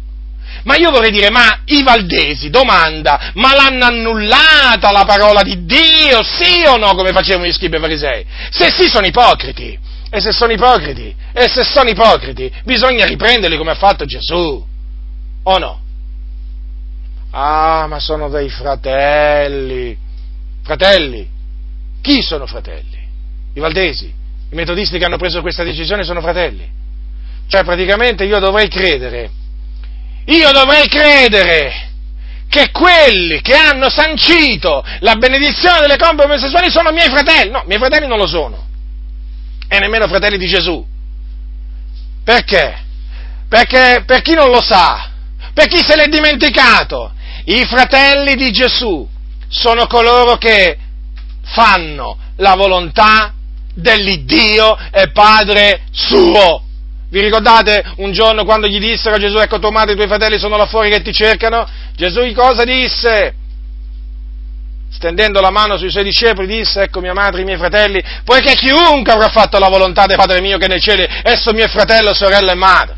Ma 0.64 0.78
io 0.78 0.90
vorrei 0.90 1.12
dire, 1.12 1.30
ma 1.30 1.60
i 1.66 1.84
valdesi, 1.84 2.50
domanda, 2.50 3.32
ma 3.36 3.54
l'hanno 3.54 3.86
annullata 3.86 4.92
la 4.92 5.06
parola 5.06 5.44
di 5.44 5.64
Dio, 5.64 6.24
sì 6.24 6.64
o 6.66 6.78
no, 6.78 6.96
come 6.96 7.12
facevano 7.12 7.46
gli 7.46 7.54
scribi 7.54 7.76
e 7.76 7.80
farisei? 7.80 8.26
Se 8.50 8.72
sì 8.72 8.88
sono 8.90 9.06
ipocriti. 9.06 9.85
E 10.16 10.22
se 10.22 10.32
sono 10.32 10.53
ipocriti, 10.53 11.13
e 11.34 11.49
se 11.49 11.66
sono 11.66 11.89
ipocriti, 11.89 12.49
bisogna 12.63 13.05
riprenderli 13.05 13.57
come 13.57 13.72
ha 13.72 13.76
fatto 13.76 14.05
Gesù. 14.05 14.66
O 15.43 15.57
no? 15.57 15.82
Ah, 17.32 17.86
ma 17.89 17.99
sono 17.99 18.30
dei 18.30 18.49
fratelli. 18.49 19.97
Fratelli? 20.63 21.30
Chi 22.01 22.22
sono 22.22 22.45
fratelli? 22.45 22.97
I 23.55 23.59
valdesi? 23.59 24.05
I 24.05 24.55
metodisti 24.55 24.97
che 24.97 25.03
hanno 25.03 25.18
preso 25.18 25.41
questa 25.41 25.63
decisione 25.63 26.05
sono 26.05 26.22
fratelli. 26.22 26.66
Cioè, 27.49 27.66
praticamente 27.66 28.24
io 28.24 28.39
dovrei 28.39 28.70
credere, 28.70 29.30
io 30.28 30.51
dovrei 30.53 30.88
credere 30.88 31.89
che 32.47 32.72
quelli 32.72 33.41
che 33.41 33.53
hanno 33.53 33.89
sancito 33.89 34.82
la 34.99 35.16
benedizione 35.16 35.82
delle 35.82 35.97
coppie 35.97 36.24
omosessuali 36.24 36.72
sono 36.72 36.93
miei 36.93 37.09
fratelli. 37.09 37.51
No, 37.51 37.63
miei 37.66 37.80
fratelli 37.80 38.07
non 38.07 38.18
lo 38.18 38.28
sono 38.28 38.66
e 39.68 39.80
nemmeno 39.80 40.07
fratelli 40.07 40.38
di 40.38 40.47
Gesù. 40.47 40.86
Perché? 42.24 42.84
Perché 43.47 44.03
per 44.05 44.22
chi 44.22 44.34
non 44.34 44.49
lo 44.49 44.61
sa, 44.61 45.11
per 45.53 45.68
chi 45.68 45.78
se 45.84 45.95
l'è 45.95 46.07
dimenticato, 46.07 47.13
i 47.45 47.66
fratelli 47.66 48.36
di 48.36 48.51
Gesù 48.51 49.07
sono 49.47 49.86
coloro 49.88 50.38
che 50.38 50.78
fanno 51.43 52.18
la 52.38 52.55
volontà 52.55 53.34
dell'Iddio 53.74 54.78
e 54.91 55.11
Padre 55.11 55.84
suo. 55.91 56.63
Vi 57.09 57.22
ricordate 57.22 57.93
un 57.97 58.11
giorno 58.11 58.43
quando 58.43 58.68
gli 58.68 58.80
dissero 58.80 59.16
a 59.16 59.20
Gesù, 59.20 59.38
ecco 59.38 59.59
tua 59.59 59.72
madre 59.72 59.91
e 59.91 59.93
i 59.93 59.97
tuoi 59.97 60.09
fratelli 60.09 60.39
sono 60.39 60.57
là 60.57 60.66
fuori 60.66 60.89
che 60.89 61.01
ti 61.01 61.13
cercano? 61.13 61.68
Gesù 61.95 62.30
cosa 62.34 62.63
disse? 62.63 63.36
Stendendo 64.92 65.42
la 65.42 65.52
mano 65.52 65.78
sui 65.78 65.90
suoi 65.92 66.04
discepoli, 66.04 66.48
disse, 66.48 66.84
ecco 66.84 67.00
mia 67.00 67.14
madre 67.14 67.42
i 67.42 67.44
miei 67.44 67.58
fratelli, 67.58 68.04
poiché 68.24 68.54
chiunque 68.54 69.12
avrà 69.14 69.30
fatto 69.30 69.60
la 69.60 69.70
volontà 69.70 70.06
del 70.06 70.18
Padre 70.18 70.42
mio 70.42 70.58
che 70.58 70.68
nei 70.68 70.80
cieli, 70.80 71.08
esso 71.24 71.52
mio 71.54 71.68
fratello, 71.68 72.14
sorella 72.14 72.52
e 72.52 72.56
madre. 72.56 72.96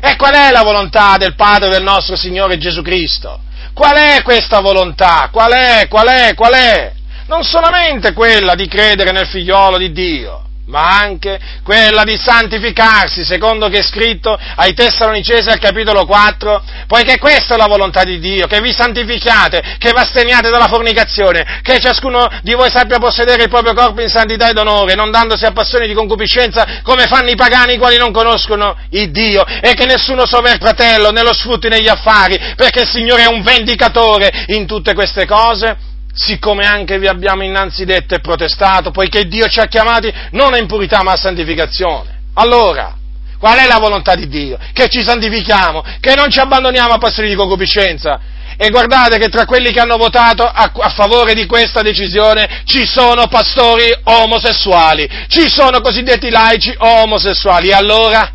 E 0.00 0.16
qual 0.16 0.34
è 0.34 0.50
la 0.50 0.62
volontà 0.62 1.16
del 1.16 1.34
Padre 1.34 1.70
del 1.70 1.82
nostro 1.82 2.16
Signore 2.16 2.58
Gesù 2.58 2.82
Cristo? 2.82 3.40
Qual 3.72 3.96
è 3.96 4.22
questa 4.22 4.60
volontà? 4.60 5.28
Qual 5.32 5.52
è? 5.52 5.86
Qual 5.88 6.06
è? 6.06 6.34
Qual 6.34 6.52
è? 6.52 6.92
Non 7.26 7.42
solamente 7.42 8.12
quella 8.12 8.54
di 8.54 8.66
credere 8.68 9.12
nel 9.12 9.26
figliolo 9.26 9.76
di 9.76 9.92
Dio, 9.92 10.47
ma 10.68 10.98
anche 11.00 11.38
quella 11.62 12.04
di 12.04 12.16
santificarsi, 12.16 13.24
secondo 13.24 13.68
che 13.68 13.78
è 13.78 13.82
scritto 13.82 14.38
ai 14.56 14.74
Tessalonicesi 14.74 15.48
al 15.48 15.58
capitolo 15.58 16.04
4, 16.04 16.62
poiché 16.86 17.18
questa 17.18 17.54
è 17.54 17.58
la 17.58 17.66
volontà 17.66 18.04
di 18.04 18.18
Dio, 18.18 18.46
che 18.46 18.60
vi 18.60 18.72
santificate, 18.72 19.76
che 19.78 19.90
vi 19.92 19.98
asteniate 19.98 20.50
dalla 20.50 20.68
fornicazione, 20.68 21.60
che 21.62 21.78
ciascuno 21.78 22.28
di 22.42 22.54
voi 22.54 22.70
sappia 22.70 22.98
possedere 22.98 23.44
il 23.44 23.48
proprio 23.48 23.74
corpo 23.74 24.00
in 24.00 24.08
santità 24.08 24.48
ed 24.48 24.58
onore, 24.58 24.94
non 24.94 25.10
dandosi 25.10 25.44
a 25.44 25.52
passioni 25.52 25.86
di 25.86 25.94
concupiscenza 25.94 26.80
come 26.82 27.06
fanno 27.06 27.30
i 27.30 27.36
pagani 27.36 27.74
i 27.74 27.78
quali 27.78 27.96
non 27.96 28.12
conoscono 28.12 28.76
il 28.90 29.10
Dio, 29.10 29.44
e 29.46 29.72
che 29.74 29.86
nessuno 29.86 30.26
sover 30.26 30.58
fratello 30.58 31.10
né 31.10 31.22
lo 31.22 31.32
sfrutti 31.32 31.68
negli 31.68 31.88
affari, 31.88 32.38
perché 32.56 32.80
il 32.80 32.88
Signore 32.88 33.22
è 33.22 33.28
un 33.28 33.42
vendicatore 33.42 34.44
in 34.48 34.66
tutte 34.66 34.92
queste 34.94 35.24
cose 35.24 35.87
siccome 36.18 36.66
anche 36.66 36.98
vi 36.98 37.06
abbiamo 37.06 37.44
innanzi 37.44 37.84
detto 37.84 38.14
e 38.14 38.20
protestato, 38.20 38.90
poiché 38.90 39.24
Dio 39.26 39.46
ci 39.46 39.60
ha 39.60 39.66
chiamati 39.66 40.12
non 40.32 40.52
a 40.52 40.58
impurità 40.58 41.02
ma 41.02 41.12
a 41.12 41.16
santificazione. 41.16 42.16
Allora, 42.34 42.94
qual 43.38 43.58
è 43.58 43.66
la 43.66 43.78
volontà 43.78 44.16
di 44.16 44.26
Dio? 44.26 44.58
Che 44.72 44.88
ci 44.88 45.02
santifichiamo, 45.02 45.84
che 46.00 46.14
non 46.16 46.28
ci 46.30 46.40
abbandoniamo 46.40 46.94
a 46.94 46.98
passioni 46.98 47.28
di 47.28 47.36
concupiscenza. 47.36 48.20
E 48.56 48.70
guardate 48.70 49.18
che 49.18 49.28
tra 49.28 49.44
quelli 49.44 49.70
che 49.70 49.78
hanno 49.78 49.96
votato 49.96 50.42
a, 50.42 50.72
a, 50.74 50.88
favore 50.88 51.34
di 51.34 51.46
questa 51.46 51.80
decisione 51.80 52.62
ci 52.64 52.84
sono 52.84 53.28
pastori 53.28 53.88
omosessuali, 54.02 55.08
ci 55.28 55.48
sono 55.48 55.80
cosiddetti 55.80 56.28
laici 56.28 56.74
omosessuali. 56.76 57.68
E 57.68 57.74
allora? 57.74 58.32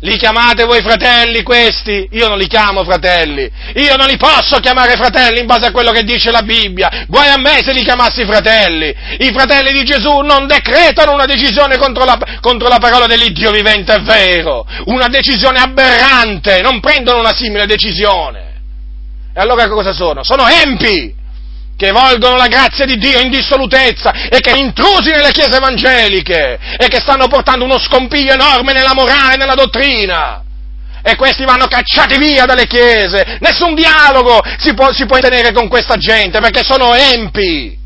Li 0.00 0.18
chiamate 0.18 0.64
voi 0.64 0.82
fratelli 0.82 1.42
questi? 1.42 2.06
Io 2.12 2.28
non 2.28 2.36
li 2.36 2.46
chiamo 2.46 2.84
fratelli. 2.84 3.50
Io 3.76 3.96
non 3.96 4.06
li 4.06 4.18
posso 4.18 4.58
chiamare 4.58 4.94
fratelli 4.94 5.40
in 5.40 5.46
base 5.46 5.66
a 5.66 5.72
quello 5.72 5.90
che 5.90 6.02
dice 6.02 6.30
la 6.30 6.42
Bibbia. 6.42 7.06
Guai 7.08 7.28
a 7.30 7.38
me 7.38 7.62
se 7.64 7.72
li 7.72 7.82
chiamassi 7.82 8.26
fratelli. 8.26 8.94
I 9.20 9.32
fratelli 9.32 9.72
di 9.72 9.84
Gesù 9.84 10.18
non 10.18 10.46
decretano 10.46 11.14
una 11.14 11.24
decisione 11.24 11.78
contro 11.78 12.04
la, 12.04 12.18
contro 12.40 12.68
la 12.68 12.78
parola 12.78 13.06
dell'Iddio 13.06 13.50
vivente, 13.50 13.94
è 13.94 14.02
vero. 14.02 14.66
Una 14.86 15.08
decisione 15.08 15.60
aberrante. 15.60 16.60
Non 16.60 16.80
prendono 16.80 17.20
una 17.20 17.34
simile 17.34 17.64
decisione. 17.64 18.54
E 19.34 19.40
allora 19.40 19.66
cosa 19.66 19.94
sono? 19.94 20.22
Sono 20.22 20.46
empi 20.46 21.24
che 21.76 21.90
volgono 21.90 22.36
la 22.36 22.46
grazia 22.46 22.86
di 22.86 22.96
Dio 22.96 23.20
in 23.20 23.30
dissolutezza 23.30 24.28
e 24.30 24.40
che 24.40 24.58
intrusi 24.58 25.10
nelle 25.10 25.30
chiese 25.30 25.56
evangeliche 25.56 26.58
e 26.78 26.88
che 26.88 27.00
stanno 27.00 27.28
portando 27.28 27.64
uno 27.64 27.78
scompiglio 27.78 28.32
enorme 28.32 28.72
nella 28.72 28.94
morale 28.94 29.34
e 29.34 29.36
nella 29.36 29.54
dottrina. 29.54 30.42
E 31.02 31.14
questi 31.16 31.44
vanno 31.44 31.68
cacciati 31.68 32.18
via 32.18 32.46
dalle 32.46 32.66
chiese. 32.66 33.36
Nessun 33.40 33.74
dialogo 33.74 34.42
si 34.58 34.74
può, 34.74 34.92
si 34.92 35.04
può 35.04 35.18
tenere 35.18 35.52
con 35.52 35.68
questa 35.68 35.96
gente 35.96 36.40
perché 36.40 36.64
sono 36.64 36.94
empi. 36.94 37.78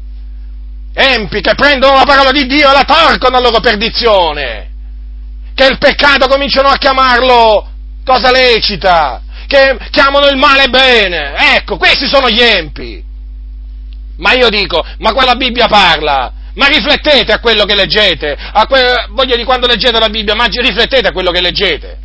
Empi 0.95 1.41
che 1.41 1.55
prendono 1.55 1.97
la 1.97 2.05
parola 2.05 2.31
di 2.31 2.47
Dio 2.47 2.71
e 2.71 2.73
la 2.73 2.85
torcono 2.85 3.37
a 3.37 3.41
loro 3.41 3.61
perdizione. 3.61 4.69
Che 5.55 5.67
il 5.67 5.79
peccato 5.79 6.29
cominciano 6.29 6.69
a 6.69 6.79
chiamarlo 6.79 7.69
cosa 8.05 8.31
lecita. 8.31 9.21
Che 9.47 9.79
chiamano 9.91 10.29
il 10.29 10.37
male 10.37 10.69
bene. 10.69 11.35
Ecco, 11.57 11.77
questi 11.77 12.07
sono 12.07 12.31
gli 12.31 12.41
empi. 12.41 13.09
Ma 14.21 14.33
io 14.33 14.49
dico, 14.49 14.85
ma 14.99 15.13
quella 15.13 15.35
Bibbia 15.35 15.67
parla, 15.67 16.33
ma 16.55 16.67
riflettete 16.67 17.33
a 17.33 17.41
quello 17.41 17.65
che 17.65 17.75
leggete, 17.75 18.37
que- 18.69 19.07
voglio 19.11 19.37
di 19.37 19.45
quando 19.45 19.67
leggete 19.67 19.99
la 19.99 20.09
Bibbia, 20.09 20.35
ma 20.35 20.47
riflettete 20.47 21.09
a 21.09 21.13
quello 21.13 21.31
che 21.31 21.41
leggete. 21.41 21.99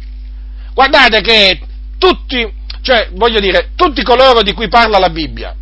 Guardate 0.73 1.21
che 1.21 1.59
tutti, 1.97 2.45
cioè 2.81 3.09
voglio 3.13 3.39
dire, 3.39 3.69
tutti 3.75 4.03
coloro 4.03 4.41
di 4.41 4.53
cui 4.53 4.67
parla 4.67 4.97
la 4.97 5.09
Bibbia 5.09 5.55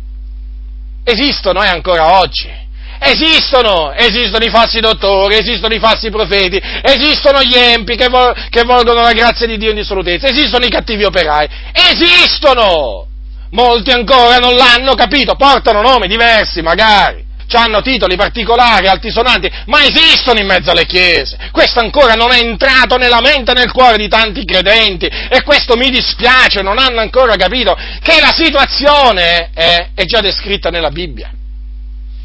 esistono 1.04 1.62
eh, 1.62 1.68
ancora 1.68 2.18
oggi. 2.18 2.62
Esistono, 2.98 3.92
esistono 3.92 4.44
i 4.44 4.50
falsi 4.50 4.80
dottori, 4.80 5.36
esistono 5.36 5.74
i 5.74 5.78
falsi 5.78 6.08
profeti, 6.08 6.60
esistono 6.82 7.42
gli 7.42 7.54
empi 7.54 7.96
che, 7.96 8.08
vol- 8.08 8.34
che 8.48 8.62
volgono 8.62 9.02
la 9.02 9.12
grazia 9.12 9.46
di 9.46 9.58
Dio 9.58 9.70
in 9.70 9.76
dissolutezza, 9.76 10.26
esistono 10.26 10.64
i 10.64 10.70
cattivi 10.70 11.04
operai, 11.04 11.46
esistono! 11.72 13.08
Molti 13.54 13.92
ancora 13.92 14.38
non 14.38 14.56
l'hanno 14.56 14.94
capito, 14.94 15.36
portano 15.36 15.80
nomi 15.80 16.08
diversi 16.08 16.60
magari, 16.60 17.24
hanno 17.52 17.82
titoli 17.82 18.16
particolari, 18.16 18.88
altisonanti, 18.88 19.48
ma 19.66 19.84
esistono 19.84 20.40
in 20.40 20.46
mezzo 20.46 20.72
alle 20.72 20.86
chiese. 20.86 21.38
Questo 21.52 21.78
ancora 21.78 22.14
non 22.14 22.32
è 22.32 22.40
entrato 22.40 22.96
nella 22.96 23.20
mente 23.20 23.52
e 23.52 23.54
nel 23.54 23.70
cuore 23.70 23.96
di 23.96 24.08
tanti 24.08 24.44
credenti 24.44 25.06
e 25.06 25.42
questo 25.44 25.76
mi 25.76 25.88
dispiace, 25.88 26.62
non 26.62 26.78
hanno 26.78 26.98
ancora 26.98 27.36
capito 27.36 27.76
che 28.02 28.18
la 28.18 28.32
situazione 28.34 29.50
è, 29.54 29.90
è 29.94 30.04
già 30.04 30.20
descritta 30.20 30.70
nella 30.70 30.90
Bibbia. 30.90 31.30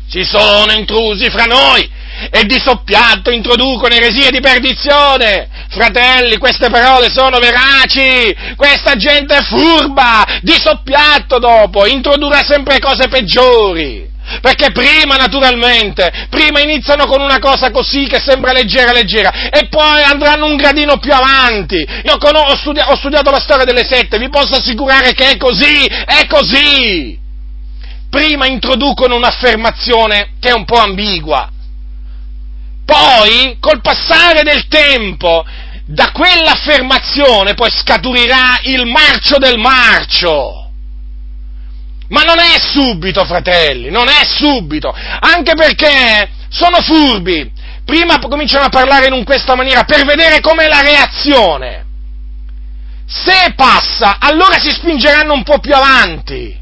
Si 0.07 0.23
sono 0.23 0.71
intrusi 0.71 1.29
fra 1.29 1.43
noi 1.43 1.87
e 2.31 2.43
di 2.43 2.59
soppiatto 2.59 3.31
introducono 3.31 3.93
eresie 3.93 4.31
di 4.31 4.41
perdizione. 4.41 5.47
Fratelli, 5.69 6.37
queste 6.37 6.69
parole 6.69 7.09
sono 7.09 7.37
veraci, 7.39 8.35
questa 8.55 8.95
gente 8.95 9.37
è 9.37 9.43
furba, 9.43 10.39
di 10.41 10.55
soppiatto 10.59 11.39
dopo, 11.39 11.85
introdurrà 11.85 12.43
sempre 12.43 12.79
cose 12.79 13.07
peggiori. 13.07 14.07
Perché 14.41 14.71
prima, 14.71 15.15
naturalmente, 15.15 16.27
prima 16.29 16.59
iniziano 16.59 17.07
con 17.07 17.19
una 17.19 17.39
cosa 17.39 17.71
così 17.71 18.05
che 18.05 18.21
sembra 18.23 18.51
leggera, 18.51 18.91
leggera, 18.91 19.49
e 19.49 19.67
poi 19.69 20.03
andranno 20.03 20.45
un 20.45 20.55
gradino 20.55 20.97
più 20.97 21.11
avanti. 21.11 21.75
Io 21.77 22.13
ho, 22.13 22.55
studiato, 22.55 22.91
ho 22.91 22.95
studiato 22.95 23.31
la 23.31 23.39
storia 23.39 23.65
delle 23.65 23.85
sette, 23.89 24.19
vi 24.19 24.29
posso 24.29 24.55
assicurare 24.55 25.13
che 25.13 25.31
è 25.31 25.37
così, 25.37 25.85
è 25.85 26.27
così. 26.27 27.17
Prima 28.09 28.45
introducono 28.45 29.15
un'affermazione 29.15 30.33
che 30.39 30.49
è 30.49 30.53
un 30.53 30.65
po' 30.65 30.77
ambigua, 30.79 31.49
poi, 32.89 33.57
col 33.59 33.81
passare 33.81 34.41
del 34.41 34.67
tempo, 34.67 35.45
da 35.85 36.11
quell'affermazione 36.11 37.53
poi 37.53 37.69
scaturirà 37.69 38.59
il 38.63 38.87
marcio 38.87 39.37
del 39.37 39.59
marcio. 39.59 40.71
Ma 42.09 42.21
non 42.23 42.39
è 42.39 42.59
subito, 42.59 43.23
fratelli, 43.25 43.91
non 43.91 44.07
è 44.07 44.25
subito, 44.25 44.91
anche 45.19 45.53
perché 45.53 46.29
sono 46.49 46.81
furbi. 46.81 47.51
Prima 47.85 48.17
cominciano 48.19 48.65
a 48.65 48.69
parlare 48.69 49.15
in 49.15 49.23
questa 49.23 49.55
maniera 49.55 49.83
per 49.83 50.05
vedere 50.05 50.39
com'è 50.41 50.67
la 50.67 50.81
reazione. 50.81 51.85
se 53.05 53.53
passa, 53.55 54.17
allora 54.19 54.59
si 54.59 54.69
spingeranno 54.69 55.33
un 55.33 55.43
po' 55.43 55.59
più 55.59 55.73
avanti. 55.73 56.55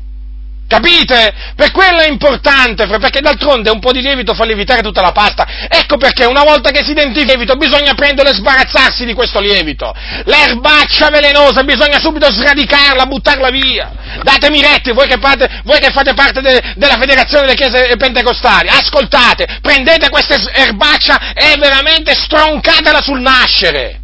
Capite? 0.68 1.34
Per 1.56 1.72
quello 1.72 2.00
è 2.00 2.10
importante, 2.10 2.88
perché 2.88 3.22
d'altronde 3.22 3.70
un 3.70 3.80
po' 3.80 3.94
di 3.94 4.02
lievito 4.02 4.34
fa 4.34 4.44
lievitare 4.44 4.82
tutta 4.82 5.02
la 5.02 5.14
pasta. 5.14 5.48
Ecco 5.70 5.96
perché 5.96 6.26
una 6.26 6.44
volta 6.44 6.72
che 6.72 6.84
si 6.84 6.92
identifica 6.92 7.22
il 7.22 7.28
lievito 7.28 7.56
bisogna 7.56 7.94
prenderlo 7.94 8.30
e 8.30 8.36
sbarazzarsi 8.36 9.06
di 9.06 9.14
questo 9.14 9.40
lievito. 9.40 9.94
L'erbaccia 10.26 11.10
velenosa 11.10 11.64
bisogna 11.64 12.00
subito 12.00 12.30
sradicarla, 12.30 13.06
buttarla 13.06 13.50
via. 13.50 13.92
Datemi 14.22 14.62
retti, 14.62 14.92
voi 14.92 15.08
che 15.08 15.18
fate, 15.22 15.62
voi 15.64 15.80
che 15.80 15.92
fate 15.92 16.14
parte 16.14 16.42
de, 16.42 16.74
della 16.76 16.98
federazione 17.00 17.46
delle 17.46 17.56
chiese 17.56 17.96
pentecostali, 17.96 18.68
ascoltate, 18.68 19.60
prendete 19.62 20.10
questa 20.10 20.36
erbaccia 20.52 21.32
e 21.34 21.56
veramente 21.58 22.14
stroncatela 22.14 23.02
sul 23.02 23.22
nascere. 23.22 24.02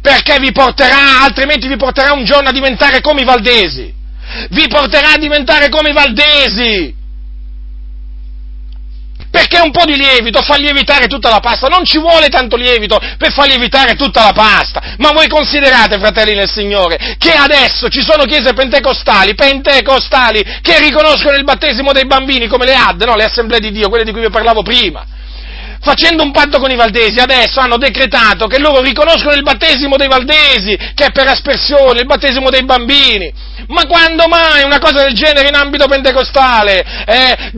Perché 0.00 0.38
vi 0.40 0.50
porterà, 0.50 1.22
altrimenti 1.22 1.68
vi 1.68 1.76
porterà 1.76 2.12
un 2.12 2.24
giorno 2.24 2.48
a 2.48 2.52
diventare 2.52 3.00
come 3.00 3.20
i 3.20 3.24
valdesi 3.24 4.02
vi 4.50 4.66
porterà 4.68 5.12
a 5.12 5.18
diventare 5.18 5.68
come 5.68 5.90
i 5.90 5.92
valdesi. 5.92 7.02
Perché 9.30 9.58
un 9.58 9.72
po' 9.72 9.84
di 9.84 9.96
lievito 9.96 10.42
fa 10.42 10.56
lievitare 10.56 11.08
tutta 11.08 11.28
la 11.28 11.40
pasta, 11.40 11.66
non 11.66 11.84
ci 11.84 11.98
vuole 11.98 12.28
tanto 12.28 12.54
lievito 12.54 13.00
per 13.18 13.32
far 13.32 13.48
lievitare 13.48 13.96
tutta 13.96 14.22
la 14.22 14.32
pasta. 14.32 14.94
Ma 14.98 15.10
voi 15.10 15.26
considerate, 15.26 15.98
fratelli 15.98 16.34
nel 16.34 16.48
Signore, 16.48 17.16
che 17.18 17.32
adesso 17.32 17.88
ci 17.88 18.00
sono 18.00 18.24
chiese 18.26 18.52
pentecostali, 18.52 19.34
pentecostali, 19.34 20.40
che 20.62 20.78
riconoscono 20.78 21.36
il 21.36 21.42
battesimo 21.42 21.90
dei 21.90 22.06
bambini 22.06 22.46
come 22.46 22.64
le 22.64 22.74
AD, 22.74 23.02
no? 23.02 23.16
le 23.16 23.24
assemblee 23.24 23.58
di 23.58 23.72
Dio, 23.72 23.88
quelle 23.88 24.04
di 24.04 24.12
cui 24.12 24.20
vi 24.20 24.30
parlavo 24.30 24.62
prima 24.62 25.04
facendo 25.84 26.22
un 26.22 26.32
patto 26.32 26.58
con 26.58 26.70
i 26.70 26.76
valdesi, 26.76 27.20
adesso 27.20 27.60
hanno 27.60 27.76
decretato 27.76 28.46
che 28.46 28.58
loro 28.58 28.80
riconoscono 28.80 29.34
il 29.34 29.42
battesimo 29.42 29.96
dei 29.96 30.08
valdesi, 30.08 30.76
che 30.94 31.06
è 31.06 31.12
per 31.12 31.28
aspersione, 31.28 32.00
il 32.00 32.06
battesimo 32.06 32.48
dei 32.48 32.64
bambini. 32.64 33.32
Ma 33.68 33.82
quando 33.86 34.26
mai 34.26 34.64
una 34.64 34.78
cosa 34.78 35.04
del 35.04 35.12
genere 35.12 35.48
in 35.48 35.54
ambito 35.54 35.86
pentecostale? 35.86 36.84
Eh, 37.06 37.52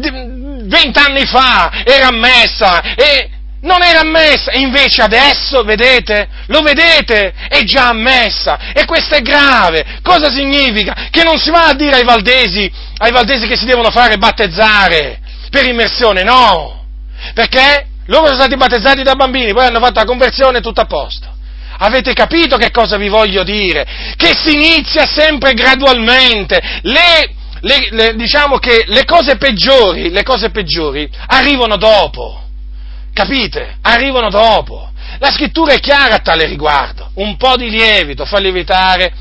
vent'anni 0.64 1.24
fa 1.24 1.70
era 1.84 2.08
ammessa 2.08 2.94
e 2.96 3.30
non 3.62 3.82
era 3.82 4.00
ammessa, 4.00 4.52
invece 4.52 5.02
adesso, 5.02 5.62
vedete, 5.62 6.28
lo 6.46 6.60
vedete, 6.60 7.32
è 7.48 7.62
già 7.62 7.88
ammessa, 7.88 8.72
e 8.72 8.84
questo 8.84 9.14
è 9.14 9.20
grave. 9.22 10.00
Cosa 10.02 10.30
significa? 10.30 11.08
Che 11.10 11.22
non 11.22 11.38
si 11.38 11.50
va 11.50 11.66
a 11.68 11.74
dire 11.74 11.96
ai 11.96 12.04
valdesi, 12.04 12.70
ai 12.98 13.12
valdesi 13.12 13.46
che 13.46 13.56
si 13.56 13.64
devono 13.64 13.90
fare 13.90 14.18
battezzare 14.18 15.20
per 15.50 15.66
immersione, 15.66 16.22
no, 16.22 16.84
perché 17.34 17.86
loro 18.06 18.26
sono 18.26 18.38
stati 18.38 18.56
battezzati 18.56 19.02
da 19.02 19.14
bambini, 19.14 19.52
poi 19.52 19.66
hanno 19.66 19.80
fatto 19.80 20.00
la 20.00 20.04
conversione 20.04 20.60
tutto 20.60 20.80
a 20.80 20.86
posto. 20.86 21.34
Avete 21.78 22.12
capito 22.14 22.56
che 22.56 22.70
cosa 22.70 22.96
vi 22.96 23.08
voglio 23.08 23.42
dire? 23.42 23.86
Che 24.16 24.34
si 24.34 24.54
inizia 24.54 25.06
sempre 25.06 25.52
gradualmente. 25.52 26.80
Le, 26.82 27.34
le, 27.60 27.88
le, 27.90 28.14
diciamo 28.14 28.58
che 28.58 28.84
le 28.86 29.04
cose 29.04 29.36
peggiori, 29.36 30.10
le 30.10 30.22
cose 30.22 30.50
peggiori 30.50 31.08
arrivano 31.26 31.76
dopo. 31.76 32.42
Capite? 33.12 33.76
Arrivano 33.82 34.30
dopo. 34.30 34.90
La 35.18 35.30
scrittura 35.30 35.74
è 35.74 35.80
chiara 35.80 36.16
a 36.16 36.20
tale 36.20 36.46
riguardo. 36.46 37.10
Un 37.14 37.36
po' 37.36 37.56
di 37.56 37.68
lievito 37.68 38.24
fa 38.24 38.38
lievitare 38.38 39.12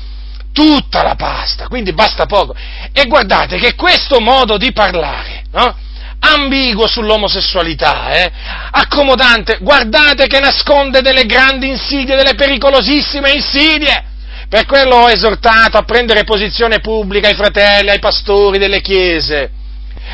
tutta 0.52 1.02
la 1.02 1.14
pasta, 1.14 1.68
quindi 1.68 1.92
basta 1.92 2.24
poco. 2.24 2.54
E 2.92 3.06
guardate 3.06 3.58
che 3.58 3.74
questo 3.74 4.20
modo 4.20 4.56
di 4.56 4.72
parlare, 4.72 5.44
no? 5.52 5.76
Ambiguo 6.18 6.86
sull'omosessualità, 6.86 8.10
eh? 8.12 8.32
accomodante, 8.70 9.58
guardate 9.60 10.26
che 10.26 10.40
nasconde 10.40 11.00
delle 11.00 11.24
grandi 11.24 11.68
insidie, 11.68 12.16
delle 12.16 12.34
pericolosissime 12.34 13.32
insidie. 13.32 14.04
Per 14.48 14.64
quello 14.64 14.96
ho 14.96 15.08
esortato 15.08 15.76
a 15.76 15.82
prendere 15.82 16.22
posizione 16.24 16.78
pubblica 16.78 17.28
ai 17.28 17.34
fratelli, 17.34 17.90
ai 17.90 17.98
pastori 17.98 18.58
delle 18.58 18.80
chiese. 18.80 19.50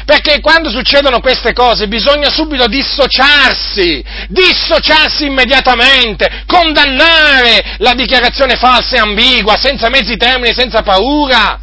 Perché 0.06 0.40
quando 0.40 0.70
succedono 0.70 1.20
queste 1.20 1.52
cose 1.52 1.86
bisogna 1.86 2.30
subito 2.30 2.66
dissociarsi, 2.66 4.02
dissociarsi 4.28 5.26
immediatamente, 5.26 6.44
condannare 6.46 7.76
la 7.78 7.92
dichiarazione 7.94 8.56
falsa 8.56 8.96
e 8.96 9.00
ambigua, 9.00 9.56
senza 9.58 9.90
mezzi 9.90 10.16
termini, 10.16 10.54
senza 10.54 10.82
paura. 10.82 11.60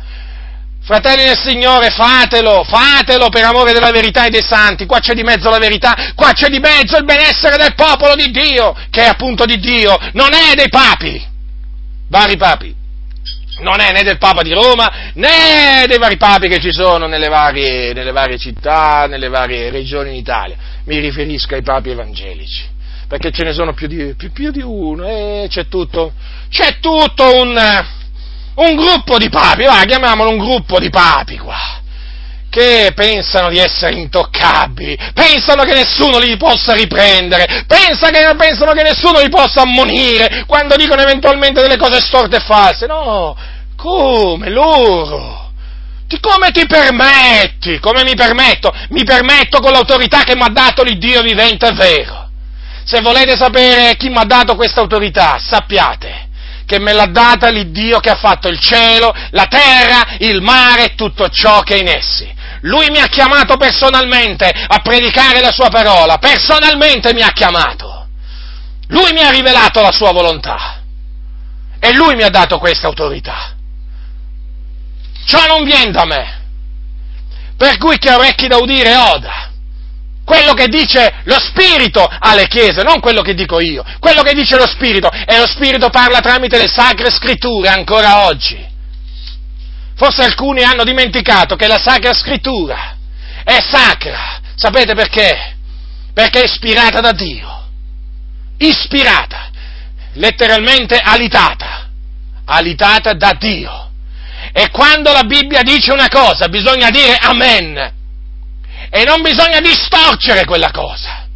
Fratelli 0.89 1.23
del 1.23 1.37
Signore, 1.37 1.91
fatelo, 1.91 2.63
fatelo 2.63 3.29
per 3.29 3.43
amore 3.43 3.73
della 3.73 3.91
verità 3.91 4.25
e 4.25 4.31
dei 4.31 4.41
santi. 4.41 4.87
Qua 4.87 4.97
c'è 4.97 5.13
di 5.13 5.21
mezzo 5.21 5.47
la 5.47 5.59
verità, 5.59 6.13
qua 6.15 6.31
c'è 6.31 6.47
di 6.47 6.57
mezzo 6.57 6.97
il 6.97 7.05
benessere 7.05 7.57
del 7.57 7.75
popolo 7.75 8.15
di 8.15 8.31
Dio, 8.31 8.75
che 8.89 9.03
è 9.03 9.05
appunto 9.05 9.45
di 9.45 9.59
Dio, 9.59 9.95
non 10.13 10.29
è 10.33 10.55
dei 10.55 10.67
papi, 10.67 11.23
vari 12.07 12.37
papi. 12.37 12.75
Non 13.59 13.79
è 13.79 13.91
né 13.91 14.01
del 14.01 14.17
Papa 14.17 14.41
di 14.41 14.51
Roma, 14.51 15.11
né 15.13 15.85
dei 15.85 15.99
vari 15.99 16.17
papi 16.17 16.47
che 16.47 16.59
ci 16.59 16.71
sono 16.71 17.05
nelle 17.05 17.27
varie, 17.27 17.93
nelle 17.93 18.11
varie 18.11 18.39
città, 18.39 19.05
nelle 19.05 19.27
varie 19.27 19.69
regioni 19.69 20.09
in 20.09 20.15
Italia. 20.15 20.55
Mi 20.85 20.97
riferisco 20.97 21.53
ai 21.53 21.61
papi 21.61 21.91
evangelici 21.91 22.77
perché 23.07 23.31
ce 23.31 23.43
ne 23.43 23.53
sono 23.53 23.73
più 23.73 23.87
di, 23.87 24.13
più, 24.15 24.31
più 24.31 24.51
di 24.51 24.61
uno 24.61 25.07
e 25.07 25.47
c'è 25.49 25.67
tutto, 25.67 26.13
c'è 26.47 26.77
tutto 26.79 27.41
un, 27.41 27.57
un 28.59 28.75
gruppo 28.75 29.17
di 29.17 29.29
papi, 29.29 29.63
va, 29.63 29.83
chiamiamolo 29.85 30.29
un 30.29 30.37
gruppo 30.37 30.79
di 30.79 30.89
papi 30.89 31.37
qua, 31.37 31.79
che 32.49 32.91
pensano 32.93 33.49
di 33.49 33.57
essere 33.57 33.95
intoccabili, 33.95 34.97
pensano 35.13 35.63
che 35.63 35.73
nessuno 35.73 36.19
li 36.19 36.35
possa 36.35 36.73
riprendere, 36.73 37.63
pensano 37.67 38.11
che, 38.11 38.35
pensano 38.35 38.71
che 38.73 38.83
nessuno 38.83 39.19
li 39.19 39.29
possa 39.29 39.61
ammonire 39.61 40.43
quando 40.45 40.75
dicono 40.75 41.01
eventualmente 41.01 41.61
delle 41.61 41.77
cose 41.77 42.01
storte 42.01 42.37
e 42.37 42.41
false. 42.41 42.85
No, 42.85 43.35
come 43.77 44.49
loro? 44.49 45.51
Come 46.19 46.49
ti 46.51 46.65
permetti? 46.65 47.79
Come 47.79 48.03
mi 48.03 48.15
permetto? 48.15 48.73
Mi 48.89 49.03
permetto 49.03 49.59
con 49.59 49.71
l'autorità 49.71 50.23
che 50.23 50.35
mi 50.35 50.41
ha 50.41 50.49
dato 50.49 50.83
l'Iddio 50.83 51.21
vivente 51.21 51.67
e 51.67 51.73
vero. 51.73 52.29
Se 52.83 52.99
volete 53.01 53.37
sapere 53.37 53.95
chi 53.95 54.09
mi 54.09 54.17
ha 54.17 54.23
dato 54.23 54.55
questa 54.55 54.81
autorità, 54.81 55.37
sappiate 55.39 56.28
che 56.69 56.77
me 56.77 56.93
l'ha 56.93 57.07
data 57.07 57.49
l'Iddio 57.49 57.99
che 57.99 58.11
ha 58.11 58.15
fatto 58.15 58.47
il 58.47 58.59
cielo, 58.59 59.11
la 59.31 59.47
terra, 59.47 60.17
il 60.19 60.39
mare 60.39 60.83
e 60.85 60.93
tutto 60.93 61.27
ciò 61.29 61.61
che 61.61 61.73
è 61.73 61.79
in 61.79 61.87
essi. 61.87 62.31
Lui 62.61 62.91
mi 62.91 62.99
ha 62.99 63.07
chiamato 63.07 63.57
personalmente 63.57 64.45
a 64.45 64.77
predicare 64.83 65.41
la 65.41 65.51
sua 65.51 65.69
parola, 65.69 66.19
personalmente 66.19 67.11
mi 67.11 67.23
ha 67.23 67.31
chiamato. 67.31 68.07
Lui 68.89 69.11
mi 69.13 69.23
ha 69.23 69.31
rivelato 69.31 69.81
la 69.81 69.91
sua 69.91 70.11
volontà 70.11 70.83
e 71.79 71.91
lui 71.93 72.13
mi 72.13 72.21
ha 72.21 72.29
dato 72.29 72.59
questa 72.59 72.85
autorità. 72.85 73.55
Ciò 75.25 75.47
non 75.47 75.63
viene 75.63 75.89
da 75.89 76.05
me. 76.05 76.41
Per 77.57 77.77
cui 77.77 77.97
chi 77.97 78.09
ha 78.09 78.17
orecchi 78.17 78.47
da 78.47 78.57
udire 78.57 78.95
oda 78.95 79.48
quello 80.29 80.53
che 80.53 80.67
dice 80.67 81.21
lo 81.23 81.39
Spirito 81.39 82.07
alle 82.07 82.47
chiese, 82.47 82.83
non 82.83 82.99
quello 82.99 83.23
che 83.23 83.33
dico 83.33 83.59
io, 83.59 83.83
quello 83.97 84.21
che 84.21 84.35
dice 84.35 84.57
lo 84.57 84.67
Spirito, 84.67 85.09
e 85.09 85.39
lo 85.39 85.47
Spirito 85.47 85.89
parla 85.89 86.19
tramite 86.19 86.59
le 86.59 86.67
sacre 86.67 87.09
scritture 87.09 87.67
ancora 87.67 88.27
oggi. 88.27 88.63
Forse 89.95 90.21
alcuni 90.21 90.61
hanno 90.61 90.83
dimenticato 90.83 91.55
che 91.55 91.65
la 91.65 91.79
sacra 91.79 92.13
scrittura 92.13 92.95
è 93.43 93.57
sacra, 93.59 94.39
sapete 94.53 94.93
perché? 94.93 95.55
Perché 96.13 96.41
è 96.41 96.45
ispirata 96.45 96.99
da 96.99 97.11
Dio, 97.11 97.63
ispirata, 98.59 99.49
letteralmente 100.13 100.99
alitata, 101.03 101.89
alitata 102.45 103.13
da 103.13 103.33
Dio. 103.33 103.89
E 104.53 104.69
quando 104.69 105.11
la 105.11 105.23
Bibbia 105.23 105.63
dice 105.63 105.91
una 105.91 106.07
cosa 106.07 106.49
bisogna 106.49 106.91
dire 106.91 107.17
amen 107.19 107.97
e 108.89 109.03
non 109.03 109.21
bisogna 109.21 109.59
distorcere 109.59 110.45
quella 110.45 110.71
cosa. 110.71 111.27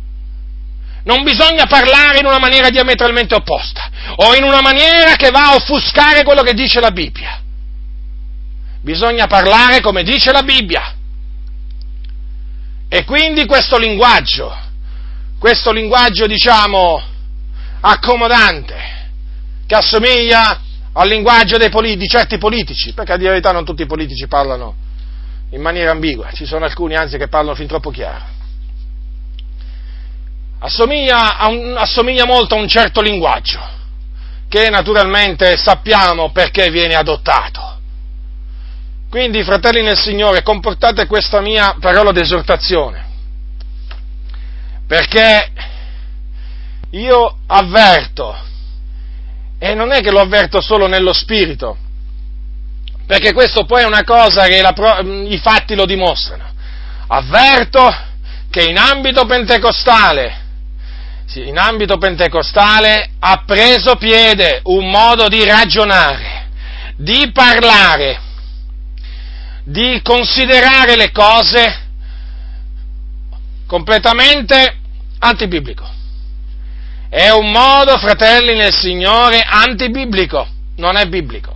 Non 1.06 1.24
bisogna 1.24 1.66
parlare 1.66 2.20
in 2.20 2.26
una 2.26 2.39
maniera 2.39 2.70
diametralmente 2.70 3.36
opposta 3.36 3.82
o 4.16 4.36
in 4.36 4.43
una 4.43 4.62
maniera 4.62 5.16
che 5.16 5.32
va 5.32 5.49
a 5.49 5.56
offuscare 5.56 6.24
quello 6.24 6.41
che 6.41 6.54
dice 6.54 6.80
la 6.80 6.91
Bibbia. 6.91 7.41
Bisogna 8.82 9.28
parlare 9.28 9.82
come 9.82 10.04
dice 10.04 10.32
la 10.32 10.43
Bibbia. 10.43 10.95
E 12.88 13.04
quindi 13.06 13.45
questo 13.45 13.78
linguaggio, 13.78 14.56
questo 15.39 15.72
linguaggio 15.72 16.26
diciamo 16.26 17.01
accomodante, 17.82 18.76
che 19.66 19.76
assomiglia 19.76 20.62
al 20.93 21.08
linguaggio 21.08 21.58
politi- 21.70 21.97
di 21.97 22.08
certi 22.08 22.38
politici, 22.38 22.93
perché 22.93 23.14
a 23.14 23.16
dire 23.16 23.30
la 23.30 23.36
verità 23.36 23.51
non 23.51 23.66
tutti 23.66 23.82
i 23.82 23.88
politici 23.88 24.28
parlano 24.28 24.83
in 25.54 25.62
maniera 25.62 25.91
ambigua, 25.91 26.32
ci 26.34 26.45
sono 26.45 26.66
alcuni 26.66 26.95
anzi 26.95 27.18
che 27.18 27.28
parlano 27.28 27.56
fin 27.56 27.68
troppo 27.68 27.91
chiaro. 27.91 28.26
Assomiglia, 30.60 31.38
un, 31.47 31.76
assomiglia 31.78 32.26
molto 32.26 32.56
a 32.56 32.60
un 32.60 32.68
certo 32.68 33.01
linguaggio, 33.01 33.60
che 34.49 34.70
naturalmente 34.70 35.56
sappiamo 35.58 36.32
perché 36.32 36.72
viene 36.72 36.95
adottato. 36.95 37.80
Quindi, 39.10 39.43
fratelli 39.43 39.84
nel 39.84 39.97
Signore, 39.97 40.41
comportate 40.41 41.06
questa 41.06 41.39
mia 41.39 41.76
parola 41.80 42.12
d'esortazione, 42.12 43.06
perché 44.88 45.51
io 46.89 47.38
avverto 47.47 48.51
E 49.60 49.74
non 49.76 49.91
è 49.91 50.01
che 50.01 50.12
lo 50.12 50.20
avverto 50.20 50.60
solo 50.60 50.88
nello 50.88 51.14
spirito, 51.14 51.78
perché 53.06 53.34
questo 53.34 53.66
poi 53.66 53.82
è 53.84 53.86
una 53.86 54.04
cosa 54.04 54.45
che 54.47 54.62
la, 54.62 54.74
i 55.28 55.38
fatti 55.38 55.76
lo 55.76 55.86
dimostrano. 55.86 56.51
Avverto 57.08 57.93
che 58.49 58.64
in 58.64 58.78
ambito 58.78 59.26
pentecostale, 59.26 60.41
in 61.34 61.58
ambito 61.58 61.97
pentecostale 61.97 63.12
ha 63.20 63.43
preso 63.45 63.95
piede 63.95 64.62
un 64.66 64.89
modo 64.89 65.28
di 65.28 65.43
ragionare, 65.43 66.49
di 66.95 67.32
parlare, 67.34 68.20
di 69.64 69.99
considerare 70.04 70.95
le 70.95 71.12
cose 71.12 71.82
completamente 73.66 74.78
antibiblico. 75.20 75.89
È 77.10 77.30
un 77.30 77.51
modo, 77.51 77.97
fratelli 77.97 78.56
nel 78.56 78.74
Signore, 78.74 79.41
antibiblico, 79.41 80.47
non 80.78 80.95
è 80.95 81.06
biblico. 81.06 81.53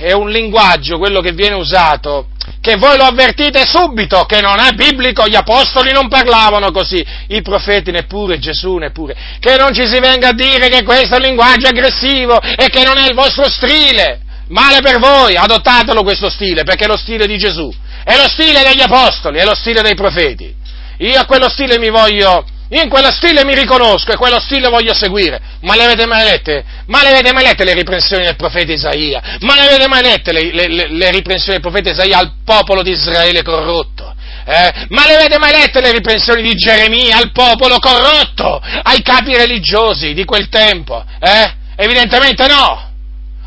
È 0.00 0.12
un 0.12 0.30
linguaggio, 0.30 0.98
quello 0.98 1.20
che 1.20 1.32
viene 1.32 1.54
usato, 1.54 2.28
che 2.60 2.76
voi 2.76 2.96
lo 2.96 3.04
avvertite 3.04 3.64
subito 3.64 4.24
che 4.24 4.40
non 4.40 4.58
è 4.58 4.72
biblico, 4.72 5.26
gli 5.26 5.34
apostoli 5.34 5.92
non 5.92 6.08
parlavano 6.08 6.70
così, 6.70 7.04
i 7.28 7.42
profeti 7.42 7.90
neppure, 7.90 8.38
Gesù 8.38 8.76
neppure, 8.76 9.14
che 9.38 9.56
non 9.56 9.72
ci 9.72 9.86
si 9.86 9.98
venga 10.00 10.28
a 10.28 10.32
dire 10.32 10.68
che 10.68 10.82
questo 10.82 11.14
è 11.14 11.18
un 11.18 11.24
linguaggio 11.24 11.68
aggressivo 11.68 12.40
e 12.40 12.68
che 12.68 12.82
non 12.84 12.98
è 12.98 13.06
il 13.08 13.14
vostro 13.14 13.48
stile. 13.48 14.20
Male 14.48 14.80
per 14.80 14.98
voi, 14.98 15.36
adottatelo 15.36 16.02
questo 16.02 16.28
stile, 16.28 16.64
perché 16.64 16.84
è 16.84 16.88
lo 16.88 16.98
stile 16.98 17.26
di 17.26 17.38
Gesù, 17.38 17.72
è 18.04 18.16
lo 18.16 18.28
stile 18.28 18.62
degli 18.62 18.82
apostoli, 18.82 19.38
è 19.38 19.44
lo 19.44 19.54
stile 19.54 19.80
dei 19.80 19.94
profeti. 19.94 20.54
Io 20.98 21.18
a 21.18 21.24
quello 21.24 21.48
stile 21.48 21.78
mi 21.78 21.88
voglio, 21.88 22.44
io 22.74 22.82
in 22.82 22.88
quello 22.88 23.12
stile 23.12 23.44
mi 23.44 23.54
riconosco 23.54 24.10
e 24.10 24.16
quello 24.16 24.40
stile 24.40 24.68
voglio 24.68 24.92
seguire. 24.92 25.40
Ma 25.60 25.76
le 25.76 25.84
avete 25.84 26.06
mai 26.06 26.24
lette? 26.24 26.64
Ma 26.86 27.02
le 27.02 27.10
avete 27.10 27.32
mai 27.32 27.44
lette 27.44 27.62
le 27.62 27.72
riprensioni 27.72 28.24
del 28.24 28.34
profeta 28.34 28.72
Isaia? 28.72 29.38
Ma 29.42 29.54
le 29.54 29.60
avete 29.60 29.86
mai 29.86 30.02
lette 30.02 30.32
le, 30.32 30.52
le, 30.52 30.66
le, 30.66 30.88
le 30.88 31.10
riprensioni 31.12 31.60
del 31.60 31.60
profeta 31.60 31.90
Isaia 31.90 32.18
al 32.18 32.32
popolo 32.44 32.82
di 32.82 32.90
Israele 32.90 33.44
corrotto? 33.44 34.12
Eh? 34.44 34.86
Ma 34.88 35.06
le 35.06 35.14
avete 35.14 35.38
mai 35.38 35.52
lette 35.52 35.80
le 35.80 35.92
riprensioni 35.92 36.42
di 36.42 36.52
Geremia 36.56 37.16
al 37.16 37.30
popolo 37.30 37.78
corrotto? 37.78 38.60
Ai 38.82 39.02
capi 39.02 39.36
religiosi 39.36 40.12
di 40.12 40.24
quel 40.24 40.48
tempo? 40.48 41.04
Eh? 41.20 41.52
Evidentemente 41.76 42.44
no. 42.48 42.90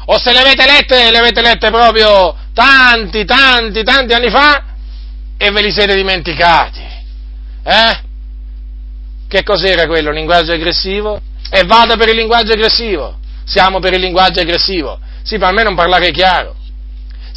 O 0.05 0.17
se 0.17 0.31
le 0.31 0.39
avete 0.39 0.65
lette, 0.65 1.11
le 1.11 1.17
avete 1.17 1.41
lette 1.41 1.69
proprio 1.69 2.33
tanti, 2.53 3.25
tanti, 3.25 3.83
tanti 3.83 4.13
anni 4.13 4.29
fa 4.29 4.63
e 5.37 5.51
ve 5.51 5.61
li 5.61 5.71
siete 5.73 5.95
dimenticati. 5.95 6.79
Eh? 7.65 8.05
Che 9.27 9.43
cos'era 9.43 9.85
quello? 9.87 10.11
linguaggio 10.11 10.53
aggressivo? 10.53 11.19
E 11.49 11.63
vada 11.63 11.95
per 11.97 12.09
il 12.09 12.15
linguaggio 12.15 12.53
aggressivo. 12.53 13.19
Siamo 13.45 13.79
per 13.79 13.93
il 13.93 14.01
linguaggio 14.01 14.39
aggressivo. 14.39 14.99
Sì, 15.23 15.37
ma 15.37 15.47
almeno 15.47 15.69
non 15.69 15.77
parlare 15.77 16.11
chiaro. 16.11 16.55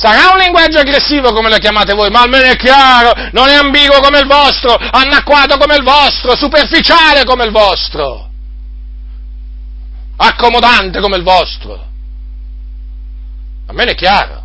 Sarà 0.00 0.32
un 0.32 0.38
linguaggio 0.38 0.78
aggressivo 0.78 1.32
come 1.32 1.50
lo 1.50 1.58
chiamate 1.58 1.92
voi, 1.92 2.08
ma 2.08 2.22
almeno 2.22 2.44
è 2.44 2.56
chiaro, 2.56 3.12
non 3.32 3.48
è 3.48 3.54
ambiguo 3.54 4.00
come 4.00 4.20
il 4.20 4.26
vostro, 4.26 4.74
anacquato 4.74 5.58
come 5.58 5.74
il 5.76 5.82
vostro, 5.82 6.34
superficiale 6.36 7.24
come 7.24 7.44
il 7.44 7.50
vostro, 7.50 8.30
accomodante 10.16 11.00
come 11.00 11.18
il 11.18 11.22
vostro. 11.22 11.86
Almeno 13.66 13.90
è 13.90 13.94
chiaro. 13.94 14.42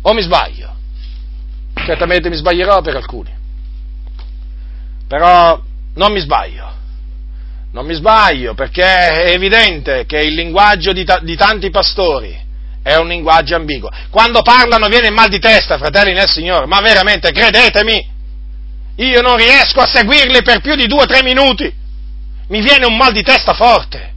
O 0.00 0.14
mi 0.14 0.22
sbaglio? 0.22 0.74
Certamente 1.74 2.30
mi 2.30 2.36
sbaglierò 2.36 2.80
per 2.80 2.96
alcuni. 2.96 3.36
Però 5.06 5.60
non 5.98 6.12
mi 6.12 6.20
sbaglio. 6.20 6.76
Non 7.72 7.84
mi 7.84 7.92
sbaglio 7.92 8.54
perché 8.54 8.82
è 8.82 9.32
evidente 9.32 10.06
che 10.06 10.20
il 10.20 10.34
linguaggio 10.34 10.92
di, 10.92 11.04
ta- 11.04 11.20
di 11.20 11.36
tanti 11.36 11.68
pastori 11.68 12.46
è 12.82 12.94
un 12.94 13.08
linguaggio 13.08 13.56
ambiguo. 13.56 13.90
Quando 14.08 14.40
parlano 14.40 14.88
viene 14.88 15.08
il 15.08 15.12
mal 15.12 15.28
di 15.28 15.38
testa, 15.38 15.76
fratelli 15.76 16.14
nel 16.14 16.28
Signore, 16.28 16.66
ma 16.66 16.80
veramente, 16.80 17.30
credetemi, 17.32 18.16
io 18.96 19.20
non 19.20 19.36
riesco 19.36 19.80
a 19.80 19.86
seguirli 19.86 20.40
per 20.42 20.60
più 20.60 20.74
di 20.76 20.86
due 20.86 21.02
o 21.02 21.06
tre 21.06 21.22
minuti. 21.22 21.70
Mi 22.48 22.62
viene 22.62 22.86
un 22.86 22.96
mal 22.96 23.12
di 23.12 23.22
testa 23.22 23.52
forte. 23.52 24.14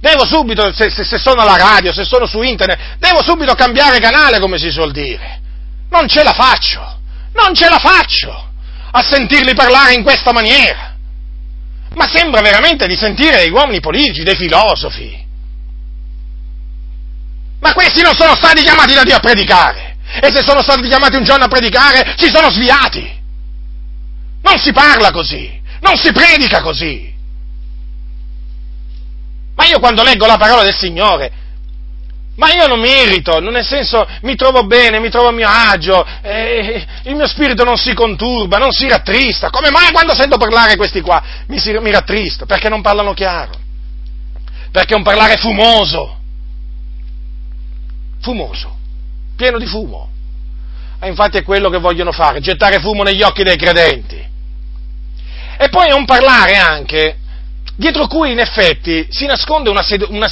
Devo 0.00 0.26
subito, 0.26 0.72
se, 0.72 0.90
se, 0.90 1.04
se, 1.04 1.16
sono 1.16 1.40
alla 1.40 1.56
radio, 1.56 1.92
se 1.92 2.04
sono 2.04 2.26
su 2.26 2.42
internet, 2.42 2.96
devo 2.98 3.22
subito 3.22 3.54
cambiare 3.54 3.98
canale, 3.98 4.40
come 4.40 4.58
si 4.58 4.70
suol 4.70 4.92
dire. 4.92 5.40
Non 5.90 6.06
ce 6.08 6.22
la 6.22 6.32
faccio, 6.32 6.98
non 7.32 7.54
ce 7.54 7.68
la 7.68 7.78
faccio 7.78 8.49
a 8.92 9.02
sentirli 9.02 9.54
parlare 9.54 9.94
in 9.94 10.02
questa 10.02 10.32
maniera. 10.32 10.96
Ma 11.94 12.08
sembra 12.08 12.40
veramente 12.40 12.86
di 12.86 12.96
sentire 12.96 13.38
degli 13.38 13.50
uomini 13.50 13.80
politici, 13.80 14.22
dei 14.22 14.36
filosofi. 14.36 15.28
Ma 17.60 17.72
questi 17.72 18.00
non 18.02 18.14
sono 18.14 18.34
stati 18.34 18.62
chiamati 18.62 18.94
da 18.94 19.02
Dio 19.02 19.16
a 19.16 19.20
predicare. 19.20 19.96
E 20.20 20.32
se 20.32 20.42
sono 20.42 20.62
stati 20.62 20.86
chiamati 20.88 21.16
un 21.16 21.24
giorno 21.24 21.44
a 21.44 21.48
predicare, 21.48 22.14
si 22.16 22.28
sono 22.30 22.50
sviati. 22.50 23.18
Non 24.42 24.58
si 24.58 24.72
parla 24.72 25.10
così, 25.10 25.60
non 25.80 25.96
si 25.96 26.10
predica 26.12 26.62
così. 26.62 27.12
Ma 29.54 29.66
io 29.66 29.78
quando 29.78 30.02
leggo 30.02 30.26
la 30.26 30.38
parola 30.38 30.62
del 30.62 30.74
Signore 30.74 31.30
ma 32.40 32.54
io 32.54 32.66
non 32.66 32.80
mi 32.80 32.88
irrito, 32.88 33.38
nel 33.38 33.66
senso 33.66 34.08
mi 34.22 34.34
trovo 34.34 34.64
bene, 34.64 34.98
mi 34.98 35.10
trovo 35.10 35.28
a 35.28 35.30
mio 35.30 35.46
agio, 35.46 36.06
eh, 36.22 36.86
il 37.02 37.14
mio 37.14 37.26
spirito 37.26 37.64
non 37.64 37.76
si 37.76 37.92
conturba, 37.92 38.56
non 38.56 38.72
si 38.72 38.88
rattrista. 38.88 39.50
Come 39.50 39.70
mai 39.70 39.92
quando 39.92 40.14
sento 40.14 40.38
parlare 40.38 40.76
questi 40.76 41.02
qua 41.02 41.22
mi, 41.48 41.58
si, 41.58 41.70
mi 41.72 41.90
rattristo? 41.90 42.46
Perché 42.46 42.70
non 42.70 42.80
parlano 42.80 43.12
chiaro. 43.12 43.52
Perché 44.72 44.94
è 44.94 44.96
un 44.96 45.02
parlare 45.02 45.36
fumoso. 45.36 46.16
Fumoso, 48.22 48.74
pieno 49.36 49.58
di 49.58 49.66
fumo. 49.66 50.08
E 50.98 51.08
infatti 51.08 51.36
è 51.36 51.42
quello 51.42 51.68
che 51.68 51.78
vogliono 51.78 52.10
fare, 52.10 52.40
gettare 52.40 52.80
fumo 52.80 53.02
negli 53.02 53.22
occhi 53.22 53.42
dei 53.42 53.56
credenti. 53.56 54.16
E 55.58 55.68
poi 55.68 55.88
è 55.88 55.92
un 55.92 56.06
parlare 56.06 56.56
anche 56.56 57.18
dietro 57.80 58.06
cui 58.08 58.32
in 58.32 58.38
effetti 58.38 59.06
si 59.08 59.24
nasconde 59.24 59.70
una, 59.70 59.82
sedu- 59.82 60.10
una 60.10 60.30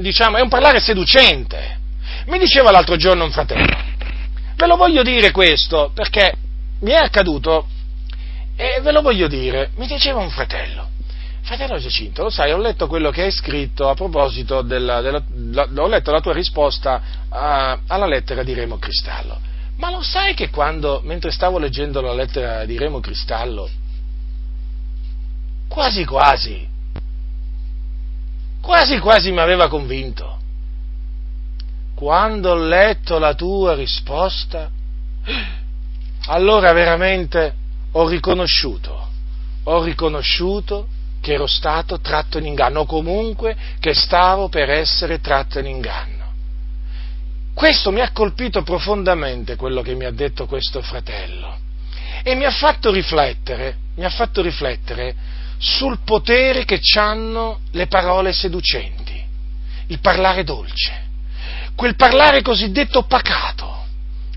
diciamo, 0.00 0.38
è 0.38 0.40
un 0.40 0.48
parlare 0.48 0.80
seducente. 0.80 1.76
Mi 2.28 2.38
diceva 2.38 2.70
l'altro 2.70 2.96
giorno 2.96 3.24
un 3.24 3.30
fratello, 3.30 3.76
ve 4.56 4.66
lo 4.66 4.76
voglio 4.76 5.02
dire 5.02 5.30
questo 5.30 5.90
perché 5.94 6.32
mi 6.80 6.92
è 6.92 6.96
accaduto 6.96 7.68
e 8.56 8.80
ve 8.80 8.90
lo 8.90 9.02
voglio 9.02 9.28
dire, 9.28 9.70
mi 9.76 9.86
diceva 9.86 10.20
un 10.20 10.30
fratello, 10.30 10.88
fratello 11.42 11.76
Giacinto, 11.76 12.22
lo 12.22 12.30
sai, 12.30 12.52
ho 12.52 12.58
letto 12.58 12.86
quello 12.86 13.10
che 13.10 13.22
hai 13.24 13.30
scritto 13.32 13.90
a 13.90 13.94
proposito 13.94 14.62
della, 14.62 15.02
della 15.02 15.22
la, 15.52 15.68
ho 15.76 15.88
letto 15.88 16.10
la 16.10 16.20
tua 16.20 16.32
risposta 16.32 17.02
a, 17.28 17.80
alla 17.86 18.06
lettera 18.06 18.42
di 18.42 18.54
Remo 18.54 18.78
Cristallo, 18.78 19.38
ma 19.76 19.90
lo 19.90 20.00
sai 20.00 20.32
che 20.32 20.48
quando, 20.48 21.02
mentre 21.04 21.32
stavo 21.32 21.58
leggendo 21.58 22.00
la 22.00 22.14
lettera 22.14 22.64
di 22.64 22.78
Remo 22.78 23.00
Cristallo, 23.00 23.68
quasi 25.68 26.04
quasi 26.06 26.76
quasi 28.68 28.98
quasi 28.98 29.32
mi 29.32 29.40
aveva 29.40 29.66
convinto. 29.66 30.36
Quando 31.94 32.50
ho 32.50 32.54
letto 32.54 33.18
la 33.18 33.32
tua 33.32 33.72
risposta, 33.72 34.70
allora 36.26 36.70
veramente 36.74 37.54
ho 37.92 38.06
riconosciuto, 38.06 39.08
ho 39.62 39.82
riconosciuto 39.82 40.86
che 41.22 41.32
ero 41.32 41.46
stato 41.46 41.98
tratto 42.00 42.36
in 42.36 42.44
inganno, 42.44 42.80
o 42.80 42.84
comunque 42.84 43.56
che 43.80 43.94
stavo 43.94 44.50
per 44.50 44.68
essere 44.68 45.22
tratto 45.22 45.58
in 45.58 45.66
inganno. 45.66 46.26
Questo 47.54 47.90
mi 47.90 48.00
ha 48.00 48.12
colpito 48.12 48.62
profondamente 48.64 49.56
quello 49.56 49.80
che 49.80 49.94
mi 49.94 50.04
ha 50.04 50.12
detto 50.12 50.44
questo 50.44 50.82
fratello 50.82 51.56
e 52.22 52.34
mi 52.34 52.44
ha 52.44 52.50
fatto 52.50 52.92
riflettere, 52.92 53.76
mi 53.94 54.04
ha 54.04 54.10
fatto 54.10 54.42
riflettere 54.42 55.14
sul 55.58 55.98
potere 56.04 56.64
che 56.64 56.80
hanno 56.98 57.60
le 57.72 57.86
parole 57.86 58.32
seducenti, 58.32 59.22
il 59.88 59.98
parlare 60.00 60.44
dolce, 60.44 61.06
quel 61.74 61.96
parlare 61.96 62.42
cosiddetto 62.42 63.04
pacato. 63.04 63.76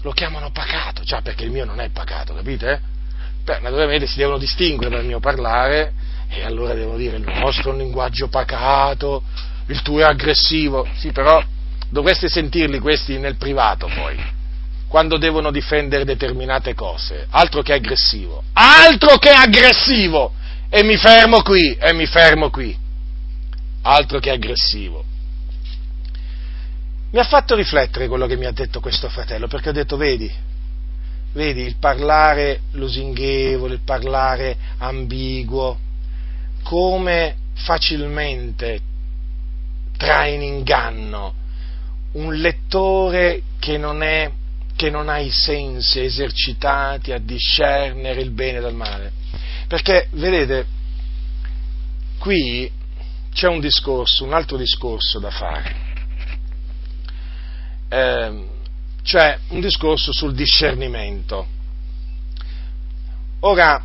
Lo 0.01 0.11
chiamano 0.11 0.49
pacato, 0.51 1.03
già 1.03 1.21
perché 1.21 1.43
il 1.43 1.51
mio 1.51 1.63
non 1.63 1.79
è 1.79 1.89
pacato, 1.89 2.33
capite? 2.33 2.81
Beh, 3.43 3.59
naturalmente 3.59 4.07
si 4.07 4.17
devono 4.17 4.39
distinguere 4.39 4.95
dal 4.95 5.05
mio 5.05 5.19
parlare 5.19 5.93
e 6.27 6.43
allora 6.43 6.73
devo 6.73 6.95
dire 6.97 7.17
il 7.17 7.23
nostro 7.23 7.69
è 7.69 7.73
un 7.73 7.79
linguaggio 7.79 8.27
pacato, 8.27 9.23
il 9.67 9.81
tuo 9.83 9.99
è 9.99 10.03
aggressivo, 10.03 10.87
sì, 10.95 11.11
però 11.11 11.43
dovreste 11.89 12.29
sentirli 12.29 12.79
questi 12.79 13.19
nel 13.19 13.35
privato 13.35 13.87
poi, 13.93 14.17
quando 14.87 15.17
devono 15.17 15.51
difendere 15.51 16.03
determinate 16.03 16.73
cose, 16.73 17.27
altro 17.29 17.61
che 17.61 17.73
aggressivo, 17.73 18.43
altro 18.53 19.17
che 19.17 19.29
aggressivo! 19.29 20.33
E 20.73 20.83
mi 20.83 20.95
fermo 20.95 21.41
qui, 21.41 21.75
e 21.75 21.91
mi 21.91 22.05
fermo 22.05 22.49
qui. 22.49 22.73
Altro 23.81 24.19
che 24.19 24.29
aggressivo. 24.29 25.03
Mi 27.11 27.19
ha 27.19 27.25
fatto 27.25 27.55
riflettere 27.55 28.07
quello 28.07 28.25
che 28.25 28.37
mi 28.37 28.45
ha 28.45 28.53
detto 28.53 28.79
questo 28.79 29.09
fratello, 29.09 29.47
perché 29.47 29.67
ho 29.67 29.73
detto, 29.73 29.97
vedi, 29.97 30.31
vedi, 31.33 31.63
il 31.63 31.75
parlare 31.75 32.61
lusinghevole, 32.71 33.73
il 33.73 33.81
parlare 33.83 34.55
ambiguo, 34.77 35.77
come 36.63 37.35
facilmente 37.55 38.79
trae 39.97 40.35
in 40.35 40.41
inganno 40.41 41.33
un 42.13 42.33
lettore 42.35 43.41
che 43.59 43.77
non, 43.77 44.03
è, 44.03 44.31
che 44.77 44.89
non 44.89 45.09
ha 45.09 45.19
i 45.19 45.31
sensi 45.31 45.99
esercitati 45.99 47.11
a 47.11 47.19
discernere 47.19 48.21
il 48.21 48.31
bene 48.31 48.61
dal 48.61 48.73
male. 48.73 49.19
Perché, 49.71 50.09
vedete, 50.11 50.65
qui 52.19 52.69
c'è 53.31 53.47
un 53.47 53.61
discorso, 53.61 54.25
un 54.25 54.33
altro 54.33 54.57
discorso 54.57 55.17
da 55.17 55.29
fare, 55.29 55.75
eh, 57.87 58.47
cioè 59.01 59.39
un 59.47 59.61
discorso 59.61 60.11
sul 60.11 60.33
discernimento. 60.33 61.47
Ora, 63.39 63.81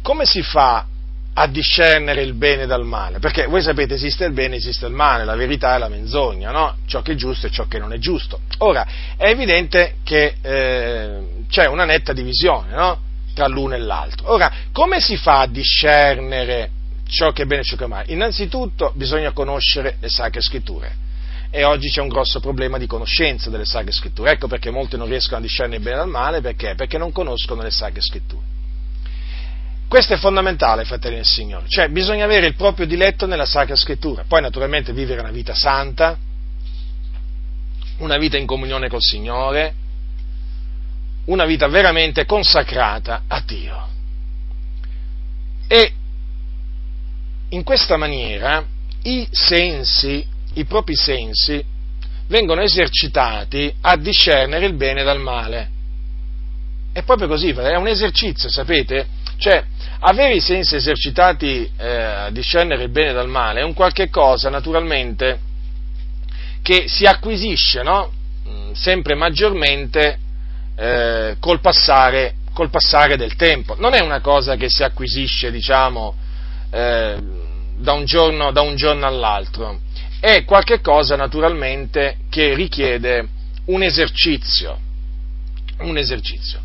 come 0.00 0.26
si 0.26 0.42
fa 0.42 0.86
a 1.32 1.46
discernere 1.48 2.22
il 2.22 2.34
bene 2.34 2.66
dal 2.66 2.84
male, 2.84 3.18
perché 3.18 3.46
voi 3.46 3.62
sapete 3.62 3.94
esiste 3.94 4.26
il 4.26 4.32
bene, 4.32 4.54
esiste 4.54 4.86
il 4.86 4.92
male, 4.92 5.24
la 5.24 5.34
verità 5.34 5.74
e 5.74 5.78
la 5.80 5.88
menzogna, 5.88 6.52
no? 6.52 6.76
ciò 6.86 7.02
che 7.02 7.12
è 7.12 7.16
giusto 7.16 7.48
e 7.48 7.50
ciò 7.50 7.66
che 7.66 7.80
non 7.80 7.92
è 7.92 7.98
giusto. 7.98 8.42
Ora, 8.58 8.86
è 9.16 9.26
evidente 9.26 9.96
che 10.04 10.36
eh, 10.40 11.20
c'è 11.48 11.66
una 11.66 11.84
netta 11.84 12.12
divisione 12.12 12.76
no? 12.76 13.06
Tra 13.38 13.46
l'uno 13.46 13.76
e 13.76 13.78
l'altro. 13.78 14.32
Ora, 14.32 14.52
come 14.72 14.98
si 14.98 15.16
fa 15.16 15.42
a 15.42 15.46
discernere 15.46 16.70
ciò 17.06 17.30
che 17.30 17.42
è 17.42 17.46
bene 17.46 17.60
e 17.60 17.64
ciò 17.64 17.76
che 17.76 17.84
è 17.84 17.86
male? 17.86 18.06
Innanzitutto 18.08 18.90
bisogna 18.96 19.30
conoscere 19.30 19.96
le 20.00 20.08
sacre 20.08 20.40
scritture. 20.40 21.06
E 21.48 21.62
oggi 21.62 21.88
c'è 21.88 22.00
un 22.00 22.08
grosso 22.08 22.40
problema 22.40 22.78
di 22.78 22.88
conoscenza 22.88 23.48
delle 23.48 23.64
sacre 23.64 23.92
scritture. 23.92 24.32
Ecco 24.32 24.48
perché 24.48 24.70
molti 24.70 24.96
non 24.96 25.06
riescono 25.06 25.38
a 25.38 25.40
discernere 25.40 25.76
il 25.76 25.82
bene 25.84 25.98
dal 25.98 26.08
male, 26.08 26.40
perché? 26.40 26.74
Perché 26.74 26.98
non 26.98 27.12
conoscono 27.12 27.62
le 27.62 27.70
sacre 27.70 28.00
scritture. 28.00 28.42
Questo 29.86 30.14
è 30.14 30.16
fondamentale, 30.16 30.84
fratelli 30.84 31.14
del 31.14 31.24
Signore, 31.24 31.66
cioè 31.68 31.88
bisogna 31.88 32.24
avere 32.24 32.46
il 32.46 32.56
proprio 32.56 32.86
diletto 32.86 33.24
nella 33.24 33.46
Sacra 33.46 33.74
Scrittura, 33.74 34.24
poi 34.28 34.42
naturalmente 34.42 34.92
vivere 34.92 35.20
una 35.20 35.30
vita 35.30 35.54
santa, 35.54 36.14
una 37.96 38.18
vita 38.18 38.36
in 38.36 38.44
comunione 38.44 38.90
col 38.90 39.00
Signore, 39.00 39.72
una 41.28 41.44
vita 41.44 41.68
veramente 41.68 42.24
consacrata 42.24 43.22
a 43.26 43.42
Dio. 43.44 43.88
E 45.66 45.92
in 47.50 47.62
questa 47.62 47.96
maniera 47.96 48.64
i 49.02 49.26
sensi, 49.30 50.26
i 50.54 50.64
propri 50.64 50.94
sensi, 50.94 51.62
vengono 52.28 52.60
esercitati 52.62 53.74
a 53.80 53.96
discernere 53.96 54.66
il 54.66 54.74
bene 54.74 55.02
dal 55.02 55.20
male. 55.20 55.70
È 56.92 57.02
proprio 57.02 57.28
così, 57.28 57.50
è 57.50 57.76
un 57.76 57.86
esercizio, 57.86 58.50
sapete? 58.50 59.06
Cioè, 59.36 59.62
avere 60.00 60.34
i 60.34 60.40
sensi 60.40 60.76
esercitati 60.76 61.70
eh, 61.76 61.86
a 61.86 62.30
discernere 62.30 62.84
il 62.84 62.90
bene 62.90 63.12
dal 63.12 63.28
male 63.28 63.60
è 63.60 63.64
un 63.64 63.74
qualche 63.74 64.08
cosa, 64.08 64.48
naturalmente, 64.48 65.38
che 66.62 66.88
si 66.88 67.04
acquisisce 67.04 67.82
no? 67.82 68.10
Mm, 68.48 68.72
sempre 68.72 69.14
maggiormente 69.14 70.18
eh, 70.78 71.36
col, 71.40 71.60
passare, 71.60 72.36
col, 72.52 72.70
passare, 72.70 73.16
del 73.16 73.34
tempo. 73.34 73.74
Non 73.78 73.94
è 73.94 74.00
una 74.00 74.20
cosa 74.20 74.54
che 74.54 74.68
si 74.68 74.84
acquisisce, 74.84 75.50
diciamo, 75.50 76.14
eh, 76.70 77.16
da, 77.76 77.92
un 77.92 78.04
giorno, 78.04 78.52
da 78.52 78.60
un 78.60 78.76
giorno 78.76 79.06
all'altro. 79.06 79.80
È 80.20 80.44
qualche 80.44 80.80
cosa, 80.80 81.16
naturalmente, 81.16 82.18
che 82.30 82.54
richiede 82.54 83.26
un 83.66 83.82
esercizio. 83.82 84.78
Un 85.80 85.96
esercizio. 85.98 86.60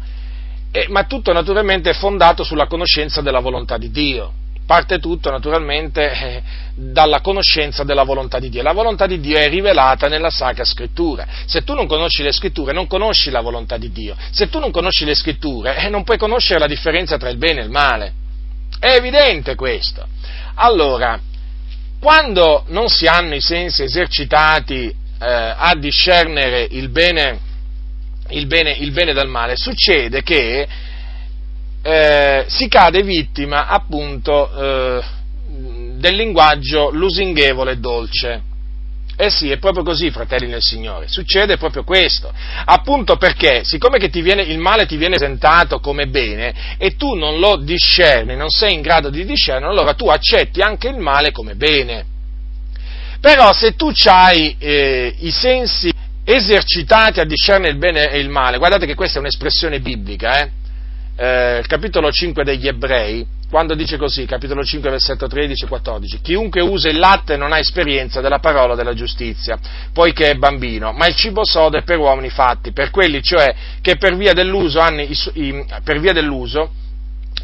Eh, 0.72 0.88
ma 0.89 1.05
tutto 1.05 1.34
naturalmente 1.34 1.89
è 1.89 1.93
fondato 1.93 2.43
sulla 2.43 2.68
conoscenza 2.68 3.22
della 3.22 3.39
volontà 3.39 3.78
di 3.78 3.89
Dio. 3.89 4.41
Parte 4.66 4.99
tutto 4.99 5.30
naturalmente 5.30 6.11
eh, 6.11 6.43
dalla 6.76 7.22
conoscenza 7.22 7.84
della 7.84 8.03
volontà 8.03 8.39
di 8.39 8.49
Dio. 8.49 8.61
La 8.61 8.72
volontà 8.72 9.05
di 9.05 9.20
Dio 9.20 9.38
è 9.38 9.49
rivelata 9.49 10.07
nella 10.07 10.30
Sacra 10.30 10.64
Scrittura. 10.64 11.28
Se 11.45 11.64
tu 11.64 11.74
non 11.74 11.86
conosci 11.86 12.24
le 12.24 12.32
Scritture, 12.32 12.74
non 12.74 12.88
conosci 12.88 13.30
la 13.30 13.41
volontà 13.41 13.78
di 13.78 13.91
Dio. 13.91 14.16
Se 14.32 14.49
tu 14.49 14.59
non 14.59 14.72
conosci 14.72 15.05
le 15.05 15.16
Scritture, 15.16 15.76
eh, 15.76 15.89
non 15.89 16.03
puoi 16.03 16.18
conoscere 16.18 16.59
la 16.59 16.68
differenza 16.68 17.18
tra 17.18 17.30
il 17.30 17.38
bene 17.38 17.61
e 17.61 17.64
il 17.64 17.70
male. 17.70 18.14
È 18.80 18.91
evidente 18.91 19.55
questo. 19.55 20.07
Allora, 20.55 21.20
quando 21.99 22.66
non 22.68 22.89
si 22.89 23.05
hanno 23.05 23.36
i 23.36 23.41
sensi 23.41 23.84
esercitati 23.84 24.88
eh, 24.88 24.95
a 25.20 25.74
discernere 25.78 26.68
il 26.70 26.89
bene 26.89 27.51
il 28.30 28.47
bene, 28.47 28.72
il 28.72 28.91
bene 28.91 29.14
dal 29.14 29.28
male, 29.28 29.55
succede 29.55 30.24
che 30.24 30.68
eh, 31.84 32.45
si 32.47 32.67
cade 32.69 33.03
vittima 33.03 33.67
appunto 33.67 34.49
eh, 34.55 35.03
del 35.97 36.15
linguaggio 36.15 36.89
lusinghevole 36.91 37.73
e 37.73 37.77
dolce. 37.77 38.41
Eh 39.15 39.29
sì, 39.29 39.51
è 39.51 39.59
proprio 39.59 39.84
così, 39.84 40.09
fratelli 40.09 40.47
nel 40.47 40.63
Signore, 40.63 41.07
succede 41.07 41.57
proprio 41.57 41.84
questo, 41.84 42.34
appunto 42.65 43.15
perché, 43.15 43.63
siccome 43.63 43.99
viene, 43.99 44.41
il 44.41 44.57
male 44.57 44.88
ti 44.88 44.97
viene 44.97 45.17
presentato 45.17 45.79
come 45.79 46.07
bene 46.07 46.75
e 46.79 46.95
tu 46.95 47.13
non 47.13 47.38
lo 47.38 47.57
discerni, 47.57 48.36
non 48.36 48.49
sei 48.49 48.73
in 48.73 48.81
grado 48.81 49.11
di 49.11 49.23
discernere, 49.23 49.71
allora 49.71 49.93
tu 49.93 50.07
accetti 50.07 50.61
anche 50.61 50.88
il 50.88 50.97
male 50.97 51.31
come 51.31 51.53
bene. 51.53 52.05
Però 53.21 53.53
se 53.53 53.75
tu 53.75 53.91
hai 54.05 54.55
eh, 54.57 55.13
i 55.19 55.31
sensi 55.31 55.91
esercitati 56.25 57.19
a 57.19 57.25
discernere 57.25 57.71
il 57.71 57.77
bene 57.77 58.09
e 58.09 58.17
il 58.17 58.29
male. 58.29 58.57
Guardate 58.57 58.88
che 58.88 58.95
questa 58.95 59.17
è 59.17 59.21
un'espressione 59.21 59.79
biblica, 59.79 60.41
eh? 60.41 60.49
Eh, 61.16 61.59
il 61.59 61.68
capitolo 61.68 62.11
5 62.11 62.43
degli 62.43 62.68
ebrei, 62.68 63.26
quando 63.49 63.76
dice 63.76 63.97
così, 63.97 64.26
capitolo 64.26 64.64
5, 64.64 64.89
versetto 64.89 65.28
13 65.28 65.66
e 65.66 65.68
14, 65.68 66.22
chiunque 66.22 66.61
usa 66.61 66.89
il 66.89 66.97
latte 66.97 67.38
non 67.38 67.53
ha 67.53 67.59
esperienza 67.59 68.20
della 68.20 68.39
parola 68.39 68.74
della 68.74 68.95
giustizia, 68.95 69.59
poiché 69.93 70.32
è 70.32 70.36
bambino, 70.36 70.91
ma 70.91 71.05
il 71.05 71.16
cibo 71.16 71.45
sodo 71.45 71.78
è 71.78 71.84
per 71.84 71.99
uomini 71.99 72.30
fatti, 72.30 72.72
per 72.72 72.89
quelli 72.89 73.22
cioè 73.22 73.53
che 73.82 73.97
per 73.97 74.16
via 74.16 74.34
dell'uso 74.34 74.80
hanno 74.80 75.01
i, 75.01 75.16
i, 75.34 75.66
via 75.99 76.14
dell'uso, 76.14 76.72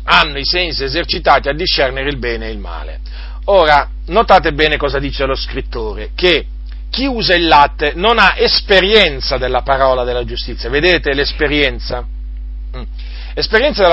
hanno 0.04 0.40
i 0.40 0.46
sensi 0.46 0.84
esercitati 0.84 1.48
a 1.48 1.54
discernere 1.54 2.10
il 2.10 2.18
bene 2.18 2.48
e 2.48 2.52
il 2.52 2.58
male. 2.58 3.00
Ora, 3.46 3.88
notate 4.08 4.52
bene 4.52 4.78
cosa 4.78 4.98
dice 4.98 5.26
lo 5.26 5.36
scrittore, 5.36 6.10
che 6.16 6.46
chi 6.90 7.06
usa 7.06 7.36
il 7.36 7.46
latte 7.46 7.94
non 7.96 8.18
ha 8.18 8.34
esperienza 8.36 9.38
della 9.38 9.62
parola 9.62 10.04
della 10.04 10.26
giustizia. 10.26 10.70
Vedete 10.70 11.14
l'esperienza? 11.14 12.04
Mm. 12.76 12.82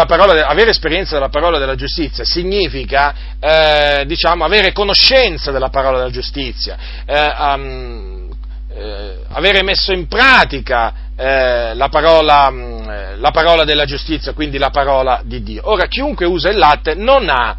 Parola, 0.07 0.47
avere 0.47 0.71
esperienza 0.71 1.15
della 1.15 1.29
parola 1.29 1.59
della 1.59 1.75
giustizia 1.75 2.25
significa, 2.25 3.15
eh, 3.39 4.05
diciamo, 4.07 4.45
avere 4.45 4.73
conoscenza 4.73 5.51
della 5.51 5.69
parola 5.69 5.99
della 5.99 6.11
giustizia, 6.11 6.77
eh, 7.05 7.35
um, 7.39 8.29
eh, 8.75 9.19
avere 9.29 9.63
messo 9.63 9.93
in 9.93 10.07
pratica 10.07 10.93
eh, 11.17 11.75
la 11.75 11.89
parola, 11.89 12.51
mm, 12.51 13.21
la 13.21 13.31
parola 13.31 13.65
della 13.65 13.85
giustizia, 13.87 14.33
quindi 14.33 14.59
la 14.59 14.71
parola 14.71 15.21
di 15.25 15.43
Dio. 15.43 15.63
Ora, 15.65 15.87
chiunque 15.87 16.27
usa 16.27 16.51
il 16.51 16.59
latte 16.59 16.95
non 16.95 17.29
ha 17.29 17.57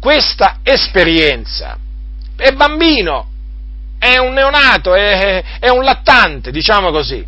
questa 0.00 0.58
esperienza. 0.62 1.76
È 2.36 2.52
bambino, 2.52 3.26
è 3.98 4.18
un 4.18 4.34
neonato, 4.34 4.94
è, 4.94 5.42
è 5.58 5.68
un 5.70 5.82
lattante, 5.82 6.50
diciamo 6.50 6.90
così, 6.90 7.24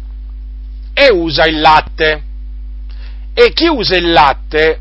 e 0.92 1.10
usa 1.10 1.46
il 1.46 1.60
latte. 1.60 2.22
E 3.38 3.52
chi 3.52 3.66
usa 3.66 3.96
il 3.96 4.12
latte 4.12 4.80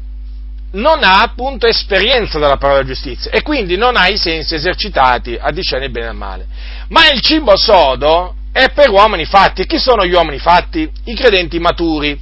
non 0.71 1.03
ha 1.03 1.21
appunto 1.21 1.67
esperienza 1.67 2.39
della 2.39 2.55
parola 2.55 2.85
giustizia 2.85 3.29
e 3.29 3.41
quindi 3.41 3.75
non 3.75 3.97
ha 3.97 4.07
i 4.07 4.17
sensi 4.17 4.55
esercitati 4.55 5.37
a 5.37 5.51
discernere 5.51 5.87
il 5.87 5.91
bene 5.91 6.07
e 6.07 6.11
il 6.11 6.15
male. 6.15 6.45
Ma 6.87 7.09
il 7.09 7.19
cibo 7.19 7.57
sodo 7.57 8.35
è 8.53 8.71
per 8.71 8.89
uomini 8.89 9.25
fatti. 9.25 9.65
Chi 9.65 9.77
sono 9.77 10.05
gli 10.05 10.13
uomini 10.13 10.39
fatti? 10.39 10.89
I 11.03 11.15
credenti 11.15 11.59
maturi. 11.59 12.17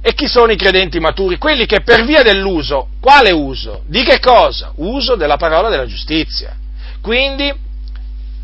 E 0.00 0.14
chi 0.14 0.28
sono 0.28 0.52
i 0.52 0.56
credenti 0.56 1.00
maturi? 1.00 1.38
Quelli 1.38 1.66
che 1.66 1.80
per 1.80 2.04
via 2.04 2.22
dell'uso, 2.22 2.90
quale 3.00 3.32
uso? 3.32 3.82
Di 3.86 4.04
che 4.04 4.20
cosa? 4.20 4.70
Uso 4.76 5.16
della 5.16 5.36
parola 5.36 5.68
della 5.68 5.86
giustizia. 5.86 6.54
Quindi 7.00 7.52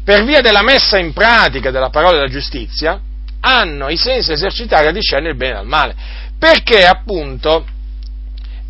per 0.03 0.24
via 0.24 0.41
della 0.41 0.62
messa 0.62 0.99
in 0.99 1.12
pratica 1.12 1.70
della 1.70 1.91
parola 1.91 2.14
della 2.14 2.28
giustizia, 2.30 3.01
hanno 3.41 3.89
i 3.89 3.97
sensi 3.97 4.32
esercitati 4.32 4.86
a 4.86 4.91
discernere 4.91 5.32
il 5.32 5.36
bene 5.36 5.55
dal 5.55 5.66
male. 5.66 5.95
Perché 6.39 6.86
appunto 6.86 7.66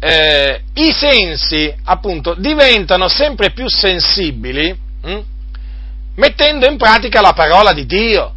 eh, 0.01 0.63
i 0.75 0.93
sensi 0.93 1.75
appunto 1.85 2.35
diventano 2.35 3.09
sempre 3.09 3.51
più 3.51 3.69
sensibili 3.69 4.77
hm, 5.03 5.25
mettendo 6.15 6.67
in 6.67 6.77
pratica 6.77 7.21
la 7.21 7.33
parola 7.33 7.73
di 7.73 7.87
Dio. 7.87 8.35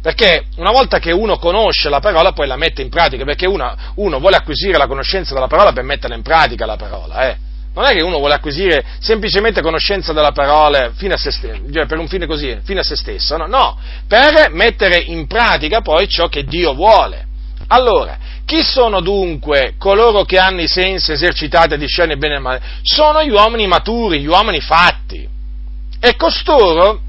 Perché 0.00 0.46
una 0.56 0.70
volta 0.70 1.00
che 1.00 1.10
uno 1.10 1.36
conosce 1.36 1.88
la 1.88 1.98
parola 1.98 2.32
poi 2.32 2.46
la 2.46 2.56
mette 2.56 2.80
in 2.80 2.90
pratica, 2.90 3.24
perché 3.24 3.46
uno, 3.46 3.74
uno 3.96 4.20
vuole 4.20 4.36
acquisire 4.36 4.78
la 4.78 4.86
conoscenza 4.86 5.34
della 5.34 5.48
parola 5.48 5.72
per 5.72 5.82
metterla 5.82 6.14
in 6.14 6.22
pratica 6.22 6.64
la 6.64 6.76
parola, 6.76 7.28
eh. 7.28 7.36
Non 7.74 7.84
è 7.84 7.92
che 7.92 8.02
uno 8.02 8.18
vuole 8.18 8.34
acquisire 8.34 8.84
semplicemente 9.00 9.60
conoscenza 9.60 10.12
della 10.12 10.32
parola 10.32 10.92
fino 10.94 11.14
a 11.14 11.18
se 11.18 11.30
stesso, 11.30 11.60
cioè 11.70 11.86
per 11.86 11.98
un 11.98 12.08
fine 12.08 12.26
così, 12.26 12.56
fino 12.62 12.80
a 12.80 12.84
se 12.84 12.96
stesso, 12.96 13.36
no, 13.36 13.46
no, 13.46 13.78
per 14.06 14.50
mettere 14.52 14.98
in 14.98 15.26
pratica 15.26 15.82
poi 15.82 16.08
ciò 16.08 16.28
che 16.28 16.44
Dio 16.44 16.72
vuole. 16.72 17.25
Allora, 17.68 18.18
Chi 18.46 18.62
sono 18.62 19.00
dunque 19.00 19.74
coloro 19.76 20.22
che 20.22 20.38
hanno 20.38 20.60
i 20.60 20.68
sensi 20.68 21.10
esercitati 21.10 21.74
a 21.74 21.76
discernere 21.76 22.16
bene 22.16 22.36
e 22.36 22.38
male? 22.38 22.62
Sono 22.82 23.24
gli 23.24 23.30
uomini 23.30 23.66
maturi, 23.66 24.20
gli 24.20 24.26
uomini 24.26 24.60
fatti. 24.60 25.28
E 25.98 26.14
costoro 26.14 27.00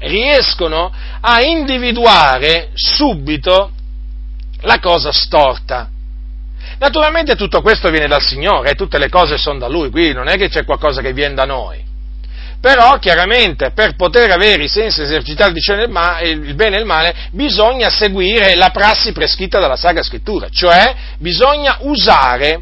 riescono 0.00 0.92
a 1.20 1.40
individuare 1.40 2.70
subito 2.74 3.70
la 4.62 4.80
cosa 4.80 5.12
storta. 5.12 5.88
Naturalmente 6.80 7.36
tutto 7.36 7.62
questo 7.62 7.88
viene 7.90 8.08
dal 8.08 8.22
Signore, 8.22 8.70
e 8.70 8.74
tutte 8.74 8.98
le 8.98 9.08
cose 9.08 9.38
sono 9.38 9.60
da 9.60 9.68
Lui, 9.68 9.90
qui 9.90 10.12
non 10.12 10.26
è 10.26 10.36
che 10.36 10.48
c'è 10.48 10.64
qualcosa 10.64 11.00
che 11.00 11.12
viene 11.12 11.34
da 11.34 11.44
noi. 11.44 11.80
Però 12.66 12.98
chiaramente 12.98 13.70
per 13.70 13.94
poter 13.94 14.28
avere 14.32 14.64
i 14.64 14.68
sensi 14.68 15.00
esercitati 15.00 15.52
il 15.52 16.54
bene 16.56 16.76
e 16.76 16.80
il 16.80 16.84
male 16.84 17.14
bisogna 17.30 17.90
seguire 17.90 18.56
la 18.56 18.70
prassi 18.70 19.12
prescritta 19.12 19.60
dalla 19.60 19.76
Sacra 19.76 20.02
Scrittura, 20.02 20.48
cioè 20.50 20.92
bisogna 21.18 21.76
usare 21.82 22.60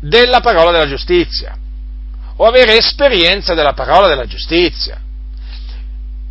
della 0.00 0.40
parola 0.40 0.72
della 0.72 0.88
giustizia 0.88 1.56
o 2.34 2.46
avere 2.46 2.78
esperienza 2.78 3.54
della 3.54 3.74
parola 3.74 4.08
della 4.08 4.26
giustizia. 4.26 5.00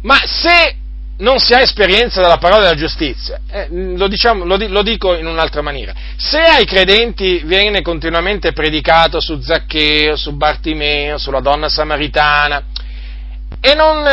Ma 0.01 0.17
se 0.25 0.75
non 1.19 1.39
si 1.39 1.53
ha 1.53 1.61
esperienza 1.61 2.19
della 2.19 2.39
parola 2.39 2.63
della 2.63 2.75
giustizia, 2.75 3.39
eh, 3.49 3.67
lo, 3.69 4.09
diciamo, 4.09 4.43
lo, 4.43 4.57
lo, 4.67 4.81
dico 4.81 5.15
in 5.15 5.27
un'altra 5.27 5.61
maniera, 5.61 5.93
se 6.17 6.39
ai 6.39 6.65
credenti 6.65 7.41
viene 7.45 7.81
continuamente 7.81 8.51
predicato 8.51 9.21
su 9.21 9.39
Zaccheo, 9.39 10.17
su 10.17 10.35
Bartimeo, 10.35 11.17
sulla 11.17 11.39
donna 11.39 11.69
samaritana, 11.69 12.63
e 13.59 13.73
non, 13.73 14.03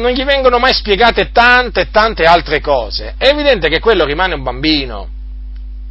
non 0.00 0.10
gli 0.12 0.24
vengono 0.24 0.58
mai 0.58 0.72
spiegate 0.72 1.30
tante 1.30 1.82
e 1.82 1.90
tante 1.90 2.24
altre 2.24 2.60
cose, 2.60 3.14
è 3.18 3.28
evidente 3.28 3.68
che 3.68 3.80
quello 3.80 4.04
rimane 4.04 4.34
un 4.34 4.42
bambino, 4.42 5.08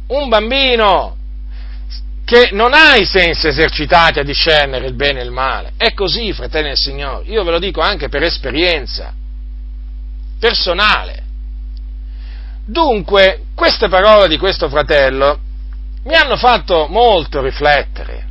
un 0.08 0.28
bambino 0.28 1.16
che 2.28 2.50
non 2.52 2.74
ha 2.74 2.96
i 2.96 3.06
sensi 3.06 3.46
esercitati 3.46 4.18
a 4.18 4.22
discernere 4.22 4.86
il 4.86 4.94
bene 4.94 5.20
e 5.20 5.24
il 5.24 5.30
male. 5.30 5.72
È 5.78 5.94
così, 5.94 6.34
fratelli 6.34 6.68
del 6.68 6.76
Signore, 6.76 7.24
io 7.24 7.42
ve 7.42 7.52
lo 7.52 7.58
dico 7.58 7.80
anche 7.80 8.10
per 8.10 8.22
esperienza 8.22 9.14
personale. 10.38 11.22
Dunque, 12.66 13.44
queste 13.54 13.88
parole 13.88 14.28
di 14.28 14.36
questo 14.36 14.68
fratello 14.68 15.38
mi 16.04 16.14
hanno 16.14 16.36
fatto 16.36 16.86
molto 16.90 17.40
riflettere, 17.40 18.27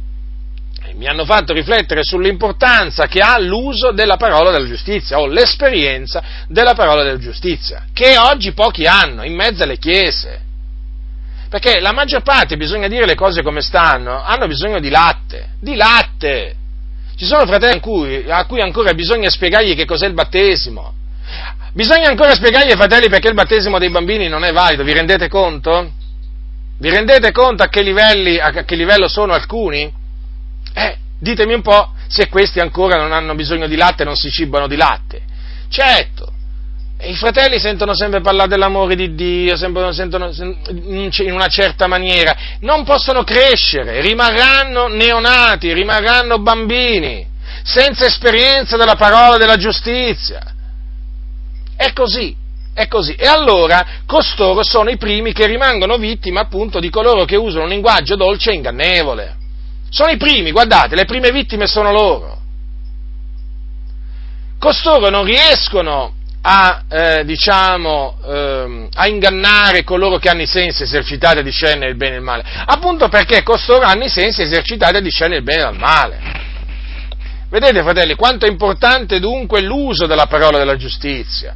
mi 0.98 1.08
hanno 1.08 1.26
fatto 1.26 1.54
riflettere 1.54 2.04
sull'importanza 2.04 3.06
che 3.06 3.20
ha 3.20 3.38
l'uso 3.40 3.92
della 3.92 4.18
parola 4.18 4.52
della 4.52 4.66
giustizia 4.66 5.20
o 5.20 5.28
l'esperienza 5.28 6.24
della 6.48 6.74
parola 6.74 7.04
della 7.04 7.20
giustizia, 7.20 7.86
che 7.94 8.18
oggi 8.18 8.52
pochi 8.54 8.86
hanno 8.86 9.24
in 9.24 9.36
mezzo 9.36 9.64
alle 9.64 9.78
chiese. 9.78 10.42
Perché 11.50 11.80
la 11.80 11.94
maggior 11.94 12.24
parte, 12.24 12.58
bisogna 12.58 12.88
dire 12.88 13.06
le 13.06 13.16
cose 13.16 13.42
come 13.42 13.62
stanno, 13.62 14.22
hanno 14.22 14.48
bisogno 14.48 14.80
di 14.80 14.90
latte, 14.90 15.50
di 15.62 15.76
latte. 15.76 16.56
Ci 17.16 17.26
sono 17.26 17.46
fratelli 17.46 17.78
a 17.78 17.80
cui, 17.80 18.26
a 18.28 18.46
cui 18.46 18.60
ancora 18.60 18.94
bisogna 18.94 19.30
spiegargli 19.30 19.76
che 19.76 19.86
cos'è 19.86 20.08
il 20.08 20.14
battesimo, 20.14 20.94
Bisogna 21.74 22.10
ancora 22.10 22.34
spiegargli 22.34 22.72
ai 22.72 22.76
fratelli 22.76 23.08
perché 23.08 23.28
il 23.28 23.36
battesimo 23.36 23.78
dei 23.78 23.92
bambini 23.92 24.28
non 24.28 24.44
è 24.44 24.52
valido, 24.52 24.84
vi 24.84 24.94
rendete 24.94 25.28
conto? 25.28 25.92
Vi 26.80 26.90
rendete 26.90 27.32
conto 27.32 27.62
a 27.62 27.68
che, 27.68 27.84
livelli, 27.84 28.40
a 28.40 28.50
che 28.64 28.76
livello 28.76 29.08
sono 29.08 29.34
alcuni? 29.34 29.94
Eh, 30.78 30.96
ditemi 31.20 31.56
un 31.56 31.64
po' 31.64 31.94
se 32.08 32.30
questi 32.30 32.60
ancora 32.60 32.98
non 32.98 33.12
hanno 33.12 33.34
bisogno 33.34 33.66
di 33.66 33.76
latte 33.76 34.04
e 34.04 34.06
non 34.06 34.16
si 34.16 34.30
cibano 34.30 34.68
di 34.68 34.76
latte. 34.76 35.22
Certo, 35.70 36.32
i 37.02 37.16
fratelli 37.16 37.58
sentono 37.58 37.96
sempre 37.96 38.22
parlare 38.22 38.48
dell'amore 38.48 38.96
di 38.96 39.16
Dio, 39.16 39.58
sempre, 39.58 39.92
sentono 39.92 40.30
in 40.70 41.32
una 41.32 41.48
certa 41.48 41.88
maniera, 41.88 42.36
non 42.60 42.84
possono 42.84 43.24
crescere, 43.24 44.02
rimarranno 44.02 44.88
neonati, 44.88 45.74
rimarranno 45.74 46.38
bambini, 46.38 47.26
senza 47.64 48.06
esperienza 48.06 48.78
della 48.78 48.96
parola 48.96 49.38
della 49.38 49.58
giustizia. 49.58 50.54
È 51.76 51.92
così, 51.92 52.36
è 52.72 52.88
così. 52.88 53.16
E 53.16 53.26
allora 53.26 53.84
costoro 54.06 54.62
sono 54.62 54.92
i 54.92 54.98
primi 54.98 55.34
che 55.34 55.48
rimangono 55.48 55.98
vittime 55.98 56.40
appunto 56.40 56.80
di 56.80 56.92
coloro 56.92 57.26
che 57.26 57.36
usano 57.36 57.64
un 57.64 57.70
linguaggio 57.70 58.16
dolce 58.16 58.52
e 58.52 58.54
ingannevole. 58.54 59.38
Sono 59.90 60.12
i 60.12 60.18
primi, 60.18 60.52
guardate, 60.52 60.96
le 60.96 61.06
prime 61.06 61.32
vittime 61.32 61.68
sono 61.68 61.92
loro. 61.92 62.42
Costoro 64.60 65.10
non 65.10 65.24
riescono 65.24 66.14
a, 66.42 66.84
eh, 66.90 67.26
diciamo, 67.26 68.18
eh, 68.26 68.88
a 68.94 69.08
ingannare 69.08 69.84
coloro 69.84 70.18
che 70.18 70.30
hanno 70.30 70.42
i 70.42 70.48
sensi 70.48 70.84
esercitati 70.84 71.40
a 71.40 71.42
discernere 71.42 71.92
il 71.92 71.98
bene 71.98 72.16
e 72.16 72.18
il 72.18 72.24
male, 72.24 72.44
appunto 72.66 73.10
perché 73.10 73.44
costoro 73.44 73.86
hanno 73.86 74.06
i 74.06 74.10
sensi 74.10 74.42
esercitati 74.42 74.96
a 74.96 75.02
discernere 75.02 75.40
il 75.40 75.44
bene 75.44 75.64
e 75.64 75.72
il 75.72 75.78
male. 75.78 76.20
Vedete, 77.50 77.82
fratelli, 77.82 78.16
quanto 78.16 78.46
è 78.46 78.50
importante 78.50 79.20
dunque 79.20 79.62
l'uso 79.62 80.06
della 80.06 80.28
parola 80.28 80.58
della 80.58 80.76
giustizia. 80.76 81.56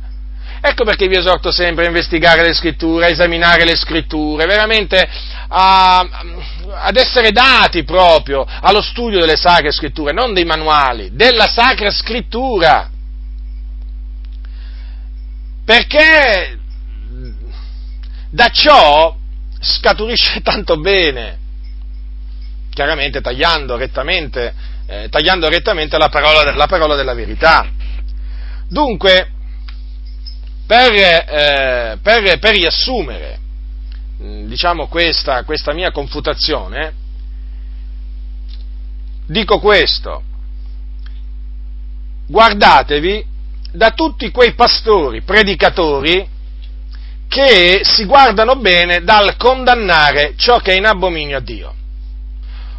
Ecco 0.64 0.84
perché 0.84 1.08
vi 1.08 1.18
esorto 1.18 1.52
sempre 1.52 1.86
a 1.86 1.88
investigare 1.88 2.44
le 2.44 2.53
scritture, 2.53 3.06
a 3.06 3.10
esaminare 3.10 3.66
le 3.66 3.76
scritture, 3.76 4.45
veramente 4.45 5.10
a, 5.53 5.99
ad 5.99 6.95
essere 6.95 7.32
dati 7.32 7.84
proprio 7.84 8.45
allo 8.48 8.82
studio 8.82 9.19
delle 9.19 9.36
sacre 9.36 9.72
scritture, 9.72 10.14
non 10.14 10.34
dei 10.34 10.45
manuali, 10.45 11.10
della 11.14 11.48
sacra 11.48 11.91
scrittura. 11.91 12.90
Perché 15.65 16.57
da 18.30 18.48
ciò 18.48 19.15
scaturisce 19.60 20.40
tanto 20.44 20.78
bene, 20.78 21.38
chiaramente 22.69 23.19
tagliando 23.19 23.76
rettamente, 23.76 24.53
eh, 24.88 25.10
tagliando 25.10 25.49
rettamente 25.49 25.98
la, 25.98 26.07
parola, 26.07 26.56
la 26.56 26.68
parola 26.68 26.95
della 26.95 27.14
verità. 27.14 27.69
Dunque, 28.69 29.30
per, 30.65 30.94
eh, 30.94 31.98
per, 32.02 32.40
per 32.40 32.53
riassumere 32.53 33.40
diciamo 34.22 34.88
questa, 34.88 35.43
questa 35.43 35.73
mia 35.73 35.91
confutazione, 35.91 36.93
dico 39.26 39.60
questo, 39.60 40.23
guardatevi 42.27 43.26
da 43.72 43.91
tutti 43.91 44.30
quei 44.30 44.53
pastori, 44.53 45.22
predicatori, 45.22 46.27
che 47.27 47.81
si 47.84 48.06
guardano 48.06 48.57
bene 48.57 49.03
dal 49.03 49.38
condannare 49.38 50.34
ciò 50.35 50.60
che 50.60 50.73
è 50.73 50.76
in 50.76 50.85
abominio 50.85 51.38
a 51.38 51.41
Dio. 51.41 51.76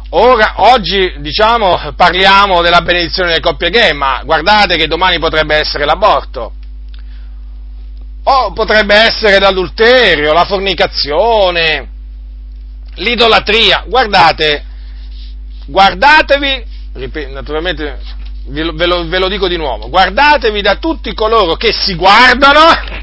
Ora, 0.09 0.53
oggi, 0.57 1.15
diciamo, 1.17 1.93
parliamo 1.97 2.61
della 2.61 2.81
benedizione 2.81 3.29
delle 3.29 3.41
coppie 3.41 3.71
gay, 3.71 3.93
ma 3.93 4.21
guardate 4.23 4.77
che 4.77 4.87
domani 4.87 5.17
potrebbe 5.17 5.55
essere 5.55 5.85
l'aborto. 5.85 6.53
O 8.25 8.53
potrebbe 8.53 8.95
essere 8.95 9.39
l'adulterio, 9.39 10.31
la 10.33 10.45
fornicazione, 10.45 11.89
l'idolatria. 12.95 13.83
Guardate, 13.87 14.63
guardatevi, 15.65 16.63
naturalmente 17.31 17.99
ve 18.47 18.63
lo, 18.63 18.73
ve, 18.73 18.85
lo, 18.85 19.07
ve 19.07 19.19
lo 19.19 19.27
dico 19.27 19.47
di 19.47 19.57
nuovo, 19.57 19.89
guardatevi 19.89 20.61
da 20.61 20.75
tutti 20.75 21.13
coloro 21.13 21.55
che 21.55 21.71
si 21.71 21.95
guardano 21.95 23.01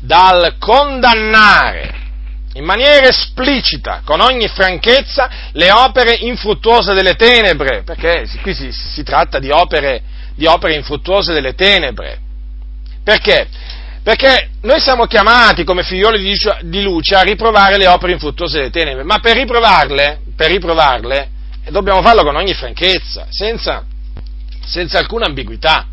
dal 0.00 0.56
condannare 0.58 2.06
in 2.54 2.64
maniera 2.64 3.06
esplicita, 3.06 4.02
con 4.04 4.20
ogni 4.20 4.48
franchezza, 4.48 5.30
le 5.52 5.70
opere 5.70 6.16
infruttuose 6.20 6.92
delle 6.92 7.14
tenebre, 7.14 7.82
perché 7.84 8.28
qui 8.42 8.54
si, 8.54 8.72
si 8.72 9.02
tratta 9.04 9.38
di 9.38 9.50
opere, 9.50 10.02
di 10.34 10.46
opere 10.46 10.74
infruttuose 10.74 11.32
delle 11.32 11.54
tenebre. 11.54 12.18
Perché? 13.04 13.46
Perché 14.02 14.50
noi 14.62 14.80
siamo 14.80 15.06
chiamati 15.06 15.64
come 15.64 15.82
figlioli 15.82 16.36
di 16.62 16.82
luce 16.82 17.14
a 17.14 17.22
riprovare 17.22 17.76
le 17.76 17.86
opere 17.86 18.12
infruttuose 18.12 18.58
delle 18.58 18.70
tenebre, 18.70 19.04
ma 19.04 19.18
per 19.18 19.36
riprovarle, 19.36 20.20
per 20.34 20.50
riprovarle 20.50 21.30
dobbiamo 21.70 22.02
farlo 22.02 22.22
con 22.22 22.36
ogni 22.36 22.54
franchezza, 22.54 23.26
senza, 23.30 23.84
senza 24.64 24.98
alcuna 24.98 25.26
ambiguità. 25.26 25.86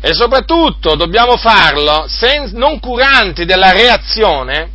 E 0.00 0.12
soprattutto 0.12 0.96
dobbiamo 0.96 1.36
farlo 1.36 2.06
sen, 2.08 2.50
non 2.54 2.80
curanti 2.80 3.44
della 3.44 3.72
reazione 3.72 4.70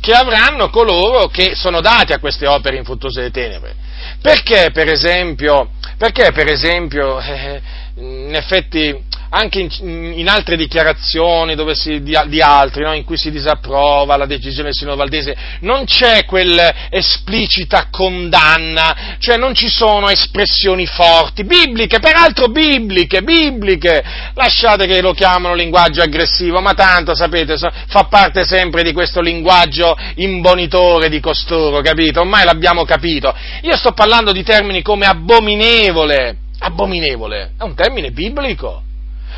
che 0.00 0.12
avranno 0.12 0.68
coloro 0.68 1.28
che 1.28 1.54
sono 1.54 1.80
dati 1.80 2.12
a 2.12 2.18
queste 2.18 2.46
opere 2.46 2.76
infruttuose 2.76 3.20
delle 3.20 3.30
tenebre. 3.30 3.74
Perché, 4.20 4.70
per 4.72 4.88
esempio, 4.88 5.70
perché, 5.96 6.32
per 6.32 6.48
esempio 6.48 7.18
eh, 7.20 7.62
in 7.96 8.34
effetti 8.34 8.94
anche 9.34 9.60
in, 9.60 10.12
in 10.16 10.28
altre 10.28 10.56
dichiarazioni 10.56 11.56
si, 11.74 12.02
di, 12.02 12.16
di, 12.26 12.40
altri, 12.40 12.84
no? 12.84 12.92
in 12.92 13.02
cui 13.02 13.16
si 13.16 13.32
disapprova 13.32 14.16
la 14.16 14.26
decisione 14.26 14.68
del 14.68 14.74
Sinodo 14.74 14.96
Valdese, 14.96 15.36
non 15.60 15.84
c'è 15.84 16.24
quell'esplicita 16.24 17.88
condanna, 17.90 19.16
cioè 19.18 19.36
non 19.36 19.52
ci 19.52 19.68
sono 19.68 20.08
espressioni 20.08 20.86
forti, 20.86 21.42
bibliche, 21.44 21.98
peraltro 21.98 22.46
bibliche, 22.46 23.22
bibliche, 23.22 24.04
lasciate 24.34 24.86
che 24.86 25.00
lo 25.00 25.12
chiamano 25.12 25.54
linguaggio 25.54 26.02
aggressivo, 26.02 26.60
ma 26.60 26.74
tanto, 26.74 27.16
sapete, 27.16 27.56
fa 27.56 28.04
parte 28.04 28.44
sempre 28.44 28.84
di 28.84 28.92
questo 28.92 29.20
linguaggio 29.20 29.96
imbonitore 30.14 31.08
di 31.08 31.18
costoro, 31.18 31.80
capito? 31.80 32.20
Ormai 32.20 32.44
l'abbiamo 32.44 32.84
capito. 32.84 33.34
Io 33.62 33.76
sto 33.76 33.90
parlando 33.92 34.30
di 34.30 34.44
termini 34.44 34.80
come 34.80 35.06
abominevole, 35.06 36.36
abominevole, 36.60 37.54
è 37.58 37.62
un 37.64 37.74
termine 37.74 38.12
biblico. 38.12 38.83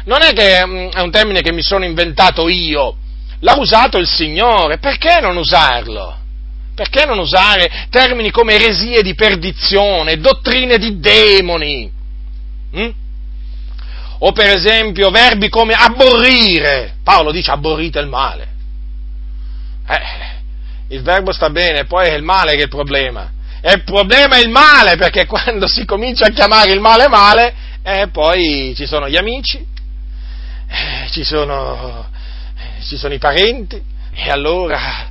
Non 0.07 0.23
è 0.23 0.33
che 0.33 0.65
mm, 0.65 0.89
è 0.91 1.01
un 1.01 1.11
termine 1.11 1.43
che 1.43 1.53
mi 1.53 1.63
sono 1.63 1.85
inventato 1.85 2.49
io, 2.49 2.97
l'ha 3.41 3.57
usato 3.59 3.99
il 3.99 4.07
Signore, 4.07 4.79
perché 4.79 5.21
non 5.21 5.37
usarlo? 5.37 6.19
Perché 6.75 7.05
non 7.07 7.19
usare 7.19 7.87
termini 7.91 8.31
come 8.31 8.55
eresie 8.55 9.03
di 9.03 9.15
perdizione, 9.15 10.19
dottrine 10.19 10.79
di 10.79 11.01
demoni? 11.01 11.91
Mm? 12.77 12.91
O 14.19 14.33
per 14.33 14.49
esempio 14.49 15.11
verbi 15.11 15.49
come 15.49 15.75
abborrire. 15.75 16.97
Paolo 17.03 17.33
dice 17.33 17.51
abborrite 17.51 17.99
il 17.99 18.09
male. 18.09 18.49
Eh, 19.89 20.95
il 20.95 21.03
verbo 21.03 21.33
sta 21.33 21.51
bene, 21.51 21.85
poi 21.85 22.09
è 22.09 22.15
il 22.15 22.23
male 22.23 22.53
che 22.53 22.61
è 22.61 22.65
il 22.65 22.69
problema. 22.69 23.33
E 23.61 23.73
il 23.73 23.85
problema 23.85 24.37
è 24.37 24.41
il 24.41 24.51
male, 24.51 24.97
perché 24.97 25.25
quando 25.27 25.67
si 25.67 25.85
comincia 25.85 26.27
a 26.27 26.31
chiamare 26.31 26.73
il 26.73 26.81
male 26.81 27.09
male, 27.09 27.55
eh, 27.83 28.09
poi 28.13 28.73
ci 28.77 28.87
sono 28.87 29.09
gli 29.09 29.17
amici, 29.17 29.75
ci, 31.11 31.25
sono, 31.25 32.09
eh, 32.57 32.83
ci 32.83 32.97
sono 32.97 33.15
i 33.15 33.19
parenti, 33.19 33.83
e 34.13 34.31
allora 34.31 35.11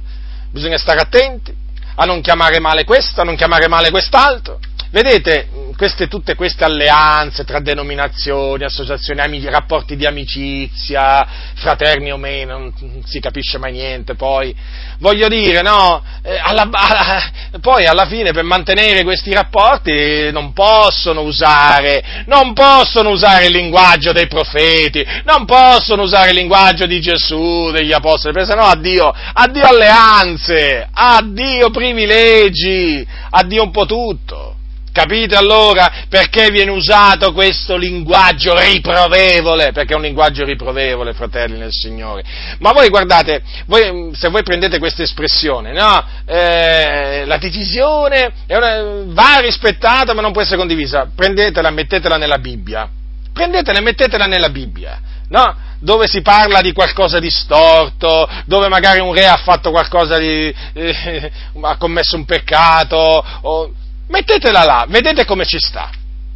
bisogna 0.50 0.78
stare 0.78 1.00
attenti 1.00 1.54
a 1.96 2.06
non 2.06 2.22
chiamare 2.22 2.60
male 2.60 2.84
questo, 2.84 3.22
a 3.22 3.24
non 3.24 3.36
chiamare 3.36 3.68
male 3.68 3.90
quest'altro. 3.90 4.60
Vedete, 4.96 5.50
queste, 5.76 6.08
tutte 6.08 6.36
queste 6.36 6.64
alleanze 6.64 7.44
tra 7.44 7.60
denominazioni, 7.60 8.64
associazioni, 8.64 9.20
amici, 9.20 9.50
rapporti 9.50 9.98
di 9.98 10.06
amicizia, 10.06 11.28
fraterni 11.56 12.14
o 12.14 12.18
meno, 12.18 12.58
non 12.58 13.04
si 13.04 13.20
capisce 13.20 13.58
mai 13.58 13.74
niente 13.74 14.16
poi. 14.16 14.56
Voglio 15.00 15.28
dire, 15.28 15.62
no, 15.62 16.02
eh, 16.24 16.38
alla, 16.42 16.70
alla, 16.72 17.30
poi 17.60 17.86
alla 17.88 18.06
fine 18.06 18.32
per 18.32 18.46
mantenere 18.46 19.04
questi 19.04 19.34
rapporti 19.34 20.32
non 20.32 20.54
possono 20.54 21.24
usare, 21.24 22.24
non 22.28 22.54
possono 22.54 23.10
usare 23.10 23.48
il 23.48 23.52
linguaggio 23.52 24.14
dei 24.14 24.28
profeti, 24.28 25.06
non 25.26 25.44
possono 25.44 26.04
usare 26.04 26.30
il 26.30 26.38
linguaggio 26.38 26.86
di 26.86 27.02
Gesù, 27.02 27.70
degli 27.72 27.92
apostoli, 27.92 28.32
perché 28.32 28.50
sennò 28.50 28.64
addio, 28.66 29.14
addio 29.34 29.68
alleanze, 29.68 30.88
addio 30.90 31.70
privilegi, 31.70 33.06
addio 33.32 33.64
un 33.64 33.72
po' 33.72 33.86
tutto. 33.86 34.56
Capite 34.96 35.36
allora 35.36 36.06
perché 36.08 36.50
viene 36.52 36.72
usato 36.72 37.34
questo 37.34 37.76
linguaggio 37.76 38.58
riprovevole? 38.58 39.74
Perché 39.74 39.92
è 39.92 39.98
un 39.98 40.04
linguaggio 40.04 40.46
riprovevole, 40.46 41.12
fratelli 41.12 41.58
nel 41.58 41.74
Signore. 41.74 42.24
Ma 42.60 42.72
voi 42.72 42.88
guardate, 42.88 43.44
voi, 43.66 44.12
se 44.14 44.30
voi 44.30 44.42
prendete 44.42 44.80
questa 44.80 45.04
espressione, 45.04 45.74
no? 45.74 46.02
Eh, 46.26 47.26
la 47.26 47.38
decisione 47.38 48.32
una, 48.48 49.04
va 49.08 49.40
rispettata 49.42 50.14
ma 50.14 50.22
non 50.22 50.32
può 50.32 50.42
essere 50.42 50.56
condivisa, 50.56 51.12
prendetela 51.14 51.68
e 51.68 51.74
mettetela 51.74 52.16
nella 52.16 52.38
Bibbia. 52.38 52.88
Prendetela 53.34 53.80
e 53.80 53.82
mettetela 53.82 54.28
nella 54.28 54.50
Bibbia. 54.50 55.02
No? 55.28 55.64
dove 55.82 56.08
si 56.08 56.22
parla 56.22 56.62
di 56.62 56.72
qualcosa 56.72 57.20
di 57.20 57.30
storto, 57.30 58.28
dove 58.46 58.70
magari 58.70 59.02
un 59.02 59.14
re 59.14 59.28
ha 59.28 59.36
fatto 59.36 59.72
qualcosa 59.72 60.18
di. 60.18 60.56
Eh, 60.74 61.32
ha 61.62 61.76
commesso 61.76 62.16
un 62.16 62.24
peccato, 62.24 63.24
o, 63.42 63.72
Mettetela 64.08 64.64
là, 64.64 64.86
vedete 64.88 65.26
come 65.26 65.46
ci 65.46 65.60
sta. 65.60 65.90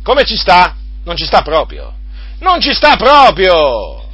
Come 0.03 0.25
ci 0.25 0.35
sta? 0.35 0.75
Non 1.03 1.15
ci 1.15 1.25
sta 1.25 1.41
proprio. 1.41 1.93
Non 2.39 2.59
ci 2.61 2.73
sta 2.73 2.95
proprio. 2.95 4.07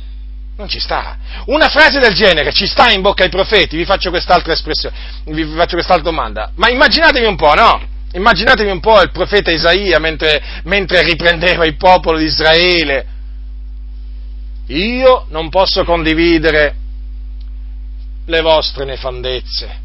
Non 0.57 0.67
ci 0.67 0.79
sta. 0.79 1.17
Una 1.45 1.69
frase 1.69 1.99
del 1.99 2.13
genere 2.13 2.51
ci 2.51 2.65
sta 2.65 2.91
in 2.91 3.01
bocca 3.01 3.23
ai 3.23 3.29
profeti, 3.29 3.77
vi 3.77 3.85
faccio 3.85 4.09
quest'altra 4.09 4.53
espressione, 4.53 4.95
vi 5.25 5.45
faccio 5.45 5.75
quest'altra 5.75 6.09
domanda. 6.09 6.51
Ma 6.55 6.69
immaginatevi 6.69 7.25
un 7.25 7.35
po', 7.35 7.53
no? 7.53 7.93
Immaginatevi 8.13 8.69
un 8.69 8.79
po' 8.79 9.01
il 9.01 9.11
profeta 9.11 9.51
Isaia 9.51 9.99
mentre, 9.99 10.61
mentre 10.63 11.01
riprendeva 11.01 11.65
il 11.65 11.75
popolo 11.75 12.17
di 12.17 12.25
Israele. 12.25 13.07
Io 14.67 15.25
non 15.29 15.49
posso 15.49 15.83
condividere 15.83 16.75
le 18.25 18.41
vostre 18.41 18.85
nefandezze 18.85 19.83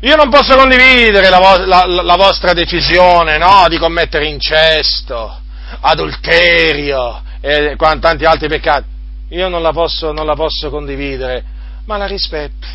io 0.00 0.16
non 0.16 0.30
posso 0.30 0.54
condividere 0.56 1.28
la, 1.28 1.38
vo- 1.38 1.64
la, 1.64 1.84
la 1.86 2.16
vostra 2.16 2.52
decisione 2.52 3.38
no, 3.38 3.66
di 3.68 3.78
commettere 3.78 4.26
incesto, 4.26 5.40
adulterio 5.80 7.22
e 7.40 7.76
tanti 7.76 8.24
altri 8.24 8.48
peccati. 8.48 8.86
Io 9.30 9.48
non 9.48 9.60
la, 9.60 9.72
posso, 9.72 10.12
non 10.12 10.24
la 10.24 10.34
posso 10.34 10.70
condividere, 10.70 11.44
ma 11.86 11.96
la 11.96 12.06
rispetto. 12.06 12.66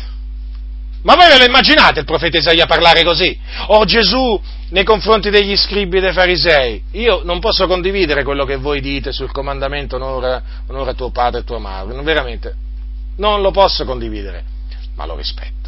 Ma 1.02 1.16
voi 1.16 1.28
ve 1.28 1.38
lo 1.38 1.44
immaginate 1.44 2.00
il 2.00 2.06
profeta 2.06 2.38
Isaia 2.38 2.64
parlare 2.64 3.04
così? 3.04 3.38
O 3.66 3.84
Gesù 3.84 4.40
nei 4.70 4.84
confronti 4.84 5.28
degli 5.28 5.54
scribi 5.54 5.98
e 5.98 6.00
dei 6.00 6.12
farisei? 6.12 6.82
Io 6.92 7.22
non 7.24 7.40
posso 7.40 7.66
condividere 7.66 8.24
quello 8.24 8.46
che 8.46 8.56
voi 8.56 8.80
dite 8.80 9.12
sul 9.12 9.30
comandamento 9.30 9.96
onora, 9.96 10.42
onora 10.68 10.94
tuo 10.94 11.10
padre 11.10 11.40
e 11.40 11.44
tua 11.44 11.58
madre, 11.58 12.00
veramente, 12.02 12.54
non 13.16 13.42
lo 13.42 13.50
posso 13.50 13.84
condividere, 13.84 14.44
ma 14.94 15.04
lo 15.04 15.16
rispetto. 15.16 15.63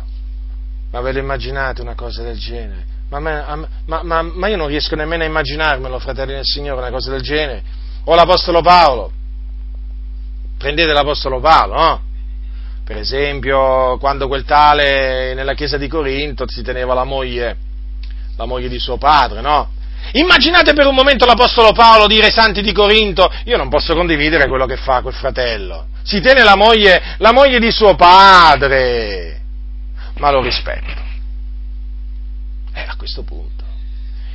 Ma 0.90 1.00
ve 1.00 1.12
lo 1.12 1.18
immaginate 1.18 1.80
una 1.82 1.94
cosa 1.94 2.22
del 2.22 2.38
genere? 2.38 2.94
Ma, 3.08 3.20
ma, 3.20 3.68
ma, 4.02 4.22
ma, 4.22 4.48
io 4.48 4.56
non 4.56 4.66
riesco 4.66 4.96
nemmeno 4.96 5.22
a 5.22 5.26
immaginarmelo, 5.26 5.98
fratelli 5.98 6.32
del 6.32 6.44
Signore, 6.44 6.80
una 6.80 6.90
cosa 6.90 7.10
del 7.10 7.22
genere. 7.22 7.62
O 8.04 8.14
l'Apostolo 8.14 8.62
Paolo. 8.62 9.12
Prendete 10.58 10.92
l'Apostolo 10.92 11.38
Paolo, 11.40 11.74
no? 11.74 12.00
Per 12.84 12.96
esempio, 12.96 13.96
quando 13.98 14.26
quel 14.28 14.44
tale 14.44 15.34
nella 15.34 15.54
chiesa 15.54 15.76
di 15.76 15.88
Corinto 15.88 16.44
si 16.48 16.62
teneva 16.62 16.94
la 16.94 17.04
moglie, 17.04 17.56
la 18.36 18.46
moglie 18.46 18.68
di 18.68 18.78
suo 18.78 18.96
padre, 18.96 19.40
no? 19.40 19.70
Immaginate 20.12 20.72
per 20.72 20.86
un 20.86 20.94
momento 20.94 21.26
l'Apostolo 21.26 21.72
Paolo 21.72 22.06
dire 22.06 22.26
ai 22.26 22.32
santi 22.32 22.62
di 22.62 22.72
Corinto, 22.72 23.30
io 23.44 23.56
non 23.56 23.68
posso 23.68 23.94
condividere 23.94 24.48
quello 24.48 24.66
che 24.66 24.76
fa 24.76 25.00
quel 25.00 25.14
fratello. 25.14 25.86
Si 26.02 26.20
tiene 26.20 26.42
la 26.42 26.56
moglie, 26.56 27.02
la 27.18 27.32
moglie 27.32 27.58
di 27.58 27.70
suo 27.70 27.96
padre 27.96 29.45
ma 30.16 30.30
lo 30.30 30.40
rispetto. 30.40 31.04
E 32.72 32.80
a 32.80 32.94
questo 32.96 33.22
punto, 33.22 33.64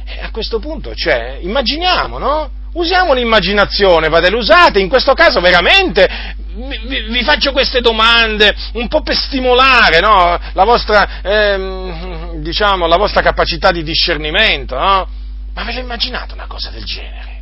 e 0.05 0.21
a 0.21 0.31
questo 0.31 0.59
punto, 0.59 0.93
cioè, 0.95 1.39
immaginiamo, 1.41 2.17
no? 2.17 2.49
Usiamo 2.73 3.13
l'immaginazione, 3.13 4.07
fratello, 4.07 4.37
usate 4.37 4.79
in 4.79 4.87
questo 4.87 5.13
caso 5.13 5.41
veramente, 5.41 6.07
vi, 6.53 7.01
vi, 7.09 7.23
faccio 7.23 7.51
queste 7.51 7.81
domande 7.81 8.55
un 8.73 8.87
po' 8.87 9.01
per 9.01 9.15
stimolare 9.15 9.99
no? 9.99 10.39
la, 10.53 10.63
vostra, 10.63 11.21
ehm, 11.21 12.41
diciamo, 12.41 12.87
la 12.87 12.95
vostra 12.95 13.21
capacità 13.21 13.71
di 13.71 13.83
discernimento, 13.83 14.77
no? 14.77 15.07
Ma 15.53 15.63
ve 15.63 15.73
lo 15.73 15.79
immaginate 15.79 16.33
una 16.33 16.47
cosa 16.47 16.69
del 16.69 16.85
genere? 16.85 17.41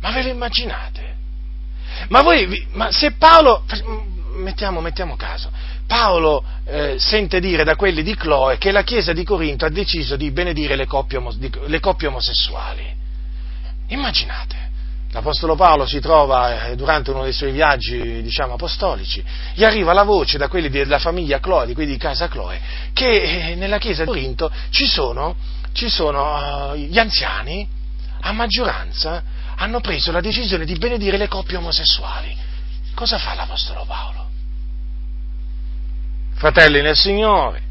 Ma 0.00 0.10
ve 0.10 0.22
lo 0.24 0.28
immaginate? 0.30 1.14
Ma 2.08 2.22
voi, 2.22 2.66
ma 2.72 2.90
se 2.90 3.12
Paolo, 3.12 3.64
mettiamo, 4.36 4.80
mettiamo 4.80 5.16
caso, 5.16 5.50
Paolo 5.86 6.44
eh, 6.64 6.96
sente 6.98 7.40
dire 7.40 7.64
da 7.64 7.76
quelli 7.76 8.02
di 8.02 8.14
Cloe 8.14 8.58
che 8.58 8.72
la 8.72 8.82
Chiesa 8.82 9.12
di 9.12 9.24
Corinto 9.24 9.64
ha 9.64 9.70
deciso 9.70 10.16
di 10.16 10.30
benedire 10.30 10.76
le 10.76 10.86
coppie, 10.86 11.22
le 11.66 11.80
coppie 11.80 12.08
omosessuali. 12.08 12.94
Immaginate, 13.88 14.70
l'Apostolo 15.12 15.54
Paolo 15.54 15.86
si 15.86 16.00
trova 16.00 16.66
eh, 16.66 16.76
durante 16.76 17.12
uno 17.12 17.22
dei 17.22 17.32
suoi 17.32 17.52
viaggi, 17.52 18.20
diciamo, 18.20 18.54
apostolici, 18.54 19.24
gli 19.54 19.62
arriva 19.62 19.92
la 19.92 20.02
voce 20.02 20.38
da 20.38 20.48
quelli 20.48 20.68
della 20.68 20.98
famiglia 20.98 21.38
Cloe, 21.38 21.66
di 21.66 21.74
quelli 21.74 21.92
di 21.92 21.98
casa 21.98 22.26
Cloe, 22.26 22.60
che 22.92 23.50
eh, 23.50 23.54
nella 23.54 23.78
Chiesa 23.78 24.02
di 24.02 24.08
Corinto 24.08 24.50
ci 24.70 24.86
sono, 24.86 25.36
ci 25.72 25.88
sono 25.88 26.72
uh, 26.72 26.74
gli 26.74 26.98
anziani, 26.98 27.66
a 28.22 28.32
maggioranza, 28.32 29.22
hanno 29.56 29.80
preso 29.80 30.10
la 30.10 30.20
decisione 30.20 30.64
di 30.64 30.74
benedire 30.74 31.16
le 31.16 31.28
coppie 31.28 31.56
omosessuali. 31.56 32.36
Cosa 32.94 33.18
fa 33.18 33.34
l'Apostolo 33.34 33.84
Paolo? 33.86 34.25
Fratelli 36.36 36.80
nel 36.80 36.96
Signore, 36.96 37.62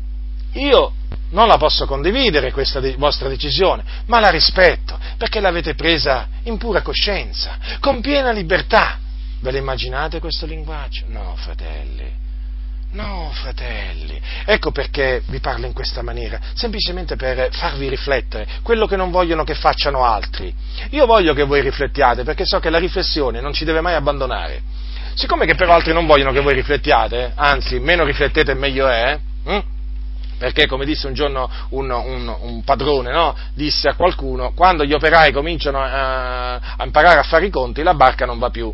io 0.53 0.93
non 1.31 1.47
la 1.47 1.57
posso 1.57 1.85
condividere 1.85 2.51
questa 2.51 2.81
vostra 2.97 3.27
decisione, 3.27 3.83
ma 4.05 4.19
la 4.19 4.29
rispetto, 4.29 4.97
perché 5.17 5.39
l'avete 5.39 5.75
presa 5.75 6.27
in 6.43 6.57
pura 6.57 6.81
coscienza, 6.81 7.57
con 7.79 8.01
piena 8.01 8.31
libertà. 8.31 8.99
Ve 9.39 9.51
lo 9.51 9.57
immaginate 9.57 10.19
questo 10.19 10.45
linguaggio? 10.45 11.03
No, 11.07 11.35
fratelli. 11.35 12.23
No, 12.91 13.29
fratelli, 13.33 14.21
ecco 14.45 14.71
perché 14.71 15.21
vi 15.27 15.41
parlo 15.41 15.65
in 15.65 15.73
questa 15.73 16.01
maniera, 16.01 16.39
semplicemente 16.53 17.17
per 17.17 17.49
farvi 17.51 17.89
riflettere, 17.89 18.47
quello 18.63 18.87
che 18.87 18.95
non 18.95 19.11
vogliono 19.11 19.43
che 19.43 19.53
facciano 19.53 20.05
altri. 20.05 20.53
Io 20.91 21.05
voglio 21.05 21.33
che 21.33 21.43
voi 21.43 21.59
riflettiate 21.59 22.23
perché 22.23 22.45
so 22.45 22.59
che 22.59 22.69
la 22.69 22.77
riflessione 22.77 23.41
non 23.41 23.51
ci 23.51 23.65
deve 23.65 23.81
mai 23.81 23.95
abbandonare. 23.95 24.61
Siccome 25.15 25.45
che 25.45 25.55
però 25.55 25.73
altri 25.73 25.93
non 25.93 26.05
vogliono 26.05 26.31
che 26.31 26.41
voi 26.41 26.53
riflettiate, 26.53 27.31
anzi, 27.35 27.79
meno 27.79 28.03
riflettete 28.03 28.53
meglio 28.53 28.87
è, 28.87 29.17
hm? 29.45 29.59
perché 30.37 30.67
come 30.67 30.85
disse 30.85 31.07
un 31.07 31.13
giorno 31.13 31.49
un, 31.69 31.89
un, 31.89 32.35
un 32.39 32.63
padrone, 32.63 33.11
no? 33.11 33.35
disse 33.53 33.87
a 33.87 33.95
qualcuno, 33.95 34.51
quando 34.53 34.83
gli 34.83 34.93
operai 34.93 35.31
cominciano 35.31 35.81
a, 35.81 36.55
a 36.55 36.83
imparare 36.83 37.19
a 37.19 37.23
fare 37.23 37.45
i 37.45 37.49
conti, 37.49 37.81
la 37.81 37.93
barca 37.93 38.25
non 38.25 38.37
va 38.37 38.49
più 38.49 38.71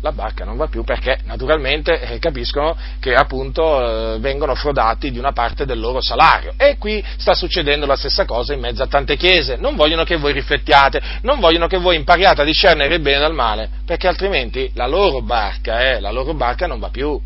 la 0.00 0.12
barca 0.12 0.44
non 0.44 0.56
va 0.56 0.66
più 0.66 0.82
perché 0.82 1.20
naturalmente 1.24 2.00
eh, 2.00 2.18
capiscono 2.18 2.76
che 2.98 3.14
appunto 3.14 4.14
eh, 4.14 4.18
vengono 4.18 4.54
frodati 4.54 5.10
di 5.10 5.18
una 5.18 5.32
parte 5.32 5.64
del 5.66 5.78
loro 5.78 6.00
salario 6.00 6.54
e 6.56 6.76
qui 6.78 7.04
sta 7.16 7.34
succedendo 7.34 7.86
la 7.86 7.96
stessa 7.96 8.24
cosa 8.24 8.54
in 8.54 8.60
mezzo 8.60 8.82
a 8.82 8.88
tante 8.88 9.16
chiese, 9.16 9.56
non 9.56 9.76
vogliono 9.76 10.02
che 10.02 10.16
voi 10.16 10.32
riflettiate, 10.32 11.00
non 11.22 11.38
vogliono 11.38 11.68
che 11.68 11.78
voi 11.78 11.96
impariate 11.96 12.42
a 12.42 12.44
discernere 12.44 12.94
il 12.94 13.00
bene 13.00 13.20
dal 13.20 13.34
male 13.34 13.68
perché 13.84 14.08
altrimenti 14.08 14.70
la 14.74 14.86
loro 14.86 15.22
barca, 15.22 15.80
eh, 15.80 16.00
la 16.00 16.10
loro 16.10 16.34
barca 16.34 16.66
non 16.66 16.80
va 16.80 16.88
più. 16.88 17.20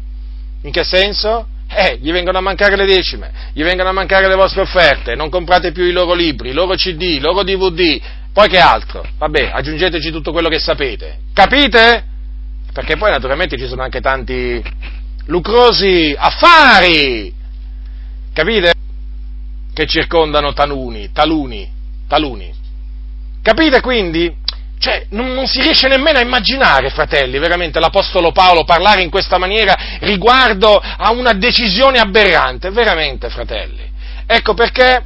In 0.65 0.71
che 0.71 0.85
senso? 0.85 1.47
Eh, 1.75 1.99
gli 2.01 2.13
vengono 2.13 2.37
a 2.37 2.43
mancare 2.43 2.77
le 2.77 2.85
decime, 2.85 3.33
gli 3.55 3.63
vengono 3.63 3.89
a 3.89 3.93
mancare 3.93 4.29
le 4.29 4.35
vostre 4.35 4.61
offerte, 4.61 5.15
non 5.15 5.31
comprate 5.31 5.73
più 5.73 5.85
i 5.85 5.93
loro 5.93 6.13
libri, 6.13 6.51
i 6.51 6.53
loro 6.53 6.75
CD, 6.75 7.01
i 7.01 7.19
loro 7.19 7.43
DVD, 7.43 7.99
poi 8.33 8.49
che 8.49 8.59
altro? 8.59 9.03
Vabbè, 9.17 9.51
aggiungeteci 9.53 10.11
tutto 10.11 10.33
quello 10.33 10.51
che 10.51 10.59
sapete. 10.59 11.19
Capite? 11.33 12.11
Perché 12.73 12.97
poi 12.97 13.11
naturalmente 13.11 13.59
ci 13.59 13.67
sono 13.67 13.83
anche 13.83 14.01
tanti 14.01 14.63
lucrosi 15.27 16.15
affari, 16.17 17.33
capite? 18.33 18.73
Che 19.75 19.87
circondano 19.87 20.53
taluni, 20.53 21.13
taluni, 21.13 21.71
taluni. 22.09 22.53
Capite 23.43 23.81
quindi? 23.81 24.41
Cioè, 24.79 25.07
non, 25.11 25.33
non, 25.33 25.47
si 25.47 25.61
riesce 25.61 25.87
nemmeno 25.87 26.19
a 26.19 26.23
immaginare, 26.23 26.91
fratelli, 26.91 27.39
veramente 27.39 27.79
l'Apostolo 27.79 28.33
Paolo 28.33 28.65
parlare 28.65 29.03
in 29.03 29.11
questa 29.11 29.39
maniera 29.39 29.77
riguardo 30.01 30.77
a 30.77 31.13
una 31.13 31.35
decisione 31.35 31.99
aberrante, 31.99 32.71
veramente, 32.71 33.29
fratelli. 33.29 33.91
Ecco 34.27 34.55
perché 34.55 35.05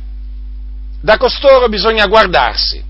da 1.00 1.18
costoro 1.18 1.68
bisogna 1.68 2.06
guardarsi 2.06 2.82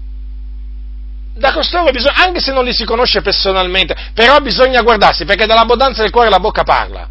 da 1.36 1.52
costoro 1.52 1.90
bisogna, 1.90 2.14
anche 2.14 2.40
se 2.40 2.52
non 2.52 2.64
li 2.64 2.72
si 2.72 2.84
conosce 2.84 3.20
personalmente, 3.20 3.94
però 4.14 4.38
bisogna 4.38 4.80
guardarsi 4.82 5.24
perché 5.24 5.46
dall'abbondanza 5.46 6.02
del 6.02 6.10
cuore 6.10 6.30
la 6.30 6.40
bocca 6.40 6.62
parla. 6.62 7.08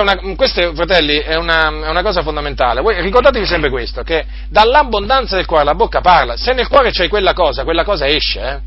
Una, 0.00 0.16
questa, 0.34 0.74
fratelli, 0.74 1.18
è 1.18 1.36
una, 1.36 1.68
è 1.68 1.88
una, 1.88 2.02
cosa 2.02 2.22
fondamentale. 2.22 2.80
Voi 2.80 3.00
ricordatevi 3.00 3.46
sempre 3.46 3.70
questo, 3.70 4.02
che 4.02 4.26
dall'abbondanza 4.48 5.36
del 5.36 5.46
cuore 5.46 5.62
la 5.62 5.74
bocca 5.74 6.00
parla. 6.00 6.36
Se 6.36 6.52
nel 6.52 6.66
cuore 6.66 6.90
c'hai 6.90 7.08
quella 7.08 7.32
cosa, 7.32 7.62
quella 7.62 7.84
cosa 7.84 8.06
esce. 8.06 8.40
Eh? 8.40 8.58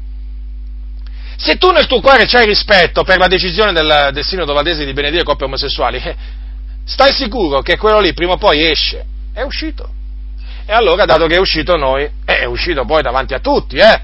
Se 1.36 1.58
tu 1.58 1.72
nel 1.72 1.88
tuo 1.88 2.00
cuore 2.00 2.26
c'hai 2.28 2.46
rispetto 2.46 3.04
per 3.04 3.18
la 3.18 3.28
decisione 3.28 3.74
del, 3.74 4.12
del 4.14 4.24
Sinodo 4.24 4.54
Valdese 4.54 4.86
di 4.86 4.94
benedire 4.94 5.24
coppie 5.24 5.48
omosessuali, 5.48 5.98
eh, 5.98 6.16
stai 6.86 7.12
sicuro 7.12 7.62
che 7.62 7.78
quello 7.78 8.00
lì 8.00 8.14
prima 8.14 8.34
o 8.34 8.38
poi 8.38 8.66
esce. 8.70 9.04
È 9.34 9.42
uscito. 9.42 10.01
E 10.72 10.74
allora, 10.74 11.04
dato 11.04 11.28
che 11.28 11.36
è 11.36 11.38
uscito 11.38 11.76
noi, 11.76 12.10
eh, 12.24 12.40
è 12.40 12.46
uscito 12.46 12.86
poi 12.86 13.02
davanti 13.02 13.34
a 13.34 13.40
tutti, 13.40 13.76
eh? 13.76 14.02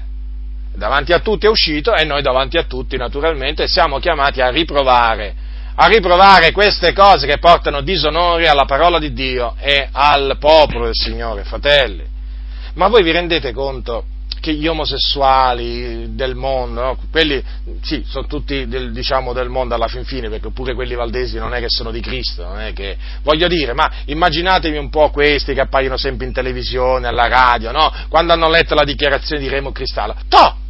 Davanti 0.74 1.14
a 1.14 1.20
tutti 1.20 1.46
è 1.46 1.48
uscito 1.48 1.94
e 1.94 2.04
noi 2.04 2.20
davanti 2.20 2.58
a 2.58 2.64
tutti 2.64 2.98
naturalmente 2.98 3.66
siamo 3.66 3.98
chiamati 3.98 4.42
a 4.42 4.50
riprovare, 4.50 5.34
a 5.74 5.86
riprovare 5.86 6.52
queste 6.52 6.92
cose 6.92 7.26
che 7.26 7.38
portano 7.38 7.80
disonore 7.80 8.48
alla 8.48 8.66
parola 8.66 8.98
di 8.98 9.14
Dio 9.14 9.54
e 9.58 9.88
al 9.90 10.36
popolo 10.38 10.84
del 10.84 10.94
Signore, 10.94 11.44
fratelli. 11.44 12.04
Ma 12.74 12.88
voi 12.88 13.02
vi 13.02 13.12
rendete 13.12 13.50
conto 13.52 14.04
che 14.40 14.52
gli 14.52 14.66
omosessuali 14.66 16.14
del 16.14 16.34
mondo, 16.34 16.82
no? 16.82 16.98
quelli 17.10 17.42
sì, 17.82 18.04
sono 18.06 18.26
tutti 18.26 18.66
del, 18.66 18.92
diciamo, 18.92 19.32
del 19.32 19.48
mondo 19.48 19.74
alla 19.74 19.88
fin 19.88 20.04
fine, 20.04 20.28
perché 20.28 20.50
pure 20.50 20.74
quelli 20.74 20.94
valdesi 20.94 21.38
non 21.38 21.54
è 21.54 21.60
che 21.60 21.68
sono 21.68 21.90
di 21.90 22.00
Cristo, 22.00 22.44
non 22.44 22.60
è 22.60 22.72
che, 22.72 22.96
voglio 23.22 23.48
dire, 23.48 23.72
ma 23.72 23.90
immaginatevi 24.06 24.76
un 24.76 24.90
po' 24.90 25.10
questi 25.10 25.54
che 25.54 25.60
appaiono 25.60 25.96
sempre 25.96 26.26
in 26.26 26.32
televisione, 26.32 27.06
alla 27.06 27.28
radio, 27.28 27.72
no? 27.72 27.92
quando 28.08 28.32
hanno 28.32 28.48
letto 28.48 28.74
la 28.74 28.84
dichiarazione 28.84 29.40
di 29.40 29.48
Remo 29.48 29.72
Cristallo, 29.72 30.14
toh! 30.28 30.66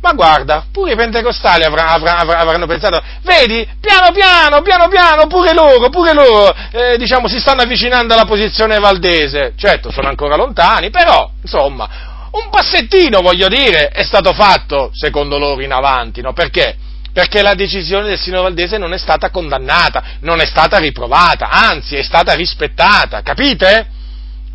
Ma 0.00 0.12
guarda, 0.12 0.64
pure 0.70 0.92
i 0.92 0.96
pentecostali 0.96 1.64
avranno, 1.64 1.90
avranno, 1.90 2.32
avranno 2.32 2.66
pensato, 2.66 3.02
vedi, 3.22 3.68
piano 3.80 4.12
piano, 4.12 4.62
piano 4.62 4.86
piano, 4.86 5.26
pure 5.26 5.52
loro, 5.52 5.88
pure 5.90 6.12
loro, 6.12 6.54
eh, 6.70 6.96
diciamo, 6.96 7.26
si 7.26 7.40
stanno 7.40 7.62
avvicinando 7.62 8.14
alla 8.14 8.24
posizione 8.24 8.78
valdese. 8.78 9.54
Certo, 9.56 9.90
sono 9.90 10.08
ancora 10.08 10.36
lontani, 10.36 10.90
però, 10.90 11.28
insomma, 11.42 12.07
un 12.32 12.50
passettino, 12.50 13.20
voglio 13.20 13.48
dire, 13.48 13.88
è 13.88 14.02
stato 14.02 14.32
fatto, 14.32 14.90
secondo 14.92 15.38
loro, 15.38 15.62
in 15.62 15.72
avanti, 15.72 16.20
no? 16.20 16.32
Perché? 16.32 16.76
Perché 17.12 17.42
la 17.42 17.54
decisione 17.54 18.08
del 18.08 18.18
Sino 18.18 18.42
Valdese 18.42 18.78
non 18.78 18.92
è 18.92 18.98
stata 18.98 19.30
condannata, 19.30 20.02
non 20.20 20.40
è 20.40 20.46
stata 20.46 20.78
riprovata, 20.78 21.48
anzi 21.48 21.96
è 21.96 22.02
stata 22.02 22.34
rispettata, 22.34 23.22
capite? 23.22 23.96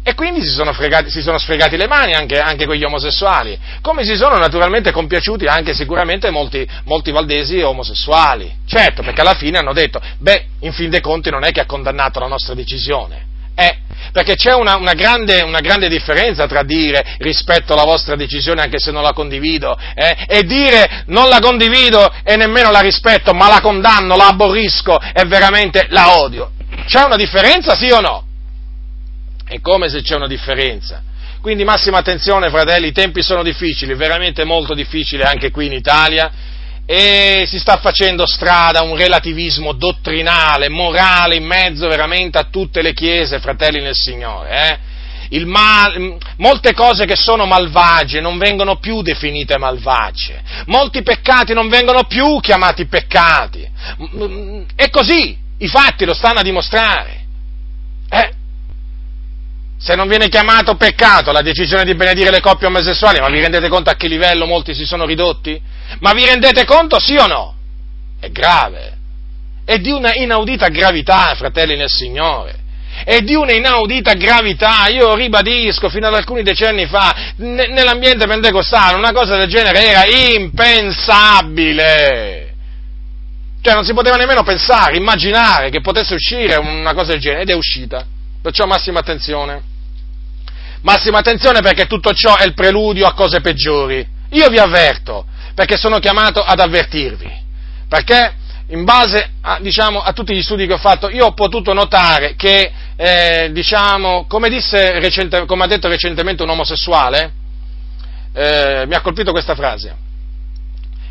E 0.06 0.16
quindi 0.16 0.42
si 0.42 0.50
sono, 0.50 0.74
fregati, 0.74 1.10
si 1.10 1.22
sono 1.22 1.38
sfregati 1.38 1.78
le 1.78 1.88
mani 1.88 2.14
anche, 2.14 2.38
anche 2.38 2.66
quegli 2.66 2.84
omosessuali, 2.84 3.58
come 3.82 4.04
si 4.04 4.16
sono 4.16 4.38
naturalmente 4.38 4.92
compiaciuti 4.92 5.46
anche 5.46 5.74
sicuramente 5.74 6.30
molti, 6.30 6.68
molti, 6.84 7.12
valdesi 7.12 7.62
omosessuali. 7.62 8.54
Certo, 8.68 9.02
perché 9.02 9.22
alla 9.22 9.34
fine 9.34 9.60
hanno 9.60 9.72
detto, 9.72 10.02
beh, 10.20 10.46
in 10.60 10.74
fin 10.74 10.90
dei 10.90 11.00
conti 11.00 11.30
non 11.30 11.46
è 11.46 11.52
che 11.52 11.62
ha 11.62 11.66
condannato 11.66 12.20
la 12.20 12.28
nostra 12.28 12.54
decisione, 12.54 13.32
eh, 13.56 13.78
perché 14.12 14.36
c'è 14.36 14.54
una, 14.54 14.76
una, 14.76 14.94
grande, 14.94 15.42
una, 15.42 15.60
grande, 15.60 15.90
differenza 15.90 16.48
tra 16.48 16.64
dire 16.64 17.16
rispetto 17.20 17.74
alla 17.74 17.84
vostra 17.84 18.16
decisione 18.16 18.62
anche 18.62 18.80
se 18.80 18.92
non 18.92 19.02
la 19.02 19.14
condivido 19.14 19.78
eh, 19.96 20.26
e 20.28 20.44
dire 20.44 21.04
non 21.08 21.28
la 21.30 21.40
condivido 21.40 22.12
e 22.24 22.36
nemmeno 22.36 22.72
la 22.72 22.80
rispetto, 22.80 23.34
ma 23.34 23.48
la 23.48 23.60
condanno, 23.62 24.16
la 24.16 24.28
aborrisco 24.28 25.00
e 25.00 25.26
veramente 25.26 25.88
la 25.90 26.18
odio. 26.20 26.52
C'è 26.86 27.04
una 27.04 27.16
differenza, 27.16 27.76
sì 27.76 27.90
o 27.90 28.00
no? 28.00 28.26
È 29.46 29.60
come 29.62 29.90
se 29.90 30.02
c'è 30.02 30.16
una 30.16 30.28
differenza. 30.28 31.02
Quindi 31.42 31.64
massima 31.64 31.98
attenzione, 31.98 32.50
fratelli, 32.50 32.88
i 32.88 32.94
tempi 32.94 33.22
sono 33.22 33.44
difficili, 33.44 33.96
veramente 33.96 34.46
molto 34.46 34.74
difficili 34.74 35.24
anche 35.24 35.52
qui 35.52 35.66
in 35.66 35.74
Italia 35.74 36.32
e 36.86 37.46
si 37.48 37.60
sta 37.60 37.78
facendo 37.78 38.26
strada 38.28 38.82
un 38.82 38.98
relativismo 38.98 39.74
dottrinale, 39.74 40.70
morale 40.70 41.36
in 41.36 41.46
mezzo 41.46 41.88
veramente 41.88 42.38
a 42.38 42.48
tutte 42.50 42.82
le 42.82 42.94
chiese, 42.94 43.40
fratelli 43.40 43.82
nel 43.82 43.96
Signore. 43.96 44.68
Eh? 44.68 44.92
Mal, 45.46 46.18
molte 46.38 46.74
cose 46.74 47.06
che 47.06 47.16
sono 47.16 47.46
malvagie 47.46 48.22
non 48.22 48.38
vengono 48.38 48.78
più 48.78 49.02
definite 49.02 49.58
malvagie, 49.58 50.44
molti 50.68 51.02
peccati 51.02 51.54
non 51.54 51.70
vengono 51.70 52.04
più 52.04 52.40
chiamati 52.40 52.86
peccati. 52.86 53.68
E 54.76 54.90
così, 54.92 55.36
i 55.58 55.68
fatti 55.68 56.06
lo 56.06 56.14
stanno 56.14 56.40
a 56.40 56.44
dimostrare. 56.44 57.22
Eh? 58.10 58.42
se 59.84 59.96
non 59.96 60.08
viene 60.08 60.30
chiamato 60.30 60.76
peccato 60.76 61.34
la 61.34 61.42
decisione 61.42 61.84
di 61.84 61.94
benedire 61.94 62.32
le 62.32 62.40
coppie 62.40 62.68
omosessuali, 62.68 63.20
ma 63.20 63.28
vi 63.28 63.42
rendete 63.42 63.68
conto 63.68 63.90
a 63.90 63.96
che 63.96 64.08
livello 64.08 64.46
molti 64.46 64.74
si 64.74 64.86
sono 64.86 65.06
ridotti? 65.06 65.62
Ma 66.00 66.14
vi 66.14 66.26
rendete 66.26 66.66
conto 66.66 67.00
sì 67.00 67.16
o 67.16 67.28
no? 67.28 67.56
È 68.20 68.30
grave. 68.30 68.98
È 69.66 69.78
di 69.78 69.92
una 69.92 70.14
inaudita 70.14 70.68
gravità, 70.68 71.34
fratelli 71.36 71.76
nel 71.76 71.90
Signore. 71.90 72.62
È 73.04 73.22
di 73.22 73.34
una 73.34 73.54
inaudita 73.54 74.14
gravità, 74.14 74.88
io 74.88 75.16
ribadisco, 75.16 75.90
fino 75.90 76.06
ad 76.08 76.14
alcuni 76.14 76.44
decenni 76.44 76.86
fa, 76.86 77.34
nell'ambiente 77.38 78.28
pentecostale 78.28 78.96
una 78.96 79.12
cosa 79.12 79.36
del 79.36 79.50
genere 79.50 79.84
era 79.84 80.06
impensabile. 80.06 82.54
Cioè 83.62 83.74
non 83.74 83.86
si 83.86 83.94
poteva 83.94 84.18
nemmeno 84.18 84.44
pensare, 84.44 84.98
immaginare 84.98 85.70
che 85.70 85.82
potesse 85.82 86.14
uscire 86.14 86.56
una 86.56 86.94
cosa 86.94 87.14
del 87.14 87.22
genere, 87.22 87.44
ed 87.44 87.50
è 87.50 87.54
uscita. 87.54 88.06
Perciò 88.42 88.66
massima 88.66 89.00
attenzione. 89.00 89.72
Massima 90.82 91.20
attenzione 91.20 91.62
perché 91.62 91.88
tutto 91.88 92.12
ciò 92.14 92.36
è 92.36 92.46
il 92.46 92.54
preludio 92.54 93.08
a 93.08 93.14
cose 93.14 93.40
peggiori. 93.40 94.06
Io 94.32 94.50
vi 94.50 94.58
avverto, 94.58 95.26
perché 95.54 95.78
sono 95.78 96.00
chiamato 96.00 96.42
ad 96.42 96.60
avvertirvi. 96.60 97.42
Perché 97.88 98.34
in 98.68 98.84
base 98.86 99.32
a, 99.42 99.60
diciamo, 99.60 100.02
a 100.02 100.14
tutti 100.14 100.34
gli 100.34 100.42
studi 100.42 100.66
che 100.66 100.74
ho 100.74 100.78
fatto, 100.78 101.10
io 101.10 101.28
ho 101.28 101.34
potuto 101.34 101.74
notare 101.74 102.36
che, 102.36 102.72
eh, 102.96 103.50
diciamo, 103.52 104.26
come, 104.28 104.50
recente, 104.50 105.46
come, 105.46 105.64
ha 105.64 105.68
detto 105.68 105.88
recentemente 105.88 106.44
un 106.44 106.50
omosessuale, 106.50 107.34
eh, 108.34 108.86
mi 108.88 108.96
ha 108.96 109.02
colpito 109.02 109.32
questa 109.32 109.56
frase. 109.56 110.02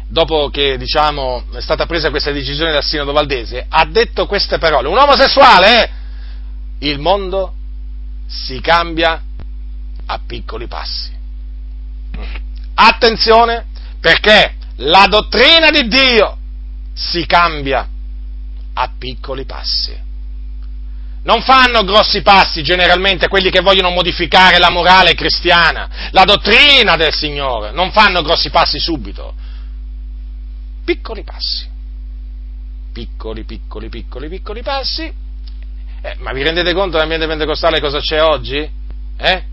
Dopo 0.08 0.50
che 0.50 0.76
diciamo, 0.76 1.44
è 1.54 1.60
stata 1.60 1.86
presa 1.86 2.10
questa 2.10 2.32
decisione 2.32 2.72
dal 2.72 2.84
Sinodo 2.84 3.12
Valdese, 3.12 3.64
ha 3.68 3.84
detto 3.86 4.26
queste 4.26 4.58
parole. 4.58 4.88
Un 4.88 4.98
omosessuale, 4.98 5.84
eh, 5.84 5.90
il 6.80 6.98
mondo 6.98 7.54
si 8.26 8.60
cambia 8.60 9.22
a 10.06 10.20
piccoli 10.26 10.66
passi. 10.66 11.10
Attenzione 12.74 13.66
perché 14.02 14.54
la 14.78 15.06
dottrina 15.08 15.70
di 15.70 15.86
Dio 15.86 16.36
si 16.92 17.24
cambia 17.24 17.88
a 18.74 18.90
piccoli 18.98 19.44
passi. 19.44 19.96
Non 21.22 21.40
fanno 21.42 21.84
grossi 21.84 22.20
passi 22.20 22.64
generalmente 22.64 23.28
quelli 23.28 23.48
che 23.48 23.60
vogliono 23.60 23.90
modificare 23.90 24.58
la 24.58 24.70
morale 24.70 25.14
cristiana, 25.14 25.88
la 26.10 26.24
dottrina 26.24 26.96
del 26.96 27.14
Signore, 27.14 27.70
non 27.70 27.92
fanno 27.92 28.22
grossi 28.22 28.50
passi 28.50 28.80
subito. 28.80 29.34
Piccoli 30.84 31.22
passi. 31.22 31.70
piccoli, 32.92 33.44
piccoli, 33.44 33.88
piccoli, 33.88 34.28
piccoli 34.28 34.62
passi. 34.62 35.02
Eh, 36.02 36.16
ma 36.18 36.32
vi 36.32 36.42
rendete 36.42 36.74
conto 36.74 36.96
dell'ambiente 36.96 37.28
pentecostale 37.28 37.78
cosa 37.80 38.00
c'è 38.00 38.20
oggi? 38.20 38.68
Eh? 39.16 39.44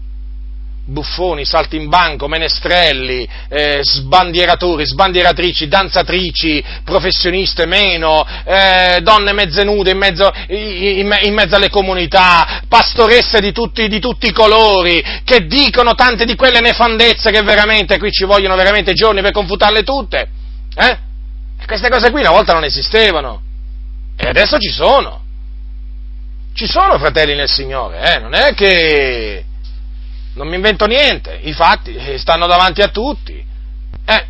Buffoni, 0.89 1.45
saltimbanco, 1.45 2.27
menestrelli, 2.27 3.27
eh, 3.47 3.79
sbandieratori, 3.83 4.85
sbandieratrici, 4.85 5.67
danzatrici, 5.67 6.63
professioniste 6.83 7.65
meno, 7.65 8.25
eh, 8.43 8.99
donne 9.01 9.33
mezze 9.33 9.63
nude 9.63 9.91
in 9.91 9.97
mezzo, 9.97 10.31
in, 10.47 11.17
in 11.23 11.33
mezzo, 11.33 11.55
alle 11.55 11.69
comunità, 11.69 12.61
pastoresse 12.67 13.39
di 13.39 13.51
tutti, 13.51 13.87
di 13.87 13.99
tutti 13.99 14.27
i 14.27 14.33
colori, 14.33 15.03
che 15.23 15.45
dicono 15.45 15.93
tante 15.95 16.25
di 16.25 16.35
quelle 16.35 16.59
nefandezze 16.59 17.31
che 17.31 17.41
veramente 17.41 17.97
qui 17.97 18.11
ci 18.11 18.25
vogliono 18.25 18.55
veramente 18.55 18.93
giorni 18.93 19.21
per 19.21 19.31
confutarle 19.31 19.83
tutte. 19.83 20.27
Eh? 20.75 20.97
Queste 21.65 21.89
cose 21.89 22.09
qui 22.09 22.21
una 22.21 22.31
volta 22.31 22.53
non 22.53 22.63
esistevano. 22.63 23.41
E 24.17 24.27
adesso 24.27 24.57
ci 24.57 24.69
sono. 24.69 25.21
Ci 26.53 26.67
sono 26.67 26.97
fratelli 26.97 27.35
nel 27.35 27.47
Signore, 27.47 28.15
eh? 28.15 28.19
non 28.19 28.33
è 28.33 28.53
che 28.53 29.45
non 30.39 30.47
mi 30.47 30.55
invento 30.55 30.85
niente, 30.85 31.37
i 31.43 31.51
fatti 31.51 31.93
eh, 31.93 32.17
stanno 32.17 32.47
davanti 32.47 32.81
a 32.81 32.87
tutti. 32.87 33.43
Eh, 34.05 34.25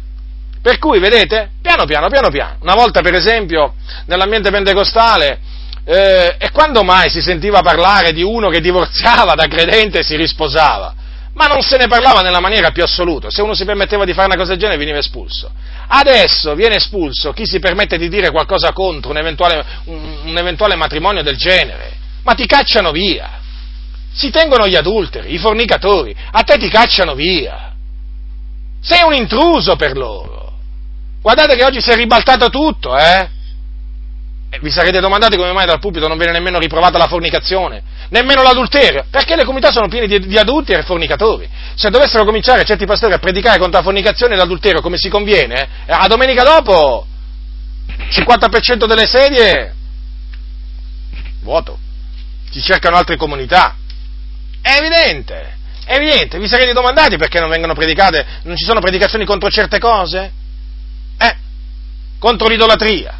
per 0.59 0.79
cui, 0.79 0.97
vedete, 0.97 1.51
piano 1.61 1.85
piano, 1.85 2.09
piano 2.09 2.29
piano. 2.29 2.57
Una 2.61 2.73
volta, 2.73 3.01
per 3.01 3.13
esempio, 3.13 3.75
nell'ambiente 4.07 4.49
pentecostale, 4.49 5.39
eh, 5.85 6.35
e 6.39 6.49
quando 6.49 6.83
mai 6.83 7.11
si 7.11 7.21
sentiva 7.21 7.61
parlare 7.61 8.11
di 8.11 8.23
uno 8.23 8.49
che 8.49 8.59
divorziava 8.59 9.35
da 9.35 9.45
credente 9.45 9.99
e 9.99 10.03
si 10.03 10.15
risposava? 10.15 10.95
Ma 11.33 11.45
non 11.45 11.61
se 11.61 11.77
ne 11.77 11.85
parlava 11.85 12.21
nella 12.21 12.39
maniera 12.39 12.71
più 12.71 12.81
assoluta. 12.81 13.29
Se 13.29 13.43
uno 13.43 13.53
si 13.53 13.63
permetteva 13.63 14.03
di 14.03 14.13
fare 14.13 14.25
una 14.25 14.35
cosa 14.35 14.49
del 14.49 14.59
genere 14.59 14.79
veniva 14.79 14.97
espulso. 14.97 15.51
Adesso 15.89 16.55
viene 16.55 16.77
espulso 16.77 17.33
chi 17.33 17.45
si 17.45 17.59
permette 17.59 17.99
di 17.99 18.09
dire 18.09 18.31
qualcosa 18.31 18.73
contro 18.73 19.11
un 19.11 19.17
eventuale, 19.17 19.63
un, 19.85 20.17
un 20.25 20.37
eventuale 20.37 20.75
matrimonio 20.75 21.21
del 21.21 21.37
genere. 21.37 21.91
Ma 22.23 22.33
ti 22.33 22.47
cacciano 22.47 22.91
via 22.91 23.38
si 24.13 24.29
tengono 24.29 24.67
gli 24.67 24.75
adulteri, 24.75 25.33
i 25.33 25.37
fornicatori, 25.37 26.15
a 26.31 26.41
te 26.43 26.57
ti 26.57 26.69
cacciano 26.69 27.13
via. 27.15 27.73
Sei 28.81 29.03
un 29.03 29.13
intruso 29.13 29.75
per 29.75 29.95
loro. 29.97 30.53
Guardate 31.21 31.55
che 31.55 31.65
oggi 31.65 31.81
si 31.81 31.89
è 31.91 31.95
ribaltato 31.95 32.49
tutto, 32.49 32.97
eh? 32.97 33.29
E 34.51 34.57
vi 34.61 34.71
sarete 34.71 34.99
domandati 34.99 35.37
come 35.37 35.51
mai 35.51 35.67
dal 35.67 35.79
pubblico 35.79 36.07
non 36.07 36.17
viene 36.17 36.31
nemmeno 36.31 36.57
riprovata 36.57 36.97
la 36.97 37.07
fornicazione, 37.07 37.83
nemmeno 38.09 38.41
l'adulterio, 38.41 39.05
perché 39.11 39.35
le 39.35 39.43
comunità 39.43 39.71
sono 39.71 39.87
piene 39.87 40.07
di, 40.07 40.25
di 40.25 40.37
adulti 40.37 40.71
e 40.71 40.81
fornicatori. 40.81 41.47
Se 41.75 41.91
dovessero 41.91 42.25
cominciare 42.25 42.65
certi 42.65 42.85
pastori 42.85 43.13
a 43.13 43.19
predicare 43.19 43.59
contro 43.59 43.77
la 43.77 43.83
fornicazione 43.83 44.33
e 44.33 44.37
l'adulterio 44.37 44.81
come 44.81 44.97
si 44.97 45.07
conviene, 45.09 45.67
eh, 45.85 45.91
a 45.91 46.07
domenica 46.07 46.43
dopo 46.43 47.05
50% 48.09 48.85
delle 48.85 49.05
sedie 49.05 49.75
vuoto. 51.41 51.77
Si 52.49 52.61
cercano 52.61 52.95
altre 52.95 53.17
comunità. 53.17 53.75
È 54.61 54.77
evidente, 54.77 55.57
è 55.85 55.95
evidente. 55.95 56.37
Vi 56.37 56.47
sarete 56.47 56.73
domandati 56.73 57.17
perché 57.17 57.39
non 57.39 57.49
vengono 57.49 57.73
predicate, 57.73 58.25
non 58.43 58.55
ci 58.55 58.65
sono 58.65 58.79
predicazioni 58.79 59.25
contro 59.25 59.49
certe 59.49 59.79
cose? 59.79 60.31
Eh? 61.17 61.35
Contro 62.19 62.47
l'idolatria? 62.47 63.19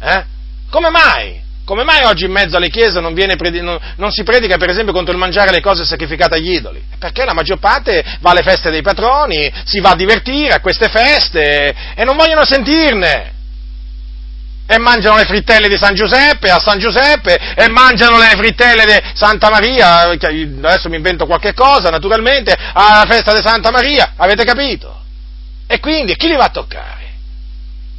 Eh? 0.00 0.24
Come 0.70 0.90
mai? 0.90 1.44
Come 1.64 1.82
mai 1.82 2.04
oggi 2.04 2.26
in 2.26 2.30
mezzo 2.30 2.56
alle 2.56 2.68
chiese 2.68 3.00
non, 3.00 3.12
predi- 3.12 3.60
non, 3.60 3.76
non, 3.96 4.12
si 4.12 4.22
predica, 4.22 4.56
per 4.56 4.70
esempio, 4.70 4.92
contro 4.92 5.12
il 5.12 5.18
mangiare 5.18 5.50
le 5.50 5.60
cose 5.60 5.84
sacrificate 5.84 6.36
agli 6.36 6.52
idoli? 6.52 6.80
Perché 6.96 7.24
la 7.24 7.32
maggior 7.32 7.58
parte 7.58 8.04
va 8.20 8.30
alle 8.30 8.42
feste 8.42 8.70
dei 8.70 8.82
patroni, 8.82 9.52
si 9.64 9.80
va 9.80 9.90
a 9.90 9.96
divertire 9.96 10.54
a 10.54 10.60
queste 10.60 10.88
feste 10.88 11.74
e 11.96 12.04
non 12.04 12.16
vogliono 12.16 12.44
sentirne 12.44 13.34
e 14.66 14.78
mangiano 14.78 15.16
le 15.16 15.24
frittelle 15.24 15.68
di 15.68 15.76
San 15.76 15.94
Giuseppe 15.94 16.50
a 16.50 16.58
San 16.58 16.78
Giuseppe 16.78 17.38
e 17.54 17.68
mangiano 17.68 18.18
le 18.18 18.30
frittelle 18.36 18.84
di 18.84 19.10
Santa 19.14 19.48
Maria, 19.48 20.00
adesso 20.00 20.88
mi 20.88 20.96
invento 20.96 21.26
qualche 21.26 21.54
cosa 21.54 21.88
naturalmente, 21.88 22.54
alla 22.72 23.04
festa 23.08 23.32
di 23.32 23.40
Santa 23.40 23.70
Maria, 23.70 24.14
avete 24.16 24.44
capito? 24.44 25.02
E 25.66 25.80
quindi 25.80 26.16
chi 26.16 26.28
li 26.28 26.36
va 26.36 26.44
a 26.44 26.50
toccare? 26.50 27.04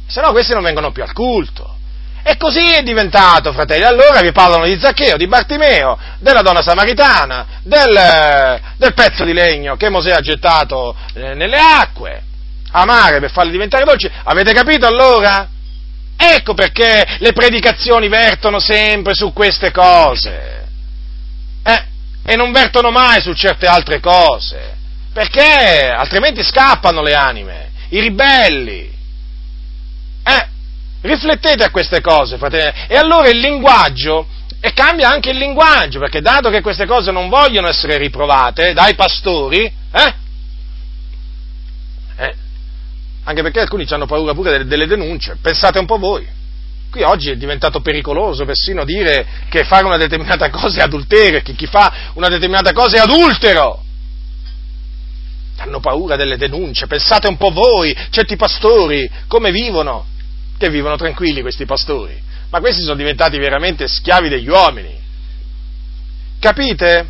Se 0.06 0.20
no 0.20 0.30
questi 0.32 0.54
non 0.54 0.62
vengono 0.62 0.90
più 0.90 1.02
al 1.02 1.12
culto. 1.12 1.76
E 2.22 2.36
così 2.36 2.72
è 2.72 2.82
diventato, 2.82 3.52
fratelli. 3.52 3.84
Allora 3.84 4.20
vi 4.20 4.32
parlano 4.32 4.64
di 4.64 4.78
Zaccheo, 4.78 5.16
di 5.16 5.26
Bartimeo, 5.28 5.98
della 6.18 6.42
donna 6.42 6.60
samaritana, 6.60 7.46
del, 7.62 8.60
del 8.76 8.92
pezzo 8.92 9.24
di 9.24 9.32
legno 9.32 9.76
che 9.76 9.88
Mosè 9.88 10.10
ha 10.10 10.20
gettato 10.20 10.94
eh, 11.14 11.34
nelle 11.34 11.58
acque, 11.58 12.22
amare 12.72 13.20
per 13.20 13.30
farli 13.30 13.50
diventare 13.50 13.84
dolci. 13.84 14.10
Avete 14.24 14.52
capito 14.52 14.86
allora? 14.86 15.48
Ecco 16.20 16.52
perché 16.52 17.16
le 17.18 17.32
predicazioni 17.32 18.08
vertono 18.08 18.58
sempre 18.58 19.14
su 19.14 19.32
queste 19.32 19.70
cose. 19.70 20.66
Eh, 21.62 21.84
e 22.24 22.34
non 22.34 22.50
vertono 22.50 22.90
mai 22.90 23.20
su 23.20 23.32
certe 23.34 23.66
altre 23.66 24.00
cose. 24.00 24.74
Perché 25.12 25.88
altrimenti 25.96 26.42
scappano 26.42 27.02
le 27.02 27.14
anime, 27.14 27.70
i 27.90 28.00
ribelli. 28.00 28.90
Eh, 30.24 30.48
riflettete 31.02 31.62
a 31.62 31.70
queste 31.70 32.00
cose, 32.00 32.36
fratelli. 32.36 32.72
E 32.88 32.96
allora 32.96 33.28
il 33.28 33.38
linguaggio, 33.38 34.26
e 34.60 34.72
cambia 34.72 35.08
anche 35.08 35.30
il 35.30 35.38
linguaggio, 35.38 36.00
perché 36.00 36.20
dato 36.20 36.50
che 36.50 36.62
queste 36.62 36.84
cose 36.84 37.12
non 37.12 37.28
vogliono 37.28 37.68
essere 37.68 37.96
riprovate 37.96 38.72
dai 38.72 38.96
pastori, 38.96 39.64
eh, 39.64 40.14
anche 43.28 43.42
perché 43.42 43.60
alcuni 43.60 43.84
hanno 43.90 44.06
paura 44.06 44.32
pure 44.32 44.50
delle, 44.52 44.64
delle 44.64 44.86
denunce, 44.86 45.36
pensate 45.38 45.78
un 45.78 45.84
po' 45.84 45.98
voi. 45.98 46.26
Qui 46.90 47.02
oggi 47.02 47.30
è 47.30 47.36
diventato 47.36 47.82
pericoloso 47.82 48.46
persino 48.46 48.86
dire 48.86 49.26
che 49.50 49.64
fare 49.64 49.84
una 49.84 49.98
determinata 49.98 50.48
cosa 50.50 50.80
è 50.80 50.82
adulterio, 50.82 51.42
che 51.42 51.52
chi 51.52 51.66
fa 51.66 52.10
una 52.14 52.28
determinata 52.28 52.72
cosa 52.72 52.96
è 52.96 53.00
adultero. 53.00 53.84
Hanno 55.58 55.80
paura 55.80 56.16
delle 56.16 56.38
denunce, 56.38 56.86
pensate 56.86 57.28
un 57.28 57.36
po' 57.36 57.50
voi, 57.50 57.94
certi 58.08 58.36
pastori, 58.36 59.10
come 59.26 59.50
vivono, 59.50 60.06
che 60.56 60.70
vivono 60.70 60.96
tranquilli 60.96 61.42
questi 61.42 61.66
pastori, 61.66 62.18
ma 62.48 62.60
questi 62.60 62.80
sono 62.80 62.96
diventati 62.96 63.36
veramente 63.36 63.88
schiavi 63.88 64.30
degli 64.30 64.48
uomini. 64.48 64.96
Capite? 66.40 67.06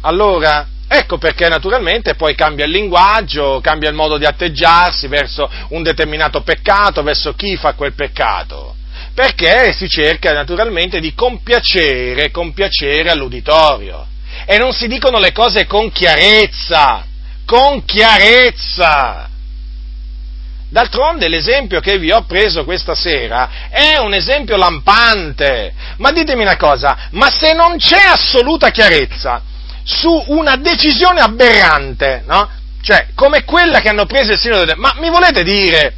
Allora, 0.00 0.66
Ecco 0.88 1.18
perché 1.18 1.48
naturalmente 1.48 2.14
poi 2.14 2.36
cambia 2.36 2.64
il 2.64 2.70
linguaggio, 2.70 3.60
cambia 3.60 3.88
il 3.88 3.96
modo 3.96 4.18
di 4.18 4.24
atteggiarsi 4.24 5.08
verso 5.08 5.50
un 5.70 5.82
determinato 5.82 6.42
peccato, 6.42 7.02
verso 7.02 7.34
chi 7.34 7.56
fa 7.56 7.72
quel 7.72 7.94
peccato, 7.94 8.76
perché 9.12 9.72
si 9.72 9.88
cerca 9.88 10.32
naturalmente 10.32 11.00
di 11.00 11.12
compiacere, 11.12 12.30
compiacere 12.30 13.10
all'uditorio. 13.10 14.06
E 14.44 14.58
non 14.58 14.72
si 14.72 14.86
dicono 14.86 15.18
le 15.18 15.32
cose 15.32 15.66
con 15.66 15.90
chiarezza, 15.90 17.04
con 17.44 17.84
chiarezza. 17.84 19.28
D'altronde 20.68 21.28
l'esempio 21.28 21.80
che 21.80 21.98
vi 21.98 22.12
ho 22.12 22.24
preso 22.24 22.64
questa 22.64 22.94
sera 22.94 23.68
è 23.70 23.98
un 23.98 24.14
esempio 24.14 24.56
lampante. 24.56 25.72
Ma 25.96 26.12
ditemi 26.12 26.42
una 26.42 26.56
cosa, 26.56 27.08
ma 27.12 27.28
se 27.30 27.54
non 27.54 27.76
c'è 27.76 28.02
assoluta 28.04 28.70
chiarezza, 28.70 29.42
su 29.86 30.24
una 30.26 30.56
decisione 30.56 31.20
aberrante, 31.20 32.24
no? 32.26 32.50
Cioè, 32.82 33.08
come 33.14 33.44
quella 33.44 33.80
che 33.80 33.88
hanno 33.88 34.04
preso 34.04 34.32
il 34.32 34.38
Sinodo. 34.38 34.72
Ma 34.76 34.94
mi 34.98 35.08
volete 35.08 35.44
dire, 35.44 35.94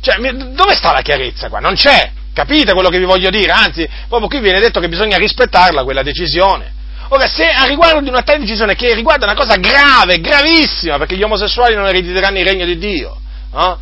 cioè, 0.00 0.16
dove 0.18 0.74
sta 0.74 0.92
la 0.92 1.02
chiarezza 1.02 1.48
qua? 1.48 1.58
Non 1.58 1.74
c'è, 1.74 2.10
capite 2.32 2.72
quello 2.72 2.88
che 2.88 2.98
vi 2.98 3.04
voglio 3.04 3.28
dire? 3.28 3.52
Anzi, 3.52 3.86
proprio 4.08 4.28
qui 4.28 4.40
viene 4.40 4.60
detto 4.60 4.80
che 4.80 4.88
bisogna 4.88 5.18
rispettarla 5.18 5.84
quella 5.84 6.02
decisione. 6.02 6.72
Ora, 7.08 7.26
se 7.26 7.48
a 7.48 7.64
riguardo 7.64 8.00
di 8.00 8.08
una 8.08 8.22
tale 8.22 8.40
decisione 8.40 8.74
che 8.74 8.94
riguarda 8.94 9.26
una 9.26 9.34
cosa 9.34 9.56
grave, 9.56 10.20
gravissima, 10.20 10.96
perché 10.96 11.16
gli 11.16 11.22
omosessuali 11.22 11.74
non 11.74 11.86
erediteranno 11.86 12.38
il 12.38 12.46
regno 12.46 12.64
di 12.64 12.78
Dio, 12.78 13.18
no? 13.52 13.78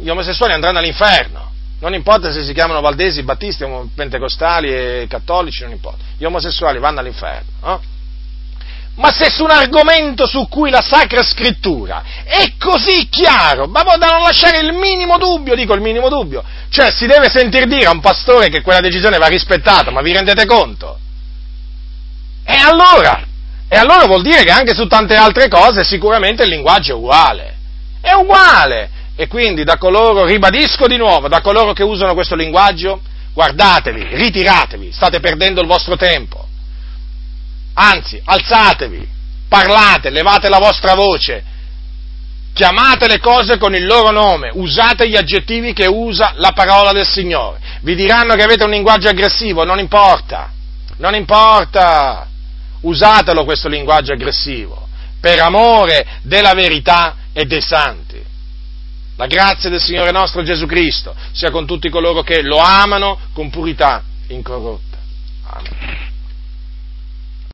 gli 0.00 0.08
omosessuali 0.08 0.52
andranno 0.52 0.78
all'inferno, 0.78 1.52
non 1.80 1.94
importa 1.94 2.30
se 2.30 2.44
si 2.44 2.52
chiamano 2.52 2.80
valdesi, 2.80 3.22
battisti, 3.22 3.66
pentecostali 3.94 4.68
e 4.68 5.06
cattolici, 5.08 5.62
non 5.62 5.72
importa, 5.72 6.02
gli 6.16 6.24
omosessuali 6.24 6.78
vanno 6.78 7.00
all'inferno. 7.00 7.50
No? 7.62 7.80
Ma 8.96 9.10
se 9.10 9.28
su 9.30 9.42
un 9.42 9.50
argomento 9.50 10.26
su 10.26 10.46
cui 10.48 10.70
la 10.70 10.80
Sacra 10.80 11.22
Scrittura 11.22 12.04
è 12.24 12.52
così 12.58 13.08
chiaro, 13.08 13.66
ma 13.66 13.82
da 13.82 14.08
non 14.08 14.22
lasciare 14.22 14.60
il 14.60 14.72
minimo 14.72 15.18
dubbio, 15.18 15.56
dico 15.56 15.74
il 15.74 15.80
minimo 15.80 16.08
dubbio, 16.08 16.44
cioè 16.68 16.92
si 16.92 17.06
deve 17.06 17.28
sentir 17.28 17.66
dire 17.66 17.86
a 17.86 17.90
un 17.90 18.00
pastore 18.00 18.48
che 18.48 18.62
quella 18.62 18.80
decisione 18.80 19.18
va 19.18 19.26
rispettata, 19.26 19.90
ma 19.90 20.00
vi 20.00 20.12
rendete 20.12 20.46
conto? 20.46 20.98
E 22.44 22.56
allora, 22.56 23.24
e 23.68 23.76
allora 23.76 24.06
vuol 24.06 24.22
dire 24.22 24.44
che 24.44 24.52
anche 24.52 24.74
su 24.74 24.86
tante 24.86 25.14
altre 25.14 25.48
cose 25.48 25.82
sicuramente 25.82 26.44
il 26.44 26.50
linguaggio 26.50 26.92
è 26.92 26.96
uguale, 26.96 27.56
è 28.00 28.12
uguale, 28.12 28.90
e 29.16 29.26
quindi 29.26 29.64
da 29.64 29.76
coloro, 29.76 30.24
ribadisco 30.24 30.86
di 30.86 30.96
nuovo, 30.96 31.26
da 31.26 31.40
coloro 31.40 31.72
che 31.72 31.82
usano 31.82 32.14
questo 32.14 32.36
linguaggio, 32.36 33.00
guardatevi, 33.32 34.06
ritiratevi, 34.12 34.92
state 34.92 35.18
perdendo 35.18 35.60
il 35.60 35.66
vostro 35.66 35.96
tempo 35.96 36.52
Anzi, 37.74 38.20
alzatevi, 38.24 39.06
parlate, 39.48 40.10
levate 40.10 40.48
la 40.48 40.58
vostra 40.58 40.94
voce 40.94 41.52
chiamate 42.54 43.08
le 43.08 43.18
cose 43.18 43.58
con 43.58 43.74
il 43.74 43.84
loro 43.84 44.12
nome, 44.12 44.50
usate 44.54 45.08
gli 45.08 45.16
aggettivi 45.16 45.72
che 45.72 45.86
usa 45.86 46.34
la 46.36 46.52
parola 46.52 46.92
del 46.92 47.04
Signore. 47.04 47.58
Vi 47.80 47.94
diranno 47.96 48.36
che 48.36 48.44
avete 48.44 48.64
un 48.64 48.70
linguaggio 48.70 49.08
aggressivo, 49.08 49.64
non 49.64 49.80
importa, 49.80 50.50
non 50.98 51.14
importa, 51.14 52.26
usatelo 52.80 53.44
questo 53.44 53.68
linguaggio 53.68 54.12
aggressivo, 54.12 54.86
per 55.20 55.40
amore 55.40 56.06
della 56.22 56.54
verità 56.54 57.16
e 57.32 57.44
dei 57.44 57.60
santi. 57.60 58.22
La 59.16 59.26
grazia 59.26 59.68
del 59.68 59.80
Signore 59.80 60.12
nostro 60.12 60.42
Gesù 60.42 60.66
Cristo 60.66 61.14
sia 61.32 61.50
con 61.50 61.66
tutti 61.66 61.88
coloro 61.88 62.22
che 62.22 62.40
lo 62.42 62.58
amano 62.58 63.18
con 63.32 63.50
purità 63.50 64.02
incorrotta. 64.28 64.98
Amen. 65.46 66.03